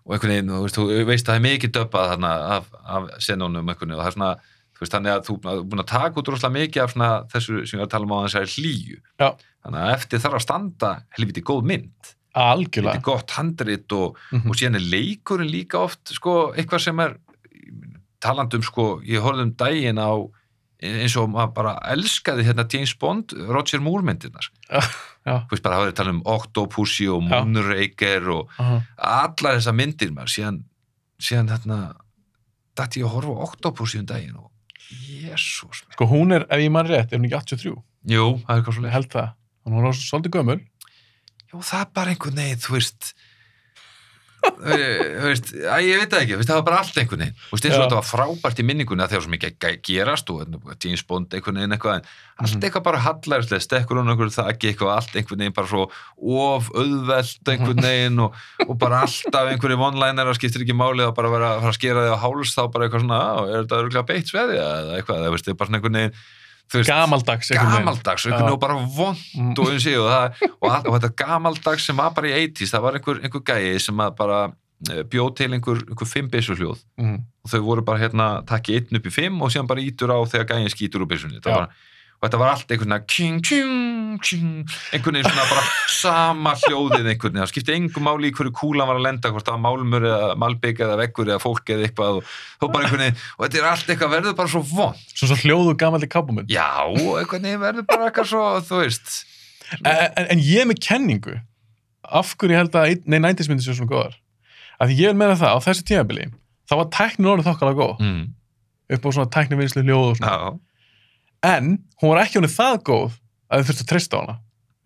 [0.06, 1.72] og einhvern veginn, þú veist, þú veist að það er mikið
[2.08, 4.36] þarna af, af senunum einhvern veginn og það er svona,
[4.82, 7.76] veist, þannig að þú er búin að taka út rosalega mikið af svona þessu sem
[7.76, 9.00] ég var að tala um á þessari hlýju.
[9.22, 9.28] Já.
[9.66, 14.58] þannig að eftir þarf að standa helviti góð mynd, helviti gott handrit og, Mm og
[14.58, 17.16] síðan er leikurinn líka oft sko, eitthvað sem er
[18.20, 20.12] talandum sko, ég horfði um daginn á
[20.84, 24.48] eins og maður bara elskaði hérna James Bond, Roger Moore myndirnar.
[24.68, 27.22] Já, þú veist bara hafa þeir tala um Octopussy og.
[27.26, 30.34] Moonraker og aha, allar þessar myndir maður.
[30.34, 30.60] Síðan,
[31.18, 31.78] síðan hérna
[32.76, 34.50] dætti ég að horfa á Octopussy um daginn og
[34.90, 37.74] jésús sko hún er, ef ég mann rétt, er hún ekki 83
[38.06, 39.30] jú, það er eitthvað svo ég held það,
[39.66, 40.58] hún var svolítið gömul.
[41.50, 43.10] Jú, það er bara einhvern veginn, þú veist
[45.26, 47.36] veist, að ég veit það ekki, veist, það var bara allt einhvern veginn.
[47.52, 48.66] Veist, eins og þetta var frábært í
[49.10, 52.06] það var svo mikið gerast og hérna, James Bond einhvern veginn eitthvað, en
[52.36, 52.64] allt Mhm.
[52.66, 55.84] eitthvað bara hallarislega, stekkur hún einhverju það ekki eitthvað, allt einhvern veginn bara svo
[56.46, 58.34] of auðvelt einhvern veginn og,
[58.68, 62.16] og bara alltaf einhverju one-liner og skiptir ekki máli að bara vera að skera þig
[62.16, 65.54] á háls þá bara eitthvað svona, er þetta örgulega beitt sveði eða eitthvað, það er
[65.56, 66.18] bara svona einhvern veginn
[66.72, 69.52] veist, gamaldags gamaldags, einhvern veginn og bara vond Mm.
[69.58, 72.82] og, eins og, það, og, all, og þetta gamaldags sem var bara í 80s, það
[72.82, 74.52] var einhver, einhver gæi sem bara
[74.90, 77.18] eh, bjó til einhver, einhver fimm byssuhljóð Mhm.
[77.44, 80.18] og þau voru bara hérna takki einn upp í fimm og síðan bara ítur á
[80.26, 81.42] þegar gæin skýtur úr byssunni Já.
[81.44, 81.68] bara,
[82.16, 87.10] og þetta var allt einhvern veginn king, king, king, einhvern veginn svona bara sama hljóðið
[87.12, 87.42] einhvern veginn.
[87.42, 90.30] Það skipti engum máli í hverju kúlan var að lenda hvort það var málmur eða
[90.42, 93.68] malbygg eða veggur eða fólk eða eitthvað og, þó bara einhvern veginn og þetta er
[93.72, 97.88] allt eitthvað verður bara svo vond svo svo hljóðu gamaldi kápumund já, einhvern veginn verður
[97.90, 99.18] bara eitthvað svo þú veist.
[99.82, 101.40] En, en, ég er með kenningu.
[102.06, 104.18] Af hverju ég held að, nei, 90s myndir séu svona góðar?
[104.78, 106.28] Því ég vil meina það, á þessu tímabili
[106.68, 108.02] þá var tæknin orðið þokkalega góð.
[108.04, 108.24] Mm.
[108.86, 110.32] upp á svona tæknivinnslu hljóð og svona.
[110.32, 110.58] Já,
[111.46, 113.16] en hún var ekki honum það góð
[113.46, 114.36] að þið þurftu að treysta á hana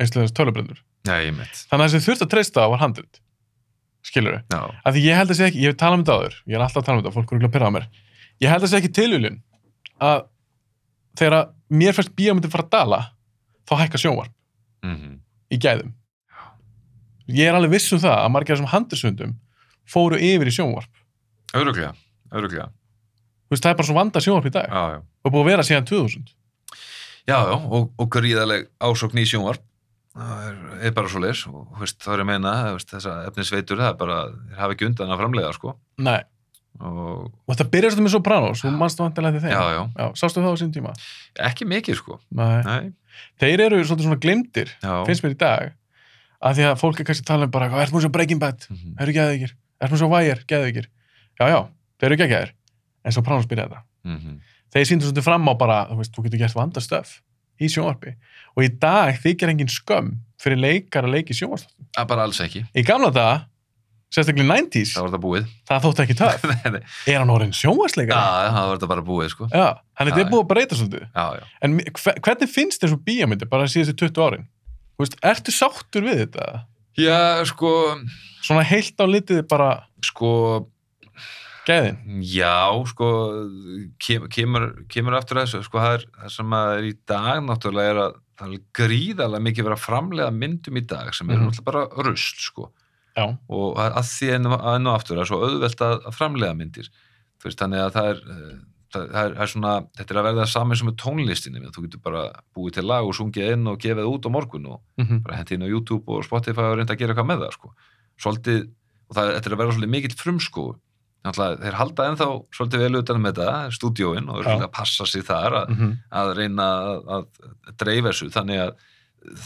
[0.00, 0.80] eins og þessi tölubrendur
[1.70, 3.20] þannig að þessi þurftu að treysta á var handrit.
[4.00, 6.16] Skilur við, já, af því ég held að sé ekki ég hef talað um þetta
[6.16, 7.86] áður, ég er alltaf að tala um þetta fólk er ekki að pyrra á mér.
[8.40, 9.36] Ég held að sé ekki tilvílun
[10.00, 10.22] að
[11.20, 11.50] þegar að
[11.82, 13.00] mér fyrst bíómyndi fara að dala
[13.68, 14.34] þá hækka sjónvarp
[14.86, 15.18] mm
[15.50, 15.92] í gæðum.
[17.26, 19.32] Ég er alveg viss um það að margir af þessum handursundum
[19.90, 21.00] fóru yfir í sjónvarp.
[21.58, 21.90] Öruglega,
[22.30, 24.70] öruglega þú veist, það er bara svo vanda sjónvarp í dag.
[24.70, 26.28] Já, já, og búið að vera síðan 2000
[27.28, 29.62] já, já og, og gríðaleg ásókn í sjónvarp.
[30.10, 30.54] Það er,
[30.88, 33.90] er bara svo leis og veist, þá er ég að meina, veist, þessa efnisveitur það
[33.92, 34.16] er bara,
[34.50, 35.76] þeir hafa ekki undan að framlega sko.
[36.02, 36.20] Nei.
[36.80, 39.52] og og þetta byrjar þetta með Sopranos þú mannst vantilega til þeim.
[39.54, 40.92] Já, já, Já, sástu það á sín tíma?
[41.50, 42.18] Ekki mikið sko.
[42.34, 42.62] Nei.
[42.66, 42.92] Nei,
[43.42, 44.72] þeir eru svolítið svona glimtir
[45.06, 45.72] finnst mér í dag
[46.40, 48.66] að því að fólk er kannski að tala um bara er múið svo Breaking Bad,
[48.70, 48.94] Mhm.
[49.02, 49.52] eru geðveikir?
[49.80, 50.86] Er múið svo Wire, geðveikir?
[51.40, 51.60] Já, já,
[52.00, 52.52] þeir eru geggjaðir
[53.04, 54.40] en Sopranos byrjaði þetta Mhm.
[54.74, 57.14] Þeir síndu svolítið fram á bara, þú veist, þú getur gert vandastöf
[57.60, 58.14] í sjónvarpi
[58.56, 61.86] og í dag þykir engin skömm fyrir leikar að leiki sjónvarpstöfum.
[62.00, 63.34] að bara alls ekki, Í gamla daga,
[64.10, 66.16] sérstaklega í 90s, það búið það þótti ekki
[66.74, 66.80] nei.
[67.12, 68.16] Er hann orðin já, sjónvarsleikar?
[68.16, 69.66] það var þetta bara búið sko Já,
[70.00, 70.30] hann Já, er já.
[70.32, 71.04] búið að breyta svolítið.
[71.14, 71.76] já, já, En
[72.24, 74.48] hvernig finnst þér svo bíamindi bara síðustu 20 árin?
[74.96, 76.48] Þú veist, ertu sáttur við þetta?
[76.98, 77.20] já,
[77.52, 77.70] sko
[78.40, 79.68] Svona heilt á litið bara
[80.04, 80.30] sko,
[81.70, 81.98] gæðin?
[82.26, 82.52] Já,
[82.90, 83.08] sko,
[84.02, 87.94] kem, kemur, kemur aftur þessu, sko, það, er, það sem að er í dag náttúrulega
[87.94, 91.46] er að það er gríðarlega mikið verið að framlega myndum í dag sem er Mhm.
[91.50, 92.70] náttúrulega bara rusl, sko,
[93.16, 93.26] Já.
[93.48, 94.60] og að, því enn og,
[94.94, 96.88] aftur er svo auðvelt að, að framlega myndir,
[97.40, 98.58] þú veist, þannig að það er, eh,
[98.90, 101.84] það, það er, það er svona, þetta er að verða saman sem er tónlistinni, þú
[101.86, 102.22] getur bara
[102.56, 105.54] búið til lag og sungið inn og gefið út á morgun og Mm bara hendi
[105.54, 107.74] inn á YouTube og Spotify og reynda að gera eitthvað með það sko.
[108.20, 108.70] svolítið,
[109.10, 110.74] og það þetta er að vera svolítið mikill frumskóu
[111.20, 112.26] Náttúrulega, þeir halda ennþá
[112.56, 114.44] svolítið vel utan með þetta, stúdíóin og Já.
[114.46, 115.92] svolítið að passa sig þar að, -hmm.
[116.20, 118.70] að reyna að, að dreifa þessu, þannig að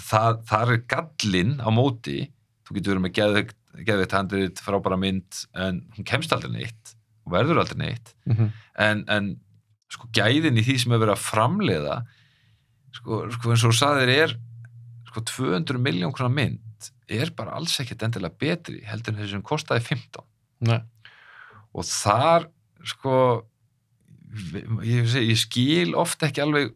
[0.05, 2.19] það, það er gallinn á móti,
[2.65, 3.57] þú getur verið með geðveikt,
[3.89, 6.95] geðveikt handrið, frábæra mynd en hún kemst aldrei neitt
[7.25, 9.27] og verður aldrei neitt Mm en, en
[9.95, 11.99] sko gæðin í því sem er verið að framleiða
[12.97, 14.35] sko, sko eins og þú saðir er
[15.11, 19.45] sko 200 miljón krona mynd er bara alls ekkert endilega betri heldur en þessi sem
[19.47, 20.27] kostaði 15
[20.65, 20.81] Nei.
[21.75, 22.49] Og þar
[22.87, 23.17] sko
[24.55, 26.75] ég, ég, ég skil oft ekki alveg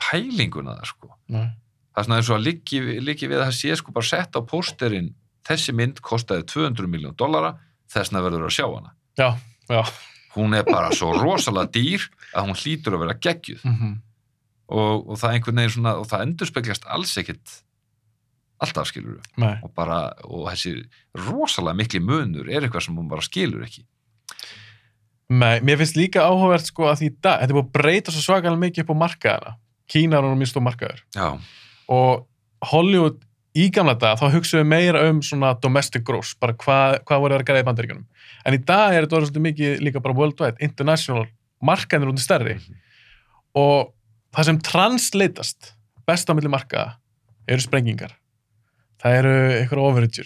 [0.00, 1.10] pælinguna það sko.
[1.30, 1.48] Nei.
[1.94, 4.38] það er svona eins og að liggi, liggi við að það sé sko bara sett
[4.38, 5.10] á pósterinn
[5.46, 7.56] þessi mynd kostaði 200 miljón dollara
[7.90, 8.94] þessna verður að sjá hana.
[9.18, 9.34] Já,
[9.68, 9.82] já.
[10.36, 13.66] hún er bara svo rosalega dýr að hún hlýtur að vera geggjuð.
[13.66, 13.98] Mm
[14.70, 17.56] og, og það einhvern veginn svona og það endurspeglast alls ekkit
[18.60, 20.74] alltaf skilur við og bara, og þessi
[21.26, 23.86] rosalega mikli munur er eitthvað sem hún bara skilur ekki
[25.30, 28.14] Nei, mér finnst líka áhugavert sko að því í dag, þetta er búið að breyta
[28.14, 29.52] svo svakalega mikið upp á markaðana.
[29.90, 31.02] Kína er nú mjög stór markaður.
[31.14, 31.28] já,
[31.90, 32.26] Og
[32.70, 33.20] Hollywood
[33.58, 37.46] í gamla dag, þá hugsaðu meira um svona domestic gross, bara hvað, hvað voru að
[37.46, 38.04] græða í bandaríkjunum.
[38.46, 41.24] En í dag er þetta orðið svolítið mikið líka bara worldwide, international,
[41.62, 42.56] markaðin er út stærri.
[43.58, 43.90] Og
[44.34, 45.72] það sem translatast
[46.06, 46.98] best á milli markaða
[47.50, 48.14] eru sprengingar.
[49.00, 49.34] Það eru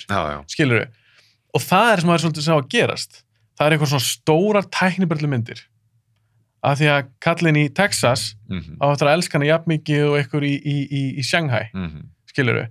[0.09, 1.01] já, já, skilur við
[1.55, 3.20] og það er sem maður er svolítið að sjá að gerast
[3.59, 5.62] það er eitthvað svona stórar tæknibröllu myndir.
[6.64, 10.18] Af því að kallin í Texas mhm, á eftir að elska hana jafn mikið og
[10.20, 12.06] einhver í, í, í, í Shanghai, mhm.
[12.31, 12.64] skilur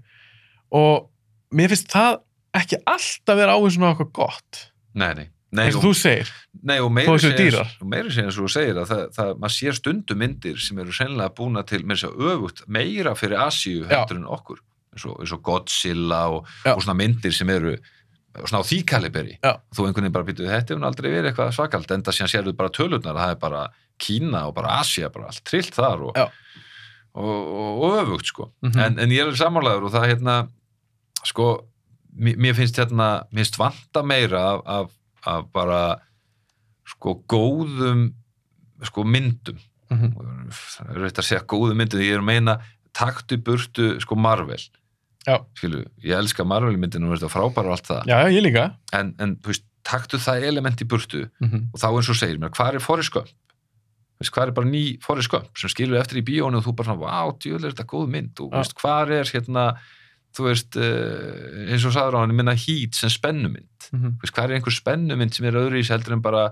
[0.73, 1.10] og
[1.53, 2.23] mér finnst það
[2.57, 4.65] ekki alltaf vera áherslu á eitthvað gott.
[4.97, 5.27] Nei, nei.
[5.53, 6.30] Nei, eins og og, þú segir,
[6.65, 10.61] nei, og meiri segja eins og þú segir að það, það, maður sér stundum myndir
[10.65, 14.64] sem eru sennilega búna til með þess að öfugt meira fyrir Asíu heldur en okkur.
[14.93, 16.73] Eins og, eins og Godzilla og, Já.
[16.73, 17.76] og svona myndir sem eru
[18.41, 19.35] svona á því kaliberi.
[19.43, 22.73] Þú einhvern veginn bara býtu, þetta hefur aldrei verið eitthvað svakalt enda síðan sérðu bara
[22.73, 23.64] tölurnar að það er bara
[24.03, 26.18] Kína og bara Asía, bara allt trillt þar og,
[27.14, 28.49] og, og, og öfugt sko.
[28.65, 28.80] Mhm.
[28.88, 30.38] en, en ég er samanlegaður og það hérna
[31.23, 31.47] sko,
[32.18, 34.97] mér, finnst hérna mér finnst vanta meira af, af,
[35.30, 35.84] af bara
[36.89, 38.10] sko góðum
[38.84, 39.61] sko myndum.
[39.93, 40.18] Mm
[40.53, 42.57] það er rétt að segja góðum myndum ég er að meina
[42.97, 44.61] taktu burtu sko Marvel
[45.58, 48.12] skilu, ég elska Marvel myndinu og það frábæra og allt það.
[48.12, 48.66] Já, ég líka.
[48.94, 52.40] En, en þú veist, taktu það element í burtu mm og þá eins og segir
[52.40, 52.84] mér, hvað er
[54.20, 54.84] veist, hvað er bara ný
[55.30, 58.40] Gump sem skilur eftir í bíónu og þú bara vá, djöðlega er þetta góð mynd.
[58.40, 59.74] Og veist, hvað er hérna
[60.34, 64.16] þú veist, uh, eins og sagður á hann minna Heat sem spennumynd -hmm.
[64.22, 66.52] veist, hvað er einhver spennumynd sem er öðru í heldur en bara,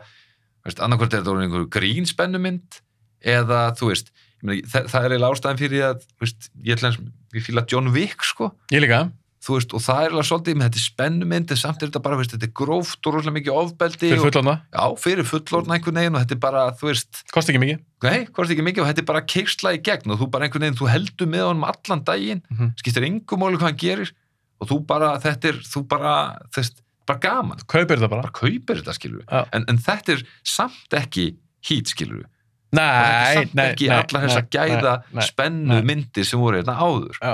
[0.66, 2.82] annarkvært er þetta einhver grín spennumynd
[3.22, 4.12] eða þú veist,
[4.42, 7.00] ég meina, það, er eiginlega ástæðan fyrir að, veist, ég ætla eins
[7.34, 9.10] ég fíla John Wick, sko, ég líka.
[9.42, 12.34] Veist, og það er alveg svolítið með þetta spennumynd, en samt er þetta bara, veist,
[12.36, 16.18] þetta er gróft og rosalega mikið ofbeldi fyrir og, fullorna, já, fyrir fullorna einhvern veginn
[16.18, 17.80] og þetta er bara, þú veist, kosti ekki mikið?
[18.06, 20.68] Nei, hvort ekki mikið og þetta er bara keirsla í gegn og þú bara einhvern
[20.68, 22.72] veginn, þú heldur með honum allan daginn, mm -hmm.
[22.84, 24.14] skiptir engum máli hvað hann gerir
[24.62, 26.14] og þú bara, þetta er, þú bara,
[26.54, 26.78] þess,
[27.10, 27.66] bara gaman.
[27.66, 28.22] Kaupir þetta bara.
[28.22, 29.48] Bara kaupir þetta skilur Já.
[29.52, 32.31] en, en þetta er samt ekki hít skilur og
[32.78, 35.88] nei, er samt nei, ekki nei, allar þess að gæða nei, spennu nei.
[35.92, 37.34] myndir sem voru hérna áður Já.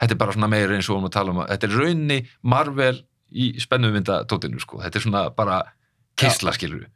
[0.00, 1.76] þetta er bara svona meira eins og við vorum að tala um að þetta er
[1.80, 2.18] raunni
[2.54, 2.96] Marvel
[3.30, 5.60] í spennumyndatótinu sko, þetta er svona bara
[6.18, 6.88] kisla skilur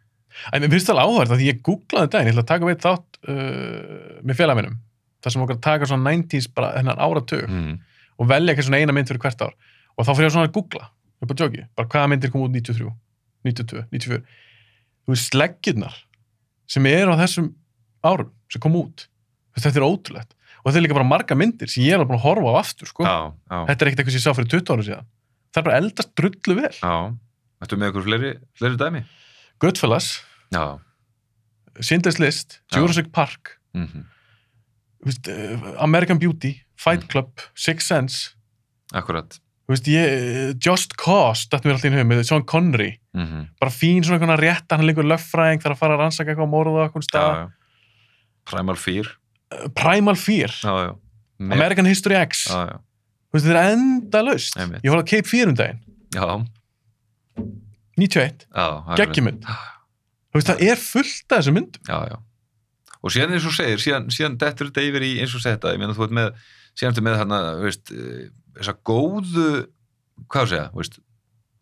[0.53, 2.81] En mér finnst það alveg áhverð að ég googlaði daginn, ég ætla að taka veit
[2.83, 4.79] þátt uh, með félaginum,
[5.23, 7.77] þar sem okkar taka svona 90s bara hennan áratug mm.
[8.19, 10.57] og velja eitthvað svona eina mynd fyrir hvert ár og þá fyrir ég svona að
[10.57, 10.89] googla,
[11.23, 12.91] upp á jogi, bara hvaða myndir kom út 93,
[13.47, 14.21] 92, 94.
[15.05, 16.01] Þú veist, sleggjurnar
[16.75, 17.53] sem eru á þessum
[18.05, 19.07] árum sem kom út,
[19.59, 20.35] þetta er ótrúlegt.
[20.65, 22.89] Og þetta er líka bara marga myndir sem ég er alveg að horfa á aftur,
[22.89, 23.05] sko.
[23.05, 23.17] já,
[23.51, 25.09] já, Þetta er ekkert eitthvað sem ég sá fyrir 20 ára síðan.
[25.53, 26.73] Það er bara eldast drullu vel.
[27.65, 29.03] Þetta með ykkur fleiri, fleiri dæmi?
[29.63, 30.09] Goodfellas,
[31.81, 32.61] Sinders List.
[32.75, 34.05] Jurassic Park, mm
[35.05, 37.09] þú veist, eh, American Beauty, Fight Mm.
[37.13, 38.31] Club, Sixth Sense,
[38.93, 39.39] akkurat.
[39.69, 44.01] Veist, ég, Just Cause, þetta mér alltaf inn hug með Sean Connery, mm bara fín
[44.03, 46.79] svona einhvern rétt, hann er líka löffræðing, þarf að fara að rannsaka eitthvað á morðu
[46.81, 47.53] á eitthvað stað.
[48.51, 49.11] Primal Fear
[49.79, 50.95] Primal Fear, já, já.
[51.55, 52.79] American History X, já,
[53.31, 54.23] þú veist, þetta er enda.
[54.59, 54.83] Einmitt.
[54.85, 55.81] Ég horfði að Cape Fear um daginn,
[56.15, 56.27] já,
[57.97, 58.99] 91, já akkurat.
[58.99, 59.45] geggjumynd.
[60.35, 61.55] Þú veist, það er fullt af þessu
[62.11, 62.17] já.
[63.05, 65.83] og síðan eins og segir síðan, síðan dettur þetta yfir í eins og þetta ég
[65.83, 66.31] meina þú ert með,
[66.75, 67.19] síðan ertu með
[67.95, 68.25] eh,
[68.59, 69.49] þessa góðu
[70.33, 70.99] hvað segja, veist,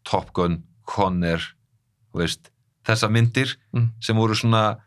[0.09, 1.43] Top Gun, Conner
[2.17, 2.49] veist,
[2.87, 3.91] þessa myndir Mm.
[4.01, 4.79] sem voru svona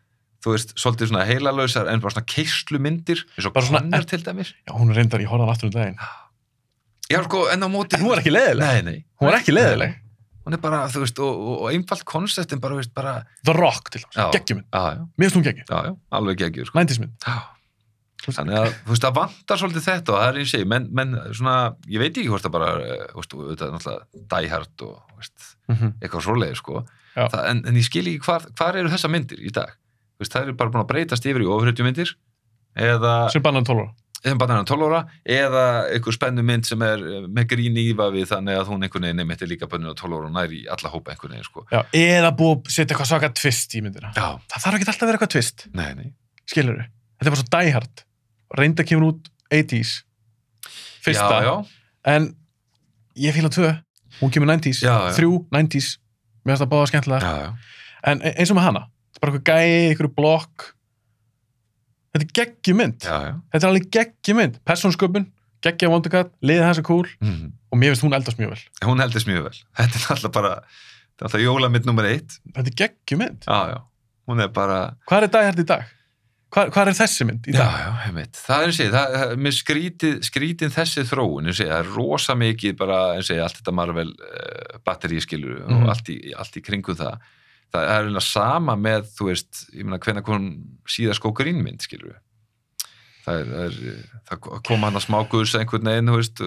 [0.46, 4.54] þú veist, svolítið svona heilalösar en bara svona keislu myndir eins og Conner til dæmis
[4.62, 5.98] Já, hún er reyndar, ég horfði hann aftur um daginn.
[7.10, 8.66] já sko, en á móti En hún var ekki leiðileg.
[8.66, 9.98] nei, nei, Hún var ekki leiðileg.
[10.46, 13.90] hún er bara, þú veist, og, og, og einfalt konseptin bara, veist, bara, The Rock
[13.94, 17.16] til já, já, Mér finnst hún geggju, já, já alveg geggjur, sko 90s mynd.
[17.26, 17.40] Já.
[18.26, 21.12] Þannig að, þú veist, það vantar svolítið þetta og það er og ég, menn, menn
[21.38, 21.56] svona,
[21.94, 25.20] ég veit ekki hvort það bara, eh, þú veist, þetta er náttúrulega Hard og, þú
[25.22, 25.50] veist,
[26.02, 26.80] eitthvað svoleiði, sko.
[27.16, 29.76] Það, en, en ég skil ekki hvar, hvar eru þessa myndir í dag?
[30.20, 32.16] Veist, það eru bara búin að breytast yfir í ofurhetjumyndir
[32.76, 33.94] eða, Sem bannan 12 ára.
[34.40, 35.64] bara hennar 12 ára eða
[35.94, 39.48] einhver spennu mynd sem er með grín íva við þannig að hún einhvern veginn er
[39.52, 41.66] líka bönnur á 12 ára og næri í alla hópa einhvern veginn, sko.
[41.72, 44.12] Já, eða búið að setja eitthvað svaka twist í myndina.
[44.16, 46.10] Já, Það þarf ekki alltaf að vera eitthvað twist, nei, nei.
[46.50, 46.82] skilur
[47.16, 48.04] Þetta er bara svo Hard.
[48.56, 50.04] Reynda kemur út 80s.
[51.06, 51.38] Fyrsta.
[51.42, 51.66] Já, já,
[52.06, 52.36] En
[53.16, 53.72] ég fíla tvö.
[54.22, 54.82] Hún kemur 90s.
[54.84, 55.14] Já, já.
[55.18, 55.98] Þrjú 90s.
[56.46, 57.22] Mér finnst það báða skemmtilega.
[57.22, 57.54] já, já.
[58.04, 58.84] En e- eins og með hana.
[59.16, 60.66] Það er bara eitthvað gæi, eitthvað blokk.
[62.16, 63.00] Þetta er geggjumynd.
[63.04, 63.34] Já, já.
[63.52, 64.60] Þetta er alveg geggjumynd.
[64.68, 65.26] Persónsköpun,
[65.66, 67.08] geggja vondugat, liðið hans er cool.
[67.24, 67.50] Mm.
[67.72, 68.62] Og mér finnst hún eldast mjög vel.
[68.88, 69.58] Hún heldist mjög vel.
[69.80, 72.38] Þetta er alltaf bara, þetta er alltaf jólamynd nummer eitt.
[72.56, 73.50] Þetta er geggjumynd.
[73.50, 73.84] Já, já.
[74.56, 75.92] Bara, Hvað er Hard í dag?
[76.56, 77.74] Hvað, hvað er þessi mynd í já, dag?
[77.84, 78.38] já, heimitt.
[78.40, 81.90] Það er eins og ég, mér skrítið, skrítin þessi þróun, eins og ég, það er
[81.98, 85.82] rosa mikið bara, eins og ég, allt þetta Marvel uh, batteri skilur Mhm.
[85.84, 87.18] og allt í, allt í kringum það.
[87.76, 90.46] Það er eiginlega sama með, þú veist, ég meina, hvenær kom
[90.88, 92.16] síðast skókurínmynd, skilur
[93.26, 94.00] Það er, það er,
[94.30, 96.42] það kom hann að smá guðs einhvern veginn, þú veist,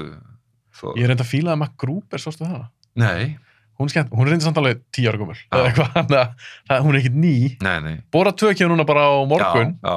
[0.78, 2.64] þó, Ég er reynda að fíla að Mac Gruber, sástu það?
[2.98, 3.36] nei,
[3.78, 5.84] hún skemmt, hún er reyndið samt alveg tíu ára Já.
[6.00, 7.34] að það- hún er ekkert ný.
[7.62, 9.96] nei, nei Bóra tökja núna bara á morgun, já,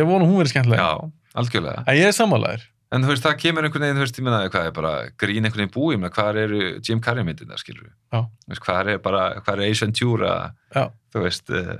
[0.00, 0.80] ég vona hún verið skemmtileg.
[0.80, 2.66] já, algjörlega En ég er sammálaður.
[2.94, 5.46] En þú veist, það kemur einhvern veginn, þú veist, ég meina hvað er bara grín
[5.48, 8.20] einhvern veginn búið, meina hvað eru Jim Carrey myndirna, skilur Já.
[8.22, 10.34] Þú veist, hvað er bara, hvað er Ventura
[10.74, 10.84] Já.
[11.14, 11.76] þú veist, eru,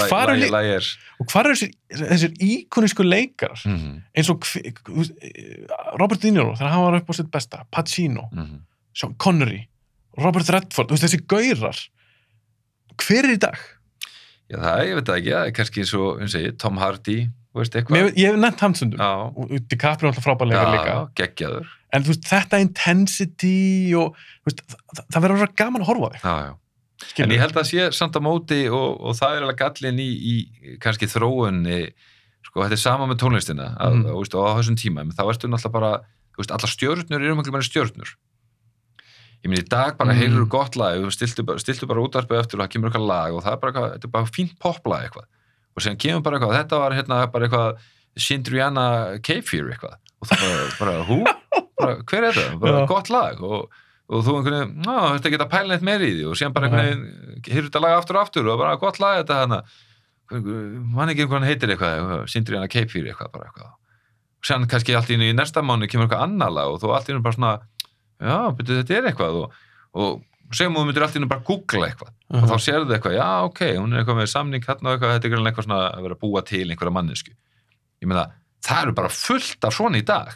[0.00, 1.70] Lægir Lægir og hvað eru
[2.04, 3.64] þessir, íkonísku leikarar?
[3.68, 4.72] mm Eins og eh,
[6.00, 8.58] Robert De Niro, þegar hann var upp á sitt besta, Pacino, -hmm.
[8.94, 9.66] Sean Connery,
[10.18, 11.78] Robert Redford, þú veist, þessi gaurar.
[12.94, 13.58] Hver er í dag?
[14.50, 17.18] Já, það, ég veit það ekki, það er kannski eins og, og ég, Tom Hardy,
[17.54, 18.98] veist, Mér, ég hef nefnt.
[18.98, 20.96] Já, Og DiCaprio er alltaf frábæðleikar líka.
[21.20, 26.24] geggjaður En veist, þetta intensity og veist, það, það verður gaman að horfa þig.
[26.24, 26.52] Já, já
[27.20, 30.10] En ég held að sé samt að móti og, og það er alveg gallin í,
[30.14, 31.80] í kannski þróunni,
[32.46, 34.12] sko, þetta er sama með tónlistina að, mm.
[34.20, 35.90] veist, og á þessum tíma, þá ertu náttúrulega bara,
[36.46, 38.14] allar stjörnur eru miklu meira stjörnur.
[39.44, 40.22] Ég minn, í dag bara mm.
[40.22, 43.44] heyrur gott lag, stiltu, bara- stiltu bara útarpið eftir og það kemur eitthvað lag og
[43.44, 45.28] það er bara, eitthvað, er bara fínt poplag eitthvað.
[45.74, 47.86] Og síðan kemur bara eitthvað, þetta var hérna bara eitthvað
[48.24, 48.84] Sindriana
[49.26, 49.96] Kefir eitthvað.
[50.22, 51.22] Og það bara, bara hú?
[51.80, 52.60] Bara, hver er þetta?
[52.62, 52.86] Bara Já.
[52.92, 56.24] gott lag og og þú einhvern veginn, ná, þetta geta pæla neitt meiri í því
[56.28, 59.22] og síðan bara einhvern veginn hýrur þetta lag aftur og aftur og bara gott lag
[59.22, 59.60] þetta hana
[60.92, 65.32] mann ekki hann heitir eitthvað, keip fyrir eitthvað bara eitthvað og síðan kannski allt í
[65.32, 67.54] næsta mánu kemur eitthvað annar lag og þú allt í einu bara svona
[68.20, 69.58] já, betur þetta er eitthvað og,
[69.96, 70.20] og
[70.52, 72.10] segjum þú myndir allt í einu bara googla eitthvað.
[72.34, 75.28] Og þá sérðu eitthvað, já ok, hún er eitthvað með samning hérna og eitthvað, þetta
[75.30, 77.30] er eitthvað svona að vera að búa til einhverja mannesku
[78.02, 78.24] ég meina,
[78.64, 80.28] það eru bara fullt af svona í dag.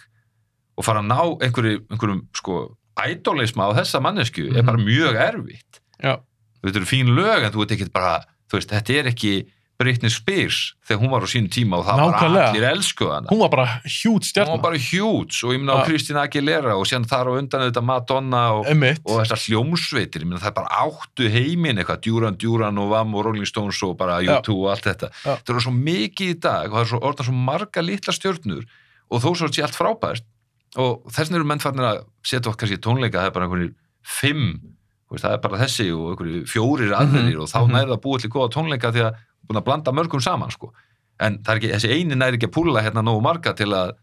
[0.79, 4.67] Og fara að ná einhverju, einhverjum sko ædólisma á þessa mannesku er Mhm.
[4.67, 5.81] bara mjög erfitt.
[6.03, 6.17] Já.
[6.65, 9.47] þetta eru fín lög en þú veit ekki bara þú veist, þetta er ekki
[9.79, 12.47] Britney Spears þegar hún var á sínu tíma og það var Nákvæmlega.
[12.51, 14.57] allir elsku hana Hún var bara hjút hún stjarnar.
[14.57, 15.87] var bara hjúts og ég meina á.
[15.87, 20.41] Kristina Aguilera og síðan þar á undan þetta Madonna og, og þessar hljómsveitir, ég meina
[20.43, 24.19] það er bara áttu heiminn eitthvað, Duran Duran og Vam og Rolling Stones og bara
[24.23, 24.41] Já.
[24.43, 25.37] U2 og allt þetta Já.
[25.47, 28.65] það eru svo mikið í dag og það er svo, orðna svo marga litla stjörnur
[29.09, 30.27] og þó svo sé allt frábært
[30.77, 33.73] og þess vegna eru menn farnir að setja okkar í tónleika, það er bara einhverjir
[34.05, 34.51] fimm,
[35.15, 37.73] það er bara þessi og einhverjir fjórir aðrir Mhm, og þá mhm.
[37.79, 39.17] nærða að búa til góða tónleika því að
[39.49, 40.73] búin að blanda mörgum saman sko.
[41.19, 43.97] en er ekki, þessi eini næri ekki að púla hérna nógu marga til að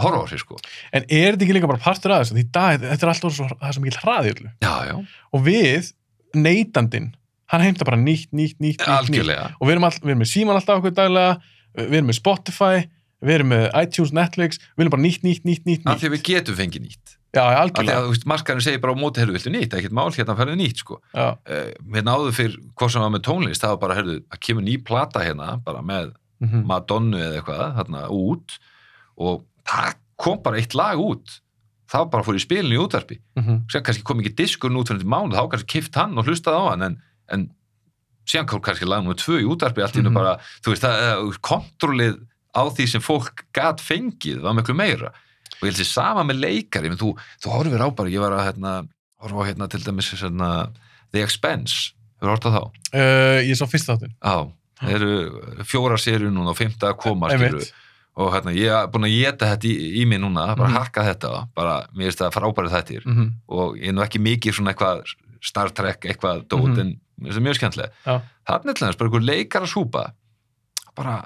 [0.00, 0.58] horfa á sig sko.
[0.92, 2.36] En er þetta ekki líka bara partur af þessu?
[2.36, 4.50] Því þetta er alltaf svo, það er svo mikil hraði í öllu.
[4.60, 4.94] já, já,
[5.32, 5.92] Og við,
[6.36, 7.14] neytandinn,
[7.52, 10.58] hann heimta bara nýtt, nýtt, nýtt, nýtt, Og við erum, all, við erum með síman
[10.60, 11.38] alltaf okkur daglega,
[11.76, 12.84] við erum með Spotify,
[13.20, 16.04] við erum með iTunes, Netflix, við erum bara nýtt, nýtt, nýtt, nýtt, af nýtt.
[16.04, 18.06] því að við getum fengið nýtt Já, algjörlega.
[18.10, 20.96] að markarinn segir bara á móti, herru, viltu nýtt, ekkert mál, hérna færðu nýtt sko.
[21.14, 21.36] Uh,
[21.94, 24.74] hérna áður fyrir hvað sem var með tónlist, það var bara, herru, að kemur ný
[24.82, 26.10] plata hérna, bara með
[26.42, 28.56] mhm, Madonnu eða eitthvað, þarna út
[29.20, 31.38] og það kom bara eitt lag út
[31.90, 33.62] það var bara fór í spilinu í útvarpi mhm.
[33.70, 36.64] síðan kannski kom ekki diskur út fyrir mánu, þá kannski kift hann og hlustaði á
[36.70, 36.98] hann en,
[37.34, 37.48] en
[38.46, 40.14] kom kannski lag nummer tvö í útvarpi allt í mm Mhm.
[40.14, 42.20] bara, þú veist, það, eh, kontrollið
[42.54, 45.12] á því sem fólk gat fengið var miklu meira
[45.60, 47.12] og ég held sér sama með leikari, menn þú,
[47.42, 48.72] þú horfir á bara ég var að hérna,
[49.20, 50.70] horfa á hérna til dæmis hérna,
[51.12, 52.62] The Expense hefur horft á þá?
[52.94, 54.14] Uh, ég sá fyrst þáttinn.
[54.20, 54.48] Já,
[54.80, 57.72] það eru fjóra serið núna og fymta að koma skilur Einmitt.
[58.16, 60.76] og hérna, ég er búin að geta þetta í, í mig núna, bara Mhm.
[60.76, 63.26] harka þetta bara, mér finnst það frábærið þettir Mhm.
[63.48, 65.04] og ég er nú ekki mikið svona eitthvað
[65.42, 66.80] Star Trek, eitthvað dót Mhm.
[66.80, 70.12] en mér finnst það mjög skemmtilega þannig til þess, bara einhver leikar að súpa
[70.96, 71.24] bara,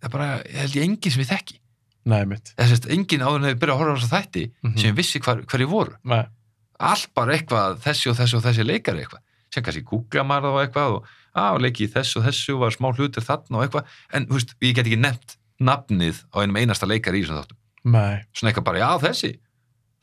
[0.00, 1.58] það er bara ég held ég engin sem ég þekki
[2.06, 2.52] Nei, mitt.
[2.56, 4.78] þess að engin áður hefur byrjað að horfa á þess að þætti Mhm.
[4.78, 6.24] sem vissi hvar, hverju voru Nei.
[6.80, 9.22] allt bara eitthvað, þessi og þessi og þessi leikari eitthvað,
[9.52, 11.04] sem kannski googla maður þá eitthvað og
[11.36, 13.84] á, leiki þessu og þessu og var smá hlutir þarna og eitthvað
[14.14, 17.56] en þú veist, ég get ekki nefnt nafnið á einum einasta leikari í þessum þáttum
[17.84, 18.24] Nei.
[18.32, 19.32] svona eitthvað bara, já þessi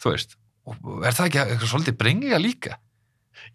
[0.03, 0.35] þú veist,
[0.65, 2.75] og er það ekki eitthvað svolítið brengiga líka,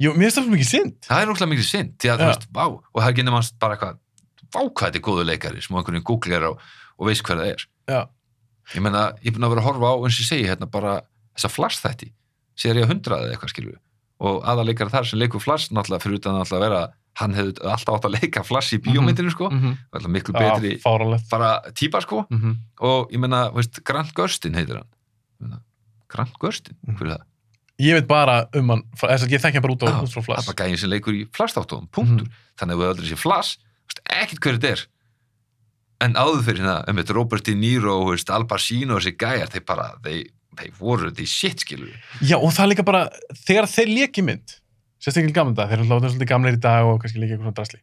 [0.01, 0.95] Jú, mér finnst það mikið synd.
[1.07, 3.77] það er náttúrulega mikið synd því að þú veist, vá, og það ekki nefnast bara
[3.77, 3.99] eitthvað
[4.53, 6.61] vá hvað þetta er góðu leikari sem einhvern veginn googlar og,
[6.99, 8.01] og veist hver það er Já.
[8.75, 10.71] Ég meina, ég er búin að vera að horfa á eins og ég segi hérna
[10.71, 11.01] bara
[11.37, 12.13] þessa flash þætti
[12.59, 13.77] sér ég að hundraði eitthvað skilju
[14.21, 16.81] og aðaleikari þar sem leikur flash náttúrulega fyrir utan að vera
[17.19, 19.77] hann hefði alltaf átt að leika flash í bíómyndinu sko, Mhm.
[19.93, 21.29] alltaf miklu betri fáralegt.
[21.31, 22.53] bara típa sko Mhm.
[22.81, 24.87] og ég meina, veist, Grant Gurstin heitir hann
[25.41, 25.61] Ég meina,
[26.09, 26.97] Grant Gurstin, Mhm.
[26.99, 27.23] hver er það?
[27.81, 30.11] Ég veit bara um hann, þess að ég þekki hann bara út, á, Já, út
[30.11, 30.49] frá það flass.
[30.49, 32.33] er bara gæðin sem leikur í flastáttóðum, punktur Mhm.
[32.59, 34.87] þannig að við aldrei sé flass, veist, ekkert hver þetta er
[36.05, 39.65] en áður fyrir hérna einmitt Robert De Niro, veist, Al Pacino og þessi gæjar, þeir
[39.69, 40.29] bara, þeir,
[40.61, 43.05] þeir voru þeir shit, skilur Já, og það er líka bara,
[43.47, 44.55] þegar þeir leki mynd,
[45.03, 47.49] sérstaklega í gamla dag, þeir eru alltaf svolítið gamleir í dag og kannski líka eitthvað
[47.49, 47.83] svona drasli,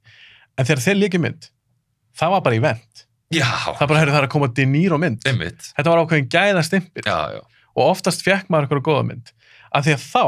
[0.56, 1.50] en þegar þeir leki mynd,
[2.16, 3.06] það var bara event.
[3.36, 5.24] já, Það bara, heyrðu, það er að koma De Niro mynd.
[5.28, 7.42] einmitt Þetta var ákveðin gæða stimpil já, já,
[7.76, 9.32] og oftast fekk maður eitthvað góða mynd.
[9.76, 10.26] Af því að þá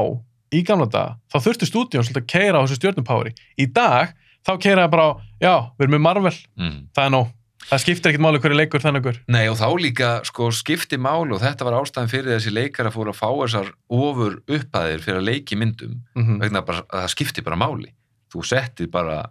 [0.57, 3.31] í gamla dag, þá þurfti stúdíón svolítið að keira á þessu stjörnupári.
[3.59, 4.11] Í dag,
[4.47, 5.11] þá keira það bara á,
[5.43, 6.77] já, við erum með Marvel, mm.
[6.95, 7.31] það er nóg.
[7.65, 9.19] Það skiptir ekkert máli hverju leikur þannig hver.
[9.33, 13.11] Nei og þá líka sko skipti máli og þetta var ástæðan fyrir þessi leikara fóru
[13.11, 17.43] að fá þessar ofur upphæðir fyrir að leiki myndum Mm vegna bara, að það skipti
[17.43, 17.91] bara máli.
[18.31, 19.23] Þú settir bara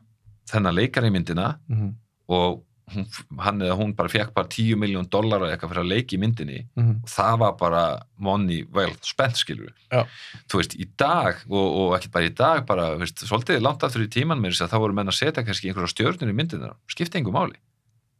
[0.50, 1.92] þennan leikara í myndina -hmm.
[2.28, 2.62] og
[2.92, 3.06] hún,
[3.38, 6.20] hann eða hún bara fekk bara 10 miljón dólar eða eitthvað fyrir að leiki í
[6.20, 6.66] myndinni.
[6.76, 7.84] Mm og það var bara
[8.18, 10.06] money well spent skilur Já.
[10.50, 14.04] þú veist, í dag og, og ekki bara í dag bara, veist, svolítið langt aftur
[14.04, 16.74] í tíman með þess að þá voru menn að setja kannski einhverja stjörnur í myndina,
[16.86, 17.56] skipti engu máli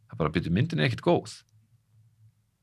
[0.09, 1.37] það bara byrju myndin er ekkit góð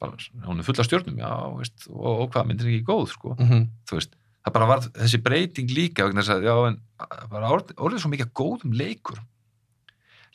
[0.01, 0.17] bara,
[0.49, 3.35] hún er full af stjörnum já, veist, og, og hvað, myndin er ekki góð sko.
[3.39, 3.69] -hmm.
[3.89, 6.81] þú veist, það bara var þessi breyting líka þess að, já, en
[7.31, 9.21] bara orðið, orðið svo mikið góðum leikur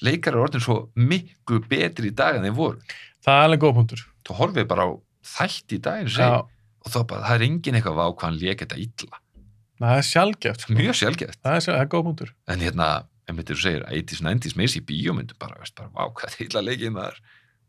[0.01, 2.79] leikar er orðin svo miklu betri í dag en þeir voru
[3.19, 4.01] Það er alveg góð punktur.
[4.23, 4.89] þú horfið bara á
[5.27, 8.61] þætti í daginn Já, og þá bara, það er engin eitthvað vá hvað hann lék
[8.63, 9.19] þetta illa,
[9.79, 10.61] það er sjálfgeft.
[10.63, 10.73] Sko.
[10.73, 12.33] mjög sjálfgeft Það er, sjálf, það er góð punktur.
[12.47, 12.87] en hérna,
[13.29, 16.65] einmitt þú segir 80s, 90s, meins í bíómyndu bara, veist, bara, vá hvað þetta illa
[16.69, 17.19] leikið maður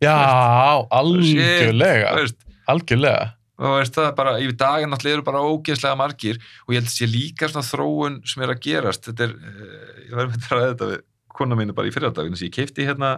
[0.01, 2.15] Já, Shit, algjörlega.
[2.16, 2.39] veist,
[2.73, 3.27] Algjörlega.
[3.61, 6.95] og veist það bara, í daginn náttúrulega eru bara ógeðslega margir og ég held að
[6.97, 10.55] sé líka svona þróun sem er að gerast þetta er, uh, ég verður með að
[10.57, 11.03] ræða þetta við
[11.41, 13.11] kona mínu bara í fyrirdaginn þess að ég keipti hérna,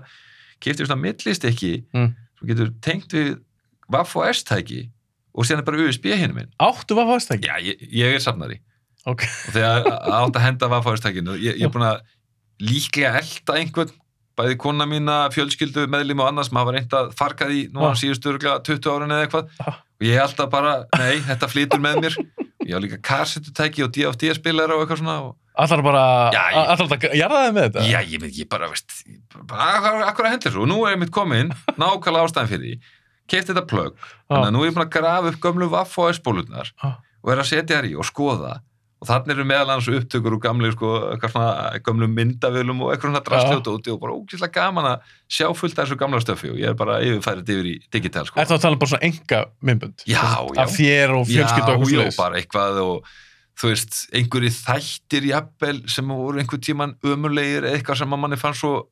[0.62, 2.10] keipti svona millistykki Mm.
[2.40, 3.38] sem getur tengt við
[3.92, 4.88] Vaff og S-tæki
[5.34, 7.46] og er bara USB hérna minn Áttu var fast ekki?
[7.46, 8.58] já, ég, ég er safnari
[9.06, 9.22] Ok.
[9.22, 12.02] og þegar átt að henda Vaff og S-tækinu ég, ég er búin að
[12.62, 13.92] líklega elda einhvern
[14.38, 17.92] bæði kona mína, fjölskyldu, meðlum og annars maður var reynd að farga því nú Ah.
[17.92, 19.76] á síðustu örgulega 20 árin eða eitthvað Ah.
[20.00, 22.16] og ég held að bara, nei, þetta flytur með mér
[22.64, 26.02] ég á líka kassetutæki og DFD spilara og eitthvað svona og, Allar bara,
[26.32, 27.82] allar að jarða þið með þetta?
[27.92, 29.04] já, ég, ég bara, veist
[29.52, 32.80] akkur að hendur svo, nú er ég mitt komin nákvæmlega ástæðan fyrir því
[33.28, 33.94] kefti þetta plögg,
[34.30, 36.08] þannig að nú er ég búin að grafa upp gömlu vaff og
[38.42, 38.58] Ah.
[39.02, 40.92] Og er og og þannig eru meðal hans upptökur úr gamli sko,
[42.12, 45.98] myndavölum og eitthvað svona drastljóta úti og bara ógæslega gaman að sjá fullt af þessu
[45.98, 48.38] gamla stöfi og ég er bara yfirfærið yfir í digital sko.
[48.38, 50.06] Ertu að tala bara svona enga myndbönd?
[50.06, 50.62] Já, já.
[50.62, 53.10] Af þér og fjölskyldu og eitthvað og
[53.58, 58.54] þú veist, einhverjir þættir jafnvel sem voru einhver tíman ömulegir eða eitthvað sem manni fann
[58.54, 58.86] svo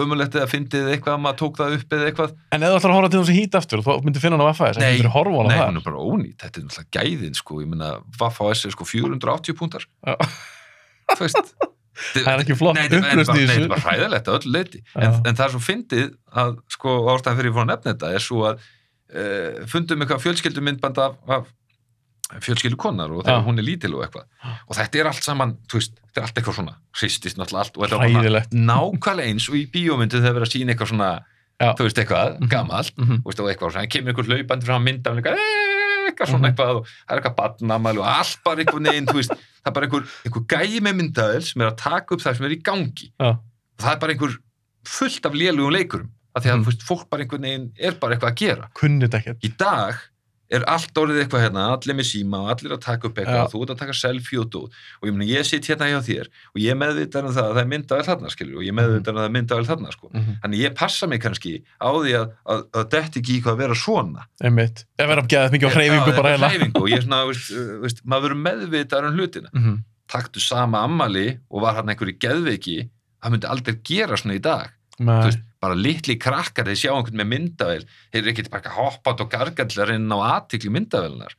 [0.00, 2.30] ömulegt eða fyndið eða eitthvað að maður tók það upp eða eitthvað.
[2.56, 4.78] En þú ætlar að horfa til þessu hít aftur þú myndir finna hann á FAS,
[4.80, 7.36] Nei, þú myndir horfa á Nei, hann hún er bara ónýtt, þetta er náttúrulega gæðin
[7.36, 9.84] sko, ég meina, Vaffa S er sko 480 púntar.
[11.12, 11.52] Þú veist
[12.12, 15.36] Það er ekki flott Nei, þetta er bara- nei, hræðilegt að öllu leiti en, en
[15.36, 16.06] það er svo fyndið
[16.42, 18.62] að sko ástæðan fyrir að nefna þetta er svo að
[19.12, 21.50] uh, fundum eitthvað fjölskyldumyndband af, af
[22.40, 24.24] fjölskyldu konar og þegar hún er lítil og eitthvað
[24.68, 27.76] og þetta er allt saman, þú veist, þetta er allt eitthvað svona hristist náttúrulega allt
[27.76, 31.10] og þetta er nákvæmlega eins og í bíómyndu þegar verið að sína eitthvað svona,
[31.60, 31.74] Já.
[31.76, 32.48] þú veist, eitthvað Mhm.
[32.96, 33.16] Mhm.
[33.20, 36.50] og, veist, og eitthvað svona, kemur einhver hlaupandi frá mynda eitthvað, "Eh", eitthvað svona Mhm.
[36.54, 39.72] eitthvað og það er eitthvað badnamæli og allt bara einhvern veginn, þú veist, það er
[39.72, 42.62] bara einhver, einhver gæi með myndaðil sem er að taka upp það sem er í
[42.62, 43.28] gangi Já.
[43.28, 43.38] og
[43.78, 44.36] það er bara einhver
[44.84, 48.32] fullt af lélugum leikurum af því að veist, fólk bara einhvern veginn er bara eitthvað
[48.32, 48.68] að gera
[49.44, 49.94] í dag
[50.52, 53.44] er allt orðið eitthvað hérna allir með síma og allir að taka upp eitthvað Já.
[53.46, 56.28] og þú ert að taka selfie og dót og ég, ég sitt hérna hjá þér
[56.52, 59.18] og ég meðvitar um það að það er myndavel þarna skilur og ég meðvitar um
[59.18, 60.10] að það er myndavel þarna sko.
[60.12, 60.34] Mhm.
[60.42, 63.62] þannig ég passa mig kannski á því að, að, að detti ekki í hvað að
[63.64, 64.84] vera svona Einmitt.
[64.98, 67.52] Ef verður að geða mikið á hreyfingu bara þetta hreyfingu og ég er svona, veist,
[67.86, 69.78] veist, maður verður meðvitar um hlutina Mhm.
[70.12, 72.76] taktu sama ammali og var hann einhverju geðveiki
[73.22, 74.68] það myndi aldrei gera svona í dag
[74.98, 75.22] Þú Nei.
[75.24, 79.30] veist, bara litli krakkar þeir sjá einhvern með myndavel þeir eru ekkert bara hoppand og
[79.30, 81.36] gargallar inn á aðtikli myndavelnar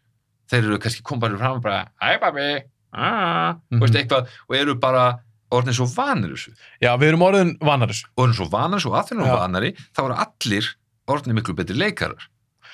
[0.51, 2.47] þeir eru kannski kom bara fram og bara hæ babi,
[2.93, 5.05] aaa veist, eitthvað, og eru bara
[5.53, 8.07] orðin svo vanir þessu Já, við erum orðin vanar þessu.
[8.17, 9.35] orðin svo vanir, svo aðfinnum Já.
[9.43, 10.69] vanari þá eru allir
[11.13, 12.29] orðin miklu betri leikarar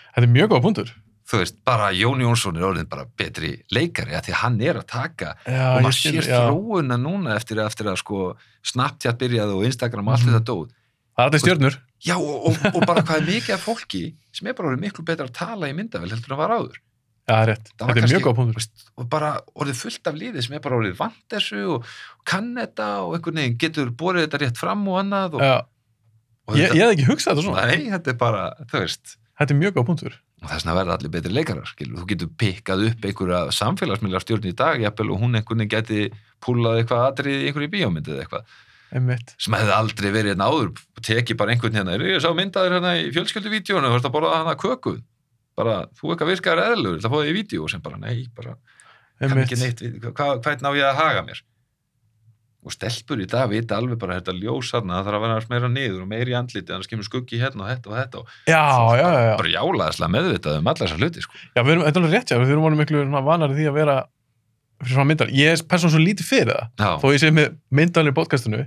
[0.09, 0.89] Þetta er mjög góð punktur.
[1.29, 4.79] þú veist, bara Jón Jónsson er orðin bara betri leikari að því að hann er
[4.81, 8.21] að taka Já, og maður sér þróuna núna eftir, eftir að sko
[8.65, 10.33] Snapchat byrjaði og Instagram og allt Mhm.
[10.35, 10.67] þetta dóð
[11.19, 11.75] Það er þetta stjörnur.
[12.07, 15.03] Já, og, og, og bara hvað er mikið af fólki sem er bara orðið miklu
[15.09, 16.77] betra að tala í myndavel heldur en var áður.
[16.79, 17.67] Já, það er rétt.
[17.75, 18.67] Það Þetta er mjög góð punktur.
[18.95, 21.89] Og bara orðið fullt af liði sem er bara orðið vant þessu og
[22.31, 25.43] kann þetta og einhvern veginn getur borið þetta rétt fram og annað og,
[26.55, 27.65] ég, ég hef ekki hugsað þetta svona.
[27.69, 30.15] Nei, þetta er bara, þú veist Þetta er mjög góð punktur.
[30.39, 31.99] og þess vegna verða allir betri leikarar skilur.
[32.01, 36.09] þú getur pikkað upp einhverja samfélagsmiðlar stjórn í dag, jafnvel, og hún einhvern veginn geti
[36.43, 38.57] púlað eitthvað atrið í einhverju bíómyndi eða eitthvað.
[39.37, 40.71] Sem hefði aldrei verið hérna áður
[41.05, 44.37] teki bara einhvern hérna, "Heyrðu, ég sá myndaður hérna í fjölskylduvídeónu, þú ert að borða
[44.41, 44.95] hana köku.
[45.59, 48.55] Bara, þú eitthvað virkaður eðlur það fóði í vídeo og sem bara, nei, bara
[49.19, 49.81] kann ekki neitt,
[50.15, 51.41] hvað, hvernig á ég að haga mér?
[52.65, 55.69] Og stelpur í dag vita alveg bara þetta ljós þarna, það þarf að vera meira
[55.71, 58.63] niður og meira í andliti, annars kemur skuggi hérna og þetta og þetta og Já,
[58.99, 59.35] já, já, já.
[59.39, 61.33] bara jálaðislega meðvitað um alla þessar hluti sko.
[61.55, 63.77] Já, við erum, þetta er alveg rétt, já, við erum orðin miklu vanari því að
[63.79, 63.97] vera
[64.79, 66.67] fyrir svona myndal ég er persónum svo lítið fyrir það.
[66.79, 68.65] Já, þó ég sé með myndalir í podcastinu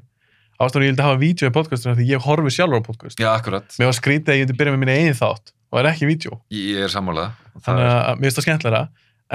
[0.63, 3.21] ástæður ég vildi hafa vídeo í podcastinu því ég horfi sjálfur á podcast.
[3.21, 3.69] Já, akkurat.
[3.79, 6.09] Mér var skrítið að ég vildi byrja með minni eigin þátt og það er ekki
[6.11, 6.39] vídeo.
[6.55, 7.33] Ég er sammálað
[7.67, 8.83] þannig að mér finnst það skemmtilega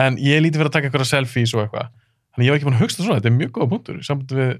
[0.05, 1.91] en ég er lítið fyrir að taka einhverja selfies og eitthvað.
[2.33, 3.99] Þannig ég var ekki búin að hugsta svona, þetta er mjög góða punktur.
[4.05, 4.51] Samt við,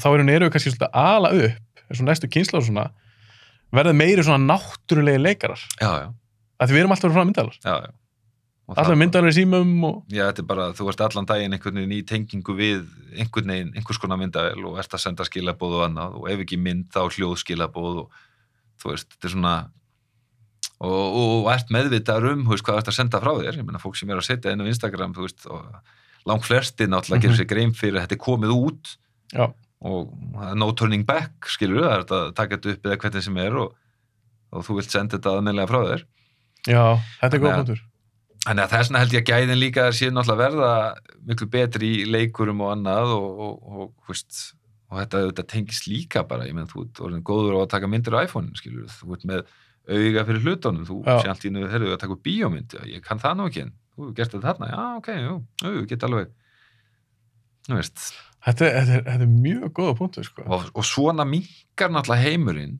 [0.00, 2.86] þá erum við kannski svolítið ala upp eins og næstu kynsla og svona
[3.72, 5.60] verða meiri svona náttúrulegi leikarar.
[5.76, 6.08] Já, já,
[6.64, 7.92] því við erum alltaf verið frá myndalar já, já.
[8.68, 11.92] Alltaf myndalar í símum og Já, þetta er bara, þú ert allan daginn einhvern veginn
[11.96, 12.84] í tengingu við
[13.18, 16.56] einhvern veginn, einhvers konar myndavel og ert að senda skilabóð og annað og ef ekki
[16.62, 18.20] mynd þá hljóðskilabóð og
[18.80, 19.54] þú veist, þetta er svona
[20.80, 23.58] og, og, og ert meðvitaður um, þú veist, hvað ert að senda frá þér.
[23.60, 25.68] Ég meina, fólk sem er að setja inn á Instagram, þú veist og
[26.30, 27.26] langt flesti náttúrulega Mhm.
[27.26, 28.96] gerir sér grein fyrir að þetta er komið út
[29.34, 29.46] já,
[29.82, 33.56] og no turning back, skilur það er að taka þetta upp eða hvernig sem er
[33.58, 33.74] og,
[34.52, 36.04] og þú vilt senda þetta aðmennlega frá þér.
[36.70, 36.84] Já,
[37.20, 37.80] þetta er að- punktur
[38.42, 40.70] Þannig að þess vegna held ég að gæðin líka sé náttúrulega verða
[41.30, 44.40] miklu betri í leikurum og annað og, og, og, veist,
[44.90, 47.90] og þetta, þetta tengist líka bara, ég menn þú ert orðin góður á að taka
[47.92, 49.44] myndir á iPhone, skilur þú ert með
[49.92, 53.06] auga fyrir hlutunum, þú sé allt í nú, herru, að taka upp bíómynd, já, ég
[53.06, 53.64] kann það nú ekki
[53.94, 55.32] þú gert þetta þarna, já, ok, jú,
[55.76, 56.34] jú, get alveg,
[57.68, 58.04] þú veist,
[58.46, 60.44] þetta, þetta, er- þetta er mjög góða punktur sko.
[60.46, 62.78] og, og svona minkar náttúrulega heimurinn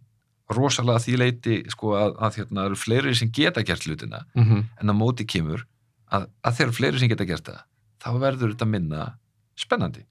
[0.50, 4.44] rosalega að því leiti, sko, að, að hérna, eru fleiri sem geta gert hlutina mm
[4.44, 4.64] -hmm.
[4.80, 5.66] en á móti kemur
[6.10, 7.62] að, að þeir eru fleiri sem geta gert það
[8.02, 9.06] þá verður þetta minna
[9.56, 10.04] spennandi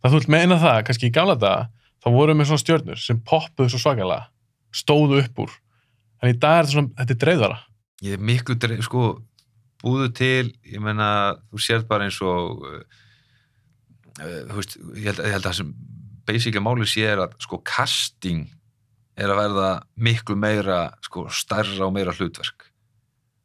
[0.00, 1.68] það þú vilt meina það, kannski í gamla daga
[2.02, 4.28] þá voru með svona stjörnur sem poppuðu svo svakalega
[4.74, 5.56] stóðu upp úr
[6.22, 7.58] en í dag er þetta svona, þetta er dreifðara
[8.06, 9.02] ég er miklu dreif, sko
[9.82, 12.80] búðu til, ég meina þú sérð bara eins og uh,
[14.20, 15.72] uh, þú veist, ég held, ég held að það sem
[16.26, 18.46] basically máli sé er að sko casting
[19.16, 22.70] er að verða miklu meira sko stærra og meira hlutverk.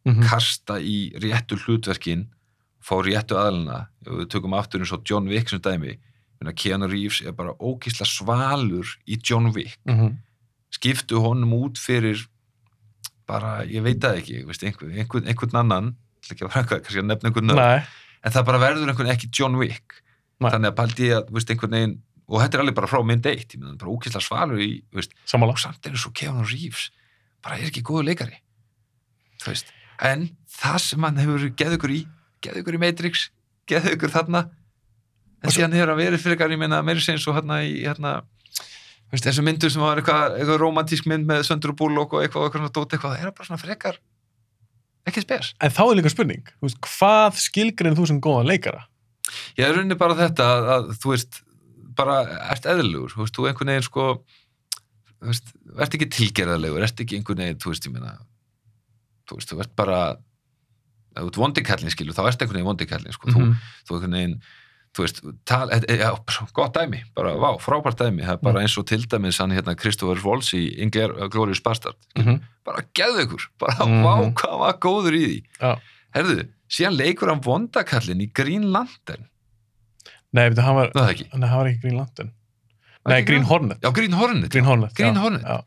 [0.05, 0.29] Mm -hmm.
[0.29, 2.25] kasta í réttu hlutverkin
[2.81, 5.99] fá réttu aðluna við tökum aftur eins og John Wick sem dæmi
[6.55, 9.77] Keanu Reeves er bara ókísla svalur í John Wick.
[10.73, 12.25] Skiptu honum út fyrir
[13.27, 15.95] bara, ég veit það ekki veist, einhver, einhvern, einhvern annan
[16.31, 17.61] ekki að vera kannski að nefna einhvern nöfn.
[17.61, 17.83] Nei,
[18.23, 20.01] en það bara verður einhvern ekki John Wick.
[20.41, 20.49] Nei.
[20.49, 21.95] þannig að paldi ég að einhvern veginn
[22.31, 25.59] og þetta er alveg bara frá mynd eitt ég meina, bara ókísla svalur í og
[25.59, 26.87] samt er eins og Keanu Reeves
[27.43, 28.39] bara er ekki góðu leikari
[29.41, 30.29] þú veist, en
[30.61, 32.01] það sem hann hefur geð ykkur í,
[32.45, 33.27] geð ykkur í Matrix
[33.69, 37.17] geð ykkur þarna en Og svo- síðan hefur hann verið fyrir ég meina meiri sem
[37.19, 38.21] svo hérna í hérna
[39.11, 42.47] veist, þessu myndur sem var eitthvað, eitthvað romantísk mynd með Söndur og Bullock og eitthvað,
[42.47, 43.99] eitthvað, eitthvað, eitthvað, það er bara svona frekar
[45.09, 45.53] ekki spes.
[45.59, 48.85] en þá er líka spurning, veist, hvað skilgrinn þú sem góðan leikara?
[49.57, 51.41] Ég er rauninni bara þetta að, að þú veist,
[51.95, 54.05] bara ert eðlugur, þú veist, þú einhvern veginn sko
[55.21, 58.17] þú veist, ert ekki tilgerðarlegur, ert ekki einhvern veginn, þú veist, ég meina
[59.29, 59.99] þú veist, þú ert bara
[61.11, 63.55] ef þú ert vondikallin, skilu, þá ert einhvern veginn vondikallin, sko, þú, Mhm.
[63.87, 64.41] þú einhvern veginn
[64.91, 66.09] þú veist, tal, e, e, já,
[66.53, 68.63] gott dæmi bara, vá, frábært dæmi, það er bara Mhm.
[68.65, 72.41] eins og til dæmis hann hérna Kristoffer Waltz í Ingler, Glorious Bastard, Mhm.
[72.65, 74.03] bara geðu ykkur bara, Mhm.
[74.03, 75.79] vá, hvað var góður í því Já.
[76.15, 79.27] herðu, síðan leikur hann vondakallin í Green Lantern,
[80.31, 81.27] Nei, betur, hann var, ekki.
[81.33, 82.31] Nei, hann var ekki Green Lantern.
[83.03, 83.49] Var Nei, ekki Green það?
[83.51, 83.79] Hornet.
[83.83, 85.43] Já, Green Hornet, Green Hornet, Green Hornet.
[85.43, 85.61] já.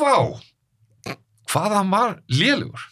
[0.00, 0.16] vá!
[1.50, 2.88] Hvað hann var lélugur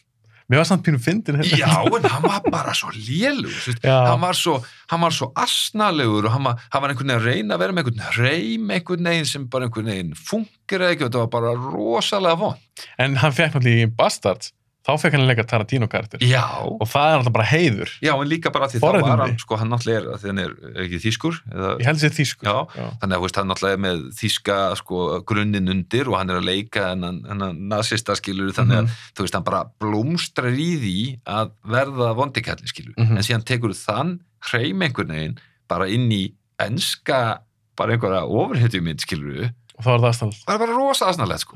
[0.49, 1.57] Mér var samt pínu fyndin hérna.
[1.61, 4.55] já, en hann var bara svo lélugur hann var svo,
[4.89, 7.75] hann var svo asnalegur og hann var, hann var einhvern veginn að reyna að vera
[7.77, 11.53] með einhvern hreim einhvern veginn sem bara einhvern veginn funkir ekki og þetta var bara
[11.67, 12.57] rosalega von
[12.97, 14.55] En hann fekk náttúrulega í Bastards
[14.87, 18.13] þá fekk hann að leika Tarantino karakter já, og það er náttúrulega bara heiður já,
[18.15, 19.11] en líka bara því þá Forréttindi.
[19.11, 20.53] var hann, sko, hann náttúrulega er, hann er,
[20.85, 22.55] ekki þýskur eða, Ég held sér þýskur Já.
[22.79, 22.87] já.
[23.03, 26.49] þannig að veist, hann náttúrulega er með þýska sko, grunninn undir og hann er að
[26.49, 28.97] leika hennan, hennan nazista skilur þannig að Mhm.
[29.19, 30.97] þú veist, hann bara blómstrar í því
[31.27, 33.17] að verða vondikalli skilur, Mhm.
[33.19, 34.21] en síðan tekur þann
[34.53, 35.39] hreim einhvern veginn
[35.69, 37.41] bara inn í enska,
[37.77, 41.55] bara einhverja ofurhetjumynd skilur og þá er það aðstæðan það er bara rosa aðsnarlegt sko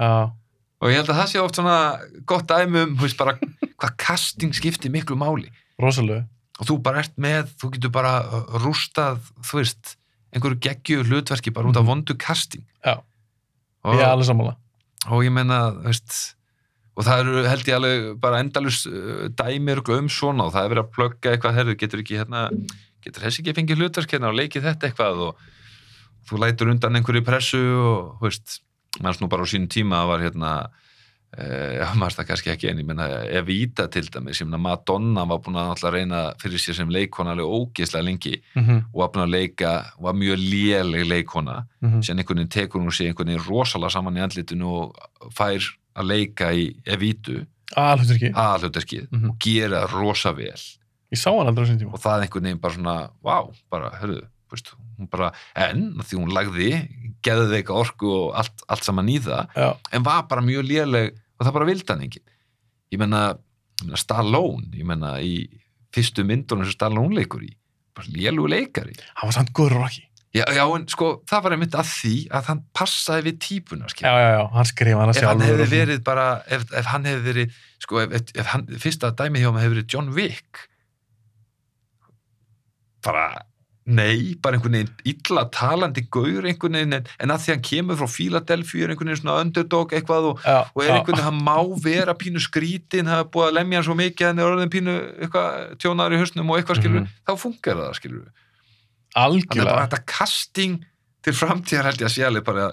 [0.82, 1.76] og ég held að það sé oft svona
[2.26, 5.48] gott um, veist, bara hvað casting skiptir miklu máli.
[5.80, 6.26] Rosalega.
[6.60, 8.12] Og þú bara ert með, þú getur bara
[8.62, 9.94] rústað, þú veist
[10.34, 11.88] einhverju geggju hlutverki bara út af Mhm.
[11.92, 12.64] vondu casting.
[12.84, 12.98] Já.
[13.84, 14.56] og, Ég er alveg sammála.
[15.10, 16.34] og ég menna, veist
[16.96, 18.84] og það eru held ég alveg bara endalus
[19.34, 22.50] dæmir um svona og það er verið að plugga eitthvað, herðu, getur ekki hérna
[23.02, 25.16] getur þessi ekki fengið hlutverk hérna og leikið þetta eitthvað?
[25.26, 25.36] Og
[26.28, 28.60] þú lætur undan einhverju pressu og, veist
[29.00, 30.68] maður nú bara á sínum tíma var hérna
[31.32, 35.22] Uh, já, maður það kannski ekki en ég menna Evita til dæmis, ég menna Madonna
[35.24, 38.82] var búin að reyna fyrir sér sem leikona alveg ógeðslega lengi mm -hmm.
[38.92, 41.64] og var búin að leika, var mjög léleg leikona,
[42.02, 44.96] sem einhvern veginn tekur hún sig einhvern veginn rosalega saman í andlitinu og
[45.32, 45.62] fær
[45.96, 47.46] að leika í Evitu,
[47.76, 49.30] Alhuttur ekki aðalhutarkið Mhm.
[49.30, 50.60] og gera það rosa vel
[51.12, 51.94] Ég sá hann aldrei á sín tíma.
[51.94, 54.22] og það einhvern veginn bara svona, vá, bara, hörðu,
[54.54, 56.68] veist, hún bara, en því hún lagði,
[57.24, 61.16] geði veika orku og allt, allt saman í það, Já, en var bara mjög léleg
[61.38, 62.28] og það bara vildi hann enginn.
[62.92, 63.24] Ég menna,
[63.98, 65.34] Stallone, ég menna í
[65.92, 67.50] fyrstu myndunum sem Stallone leikur í,
[67.96, 68.94] bara lélugu leikari.
[69.16, 70.06] hann var samt góður Rocky.
[70.32, 74.06] Já, já, en sko, það var einmitt að því að hann passaði við típuna, skil.
[74.06, 75.58] Já, já, já, hann skrifa hann að ef hann sjálfur.
[75.60, 76.24] hefði verið bara,
[76.56, 79.74] ef, ef hann hefði verið, sko, ef, ef, ef hann, fyrsta dæmið hjá hann hefði
[79.74, 80.62] verið John Wick,
[83.04, 83.26] bara,
[83.84, 87.96] nei, bara einhvern veginn illa talandi gaur einhvern veginn, en, en að því hann kemur
[87.98, 91.40] frá Philadelphia er einhvern veginn svona underdog eitthvað og, Já, og er einhvern veginn, hann
[91.42, 94.70] má vera pínu skrítin, það er búið að lemja hann svo mikið, hann er orðin
[94.76, 94.94] pínu
[95.26, 97.10] eitthvað tjónaður í hausnum og eitthvað skilur, Mhm.
[97.26, 99.82] þá funkar það skilur Já, þannig að bara algjörlega.
[99.88, 100.78] þetta casting
[101.22, 102.70] til framtíðar held ég að alveg bara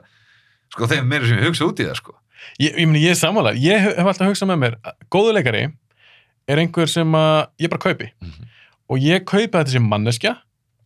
[0.70, 2.16] sko þeim meira sem ég hugsa út í það sko
[2.60, 3.52] Ég, ég meni, ég er sammála.
[3.60, 4.76] Ég hef alltaf hugsað með mér,
[5.12, 5.66] góðu leikari
[6.48, 8.08] er einhver sem að ég bara kaupi.
[8.24, 8.46] Mhm.
[8.90, 10.38] Og ég kaupi þetta sem manneskja,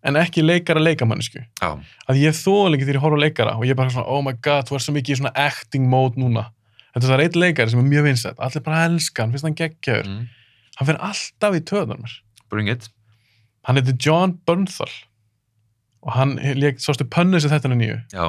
[0.03, 1.39] en ekki leikara leikamannesku.
[1.61, 1.69] já,
[2.09, 4.21] Að ég þóla ekki þegar ég horfa á leikara og ég er bara svona, oh
[4.25, 6.49] my god, þú er svo mikið í svona acting mode núna.
[6.93, 8.37] Þetta er eitt leikari sem er mjög vinsett.
[8.37, 10.09] Allir bara elska hann, finnst hann geggjaður.
[10.11, 10.27] mm.
[10.77, 12.13] Hann fyrir alltaf í töðunar
[12.49, 12.89] bring it
[13.65, 14.89] Hann heitir John Bernthal
[16.03, 17.99] og hann leik, sástu pönnu sem þetta er nýju.
[18.11, 18.25] já,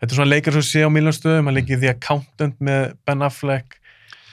[0.00, 3.76] Þetta er svona leikar sem sé á miljónstöðum, hann leikir The Accountant með Ben Affleck,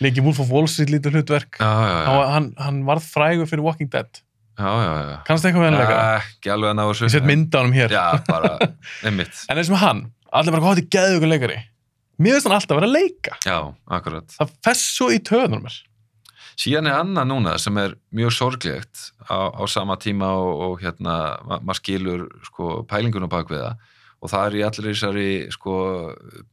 [0.02, 1.60] leikir Wolf of Wall Street lítið hlutverk.
[1.60, 4.22] já, já, já, hann, hann varð frægur fyrir Walking Dead.
[5.28, 6.22] Kannast eitthvað leikara?
[6.22, 7.90] ekki alveg að ná þessu Ég set mynd á hann hér.
[7.94, 8.58] já, bara,
[9.08, 10.02] einmitt En eins og hann,
[10.32, 11.60] allir bara, hvað þetta er geðugur leikari?
[12.22, 13.38] Mér finnst hann alltaf vera að leika.
[13.46, 13.58] já,
[13.90, 15.78] akkurat Það fess svo í töðunar mér.
[16.62, 21.16] síðan er annað núna sem er mjög sorglegt á, á sama tíma og, og hérna,
[21.48, 23.88] ma maður skilur sko, pælingunum bak við það
[24.22, 25.74] og það er í allir þessari sko,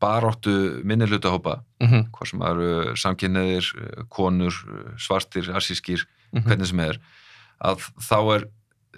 [0.00, 0.54] baróttu
[0.88, 2.06] minnihlutahópa Mm -hmm.
[2.10, 3.66] hvað sem eru samkynneðir,
[4.10, 4.55] konur,
[4.98, 6.00] svartir, asískir,
[6.32, 6.98] hvernig sem er
[7.64, 8.44] að þá er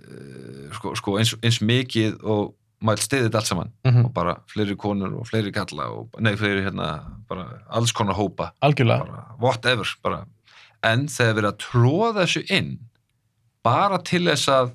[0.00, 4.05] uh, sko, sko eins, eins mikið og maður stiðið þetta allt saman Mhm.
[4.06, 8.52] og bara fleiri konur og fleiri kalla og, nei, fleiri hérna, bara alls konar hópa
[8.62, 9.05] Algjörlega.
[9.06, 10.24] bara whatever bara.
[10.82, 12.78] en þegar verið að tróða þessu inn
[13.62, 14.70] bara til þess að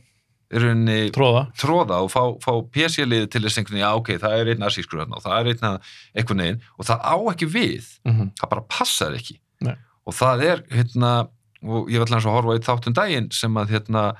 [0.54, 1.48] í rauninni Tróða.
[1.58, 5.00] tróða og fá, fá PC-liði til þess einhvern veginn, já ok, það er einn asískur
[5.02, 5.80] hérna og það er einn
[6.22, 9.74] einhvern veginn og það á ekki við, Mm það bara passar ekki Nei.
[10.06, 11.28] og það er hérna,
[11.64, 14.14] og ég vil hans að horfa eitt þáttun daginn sem að hérna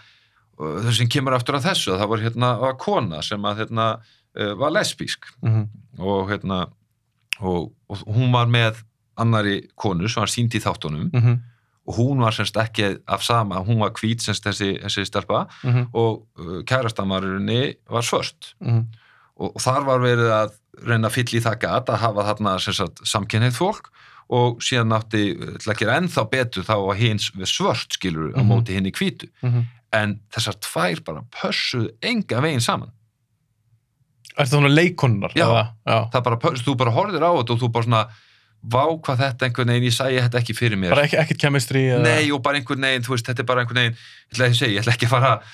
[0.58, 3.88] þess sem kemur aftur að þessu, að það var hérna var kona sem að hérna
[4.60, 5.66] var lesbísk -hmm.
[6.00, 6.68] og hérna
[7.40, 8.84] og, og hún var með
[9.18, 11.40] annari konu sem var sínd í þáttunum Mm -hmm.
[11.88, 15.48] og hún var semst ekki af sama, hún var hvít semst þessi, þessi stelpa
[15.94, 18.86] og uh, kærastamarinni var svört Mhm.
[19.36, 20.52] og, og þar var verið að
[20.88, 22.58] reyna að fylla í það gat að hafa þarna
[23.06, 23.90] samkynneið fólk
[24.30, 28.32] og síðan átti uh, til að gera ennþá betur þá að hins við svört skilur
[28.34, 28.48] á Mhm.
[28.50, 29.66] móti hinn í hvítu Mhm.
[29.94, 32.92] en þessar tvær bara pössuð enga veginn saman
[34.38, 35.32] Er þetta svona leikonnar?
[35.38, 35.46] Já.
[36.12, 38.08] það bara, pöss- þú bara horfir á þetta og þú bara svona
[38.72, 41.84] vá hvað þetta einhvern veginn, ég sæði þetta ekki fyrir mér Bara ekki, ekkert chemistry?
[41.92, 42.02] Eða...
[42.06, 44.56] Nei, og bara einhvern veginn, þú veist, þetta er bara einhvern veginn, ég ætla ekki
[44.56, 45.54] að segja, ég ætla ekki að fara að-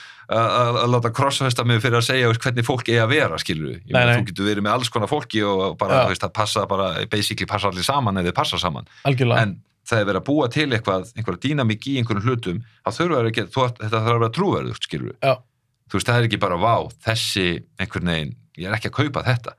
[0.87, 3.81] láta krossfesta mig fyrir að segja veist, hvernig fólk eigi að vera, skilur við.
[3.91, 7.67] Þú getur verið með alls konar fólki og bara, veist, það passa bara, basically passa
[7.67, 8.87] allir saman eða þeir passa saman.
[9.03, 9.41] Algjörlega.
[9.43, 9.57] En
[9.87, 13.17] það er verið að búa til eitthvað, einhverja dýnamík í einhverjum hlutum, þá þurfa
[13.99, 15.17] að vera trúverðugt, skilur við.
[15.19, 15.35] Já.
[15.91, 17.47] Þú veist, það er ekki bara, vá, þessi
[17.81, 19.57] einhvern veginn, ég er ekki að kaupa þetta.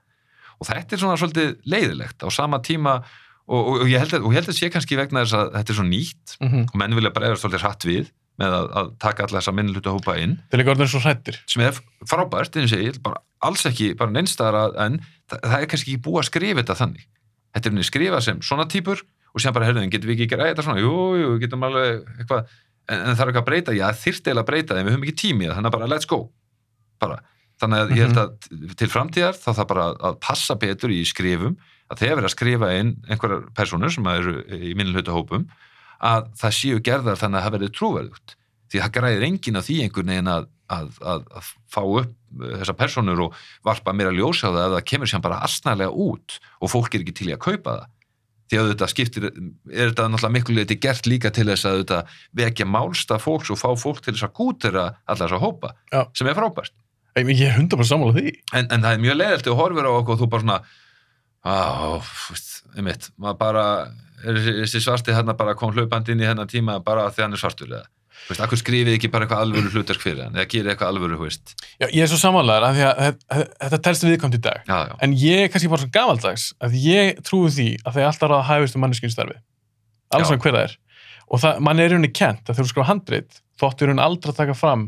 [0.57, 3.03] Og þetta er svona svolítið leiðilegt á sama tíma
[3.49, 5.87] og, og, og ég held að, að sé kannski vegna þess að þetta er svo
[5.89, 6.37] nýtt.
[6.41, 6.67] Mm -hmm.
[6.71, 10.17] og menn vilja bregðast svolítið hratt við með að, að taka alla þessa minnluta hópa
[10.19, 10.39] inn.
[10.51, 11.41] Þeir líka orðin svo hrættir.
[11.47, 15.69] sem er frábært, eins og ég bara alls ekki bara neinstæðar en það, það er
[15.73, 17.09] kannski ekki búið að skrifa þetta þannig.
[17.53, 20.65] Þetta er skrifað sem svona típur og sem bara, herrðin, getum við ekki gera þetta
[20.67, 20.81] svona?
[20.81, 22.41] Jú, jú, við getum alveg eitthvað
[22.89, 25.07] en, en það er eitthvað að breyta, já, þyrfti eiginlega að breyta en við höfum
[25.07, 26.21] ekki tími, þannig að bara let's go.
[27.03, 27.19] Bara,
[27.63, 31.57] þannig að ég held að til framtíðar þá það bara að passa betur í skrifum,
[31.93, 35.47] að þegar verið að skrifa inn einhverjar personur sem eru í minnluta hópum,
[36.03, 38.37] að það séu gerðar þannig að það verði trúverðugt
[38.73, 42.53] því það græðir enginn á því einhvern veginn að, að, að, að fá upp uh,
[42.63, 46.39] þessar personur og varpa meira ljósa á það ef það kemur sér bara astnælega út
[46.59, 47.91] og fólk er ekki til í að kaupa það
[48.53, 52.01] því að þetta skiptir, er þetta náttúrulega miklu leiti gert líka til þess að þetta
[52.37, 56.03] vekja málsta fólks og fá fólk til þess að gútera alla þess að hópa, Já.
[56.19, 56.75] sem er frábært
[57.13, 58.31] Ég, er hundar bara sammála því.
[58.57, 60.59] en, en það er mjög leiðilt að horfir á okkur og þú bara svona
[61.43, 63.65] á, fúst, einmitt, maður bara
[64.23, 67.43] er þessi, svarti hérna bara kom hlaupandi inn í hennan tíma bara því hann er
[67.43, 67.89] svartur eða
[68.23, 71.17] Þú veist, akkur skrifið ekki bara eitthvað alvöru hlutverk fyrir hann eða gerir eitthvað alvöru,
[71.19, 73.17] þú veist Já, ég er svo sammálaður af því að
[73.65, 74.61] þetta- telst viðkomt í dag.
[74.69, 78.07] já, já, En ég er kannski bara svo gamaldags að ég trúi því að þeir
[78.13, 79.35] alltaf ráða hæfist um manneskjum starfi.
[80.15, 80.77] Alls svona hver það er.
[81.33, 84.05] og það, mann er í rauninni kent að þegar þú skrifa handrit þóttu í rauninni
[84.07, 84.87] aldrei að taka fram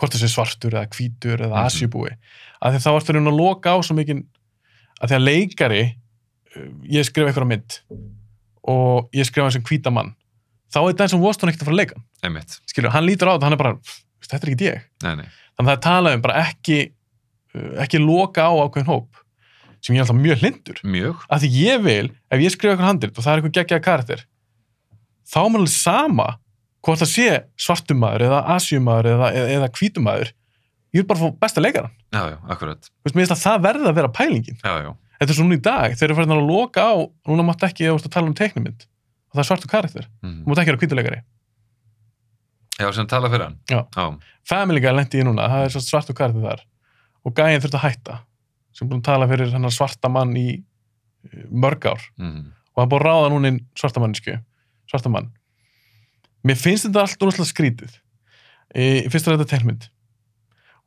[0.00, 1.66] hvort það sé svartur eða hvítur eða Mhm.
[1.68, 2.10] asjubúi
[2.58, 4.24] að því þá ertu í rauninni að loka á svo mikið
[5.02, 7.78] að því að leikari uh, ég skrifa eitthvað mynd
[8.72, 10.14] og ég skrifa eins og hvíta mann
[10.72, 12.02] þá er það eins og Woston ekkert að fara að leika.
[12.70, 13.98] Skilur, hann lítur á þetta, hann er bara "Pff,
[14.28, 15.26] þetta er ekki ég, nei, nei.
[15.58, 19.22] Þannig að það talað um bara ekki uh, ekki loka á ákveðin hóp
[19.82, 22.88] sem ég er alltaf mjög hlindur mjög, að því ég vil, ef ég skrifa eitthvað
[22.88, 24.22] handrit og það er eitthvað geggjaða karakter
[25.32, 26.28] þá er alveg sama
[26.82, 27.26] hvort það sé
[27.66, 30.30] svartumæður eða asjumæður eða, eða, hvítumæður
[30.94, 32.88] ég vil bara fá besta leikaran já, já, akkurat.
[32.88, 34.58] Þú veist, mér finnst að það verði að vera pælingin.
[34.62, 36.94] Já, já, þetta er svo núna í dag, þeir eru farin að loka á
[37.30, 40.34] núna mátt ekki, að tala um teiknumynd og það er svartu karakter, mm.
[40.42, 41.22] þú mátt ekki vera hvítuleikari.
[42.80, 43.58] Já, sem tala fyrir hann.
[43.70, 43.80] Já.
[43.96, 46.64] já, Family Guy lendi ég núna, það er svartu karakter þar.
[47.22, 48.18] Og gæðin þurfti að hætta
[48.76, 52.04] sem búin að tala fyrir svarta mann í eh, mörg ár.
[52.18, 52.50] Mm.
[52.72, 54.36] og það er búin að ráða núna inn svarta mannsku
[54.90, 55.30] svarta mann.
[56.42, 57.94] Mér finnst þetta allt úrslag skrítið.
[58.72, 59.88] Í fyrsta þetta teilmynd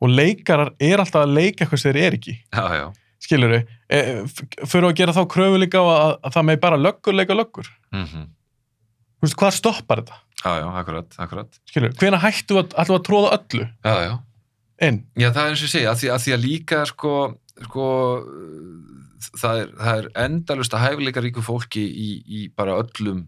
[0.02, 2.36] og leikarar er alltaf að leika eitthvað sem þeir er ekki.
[2.52, 2.86] Já, já,
[3.26, 4.00] skilur þau, e,
[4.68, 7.70] fyrir að gera þá kröfu líka á að, að það með bara löggur leika löggur,
[7.94, 8.26] mm
[9.16, 10.18] þú veist, hvað stoppar þetta?
[10.42, 11.60] Já, já, akkurat, akkurat.
[11.66, 13.68] Skilur, hvena hættu að, alltaf að tróða öllu?
[13.86, 14.12] Já, já,
[14.86, 17.14] inn, Já, það er eins og ég segja, að því að, því að líka sko,
[17.64, 17.86] sko
[19.40, 23.24] það er, það er endalust að hæfileika ríku fólki í, í bara öllum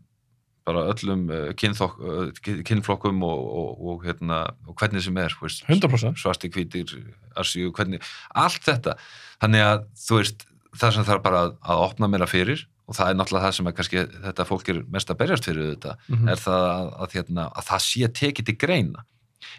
[0.68, 1.26] bara öllum
[1.58, 6.92] kynþok, uh, kynflokkum og, og, og, hérna, og hvernig sem er, veist, 100% svarti hvítir,
[7.40, 8.02] arsíu, hvernig
[8.36, 8.94] allt þetta,
[9.42, 10.47] þannig að þú veist,
[10.78, 13.66] það sem þarf bara að, að opna meira fyrir og það er náttúrulega það sem
[13.78, 17.48] kannski þetta fólk er mest að berjast fyrir þetta mm er það að, að, hérna,
[17.58, 19.02] að það sé tekið til greina.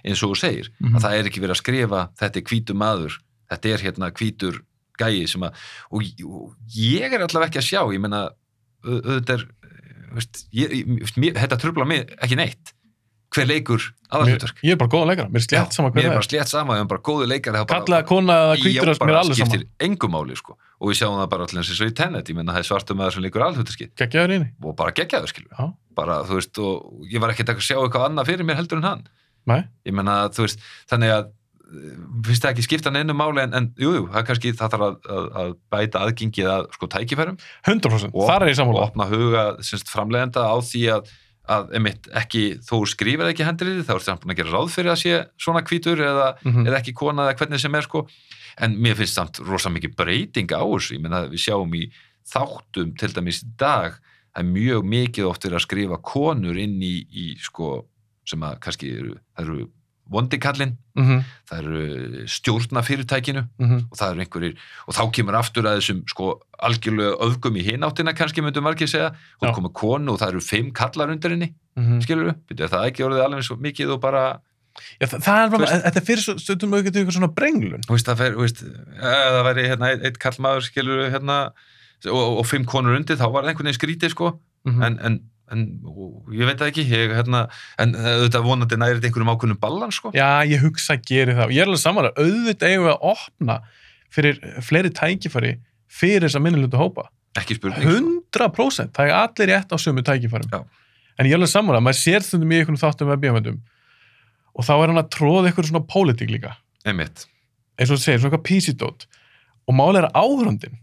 [0.06, 0.96] Eins og þú segir, Mhm.
[0.98, 3.18] að það er ekki verið að skrifa þetta er hvítur maður,
[3.52, 4.58] þetta er hérna hvítur
[5.00, 5.54] gæi sem að
[5.92, 8.22] og, og ég er allavega ekki að sjá ég menna,
[8.84, 9.59] au- auðvitað er eh,
[10.18, 12.76] veist, ég, ég, mér, þetta trubla mig ekki neitt
[13.30, 16.10] hver leikur aðalhutverk ég er bara góða leikara, mér er slétt sama mér hvað er
[16.10, 19.62] það bara slétt sama, ég er bara góðu leikar kalla kona að mér er skiptir
[19.62, 20.58] sama engum máli sko.
[20.80, 22.98] og við sjáum það bara allir eins og í tennet ég menna það er svartum
[22.98, 27.24] maður sem leikur aðalhutverki geggjaður inni, og bara geggjaður skilur bara, þú veist, og ég
[27.24, 29.04] var ekkert að sjá eitthvað annað fyrir mér heldur en hann.
[29.50, 29.62] Nei.
[29.88, 31.30] Ég menna, þú veist, þannig að
[32.26, 34.96] finnst það ekki skipta neinu máli en, en jú, jú, það kannski, það þarf að,
[35.16, 37.38] að, að bæta aðgengið að sko tækifærum.
[37.68, 41.12] 100%, Og- þar er ég og sammála opna huga semst, framleiðenda á því að,
[41.50, 44.94] að emitt, ekki, þó skrifar ekki hendrið þá er það búin að gera ráð fyrir
[44.94, 46.68] að sé svona hvítur eða, Mhm.
[46.68, 48.06] eða ekki kona eða hvernig sem er sko.
[48.60, 51.86] En mér finnst samt rosa mikið breyting á þessu, ég menna við sjáum í
[52.30, 53.96] þáttum til dæmis í dag
[54.36, 57.86] það er mjög mikið oft verið að skrifa konur inn í, í sko
[58.30, 59.64] sem að kannski eru, eru
[60.12, 63.78] vondikallin, Mhm, það eru stjórna fyrirtækinu mhm.
[63.92, 64.56] og það eru einhverjir,
[64.88, 69.14] og þá kemur aftur að þessum sko algjörlega öfgum í hináttina kannski myndum margir segja,
[69.42, 72.02] það komið konu og það eru fimm kallar undir henni, Mhm.
[72.04, 74.40] skilur við, byrju, það ekki orðið alveg svo mikið og bara,
[75.02, 77.82] Já, það, það er bara, þetta fyrir stundum auðvitað ykkur svona brenglun.
[77.84, 81.10] Þú veist, það fer, þú veist, ef það væri hérna eitt, eitt kallmaður, skilur við,
[81.16, 81.38] hérna,
[82.08, 84.84] og, og fimm konur undir, þá var það einhvern veginn skrítið, sko, Mhm.
[84.84, 85.20] en, en,
[85.54, 85.66] en
[86.36, 87.44] ég veit það ekki, ég, hérna,
[87.82, 90.12] en auðvitað vonandi nærið einhverjum ákveðnum ballan, sko.
[90.16, 91.46] Já, ég hugsa að gera það.
[91.48, 93.58] Og ég er alveg samanlega, auðvitað eigum við að opna
[94.14, 95.54] fyrir fleiri tækifæri
[96.00, 97.08] fyrir þess að minnulutu hópa.
[97.40, 98.14] Ekki spurning, sko.
[98.40, 100.54] 100% það er allir rétt á sömu tækifærum.
[100.54, 100.64] Já.
[101.20, 103.58] en ég er alveg samanlega, maður sér stundum í einhvern þáttum við bíómyndum
[104.56, 106.54] og þá er hann að tróða einhverjum svona pólitík líka.
[106.88, 107.26] Einmitt,
[107.76, 109.08] eins og þú segir, svona eitthvað písidót
[109.68, 110.78] og málega er áhörundin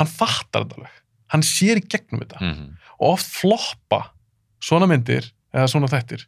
[0.00, 0.98] hann fattar þetta alveg,
[1.34, 2.42] hann sér í gegnum þetta.
[2.42, 4.02] Mm og oft floppa
[4.62, 6.26] svona myndir eða svona þættir.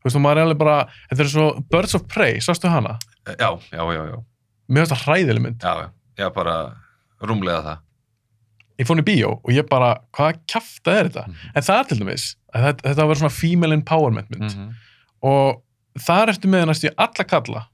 [0.00, 0.76] Þú veist, og maður er alveg bara
[1.10, 2.96] þetta er svo Birds of Prey, sástu hana?
[3.26, 4.18] Já, já, já, já,
[4.70, 6.54] mér finnst það hræðileg mynd, já, já, bara
[7.20, 7.82] rúmlega það.
[8.80, 11.26] ég fór hann í bíó og ég bara, hvaða kjafta er þetta?
[11.28, 11.50] Mhm.
[11.54, 14.54] en það er til dæmis, þetta, þetta var svona female empowerment mynd.
[14.56, 14.70] Mhm.
[15.22, 15.62] og
[16.00, 17.66] þar ertu með næstu alla kalla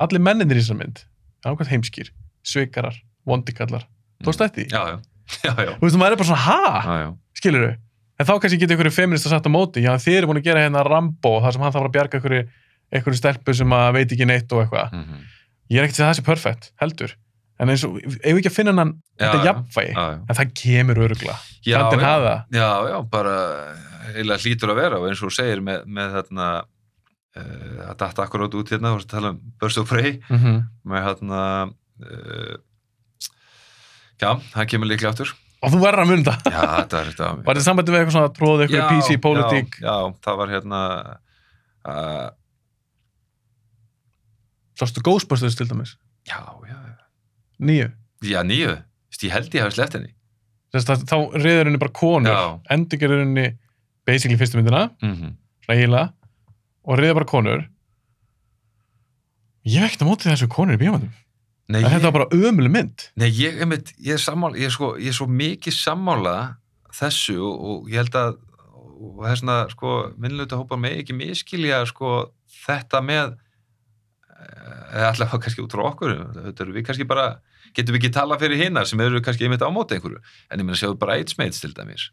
[0.00, 1.04] allir menninir í þessar mynd.
[1.44, 2.08] Ákvæmt heimskýr,
[2.42, 2.96] svikarar,
[3.28, 3.84] vondikallar.
[4.24, 4.68] Tókst þetta í?
[4.72, 4.96] Já, já,
[5.44, 6.82] já, já, Þú veist, og maður er bara svona, ha?
[6.84, 7.08] já, já.
[7.40, 7.74] skilur þau?
[8.14, 10.60] En þá kannski getur einhverju feminist að setja móti, já þið eru búin að gera
[10.62, 12.42] hérna Rambo þar sem hann þarf að bjarga einhverju,
[12.94, 14.92] einhverju stelpu sem að veit ekki neitt og eitthvað.
[14.94, 15.24] Mhm.
[15.72, 17.14] Ég er ekkert að það sé perfekt, heldur.
[17.58, 19.94] En eins og, við ekki að finna hann, þetta jafnvægi,
[20.28, 21.34] en það kemur örugla.
[21.64, 21.78] Já,
[22.54, 22.88] já.
[22.92, 23.34] Já, bara
[24.10, 26.48] eiginlega hlýtur að vera og eins og segir með, með þarna
[27.38, 30.38] uh, að datta akkurát út hérna, þú veist að tala um Burst of Prey Mm
[30.42, 30.62] -hmm.
[30.84, 31.40] með þarna
[32.04, 32.54] uh,
[34.22, 35.34] já, það kemur líklega aftur.
[35.64, 36.32] Og þú verður að munda.
[36.44, 37.28] Já, þetta er þetta.
[37.40, 40.52] Var þetta sambandi við eitthvað svona að tróða einhverju PC pólitík, Já, já, það var
[40.52, 40.80] hérna
[41.88, 42.26] uh,
[44.80, 45.94] sástu Ghostbusters til dæmis,
[46.28, 46.80] já, já,
[47.64, 47.88] nýju.
[48.28, 48.74] já, nýju
[49.24, 50.12] ég held ég hafi sleppt henni.
[50.74, 52.46] Þess að þá reyður henni bara konur, Já.
[52.74, 53.46] endingar henni
[54.04, 55.32] basically fyrstu myndina, mm
[55.64, 56.12] svona eiginlega.
[56.84, 57.62] Og riða bara konur.
[59.64, 61.14] Ég ekkert á móti þessu konur í bíómyndum
[61.72, 63.06] Nei, ég, þetta var bara ömuleg mynd.
[63.20, 66.34] Nei, ég, einmitt, ég, er sammála, ég, er sko, ég er svo mikið sammála
[66.94, 68.36] þessu og, ég held að
[69.04, 72.12] og þessna, sko, minnluta hópa með ekki miskilja, sko,
[72.64, 73.34] þetta með
[74.94, 76.14] eða allavega kannski út frá okkur
[76.74, 77.26] við kannski bara,
[77.74, 80.20] getum við ekki tala fyrir hinnar sem eru kannski einmitt á móti einhverju?
[80.50, 82.08] En ég meina sjáðu bara AIDS-mates til dæmis.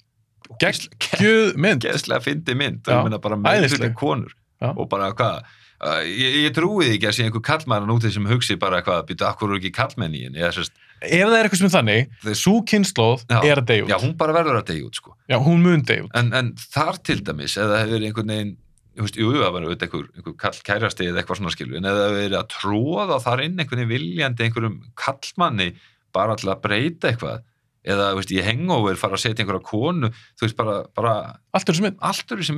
[0.62, 1.84] Gjöð mynd.
[1.86, 4.34] geðslega fyndi mynd ég meina bara með konur.
[4.62, 4.70] Já.
[4.78, 5.42] og bara hvað
[5.84, 9.04] uh, ég, ég trúi því ekki að sé einhver kallmann úti sem hugsi bara hvað,
[9.12, 10.42] býta, akkur eru ekki kallmenn í henni?
[10.42, 13.38] Eða sérst, ef það er eitthvað sem þannig, svo kynnslóð Já.
[13.52, 13.94] er að deyja út.
[13.94, 15.16] já, hún bara verður að deyja út sko.
[15.32, 16.12] Já, hún mun deyja út.
[16.22, 18.58] En, en þar til dæmis eða hefur einhvern veginn
[18.92, 21.88] þú veist, jú, það var auðvitað einhver, einhver kall kærasti eða eitthvað svona skilu, en
[21.88, 25.70] eða hefur verið að tróða þar inn einhvern veginn viljandi einhverjum kallmanni
[26.12, 27.40] bara til að breyta eitthvað
[27.88, 31.14] eða, veist, í hangover fara að setja einhverja konu, þú veist, bara, bara
[31.56, 31.98] Allt er þessu mynd.
[32.04, 32.58] allt eru þessi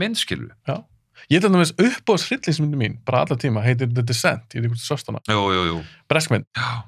[1.14, 4.54] mynd skilu Ég er til dæmis uppbóðs hryllingsmyndi mín bara alla tíma, heitir The Descent
[4.54, 5.22] ég veit ekki hvort þú sást hana,
[6.12, 6.46] breskmynd.
[6.58, 6.84] Já,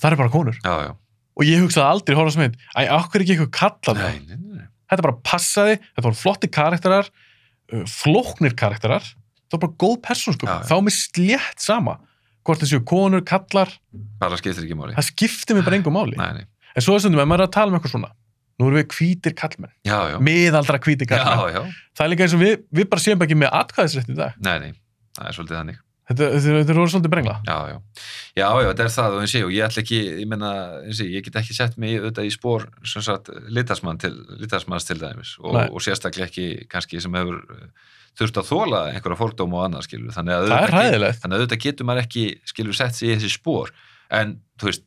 [0.00, 0.58] það er bara konur.
[0.64, 0.92] Já, já.
[1.36, 2.56] Og ég hugsaði aldrei horfa á þessu mynd.
[2.76, 4.68] Æ, okkur ekki eitthvað kallað nei, nei, nei, nei.
[4.90, 9.04] þetta bara passaði, þetta voru flotti karakterar uh, flóknir karakterar.
[9.50, 11.98] Það var bara góð persónsköp þá er mér slétt sama
[12.46, 13.72] hvort þessu konur, kallar,
[14.20, 14.96] bara skiptir ekki máli.
[14.96, 16.16] Það skiptir mér bara engum máli.
[16.16, 16.46] Nei, nei.
[16.72, 18.12] en svo er stundum, ef maður er að tala um eitthvað svona
[18.60, 22.26] nú erum við hvítir kallmenn, já, já, miðaldra hvítir kallmenn já, já, það er líka
[22.26, 24.42] eins og við, við bara séum ekki með atkvæðisrétt í dag.
[24.44, 24.74] Nei, nei.
[25.16, 25.86] Það er svolítið þannig.
[26.10, 27.34] Þetta, þetta, er orðið svolítið brengla.
[27.46, 27.76] Já, já,
[28.34, 31.12] já, já, þetta er það og eins og ég, ætla ekki, ég menna eins og
[31.14, 35.36] ég, get ekki sett mig auðvitað í spór sem sagt, litasmann til, litasmanns til dæmis.
[35.44, 37.68] Og, og sérstaklega ekki kannski sem hefur uh,
[38.18, 41.06] þurft að þóla einhverja fordóma og annað skilur þannig að það er
[41.36, 43.70] auðvitað, getur maður ekki skilur sett sig í þessi spór
[44.10, 44.86] en þú veist,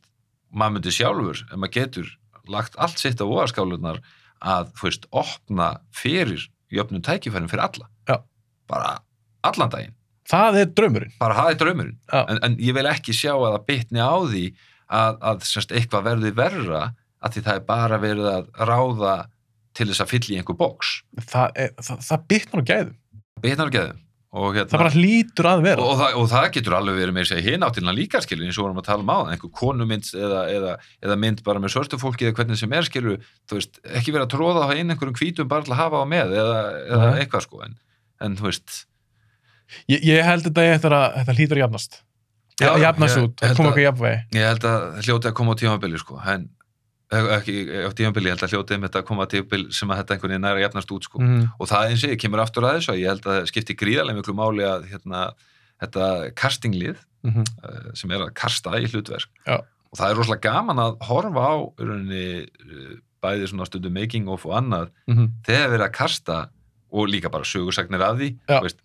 [0.52, 2.12] maður myndi sjálfur ef maður getur
[2.50, 4.00] lagt allt sitt á voðaskálunar
[4.44, 7.88] að þú veist, opna fyrir jöfnum tækifærum fyrir alla.
[8.08, 8.18] Já.
[8.68, 8.98] bara
[9.44, 9.94] allan daginn.
[10.28, 11.12] Það er draumurinn.
[11.20, 11.98] Bara hafa draumurinn.
[12.08, 12.24] Já.
[12.28, 14.44] en, en ég vil ekki sjá að það bitni á því
[14.88, 16.82] að, að semst, eitthvað verði verra
[17.24, 19.14] að því það er bara verið að ráða
[19.74, 22.96] til þess að fylla í einhver bóks það, er, það, það bitnar á gæðum.
[23.44, 24.03] Bitnar á geðum
[24.34, 25.84] og, hérna, það bara hlýtur að og, vera.
[25.84, 28.80] Og, það, og það getur alveg verið með hinn áttilina líka skilur eins og vorum
[28.82, 30.72] að tala um á einhver konumynd eða, eða,
[31.06, 34.26] eða mynd bara með svörstu fólki eða hvernig sem er skilur þú veist, ekki verið
[34.26, 36.58] að tróða það inn einhverjum hvítum bara til að hafa á með eða,
[36.96, 37.78] eða eitthvað sko en,
[38.26, 38.80] en þú veist.
[39.88, 42.00] Ég, ég held þetta eftir að þetta hlýtur að jafnast.
[42.60, 45.30] Já, jafnast ég út, að held koma að- okkur jafnvegi Ég held að það hljóti
[45.30, 46.44] að koma á tímabili sko, en
[47.12, 50.14] ekki á tímabili, ég held að hljóti einmitt að koma á tímabili sem að þetta
[50.14, 51.20] einhvern veginn er að jafnast út sko.
[51.20, 51.42] mm.
[51.58, 53.76] og það eins og ég kemur aftur að þessu að ég held að það skipti
[53.82, 55.24] gríðarlega miklu máli að hérna,
[55.84, 59.56] þetta castinglið Mm uh, sem er að kasta í hlutverk Já.
[59.64, 62.48] og það er rosalega gaman að horfa á rauninni,
[63.24, 65.30] bæði svona stundum making of og annað -hmm.
[65.46, 66.36] þegar verið að kasta
[66.92, 68.28] og líka bara sögursagnir af því
[68.60, 68.82] veist,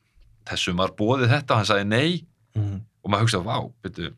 [0.48, 2.26] þessum var bóðið þetta og hann sagði nei
[2.58, 2.82] Mm.
[3.04, 4.14] og maður hugsaði, vá, byrju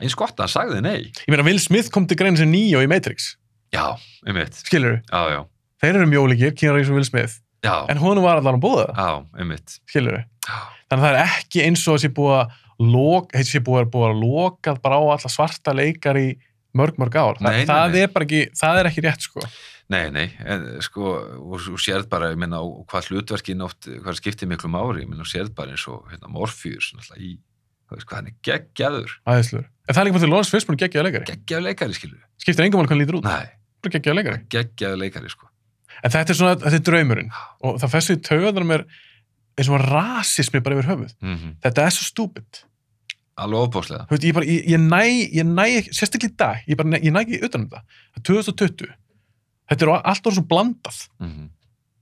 [0.00, 1.00] eins gott að hann sagði nei.
[1.24, 3.32] Ég meina Will Smith kom til grein sem nýjó í Matrix.
[3.74, 3.84] Já,
[4.26, 4.54] einmitt.
[4.64, 5.40] skilur Já, já.
[5.82, 7.38] þeir eru mjólikir, Keanu Reeves og Will Smith.
[7.66, 9.78] Já, en honum var allan að búða það, já, einmitt.
[9.90, 12.52] skilur Já, þannig að það er ekki eins og þessi búið að
[13.34, 16.28] þessi búið að búið að loka bara á alla svarta leikar í
[16.78, 18.02] mörg, mörg ár, Nei, nei, það nei.
[18.04, 19.42] er ekki það er ekki rétt sko.
[19.88, 24.18] Nei, nei, en sko, og þú sérð bara, ég minna, og hvað hlutverkin oft, hvað
[24.20, 27.30] skiptir miklu mári, ég minna, þú sérð bara eins og, hérna, Morpheus, náttúrulega, í,
[27.88, 30.78] þú veist, hvað hann er geggjaður, aðeinslur, en það er líka bara til Lawrence Fishburne
[30.82, 33.48] geggjaða leikari, geggjaður leikari, skilur skiptir engum alveg hann lítur út, Nei,
[33.82, 34.40] bara geggjaða leikari.
[34.52, 35.48] Geggjaður leikari, sko.
[36.04, 37.30] en þetta er svona, þetta er draumurinn.
[37.64, 38.84] Og það festur í taugaðar mér
[39.58, 41.14] eins og rasismi bara yfir höfuð.
[41.24, 42.62] Mm þetta er svo stúpid.
[43.38, 44.04] Alveg ofbáslega.
[44.10, 45.02] Þú veit, ég, bara, ég, ég næ,
[45.38, 48.18] ég næ sérstaklega í dag ég, bara, næ- ég næ ekki utan um það það
[48.18, 48.88] er 2020
[49.70, 50.98] þetta er allt orðið svo blandað.
[51.22, 51.46] Mm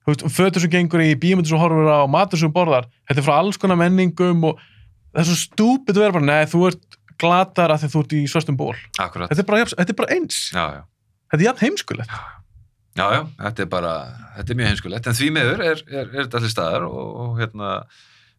[0.07, 3.25] Þú veist, fötur sem gengur í bímyndir sem horfur á matur sem borðar, þetta er
[3.27, 4.61] frá alls konar menningum og
[5.11, 8.17] það er svo stúpid að vera bara, nei, þú ert glatar að því þú ert
[8.17, 8.75] í svörstum ból.
[9.03, 9.31] Akkurat.
[9.33, 10.41] Þetta er bara, þetta er bara eins.
[10.55, 10.83] Já, já.
[11.33, 12.17] Þetta er jafn heimskulegt.
[12.97, 13.95] Já, já, þetta er bara,
[14.39, 17.41] þetta er mjög heimskulegt, en því miður er, er, er þetta allir staðar og, og
[17.43, 17.73] hérna,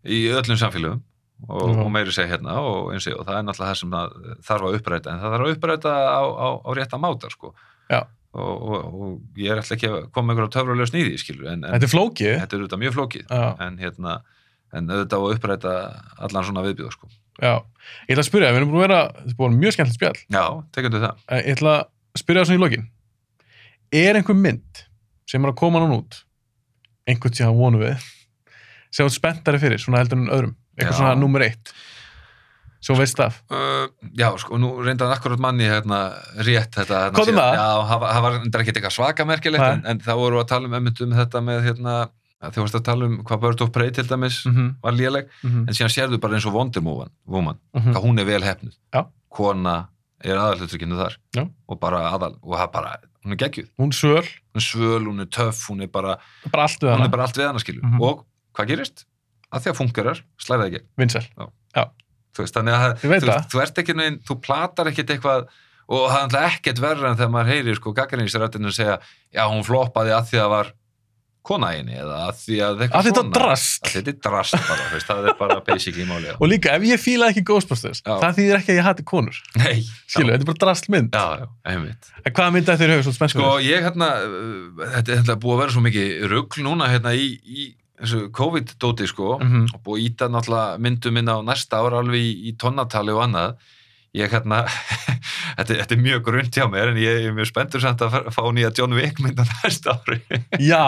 [0.07, 1.03] í öllum samfélögum
[1.45, 4.15] og, og meiri segja hérna og eins og, það er náttúrulega það sem að
[4.47, 7.51] þarf að uppræta, en það þarf að uppræta á, á, á rétta mátar, sko.
[7.91, 7.99] Já.
[8.37, 11.75] Og, og, ég er alltaf ekki að koma með einhverja töfrulega sníði, skilur, en, en
[11.77, 12.33] Þetta er flókið.
[12.41, 13.29] þetta er auðvitað mjög flókið,
[13.67, 14.17] en hérna,
[14.73, 15.75] en auðvitað á að uppræta
[16.27, 17.13] allan svona viðbjóð, sko.
[17.41, 17.53] Já.
[18.07, 20.21] Ég ætla að spyrja, við erum búin að vera, þetta er búin mjög skemmtilegt spjall.
[20.33, 20.43] Já,
[20.75, 21.19] tekundu það.
[21.31, 22.87] En Ég ætla að spyrja það svona í lokin.
[23.95, 24.81] Er einhver mynd
[25.27, 26.21] sem er að koma núna út,
[27.07, 28.07] einhvern tíðan vonum við,
[28.91, 30.99] sem þú spenntari fyrir, svona heldur en öðrum, eitthvað Já.
[30.99, 31.71] svona nummer eitt,
[32.83, 33.39] sem þú veist af.
[33.51, 33.87] Uh,
[34.19, 36.01] já, sko, nú reyndan akkurat manni hérna
[36.47, 37.57] rétt þetta hérna, um síðan- það?
[37.59, 39.71] Já, það var- það var reyndar ekkert eitthvað svaka merkilegt Nei.
[39.73, 41.95] en, en þá voru að tala um, um þetta með hérna,
[42.41, 45.67] þú varst að tala um hvað Bird of Prey til dæmis Mhm, var léleg, mhm,
[45.67, 47.93] en síðan sérðu bara eins og Wonder Woman, Woman mhm.
[47.93, 49.05] hvað hún er vel hefnuð Já.
[49.29, 49.89] kona
[50.23, 51.47] er aðalhluturkinu þar Já.
[51.69, 54.23] og bara aðal, og það bara hún er geggjuð, Hún söl,
[54.55, 56.17] hún svöl, hún er töff hún er bara,
[56.51, 58.01] bara allt við hana, allt við hana Mhm.
[58.01, 58.25] og
[58.55, 59.05] hvað gerist?
[59.51, 61.23] að því að fungerar, slæða ekki vinsel.
[62.37, 65.47] þú veist, þannig að þú, þú ert ekki neginn, þú platar ekkit eitthvað
[65.89, 68.99] og það er ekkert verra en þegar maður heyrir sko gaggrinnisrættinu segja
[69.33, 70.71] já, hún floppaði að því að var
[71.47, 73.33] kona í henni eða að því að Að þetta svona.
[73.37, 73.81] drast.
[73.87, 77.01] að þetta er drast bara, veist, það er bara basically máli Og líka, ef ég
[77.01, 78.13] fíla ekki Ghostbusters, Já.
[78.23, 79.39] það þýðir ekki að ég hati konur.
[79.55, 81.15] nei, Skilu, þetta er bara drast mynd.
[81.65, 83.17] En hvaða mynd þetta er höfum?
[83.31, 87.27] Sko, ég hérna, uh, þetta er búið að vera svo mikið rugl núna hérna í,
[87.47, 87.67] í
[87.97, 89.63] þessu COVID-dóti, sko, Mhm.
[89.73, 93.23] og búið að íta náttúrulega myndum minna á næsta ára alveg í, í tonnatali og
[93.25, 93.55] annað.
[94.17, 94.63] Ég hérna,
[95.57, 98.47] þetta, þetta er mjög grunnt hjá mér, en ég er mjög spenntur samt að fá-
[98.55, 100.19] nýja John Wick mynd á næsta ári.
[100.63, 100.81] Já,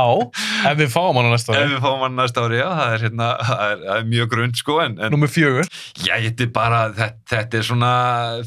[0.71, 1.75] ef við fáum hann næsta Ef ári.
[1.75, 4.59] við fáum hann næsta ári, já, það er hérna, það er, það er mjög grunnt,
[4.63, 5.69] sko, en, en Númer fjögur.
[6.07, 7.93] já, þetta er bara, þetta, þetta er svona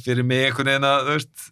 [0.04, 1.48] fyrir mig einhvern veginn að, þú veist,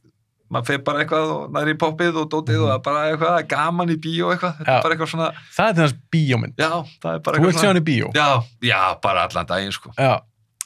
[0.50, 3.36] maður feir bara eitthvað og næri í poppið og dótið og það er bara eitthvað
[3.52, 4.78] gaman í bíó eitthvað, þetta Já.
[4.80, 6.56] er bara eitthvað svona, Það er þess bíómynd.
[6.58, 6.70] já,
[7.04, 8.08] það er bara Þú vilt sjá hann í bíó.
[8.18, 8.26] Já,
[8.66, 9.92] já, bara allan daginn, sko.
[9.94, 10.16] Já.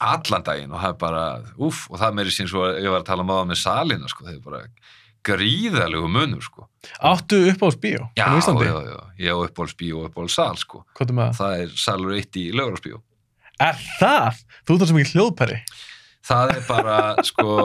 [0.05, 1.25] Allan daginn og það er bara,
[1.69, 3.61] úff, og það meiri sín svo að ég var að tala um á það með
[3.63, 4.63] salina, sko, það er bara
[5.25, 6.69] gríðalegu munur, sko.
[7.01, 8.03] Áttu upp á bíó.
[8.13, 8.69] Já, hérna á Íslandi?
[8.69, 10.85] já, já, ég á uppbóls bíó og uppbóls sal, sko.
[10.95, 11.59] Hvað er með það?
[11.65, 13.01] Er salur eitt í lögurásbíó.
[13.65, 14.43] Er það?
[14.67, 15.59] Þú ert það sem ekki hljóðpæri.
[16.25, 17.57] Það er bara, sko,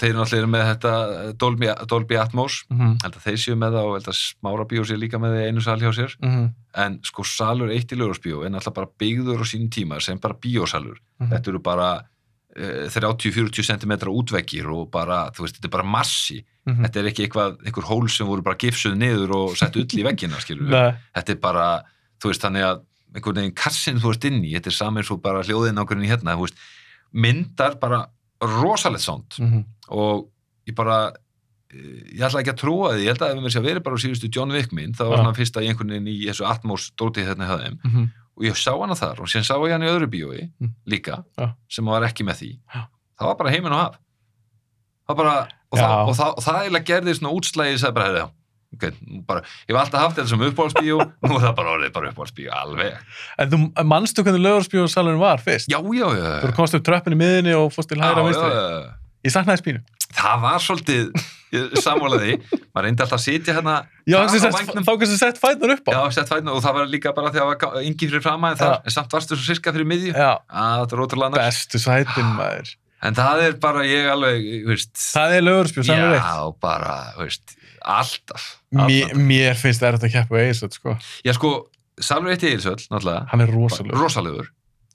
[0.00, 0.92] þeir náttúrulega eru með þetta
[1.38, 4.84] Dolby, Dolby Atmos, Mm held að þeir séu með það og held að smára bíó
[4.88, 6.14] séu líka með það einu sal hjá sér.
[6.22, 6.46] -hmm.
[6.84, 10.34] en sko salur eitt í lögurásbíó er náttúrulega bara byggður á sínum tíma sem bara
[10.34, 10.98] bíósalur.
[11.20, 11.30] Mhm.
[11.30, 11.90] þetta eru bara
[12.56, 16.44] uh, 30-40 cm útveggir og bara, þú veist, þetta er bara massi.
[16.66, 16.84] Mhm.
[16.84, 20.04] þetta er ekki eitthvað, einhver hól sem voru bara gifsuð niður og sett ull í
[20.04, 20.38] veggina
[21.14, 21.82] þetta er bara
[22.22, 22.80] þú veist, þannig að
[23.14, 26.12] einhvern veginn kassin þú veist inn í, þetta er saman svo bara hljóðin ákveðin í
[26.12, 26.54] hérna, veist,
[27.12, 28.06] myndar bara
[28.42, 29.64] rosalegt sánd Mhm.
[29.92, 30.26] Og
[30.68, 30.98] ég bara
[31.72, 33.96] eh, ég ætla ekki að trúa því, ég held að ef við að vera bara
[33.96, 35.22] á síðustu John Wick mynd, það var Já.
[35.22, 38.10] svona fyrsta í einhvern veginn í þessu Atmos dótið hjá þeim Mhm.
[38.36, 40.72] og ég sá hana þar og síðan sá ég hana í öðru bíói Mm.
[40.88, 41.52] líka, Já.
[41.68, 42.80] sem var ekki með því Já.
[43.20, 43.94] það var bara heiminn og haf
[45.08, 48.06] það var bara, og, það, og, það, og það eiginlega gerði svona útslægi sem bara,
[48.08, 48.30] hefði,
[48.76, 50.96] ok, nú bara ég hef alltaf haft þetta sem uppáhaldsbíó
[51.28, 52.96] nú er það bara orðið bara uppáhaldsbíó, alveg
[53.38, 55.68] En þú manstu hvernig lögurspíósalurinn var fyrst?
[55.68, 56.40] já, já, já,
[59.22, 59.28] Í.
[59.28, 59.82] Ég saknaði spínu.
[60.12, 61.12] það var svolítið
[61.82, 62.36] sammálaði,
[62.72, 63.74] maður reyndi alltaf að sitja hérna
[64.08, 65.92] Já, þá kannski sett fætnar upp á.
[65.92, 68.78] Já, sett fætna og það var líka bara þegar það var yngi fyrir framæðin þar,
[68.88, 70.14] en samt varstu svo sirka fyrir miðju.
[70.16, 71.42] Já, Að þetta er næst.
[71.42, 72.72] bestu sætin maður.
[73.02, 76.24] En það er bara ég alveg, veist, Það er lögurspíó, sannlega reitt.
[76.30, 78.48] já, bara, veist, alltaf.
[78.72, 79.22] Mér, alltaf.
[79.28, 80.96] mér finnst það að keppa við Eisöld, sko.
[81.26, 81.52] Já, sko,
[82.02, 83.98] Salur eitt í Eilsvöld, náttúrulega, Hann er rosalegur.
[84.00, 84.46] rosalegur,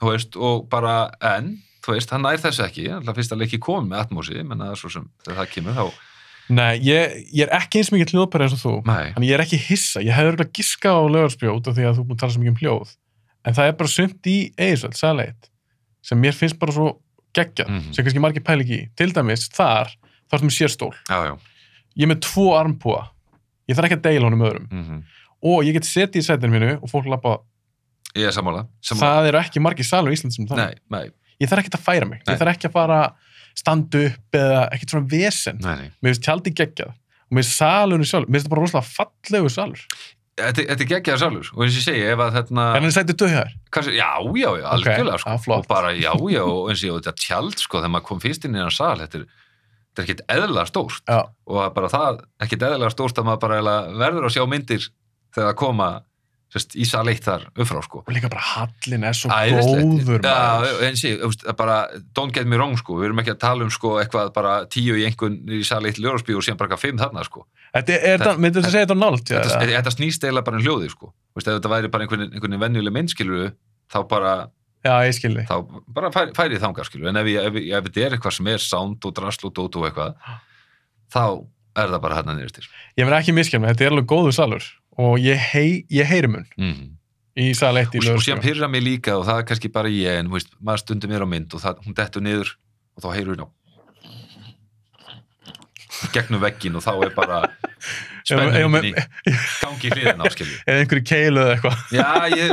[0.01, 1.51] þú veist, og bara, en,
[1.87, 4.75] þú veist, hann nær þessu ekki, alltaf fyrst að leiki komið með atmósi, menn að
[4.81, 5.87] svo sem þegar það kemur, þá,
[6.49, 8.73] Nei, ég, ég er ekki eins mikið hljóðpæri eins og þú.
[8.87, 9.99] nei, Þannig ég er ekki hissa.
[9.99, 12.93] Ég hefði örgulega giska á af því að þú múið tala svo mikið um hljóð.
[13.43, 15.49] En það er bara sumt í Eisöld, sæleitt,
[16.07, 16.87] sem mér finnst bara svo
[17.35, 17.91] geggjað, Mhm.
[17.93, 18.87] sem kannski margir pæli ekki í.
[18.95, 19.91] Til dæmis, þar,
[20.31, 20.93] þá ertu með sérstól.
[21.09, 21.37] já, já,
[21.97, 23.09] Ég er með tvo armpúa.
[23.67, 24.67] Ég þarf ekki að deila honum öðrum.
[24.71, 25.03] mm
[25.43, 27.39] Og ég get setið í sætinu mínu og fólk lappa.
[28.15, 30.55] ég er sammála, sammála, Það eru ekki margir salur í Ísland sem það.
[30.57, 31.09] nei, nei,
[31.41, 32.21] Ég þarf ekki að færa mig.
[32.23, 32.33] Nei.
[32.33, 32.99] Ég þarf ekki að fara
[33.57, 35.59] standa upp eða ekkert svona vesen.
[35.63, 35.89] nei, nei.
[36.01, 36.93] Mér finnst tjaldi geggjað.
[37.27, 39.83] Og mér finnst salurinn sjálf, mér finnst það bara rosalega fallegu salur.
[40.37, 42.85] Þetta, þetta er geggjaðar Salur, og eins og ég segi, ef að þetta, En hann
[42.85, 43.23] er sætið.
[43.73, 45.31] Hversu, já, já, já, algjörlega sko.
[45.33, 45.65] já, flott.
[45.65, 48.45] og bara, já, já, og eins og ég, þetta tjald sko, þegar maður kom fyrst
[48.45, 49.23] inn í hann sal þetta er,
[49.97, 51.23] er ekkit eðlilega stórt Já.
[51.25, 54.85] og það bara það, ekkit eðlilega stórt að maður bara verður að sjá myndir
[55.33, 55.89] þegar það koma
[56.53, 58.01] sérst, í sal eitt þar uppfrá sko.
[58.07, 59.83] Og líka bara hallin er svo Æðislegt.
[59.83, 60.27] góður
[61.03, 61.77] ég, þú veist, bara,
[62.15, 64.95] don't get me wrong sko, við erum ekki að tala um sko eitthvað bara tíu
[64.95, 67.45] í einhvern í sal eitt ljóðarspíu og síðan bara eitthvað fimm þarna sko.
[67.77, 69.25] Myndir þú segja þetta nált?
[69.27, 71.11] þetta, snýst eiginlega bara um hljóði sko.
[71.33, 73.51] Þú veist, ef þetta væri bara einhvern, einhvern venjuleg minnskiluru
[73.91, 74.35] þá bara
[74.85, 74.93] Já,
[75.49, 78.61] þá bara færi, færi skilu en ef, ef, ég- ef þetta er eitthvað sem er
[78.63, 80.13] sound og drasl og dót og eitthvað
[81.11, 81.23] þá
[81.77, 82.63] er það bara hérna niður til
[82.97, 84.63] Ég verð ekki miskjað með, þetta er alveg góður salur.
[84.97, 86.87] Og ég, hei, ég heyri mun mm.
[87.37, 88.39] í sal 1 í og, og lögurspíó.
[88.41, 91.27] pyrra mig líka og það er kannski bara ég en veist, maður stundum er á
[91.29, 92.53] mynd og það, hún dettur niður
[92.97, 93.49] og þá heyrur hún á
[96.13, 97.37] gegnum veggin og þá er bara
[98.27, 101.77] spennum við- í gangi hliðin á skilju Eða einhverju keilu eða eitthvað.
[101.95, 102.49] já, ég,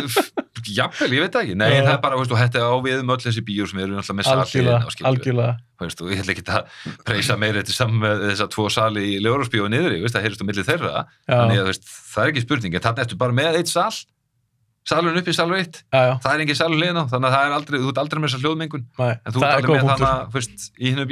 [0.70, 1.56] jafnvel, ég veit ekki.
[1.58, 3.92] Nei, það er bara, veist, þetta er á við um öll þessi bíur sem eru
[3.98, 5.54] náttúrulega með sal hliðin Algjörlega, skilju algjörlega.
[5.84, 6.62] veist, ég ætla ekki að
[7.04, 10.42] preysa meira þetta saman með þess að tvo sali í Ljórarsbíu og veist, það heyrist
[10.42, 11.04] á milli þeirra.
[11.28, 11.84] Þannig að veist,
[12.14, 13.94] það er ekki spurning en þannig ertu bara með eitt sal.
[14.84, 15.78] Salurinn uppi, salur eitt.
[16.20, 18.28] Það er engin salur liðin á, þannig að það er aldrei þú ert aldrei með
[18.28, 21.06] þessa hljóðmengun, en þú ert er aldrei með þannig í hinnu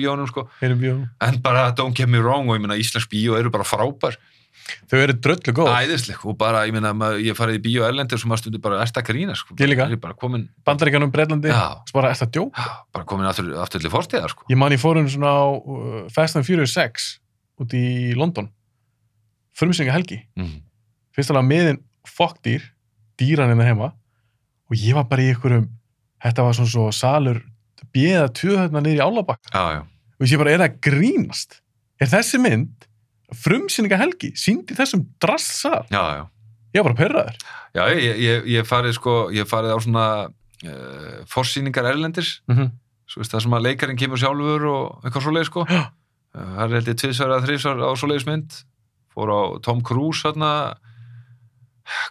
[4.73, 8.19] sko, Þau eru dröllu góð, æðisleg og bara, ég maður- ég farið í bíó erlendir
[8.21, 9.87] sem maður stundur bara ert að grína, sko Ég líka.
[10.01, 12.53] bara komin, bandaríkanum, Breitlandi, svo bara eftir að djók.
[12.57, 15.45] já, bara komin aftur, aftur til fórstíðar, sko Ég man ég fór einu svona á
[15.53, 17.19] uh, Fast and Furious 6
[17.61, 18.49] út í London,
[19.55, 20.23] frumsynga helgi.
[20.39, 20.61] mm.
[21.15, 22.63] Fyrst alveg miðin fokkdýr,
[23.21, 25.69] dýran hérna heima og ég var bara í einhverjum,
[26.25, 27.43] þetta var svona svo salur
[27.93, 29.81] bjöða tjóðhörna niður í Álabakk já, já,
[30.17, 31.59] og ég bara, er það grínast?
[32.01, 32.87] Er þessi mynd
[33.35, 35.85] frumsynninga helgi, síndi þessum drastsal?
[35.91, 36.29] já, já
[36.75, 37.35] Ég var bara perraður.
[37.77, 40.05] Já, ég, ég, ég farið sko, ég farið á svona
[40.65, 42.71] uh, forsýningar erlendis, Mm -hmm.
[43.07, 45.61] svo það sem að leikarinn kemur sjálfur og eitthvað svoleið sko.
[45.69, 45.85] Uh,
[46.33, 48.51] það er held ég tvisvar eða þrísvar á svoleiðismynd,
[49.15, 50.75] fór á Tom Cruise hérna,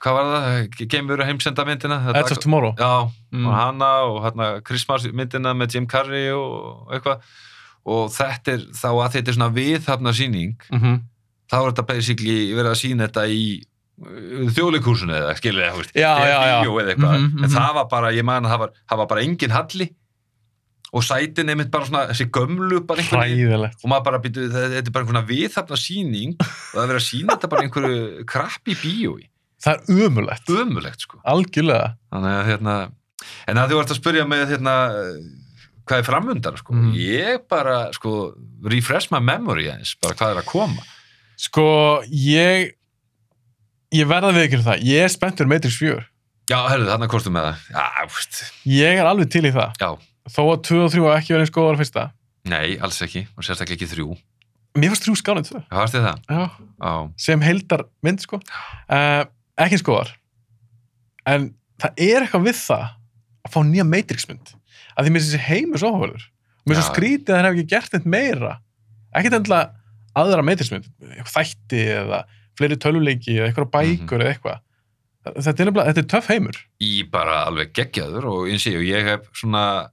[0.04, 1.98] hvað var það, gemur heimsenda myndina.
[2.14, 2.76] Edge of Tomorrow.
[2.78, 3.46] Já, Mm.
[3.48, 7.22] og hana og hérna Christmas myndina með Jim Carrey og eitthvað
[7.86, 11.00] og þetta er þá að þetta er svona við þarna síning Mm -hmm.
[11.52, 13.44] Þá er þetta basically verið að sína þetta í
[14.56, 15.66] þjóðleikúsinu eða skilur
[16.82, 17.44] eða eitthvað, Mhm, mhm.
[17.44, 19.88] en það var bara, ég man að það var, það var bara engin halli
[20.94, 23.02] og sætin einmitt bara svona þessi gömlu bara
[23.84, 27.10] og maður bara býtu, þetta er bara einhverna viðhafna síning og það er verið að
[27.12, 29.28] sína þetta bara einhverju krappi bíói,
[29.62, 30.48] Það er umulegt.
[30.50, 31.94] ömulegt sko Algjörlega.
[32.12, 32.76] þannig að hérna
[33.48, 34.76] en að þú vart að spyrja með hérna
[35.86, 36.94] hvað er framundar sko, Mm.
[36.96, 40.82] ég bara sko, refresh my memory eins, bara hvað er að koma
[41.42, 41.66] Sko,
[42.12, 42.76] ég
[43.96, 44.84] ég verða við ekki það.
[44.88, 46.04] Ég er spenntur um Matrix 4.
[46.52, 49.72] já, herðu, þarna kostum með það já, veist, Ég er alveg til í það.
[49.82, 49.90] já,
[50.32, 52.04] Þó að 2 og 3 var ekki verið eins góðar fyrsta.
[52.46, 54.18] nei, alls ekki og sérstaklega ekki þrjú,
[54.78, 55.62] Mér fannst 3 skánið 2.
[55.68, 56.20] hvað varst þið það?
[56.30, 56.44] Já.
[56.86, 56.92] Já,
[57.26, 58.38] Sem heldar mynd, sko.
[58.88, 59.24] Uh,
[59.60, 60.14] ekki góðar.
[61.28, 61.50] En
[61.82, 62.86] það er eitthvað við það
[63.42, 64.54] að fá nýja Matrix mynd.
[64.96, 66.24] Að því mér finnst þessi heimur svo áhugaverður.
[66.66, 66.94] Mér finnst Já.
[66.96, 68.54] skrítið að það hef ekki gert neitt meira.
[69.18, 69.81] Ekkert endilega
[70.16, 70.88] aðra Matrix mynd.
[71.02, 72.24] Eitthvað þætti eða
[72.60, 74.60] fleiri töluleiki eða eitthvað bækur eða eitthvað.
[75.22, 76.58] Þetta er, nefnilega- þetta er töff heimur.
[76.82, 79.90] í bara alveg geggjaður og eins og ég hef svona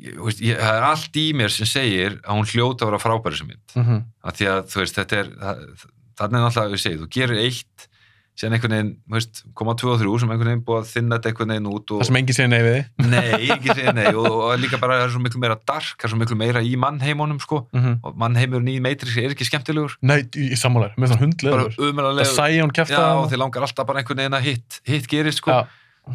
[0.00, 3.02] ég, veist, ég, það er allt í mér sem segir að hún hljóta að vera
[3.02, 4.00] frábæri sem mynd Mm -hmm.
[4.24, 5.86] að því að þú veist, þetta er það-
[6.16, 7.88] þannig að við segjum, þú gerir eitt
[8.32, 11.28] síðan einhvern veginn, veist, koma tvö og þrjú sem einhvern veginn búið að þinna þetta
[11.32, 13.10] einhvern veginn út og Það sem enginn segir nei við þið.
[13.12, 16.06] nei, ekki segja nei og, og líka bara það er svo miklu meira dark, það
[16.08, 17.98] er svo miklu meira í mannheimunum sko, Mm -hmm.
[18.02, 22.24] og mannheimurinn í Matrix er ekki skemmtilegur, Nei, í sammálar, með svona bara hundleður.
[22.24, 25.06] Það sæja hún kæfta já, og þeir langar alltaf bara einhvern veginn að hitt, hitt
[25.12, 25.66] gerist sko Já.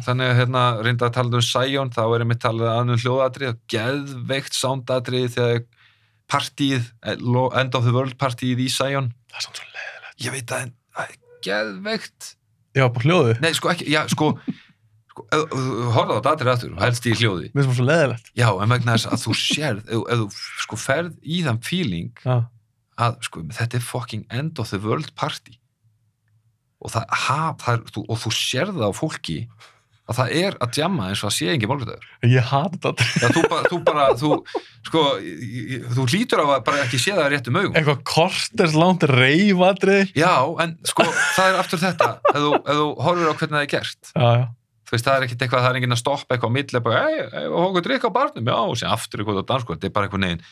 [0.04, 3.54] þannig að hérna reynda að tala um Sion þá er einmitt talað að annum hljóðatrið
[3.70, 5.62] geðveikt soundatrið þegar
[6.28, 10.18] partíið, eh, End of the World partíið í Sion Það er svona svo leðilegt.
[10.26, 10.72] ég veit að að
[11.48, 12.34] geðveikt
[12.78, 13.36] Já, bara hljóðu.
[13.42, 14.28] nei sko ekki, já sko,
[15.10, 15.24] sko
[15.96, 18.28] horfðu á þetta atrið aftur og helst í hljóði Mér finnst það svo leðilegt.
[18.38, 20.28] já en vegna þess að þú sérð ef, þú
[20.66, 22.36] sko ferð í þann feeling Já.
[22.98, 25.56] að sko þetta er fucking End of the World party
[26.78, 29.38] og það, ha, það er, þú, og þú sérð það á fólki
[30.08, 33.06] að það er að djamma eins og að sé engin málgræður Ég hata þetta.
[33.20, 34.30] Já, þú bara, þú bara, þú,
[34.88, 35.02] sko,
[35.96, 37.74] þú hlýtur á að bara ekki sé það réttum augum.
[37.76, 40.14] Eitthvað korters langt reyfadrið.
[40.16, 40.32] Já,
[40.64, 41.06] en sko,
[41.36, 44.12] það er aftur þetta, ef þú, ef þú horfir á hvernig það er gert.
[44.14, 44.46] Já, já.
[44.88, 47.00] Þú veist, það er ekkit eitthvað, það er enginn að stoppa eitthvað á milli, bara,
[47.04, 49.92] ei, ei, hóku drikk á barnum, já, og sér aftur eitthvað á dansko, þetta er
[49.98, 50.46] bara eitthvað neginn,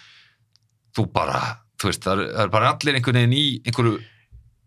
[0.92, 1.40] þú bara,
[1.80, 3.94] þú veist, það er, það er bara allir einhvern veginn í einhverju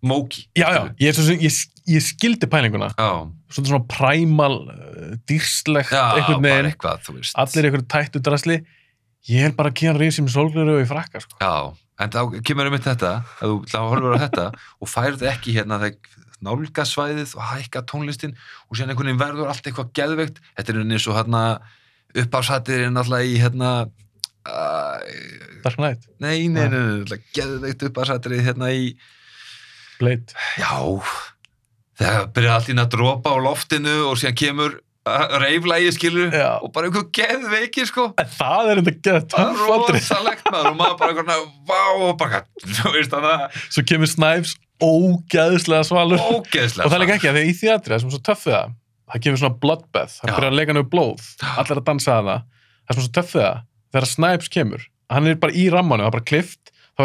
[0.06, 0.46] móki.
[0.58, 1.58] Já, já, ég, svo sem, ég,
[1.90, 2.92] ég skildi pælinguna.
[2.98, 3.12] Já,
[3.50, 6.68] Svona svona præmal, uh, dýrslegt, já, einhvern bara veginn.
[6.70, 7.34] eitthvað, þú veist.
[7.42, 8.60] Allir einhverju tættu drasli.
[9.30, 11.40] Ég er bara að kýra reysi með sólgleru og í frakka, sko.
[11.42, 14.46] Já, en þá kemur um þetta, ef þú þá horfir á þetta
[14.80, 18.38] og færð ekki hérna þegar nálgasvæðið og hækka tónlistin
[18.70, 21.42] og síðan einhvern veginn verður allt eitthvað geðveikt þetta er eins og hérna
[22.16, 23.72] uppáfsættir er náttúrulega í hérna
[25.64, 28.94] Dark Knight, nei, nei, nei, nei, nei geðveikt uppáfsættir hérna í
[30.00, 30.36] Blade.
[30.60, 30.74] já,
[32.00, 34.78] þegar byrja allt inn að dropa á loftinu og síðan kemur
[35.42, 36.60] reiflægi skilur Já.
[36.62, 38.04] og bara einhver geðveiki sko.
[38.20, 41.32] En það er enda geða það er rosalegt maður og maður bara einhvern
[41.66, 43.42] vá og bara, þú veist þannig að
[43.74, 46.20] Svo kemur Snipes ógæðslega svalur.
[46.20, 48.54] ógeðslega og það er líka ekki að því að í þjátri sem er svo töffið
[48.56, 48.70] það,
[49.10, 52.40] það kemur svona bloodbath það byrjar að leika nefnir blóð, allir að dansa að það
[52.40, 53.58] það er svona svo töffið það,
[53.90, 57.00] þegar Snipes kemur hann er bara í rammanum, það er bara klift þá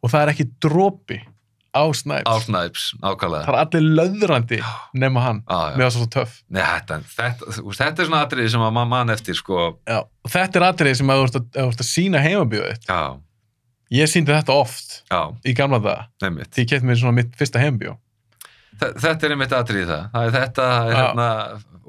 [0.00, 1.20] er er að og það er ekki dropi
[1.70, 3.44] á Snipes, á Snipes, nákvæmlega.
[3.46, 4.58] Það er allir löðrandi
[4.98, 5.76] nema hann, já.
[5.78, 6.36] með það svo töff.
[6.50, 10.00] Nei, þetta, þetta, þetta er svona atriði sem að mann eftir sko, Já.
[10.34, 12.22] þetta er atrið sem að þú ert að, að sína
[12.88, 13.00] já,
[14.00, 17.38] ég síndi þetta oft já, í gamla daga, nefnitt því ég kefti mér svona mitt
[17.38, 17.94] fyrsta heimabíó.
[18.80, 21.30] Þe- þetta er einmitt atrið það, það er þetta það er hérna,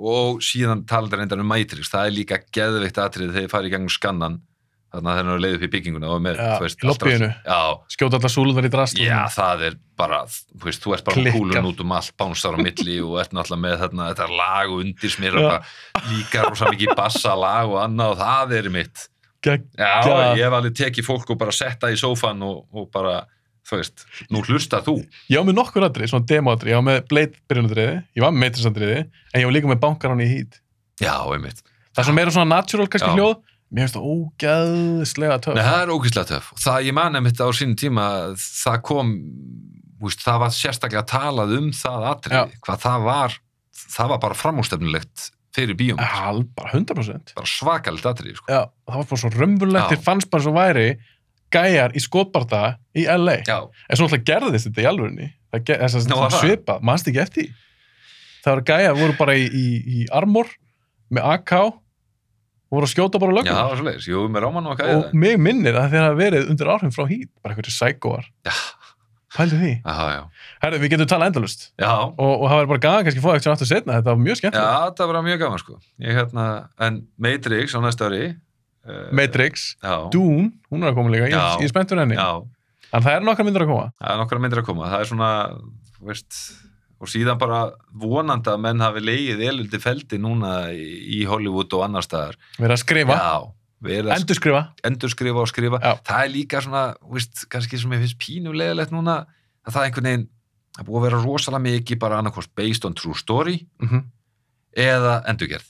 [0.02, 3.74] og síðan talandar reyndar um Matrix, það er líka geðveikt atrið þegar þið farið í
[3.76, 4.40] gangum skannan
[4.92, 6.82] þarna þegar það er leið upp í bygginguna og með, Já, þú veist,
[7.48, 7.60] já,
[7.96, 11.38] skjóta allar súlunar í drast Já, það er bara, þú veist, þú ert bara Klikkar.
[11.38, 14.84] kúlun út um allt, bánsar á milli og ert náttúrulega með þarna, þetta lag og
[14.84, 15.32] undir Já.
[15.38, 15.62] bara
[16.12, 19.08] líka rosa mikið bassa lag og annað og það er mitt.
[19.42, 19.56] Já,
[20.38, 23.24] ég hef alveg tekið fólk og bara setta í sófan og, og bara,
[23.66, 25.00] þú veist, nú hlusta þú.
[25.32, 28.36] ég var með nokkur atrið, svona demo atrið ég var með Blade byrjunadriði, ég var
[28.36, 30.60] með Matrix atriði en ég var líka með bankar hann í hít
[31.02, 31.64] Já, einmitt.
[31.98, 33.40] það sem meira svona natural kannski hljóð
[33.72, 36.50] mér finnst það ógæðslega töf Nei, það er ógeðslega töff.
[36.56, 39.14] Og það, ég man einmitt á sínum tíma, það kom,
[40.02, 43.38] þú veist, það var sérstaklega talað um það atrið, hvað það var,
[43.98, 48.48] það var bara framústefnilegt fyrir bíum, Al, bara 100% bara svakalegt atrið, sko.
[48.52, 49.90] Já, það var bara svo römmulegt, Já.
[49.96, 50.86] þér fannst bara svo væri
[51.52, 52.62] gæjar í skotbarta
[52.96, 56.22] í LA Já, en svo alltaf gerðist þetta í alvörinni það ge- þess Nú, að
[56.24, 56.46] var það?
[56.46, 57.50] svipað, mannst ekki eftir
[58.46, 59.66] það var gæjar, voru bara í, í,
[60.00, 60.48] í armor
[61.12, 61.52] með AK
[62.72, 64.78] og voru að skjóta bara já, lögum það var svo leiðis, jú, með Róman og
[64.80, 68.30] hvað og mig minnir að þeir hafa verið undir áhrifum frá hít bara einhverju sækóar,
[68.48, 68.54] Já,
[69.36, 69.74] pældu því.
[69.84, 70.22] Já, já.
[70.64, 73.34] Herðu, við getum talað endalust Já, og, og það var bara gaman kannski að fá
[73.36, 75.78] eitthvað aftur setna þetta var mjög já, skemmtilegt það var mjög gaman, sko.
[76.08, 76.48] Ég hérna,
[76.88, 78.24] en Matrix á næsta ári.
[78.82, 81.28] Uh, Matrix, Já, Dune, hún er að koma líka.
[81.30, 81.60] Ég, Já.
[81.62, 82.42] ég er spenntur henni, já,
[82.92, 83.92] en það er nokkar myndir að koma.
[84.02, 84.90] Það er nokkra myndir að koma.
[87.02, 87.62] Það og síðan bara
[87.98, 92.38] vonandi að menn hafi leigið eluldi feldi núna í, Hollywood og annar staðar.
[92.68, 95.82] erum að skrifa, Já, endurskrifa endurskrifa og skrifa.
[95.82, 95.96] Já.
[96.06, 99.24] Það er líka svona, veist, kannski sem ég finnst pínulegilegt núna,
[99.66, 100.26] að það er einhvern veginn,
[100.78, 103.88] það búið að vera rosalega mikið bara annarkost based on true story mm
[104.72, 105.66] eða endurgerð.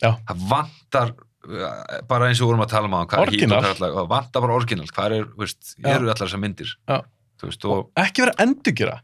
[0.00, 0.14] Já.
[0.24, 1.66] Það vantar uh,
[2.08, 3.32] bara eins og við vorum að tala um á er
[3.92, 6.70] og er vantar bara orginal, hvað er, veist, eru allar þessar myndir
[7.42, 8.94] veist, og ekki vera að endurgera,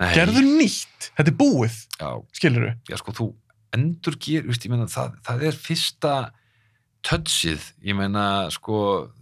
[0.00, 3.34] nei, gerðu nýtt þetta er búið, já, skilur þú já, sko, þú
[3.72, 6.14] endurger, veist, ég meina, það, það er fyrsta
[7.02, 8.76] touchið, ég meina, sko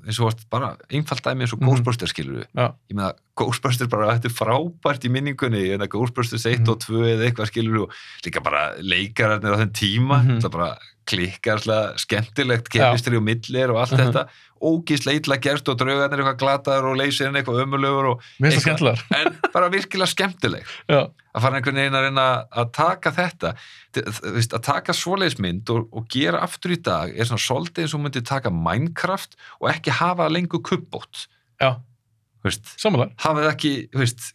[0.05, 1.69] eins og varst bara einfalt dæmi eins og Mhm.
[1.71, 2.75] Ghostbusters skilur Já.
[2.91, 6.69] ég meina Ghostbusters bara, þetta er frábært í minningunni en að Ghostbusters 1 Mhm.
[6.69, 7.93] og 2 eða eitthvað skilur og
[8.25, 10.41] líka bara leikararnir á þenn tíma, Mhm.
[10.43, 10.79] það bara
[11.11, 14.07] klikkar slag, skemmtilegt kemistri og millir og allt Mhm.
[14.07, 14.25] þetta,
[14.61, 19.03] ógíslega illa gerst og draugarnir eitthvað glataður og leysirinn eitthvað ömulugur og Eitthvað.
[19.17, 20.65] en bara virkilega skemmtileg.
[21.35, 23.53] Að fara einhvern veginn að reyna að taka þetta.
[23.97, 28.23] Að taka svoleiðismynd og, og gera aftur í dag er svona svolítið eins og myndi
[28.27, 31.27] taka Minecraft og ekki hafa lengur kubbót.
[31.61, 31.77] Já,
[33.21, 33.73] hafið ekki,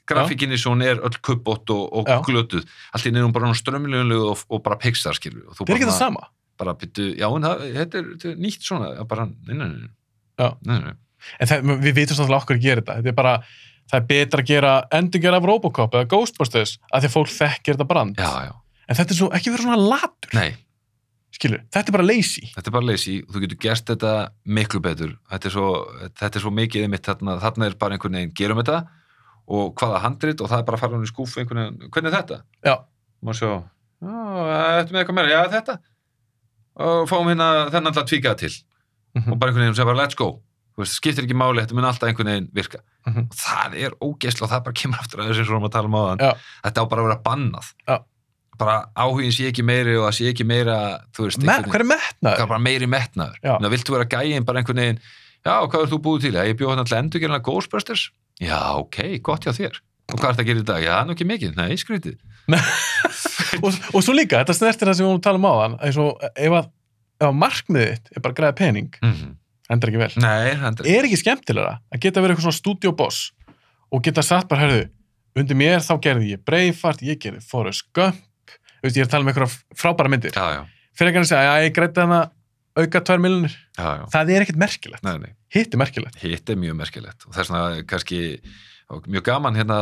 [0.07, 2.65] grafíkinni er öll kubbót og, og glötuð.
[2.93, 6.27] Allt í nefnum bara strömmilegu og, og bara Pixar skilur það er ekki það sama
[6.59, 9.89] bara byttu, já en það, þetta, er, þetta er nýtt svona, bara, nei, nei, nei,
[10.39, 10.49] Já.
[10.67, 10.93] nei, nei.
[11.39, 12.97] en það, við vitum svolítið okkur að gera þetta.
[12.99, 13.33] Þetta er bara,
[13.91, 17.75] það er betra að gera endurgera af Robocop eða Ghostbusters að því að fólk þekkir
[17.77, 18.19] þetta brand.
[18.19, 18.53] Já, já,
[18.87, 20.35] en þetta er svo, ekki vera svona latur.
[20.37, 20.49] Nei.
[21.35, 22.45] Skilur, þetta er bara lazy.
[22.55, 24.11] Þetta er bara leysi, þú getur gert þetta
[24.55, 25.65] miklu betur, þetta er svo,
[26.21, 28.77] þetta er svo mikið einmitt þarna, þarna er bara einhvern veginn gerum þetta
[29.51, 32.13] og hvaða handrit og það er bara að fara hún í skúfu einhvern veginn, hvernig
[32.13, 32.37] er þetta?
[32.65, 32.75] já,
[33.25, 34.15] Má sjá, já,
[34.79, 35.75] þetta með eitthvað meira, já þetta
[36.75, 38.53] og fáum hérna þennan alltaf tvíkað til
[39.15, 39.31] Mhm.
[39.31, 40.41] og bara einhvern veginn sem bara let's go
[40.77, 43.29] veist, skiptir ekki máli, þetta mun alltaf einhvern veginn virka Mhm.
[43.29, 45.93] og það er ógeðsla og það bara kemur aftur að þessu erum að tala um
[45.95, 46.33] áðan Já.
[46.65, 47.97] þetta á bara að vera bannað Já.
[48.57, 51.89] bara áhugin sé ekki meiri og það sé ekki meira þú veist, Me, hver er
[51.93, 52.39] metnaður?
[52.41, 53.57] er bara meiri metnaður Já.
[53.59, 54.99] Ná, viltu vera gæinn bara einhvern veginn
[55.45, 56.31] já, hvað er þú búið til?
[56.33, 58.09] Ég bjóð hann alltaf endur gerðan Ghostbusters
[58.41, 59.79] já, ok, gott hjá þér
[60.11, 60.83] og hvað er það að gera í dag?
[60.83, 62.17] Já, nú ekki mikið, nei, skrítið
[63.61, 65.97] og, og svo líka, þetta snertir það sem við vorum að tala um áðan eins
[66.01, 66.69] og ef að,
[67.25, 69.33] að markmiðið þitt er bara að græða pening, mm
[69.71, 70.11] endur ekki vel.
[70.21, 73.21] Nei, það er er ekki skemmtilega að geta verið eitthvað svona stúdíoboss
[73.93, 74.83] og geta sagt bara, herðu,
[75.39, 78.21] undir mér þá gerði ég Braveheart, ég gerði Forrest Gump.
[78.85, 80.35] Ég er að tala um eitthvað frábæra myndir.
[80.35, 82.21] Já, já, fyrir ekki að segja, já, ég grætti hana
[82.75, 85.05] auka 2 miljonir, það er ekkert merkilegt.
[85.07, 85.33] Nei, nei.
[85.55, 86.19] hitt er merkilegt.
[86.21, 87.25] Hitt er mjög merkilegt.
[87.25, 88.19] Og þess vegna kannski
[88.93, 89.79] og mjög gaman hérna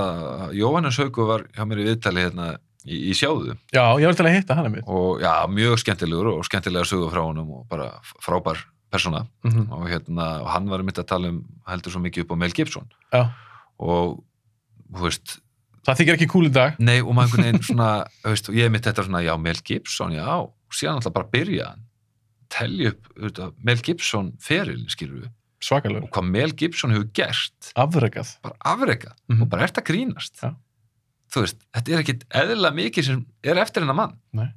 [0.56, 2.54] Jóhannes Hauku var hjá mér í viðtali hérna
[2.86, 4.84] í, í sjáðu já, ég var til að hitta hana mitt.
[4.88, 7.92] Og já, mjög skemmtilegur og skemmtilega sögu frá honum og bara
[8.24, 8.58] frábær
[8.94, 9.26] persóna.
[9.44, 9.72] Mm -hmm.
[9.72, 12.52] og hérna, og hann var mitt að tala um heldur svo mikið upp á Mel
[12.54, 12.88] Gibson.
[13.14, 13.30] Já,
[13.80, 14.24] og,
[14.94, 15.40] þú veist
[15.86, 16.76] það þykir ekki cool í dag.
[16.80, 19.60] Nei, og maður einhvern veginn svona, þú veist, og ég mitt þetta svona, já, Mel
[19.66, 21.82] Gibson, já, og síðan alltaf bara byrja hann.
[22.50, 25.30] Telja upp, veist, Mel Gibson feril, skilur við,
[25.60, 27.74] svakalur, og hvað Mel Gibson hefur gert.
[27.76, 28.38] Afrekað.
[28.44, 29.42] Bara afreka Mhm.
[29.42, 30.40] og bara ert að grínast.
[30.42, 30.56] Já.
[31.34, 34.48] Þú veist, þetta er ekkit eðlilega mikið sem er eftir hennar mann Nei.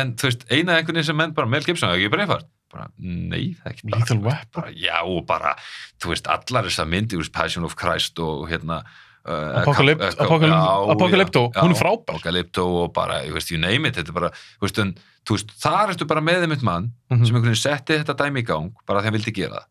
[0.00, 3.54] en þú veist, eina einhvern veginn sem menn bara Mel Gibson, ekki breyfart bara, nei,
[3.56, 5.54] það er ekki bara, veist, bara já, og bara,
[6.02, 11.72] þú veist, allar þessar myndi, þú veist, Passion of Christ og hérna uh, Apocalypto, hún
[11.72, 12.12] er já, frábær.
[12.12, 14.92] Apocalypto og bara, ég veist, you name it þetta er bara, þú veist, en,
[15.24, 17.24] þú veist, þar ertu bara með þeim eitt mann Mhm.
[17.24, 19.62] sem einhvern veginn setti þetta dæmi í gang bara því hann vildi gera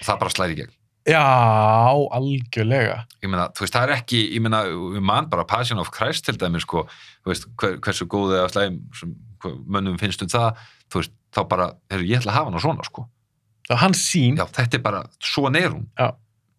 [0.00, 0.72] það það bara slæri í gegn
[1.08, 1.22] Já,
[2.14, 3.00] algjörlega.
[3.22, 6.26] ég meina, þú veist, það er ekki, ég meina, við mann bara Passion of Christ
[6.28, 6.84] til dæmi, sko
[7.24, 9.14] þú veist, hver, hversu góð eða slæm sem
[9.66, 10.60] mönnum finnst um það,
[10.92, 13.08] þú veist, þá bara, heyrðu, ég ætla að hafa hana svona, sko
[13.62, 14.36] Það var hans sín.
[14.38, 16.08] já, þetta er bara, svona er hún Já.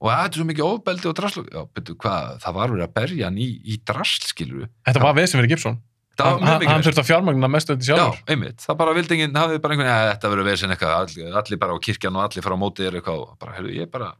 [0.03, 2.85] og að, þetta er svo mikið ofbeldi og drasl já, betur, hvað, það var verið
[2.87, 5.79] að berja hann í, í drasl, skilur Þetta var fyrir Gibson.
[6.19, 8.23] það Hann, hann, hann þurfti að fjármagna mestu þetta Já, sjálfur.
[8.29, 11.37] einmitt, það bara vildi enginn, hafði bara einhvern veginn, "Ja, þetta verður vesinn eitthvað, allir,
[11.41, 14.13] allir bara á kirkjan og allir fara á móti er eitthvað, bara, heyrðu, ég bara,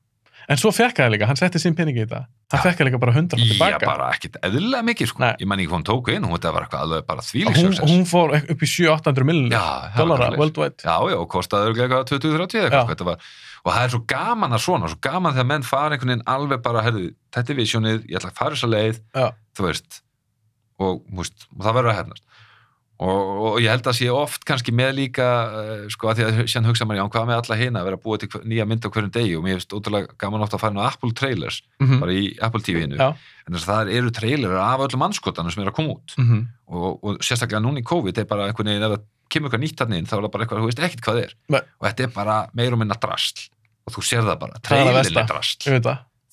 [0.51, 2.25] En svo fekk það líka, hann setti sín peningi í þetta.
[2.53, 3.87] Hann fekk það líka bara hundra já, tilbaka.
[3.87, 5.29] bara ekkit eðlilega mikið, sko, Nei.
[5.39, 7.59] ég man ekki hvað hún tók inn, hún þetta var eitthvað alveg bara Og þvílík
[7.61, 10.83] hún, hún fór upp í 700-800 miljonir Já, það var dollara worldwide.
[10.83, 12.65] Já, já, og kostaði eitthvað 20-30 Já.
[12.67, 13.27] eitthvað, þetta var,
[13.63, 16.63] og það er svo gaman að svona, svo gaman þegar menn fara einhvern veginn alveg
[16.67, 19.27] bara, herðu, þetta er visjónið, ég ætla að fara þessa leið, Já.
[19.57, 20.01] þú veist,
[20.83, 22.25] og, veist, og það verður að hefnast.
[23.03, 26.35] Og, og ég held að sé oft kannski með líka, uh, sko, að því að
[26.45, 28.89] síðan hugsa maður, já, hvað með alla hina, að vera búa til nýja mynd á
[28.93, 29.33] hverjum degi?
[29.39, 31.99] Og mér finnst ótrúlega gaman oft að fara inn á Apple trailers, Mhm.
[31.99, 35.71] bara í Apple TV-inu, en þess að það eru trailerar af öllum anskotanum sem er
[35.71, 36.15] að koma út.
[36.21, 36.47] Mhm.
[36.73, 39.79] og, og sérstaklega núna í COVID er bara einhvern veginn ef það kemur eitthvað nýtt
[39.83, 41.33] hann inn þá er það bara eitthvað, þú veist ekkert hvað er.
[41.49, 41.59] Nei.
[41.81, 43.49] og þetta er bara meir og minna drasl.
[43.85, 45.57] Og þú sér það bara, er treylileg drasl.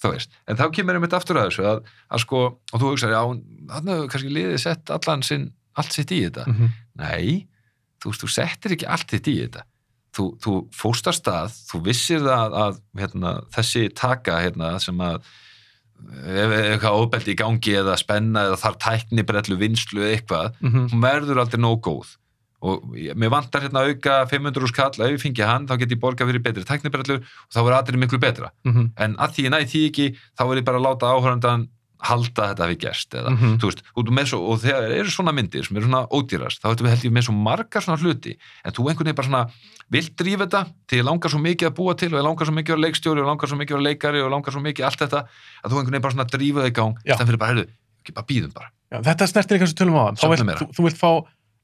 [0.00, 1.80] Ég veist, en þá kemur einmitt aftur að þessu að,
[2.10, 2.38] að sko,
[2.72, 6.46] og þú hugsaði, já, hann hefur kannski liðið sett allan sinn, allt sitt í þetta
[6.46, 6.70] Mhm.
[7.02, 7.46] nei,
[8.04, 9.62] þú þú settir ekki allt þitt í þetta
[10.16, 15.20] þú, þú fórst að stað, þú vissir það að hérna, þessi taka hérna, sem að
[16.00, 20.88] ef eitthvað óbeldi í gangi eða spenna eða þar tækni brellu vinslu eða eitthvað Mhm.
[20.94, 22.16] hún verður aldrei nóg góð
[22.62, 22.82] og
[23.16, 26.00] mér vantar hérna að auka 500 úr skall, ef ég fengi hann þá get ég
[26.00, 28.92] borgað fyrir betri tæknibrellur og þá verður allir miklu betra, Mhm.
[28.96, 31.68] en að því ég næ því ekki þá verður ég bara að láta áhörndan
[32.02, 33.58] halda þetta við gerst eða, Mhm.
[33.60, 33.82] þú veist,
[34.30, 37.34] svo, og þegar eru svona myndir sem eru svona ódýrast, þá held ég með svo
[37.36, 39.50] margar svona hluti, en þú einhvern veginn bara svona
[39.90, 42.54] vilt drífa þetta, því ég langar svo mikið að búa til og ég langar svo
[42.56, 44.84] mikið að vera leikstjóri og langar svo mikið að vera leikari og langar svo mikið
[44.86, 45.20] allt þetta
[45.64, 47.66] að þú einhvern veginn bara svona drífa það í gang þannig fyrir bara, heyrðu,
[48.00, 50.02] ekki bara býðum bara Já, þetta snertir eitthvað sem tölum á
[50.46, 50.58] meira.
[50.58, 51.10] þú, þú vilt fá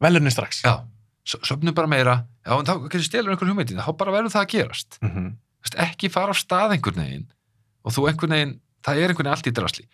[0.01, 0.63] velurni strax.
[0.63, 0.75] já,
[1.27, 2.15] söfnum bara meira
[2.47, 2.73] já, en þá
[3.09, 4.13] stelur einhver hugmyndin þá bara
[5.03, 5.37] Mhm.
[6.71, 7.01] Einhvern
[8.07, 8.31] einhvern
[8.87, 9.85] það er einhvern veginn allt í drasli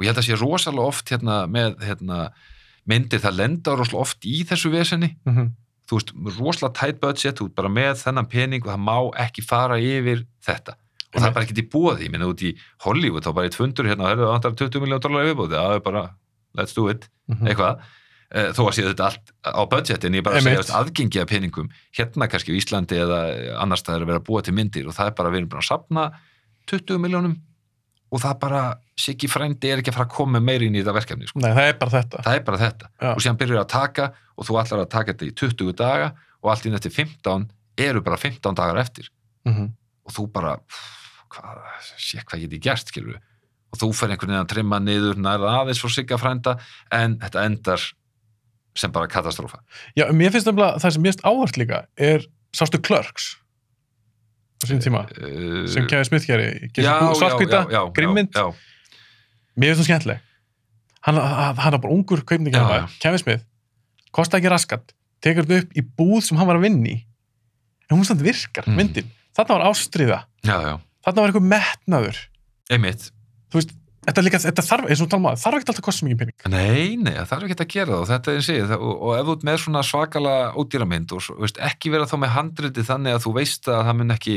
[0.00, 2.30] og ég held að sé rosalega oft hérna, með hérna,
[2.88, 5.50] myndir, það lenda rosalega oft í þessu vesenni Mhm.
[5.90, 8.96] þú veist, rosalega tight budget þú ert bara með þennan pening og það má
[9.26, 10.74] ekki fara yfir þetta.
[11.12, 12.54] Og það er bara ekkert í bóði, ég minna út í
[12.84, 16.10] Hollywood þá bara eitt fundur hérna, það vantar 20 miljón dólar viðbóði, það er bara,
[16.56, 17.08] let's do it.
[17.28, 17.46] Mhm.
[17.48, 17.80] eitthvað,
[18.32, 21.26] Eh, þó að sé þetta allt á budgetin, ég er bara að segja aðgengi af
[21.26, 24.86] peningum, hérna kannski á Íslandi eða annars það er að vera að búa til myndir
[24.86, 26.12] og það er bara, við erum bara að sapna
[26.70, 27.34] 20 miljónum
[28.10, 28.62] og það bara
[29.00, 31.40] Siggi frændi er ekki að fara að koma meira inn í þetta verkefni, sko.
[31.40, 32.24] Nei, það er bara þetta.
[32.34, 35.34] er bara þetta og síðan byrjar að taka og þú ætlar að taka þetta í
[35.40, 36.08] 20 daga
[36.42, 37.46] og allt inn eftir 15
[37.80, 39.08] eru bara 15 dagar eftir
[39.46, 39.70] Mhm.
[40.04, 40.56] og þú bara
[41.30, 41.60] hvað,
[41.96, 43.16] sé hvað get ég gert skilur
[43.72, 46.58] og þú fer einhvern veginn að trimma niður nær aðeins frá sigga frænda
[46.92, 47.80] en þetta endar
[48.76, 49.60] sem bara katastrófa
[49.96, 53.36] Já, mér finnst það sem mest áhört líka er sástu Clerks
[54.60, 55.06] á sín tíma.
[55.16, 57.64] Uh, sem Kevin Smith geri já, svartkvita,
[57.96, 58.34] grimmynd.
[59.56, 60.20] mér finnst það skemmtileg.
[61.06, 62.88] Hann, hann er bara ungur kaupningar.
[63.00, 63.44] Kevin Smith,
[64.12, 64.92] kosta ekki raskat
[65.24, 66.96] tekur þetta upp í búð sem hann var að vinni
[67.90, 68.76] en hún stand virkar, Mhm.
[68.76, 69.08] myndin.
[69.36, 70.74] Þarna var ástriða, já, já,
[71.04, 72.16] þarna var eitthvað metnaður.
[72.70, 73.10] Einmitt.
[73.50, 73.72] Þú veist,
[74.06, 76.20] þetta, líka, þetta þarf, eins og við talum að þarf ekki alltaf að kosta mikið
[76.20, 76.36] pening.
[76.54, 78.00] Nei, nei, það þarf ekki að gera það.
[78.00, 81.28] Og þetta er eins og ég, og, ef þú ert með svona svakala ódýramynd og
[81.44, 84.36] veist, ekki vera þá með handriti þannig að þú veist að það mun ekki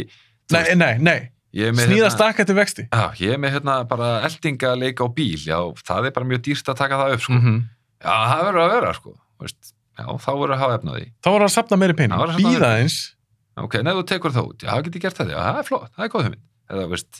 [0.53, 1.19] nei, nei, nei,
[1.55, 2.87] er sníða hérna- stakka til vexti.
[2.89, 6.45] Já, ég er með hérna bara eldinga leik á bíl, já, það er bara mjög
[6.49, 7.39] dýrt að taka það upp, sko.
[7.39, 7.63] -hmm.
[8.03, 9.17] Já, það verður að vera, sko.
[9.43, 11.05] Veist, já, þá verður að hafa efna því.
[11.23, 13.15] þá voru að sapna meiri pening, að býða eins
[13.53, 15.91] Ok, neðu þú tekur það út, já, það getur gert það, já, það er flott,
[15.93, 16.45] það er góð hugmynd.
[16.73, 17.19] Eða, veist,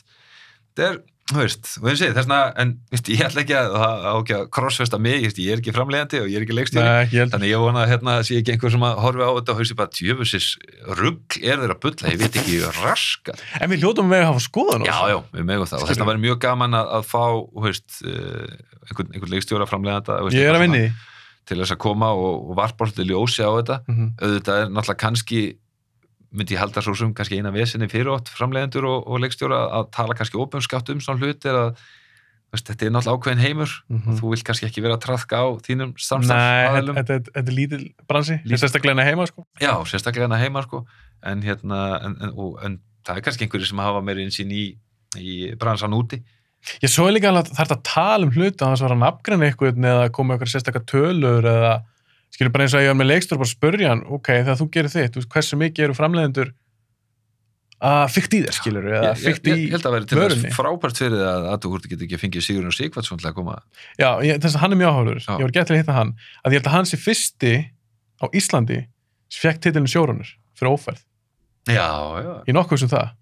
[0.74, 0.96] það er,
[1.30, 3.76] þú veist, og ég segi, þessna, en, veist, ég ætla ekki að,
[4.20, 6.84] ekki að crossfesta mig, veist, ég er ekki framlegandi og ég er ekki leikstjóri.
[6.84, 9.60] nei, Þannig ég vona að hérna sé ekki einhver sem að horfi á þetta og
[9.62, 10.48] hausi bara tjöfusis
[11.00, 13.40] rugg er þeirra bulla, ég veit ekki raskat.
[13.60, 15.08] en við hljótum með að hafa skoðan á Já, þessu.
[15.14, 15.94] já, við megum það og Skilur.
[15.94, 18.54] þetta væri mjög gaman að, að fá þú veist, uh,
[18.84, 20.84] einhvern, einhvern leikstjóra framleganda ég er að vinni
[21.48, 24.12] til þess að koma og, og varpa til ljósi á þetta Mhm.
[24.20, 25.40] auðvitað er náttúrulega kannski
[26.34, 29.90] myndi ég halda svo sem kannski eina vesinni fyrir ótt framlegendur og, og leikstjóra að
[29.94, 31.70] tala kannski óbjörnskátt um svona hlut er að
[32.54, 34.08] veist, þetta er náttúrulega ákveðin heimur Mhm.
[34.12, 37.82] og þú vilt kannski ekki vera að traðka á þínum Nei, samstafsaðilum þetta er lítil
[38.10, 39.46] bransi, sérstaklega hérna heima sko.
[39.60, 40.84] Já, sérstaklega hana heima sko
[41.24, 44.64] en hérna, en, en, og, en það er kannski einhverju sem hafa meiri insýn í,
[45.18, 46.22] í bransan úti
[46.80, 49.02] Ég svo er líka að það er að tala um hluti að það var að
[49.02, 51.74] nafngreina eitthvað eða koma eitthvað sérstakar tölur eða
[52.34, 54.60] skilur bara eins og að ég var með leikstur bara að spurja hann, ok, þegar
[54.60, 56.52] þú gerir þitt, hversu mikið eru framleiðendur
[57.84, 60.48] að fykta í þér, skilur eða Ég, ég, ég, í held að vera til vörunni.
[60.48, 63.34] þess frábært fyrir það að að þú hvort getur ekki fengið Sigurinn Sigvardsson til að
[63.36, 63.56] koma.
[64.00, 64.92] Já, ég, þess að hann er mjög
[65.26, 65.34] Já.
[65.34, 66.12] ég var gett til að hitta hann
[66.44, 67.52] að ég held að hann sé fyrsti
[68.22, 68.78] á Íslandi
[69.34, 71.02] sem fekk titilin sjórunur fyrir ófærð,
[71.68, 71.88] Já,
[72.24, 72.32] já.
[72.48, 73.12] Ég nokkuð sem það.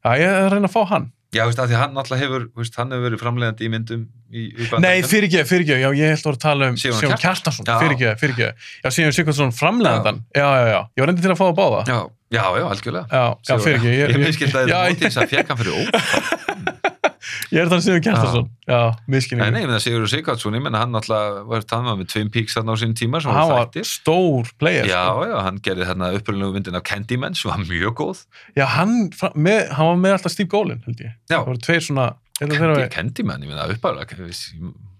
[0.00, 2.44] Já, ég er að reyna að fá hann Já, veist, að því hann alltaf hefur,
[2.58, 4.00] veist, hann hefur verið framleiðandi í myndum
[4.34, 6.78] í, í Nei, fyrir ekki, fyrir ekki, já, ég held að voru að tala um
[6.80, 7.74] Kjartansson, Já.
[7.78, 8.48] fyrir ekki, fyrir ekki
[8.82, 11.54] Já, Sigurjón Sigurðsson framlegandan, já, já, já Ég var reyndi til að fá það.
[11.60, 12.00] Báða Já,
[12.34, 13.06] já, já, algjörlega.
[13.14, 15.62] Já, já, fyrir ekki Ég, ég miskildaði já, þetta ég, móti þess að fekk hann
[15.62, 16.39] fyrir ó
[17.50, 18.48] ég er þannig Sigurjón Kjartansson.
[18.70, 22.08] Já, Nei, miskinni nei, ég meina Sigurður Sigvardsson, ég meina hann alltaf var tann með
[22.12, 25.26] Twin Peaks þarna á sín tíma sem Hann var stór player Já, sko.
[25.30, 28.24] já, hann gerði þarna upprunalegu myndin af Candyman sem var mjög góð.
[28.58, 31.16] Já, hann, með, hann var með alltaf Steve Golin, held ég.
[31.26, 31.38] Já.
[31.40, 32.08] Það voru tveir svona
[32.40, 34.16] Candy, Candyman, ég meina uppáðlega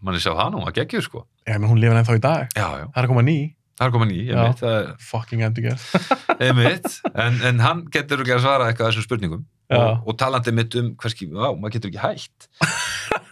[0.05, 1.23] manni sá það nú, að geggjur sko.
[1.49, 2.53] Já, menn hún lifir ennþá í dag.
[2.57, 3.37] Já, já, Það er að koma ný,
[3.81, 4.43] það er komað ný, ég Já.
[4.45, 5.87] veit það er fucking endurgerð
[6.45, 9.79] einmitt, en, en hann getur ekki að svara eitthvað þessum spurningum Já.
[9.81, 12.49] og, og talandi mitt um hverski, á, maður getur ekki hægt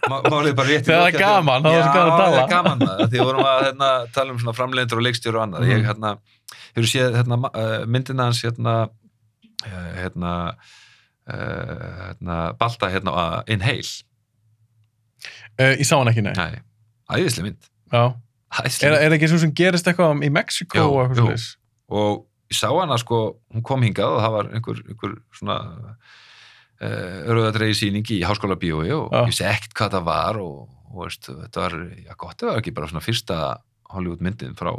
[0.09, 2.09] Ma, málið er bara rétt í Þegar það er gaman, þá er Já, það gaman
[2.09, 2.35] að tala.
[2.35, 5.43] það er gaman maður, því vorum að hérna, tala um svona framleidendur og leikstjóru og
[5.43, 5.73] annað Mhm.
[5.75, 6.11] ég hérna,
[6.73, 10.31] hefur séð hérna, uh, myndina hans hérna uh, hérna
[11.29, 13.91] uh, hérna, Balta hérna uh, Inhale,
[15.59, 16.57] uh, Ég sá hann ekki, nei nei,
[17.13, 18.03] æðislega mynd Já.
[18.49, 21.47] Er, er það ekki svo sem gerist eitthvað í Mexiko og eitthvað svoleiðis?
[21.89, 23.19] og ég sá hana sko,
[23.53, 25.57] hún kom hingað og það var einhver, einhver svona
[26.81, 29.21] uh, rauðadregi sýning í háskóla bíói og Já.
[29.29, 30.57] ég sé ekkert hvað það var og,
[30.89, 33.39] og veist, þetta var, já gott, það var ekki bara svona fyrsta
[33.93, 34.73] Hollywood myndin frá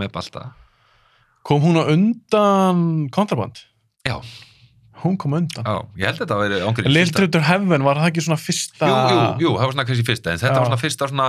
[0.00, 0.50] með balta
[1.46, 3.62] Kom hún á undan kontraband?
[4.04, 4.20] Já.
[5.00, 5.64] Hún kom undan.
[5.64, 8.90] Já, ég held að þetta væri ángríns Little Traitor Heaven, var það ekki svona fyrsta...
[8.90, 10.58] Jú, jú, jú, það var svona kannski fyrsta en þetta Já.
[10.58, 11.28] var svona fyrsta svona,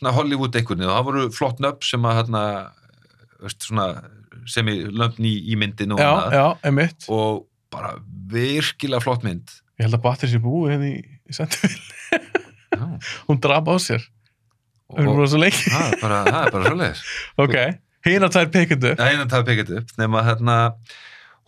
[0.00, 2.42] svona Hollywood veginn og það voru flott nöfn sem að hérna,
[3.44, 3.86] veist, svona,
[4.50, 7.08] sem í löfn í, í myndinu og Já, annað já, emitt.
[7.12, 7.94] og bara
[8.32, 11.76] virkilega flott mynd Ég held að Battery sé búið henni í, í Sentinel.
[12.74, 12.82] Já,
[13.30, 14.02] hún draf á sér.
[14.90, 15.70] Og lengi.
[15.70, 17.04] það er bara, er bara svoleiðis
[17.44, 17.54] ok.
[18.98, 20.56] Það er einan það pekað upp nema hérna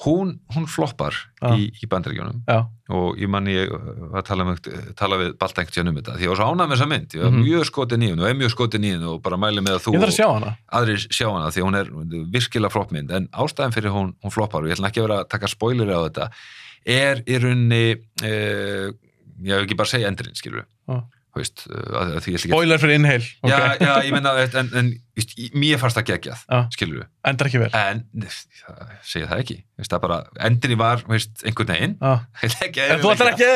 [0.04, 1.52] hún, hún floppar Já.
[1.56, 2.58] í, í bandaríkjunum Já,
[2.92, 4.60] og ég man ég var að tala, með,
[4.98, 7.14] tala við Balta einhvern tíðan um þetta því ég var svo ánægð með þessa mynd,
[7.16, 7.42] ég var Mhm.
[7.46, 7.64] mjög
[8.02, 8.52] í hennu og er mjög
[8.88, 10.26] í hennu og bara mæli með að þú að sjá
[10.80, 11.92] aðrir sjá hana því hún er
[12.36, 15.20] virkilega flott mynd en ástæðan fyrir hún, hún floppar og ég ætla ekki að vera
[15.22, 16.28] að taka spoileri á þetta
[16.86, 17.84] er í rauninni
[18.22, 18.90] eh,
[19.42, 21.02] ég hef ekki bara segja endurinn skilur Já.
[21.32, 23.24] Veist, uh, að, að Spoiler fyrir Inhale.
[23.40, 24.88] að já, já, ég menna en, en
[25.40, 26.58] í- mér fannst það geggjað, Já.
[26.74, 27.70] skilur við Endar ekki vel.
[27.72, 28.02] en
[29.08, 31.96] segja það ekki veist, það bara, endinni var veist, einhvern veginn
[32.68, 33.48] ekki En þú ætlar ekki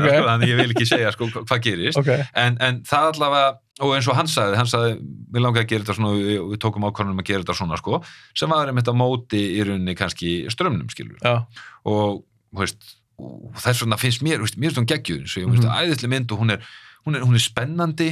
[0.00, 0.08] Ok.
[0.16, 2.00] sko, þannig ég vil ekki segja sko, hva- hvað gerist
[2.46, 3.52] en, en það allavega,
[3.84, 4.96] og eins og hann sagði hann sagði,
[5.36, 8.00] við langaði að gera þetta svona við, við tókum ákvörðunum að gera þetta svona sko,
[8.32, 11.36] sem var einmitt á móti í rauninni kannski strömmnum skilur Já.
[11.84, 12.22] og,
[12.56, 15.64] þú veist, og þess vegna finnst mér, veist, mér finnst hún geggjur svo ég veist,
[15.64, 15.72] Mhm.
[15.72, 16.60] æðislega mynd og hún er,
[17.06, 18.10] hún er, hún er spennandi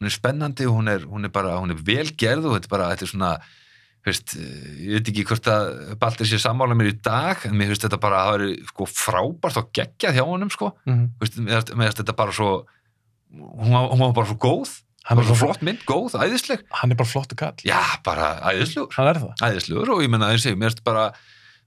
[0.00, 2.66] hún er spennandi og hún er, hún er bara, hún er vel gerð og þetta
[2.66, 3.38] er bara, þetta er svona
[4.04, 7.86] veist, ég veit ekki hvort að Baldur sé sammála mér í dag en mér finnst
[7.88, 11.06] þetta bara að það er sko frábært og geggjað hjá honum sko, Mhm.
[11.20, 12.66] veist, mér finnst- þetta bara svo
[13.32, 16.90] hún var, hún var bara svo góð Hann er bara- flott mynd, góð, æðisleg Hann
[16.90, 17.54] er bara flottu kall.
[17.64, 21.12] já, bara æðislegur er æðislegur og ég menna og ég, mér finnst bara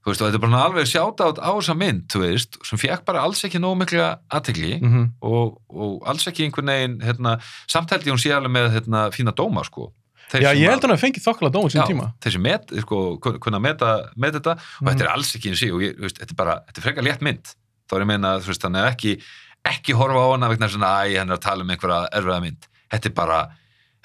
[0.08, 3.04] þú veist, og þetta er bara alveg sjáta á þessa mynd, þú veist, sem fekk
[3.04, 5.04] bara alls ekki nóg mikla aðtegli Mhm.
[5.22, 7.36] og, og alls ekki einhvern veginn hérna,
[7.68, 9.92] samt held ég hún alveg með hérna, fína dóma, sko
[10.28, 12.06] Þeir Já, ég að- held hann að fengið þokkala dóma sín Já, tíma.
[12.20, 14.88] þessi met, sko, kun- kunna meta, meta þetta og Mhm.
[14.88, 17.22] þetta er alls ekki eins og ég, veist, þetta er bara, þetta er frekar létt
[17.22, 17.44] mynd
[17.88, 19.22] þá er ég meina, þú veist, þannig að ekki
[19.64, 22.66] ekki horfa á hana vegna svona, æ, hann er að tala um einhverja erfiða mynd,
[22.92, 23.48] þetta er bara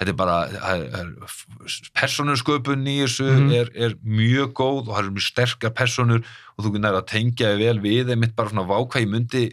[0.04, 0.38] þetta er bara,
[1.98, 3.52] persónusköpun í þessu Mhm.
[3.52, 6.24] er, er mjög góð og það er mjög sterkar persónur
[6.58, 9.44] og þú nær að tengja þig vel við einmitt bara svona vákvað ég myndi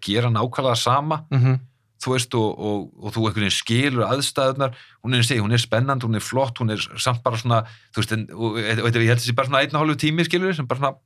[0.00, 1.60] gera nákvæmlega sama Mhm.
[1.98, 6.02] þú veist og, og, og þú einhvern veginn skilur aðstæðunar, hún er, hún er spennand
[6.02, 9.18] hún er flott, hún er samt bara svona þú veist, en, og, og, ég held
[9.18, 10.96] þessi bara svona einn og hálfu tími skilur, sem bara svona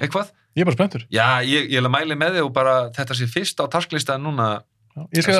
[0.00, 1.04] eitthvað, Ég er bara spenntur.
[1.12, 4.24] já, ég, ég er að mæli með þig og bara þetta sé fyrst á tasklistaðan
[4.24, 4.62] núna
[4.96, 5.34] Já, Ég skal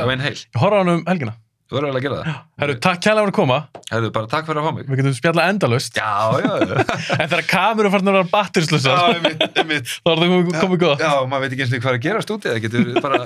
[0.55, 1.35] horfa á hann um helgina.
[1.69, 3.59] Þú verður alveg að gera það Herru, takk kælega fyrir að koma.
[3.93, 6.01] Herru, bara takk fyrir að fá mig Við getum spjallað endalust.
[6.01, 10.23] já, já, já, En þegar kameru farnar að vera batterislusar, já, einmitt, einmitt þá er
[10.23, 11.05] það komið, komið gott.
[11.07, 13.23] já, maður veit ekki eins og hvað er að gera stúdið það getur bara,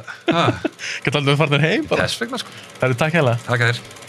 [1.07, 2.07] Geta aldrei farnar heim bara.
[2.09, 3.39] þess vegna sko Herru, takk kælega.
[3.47, 4.02] takk að þér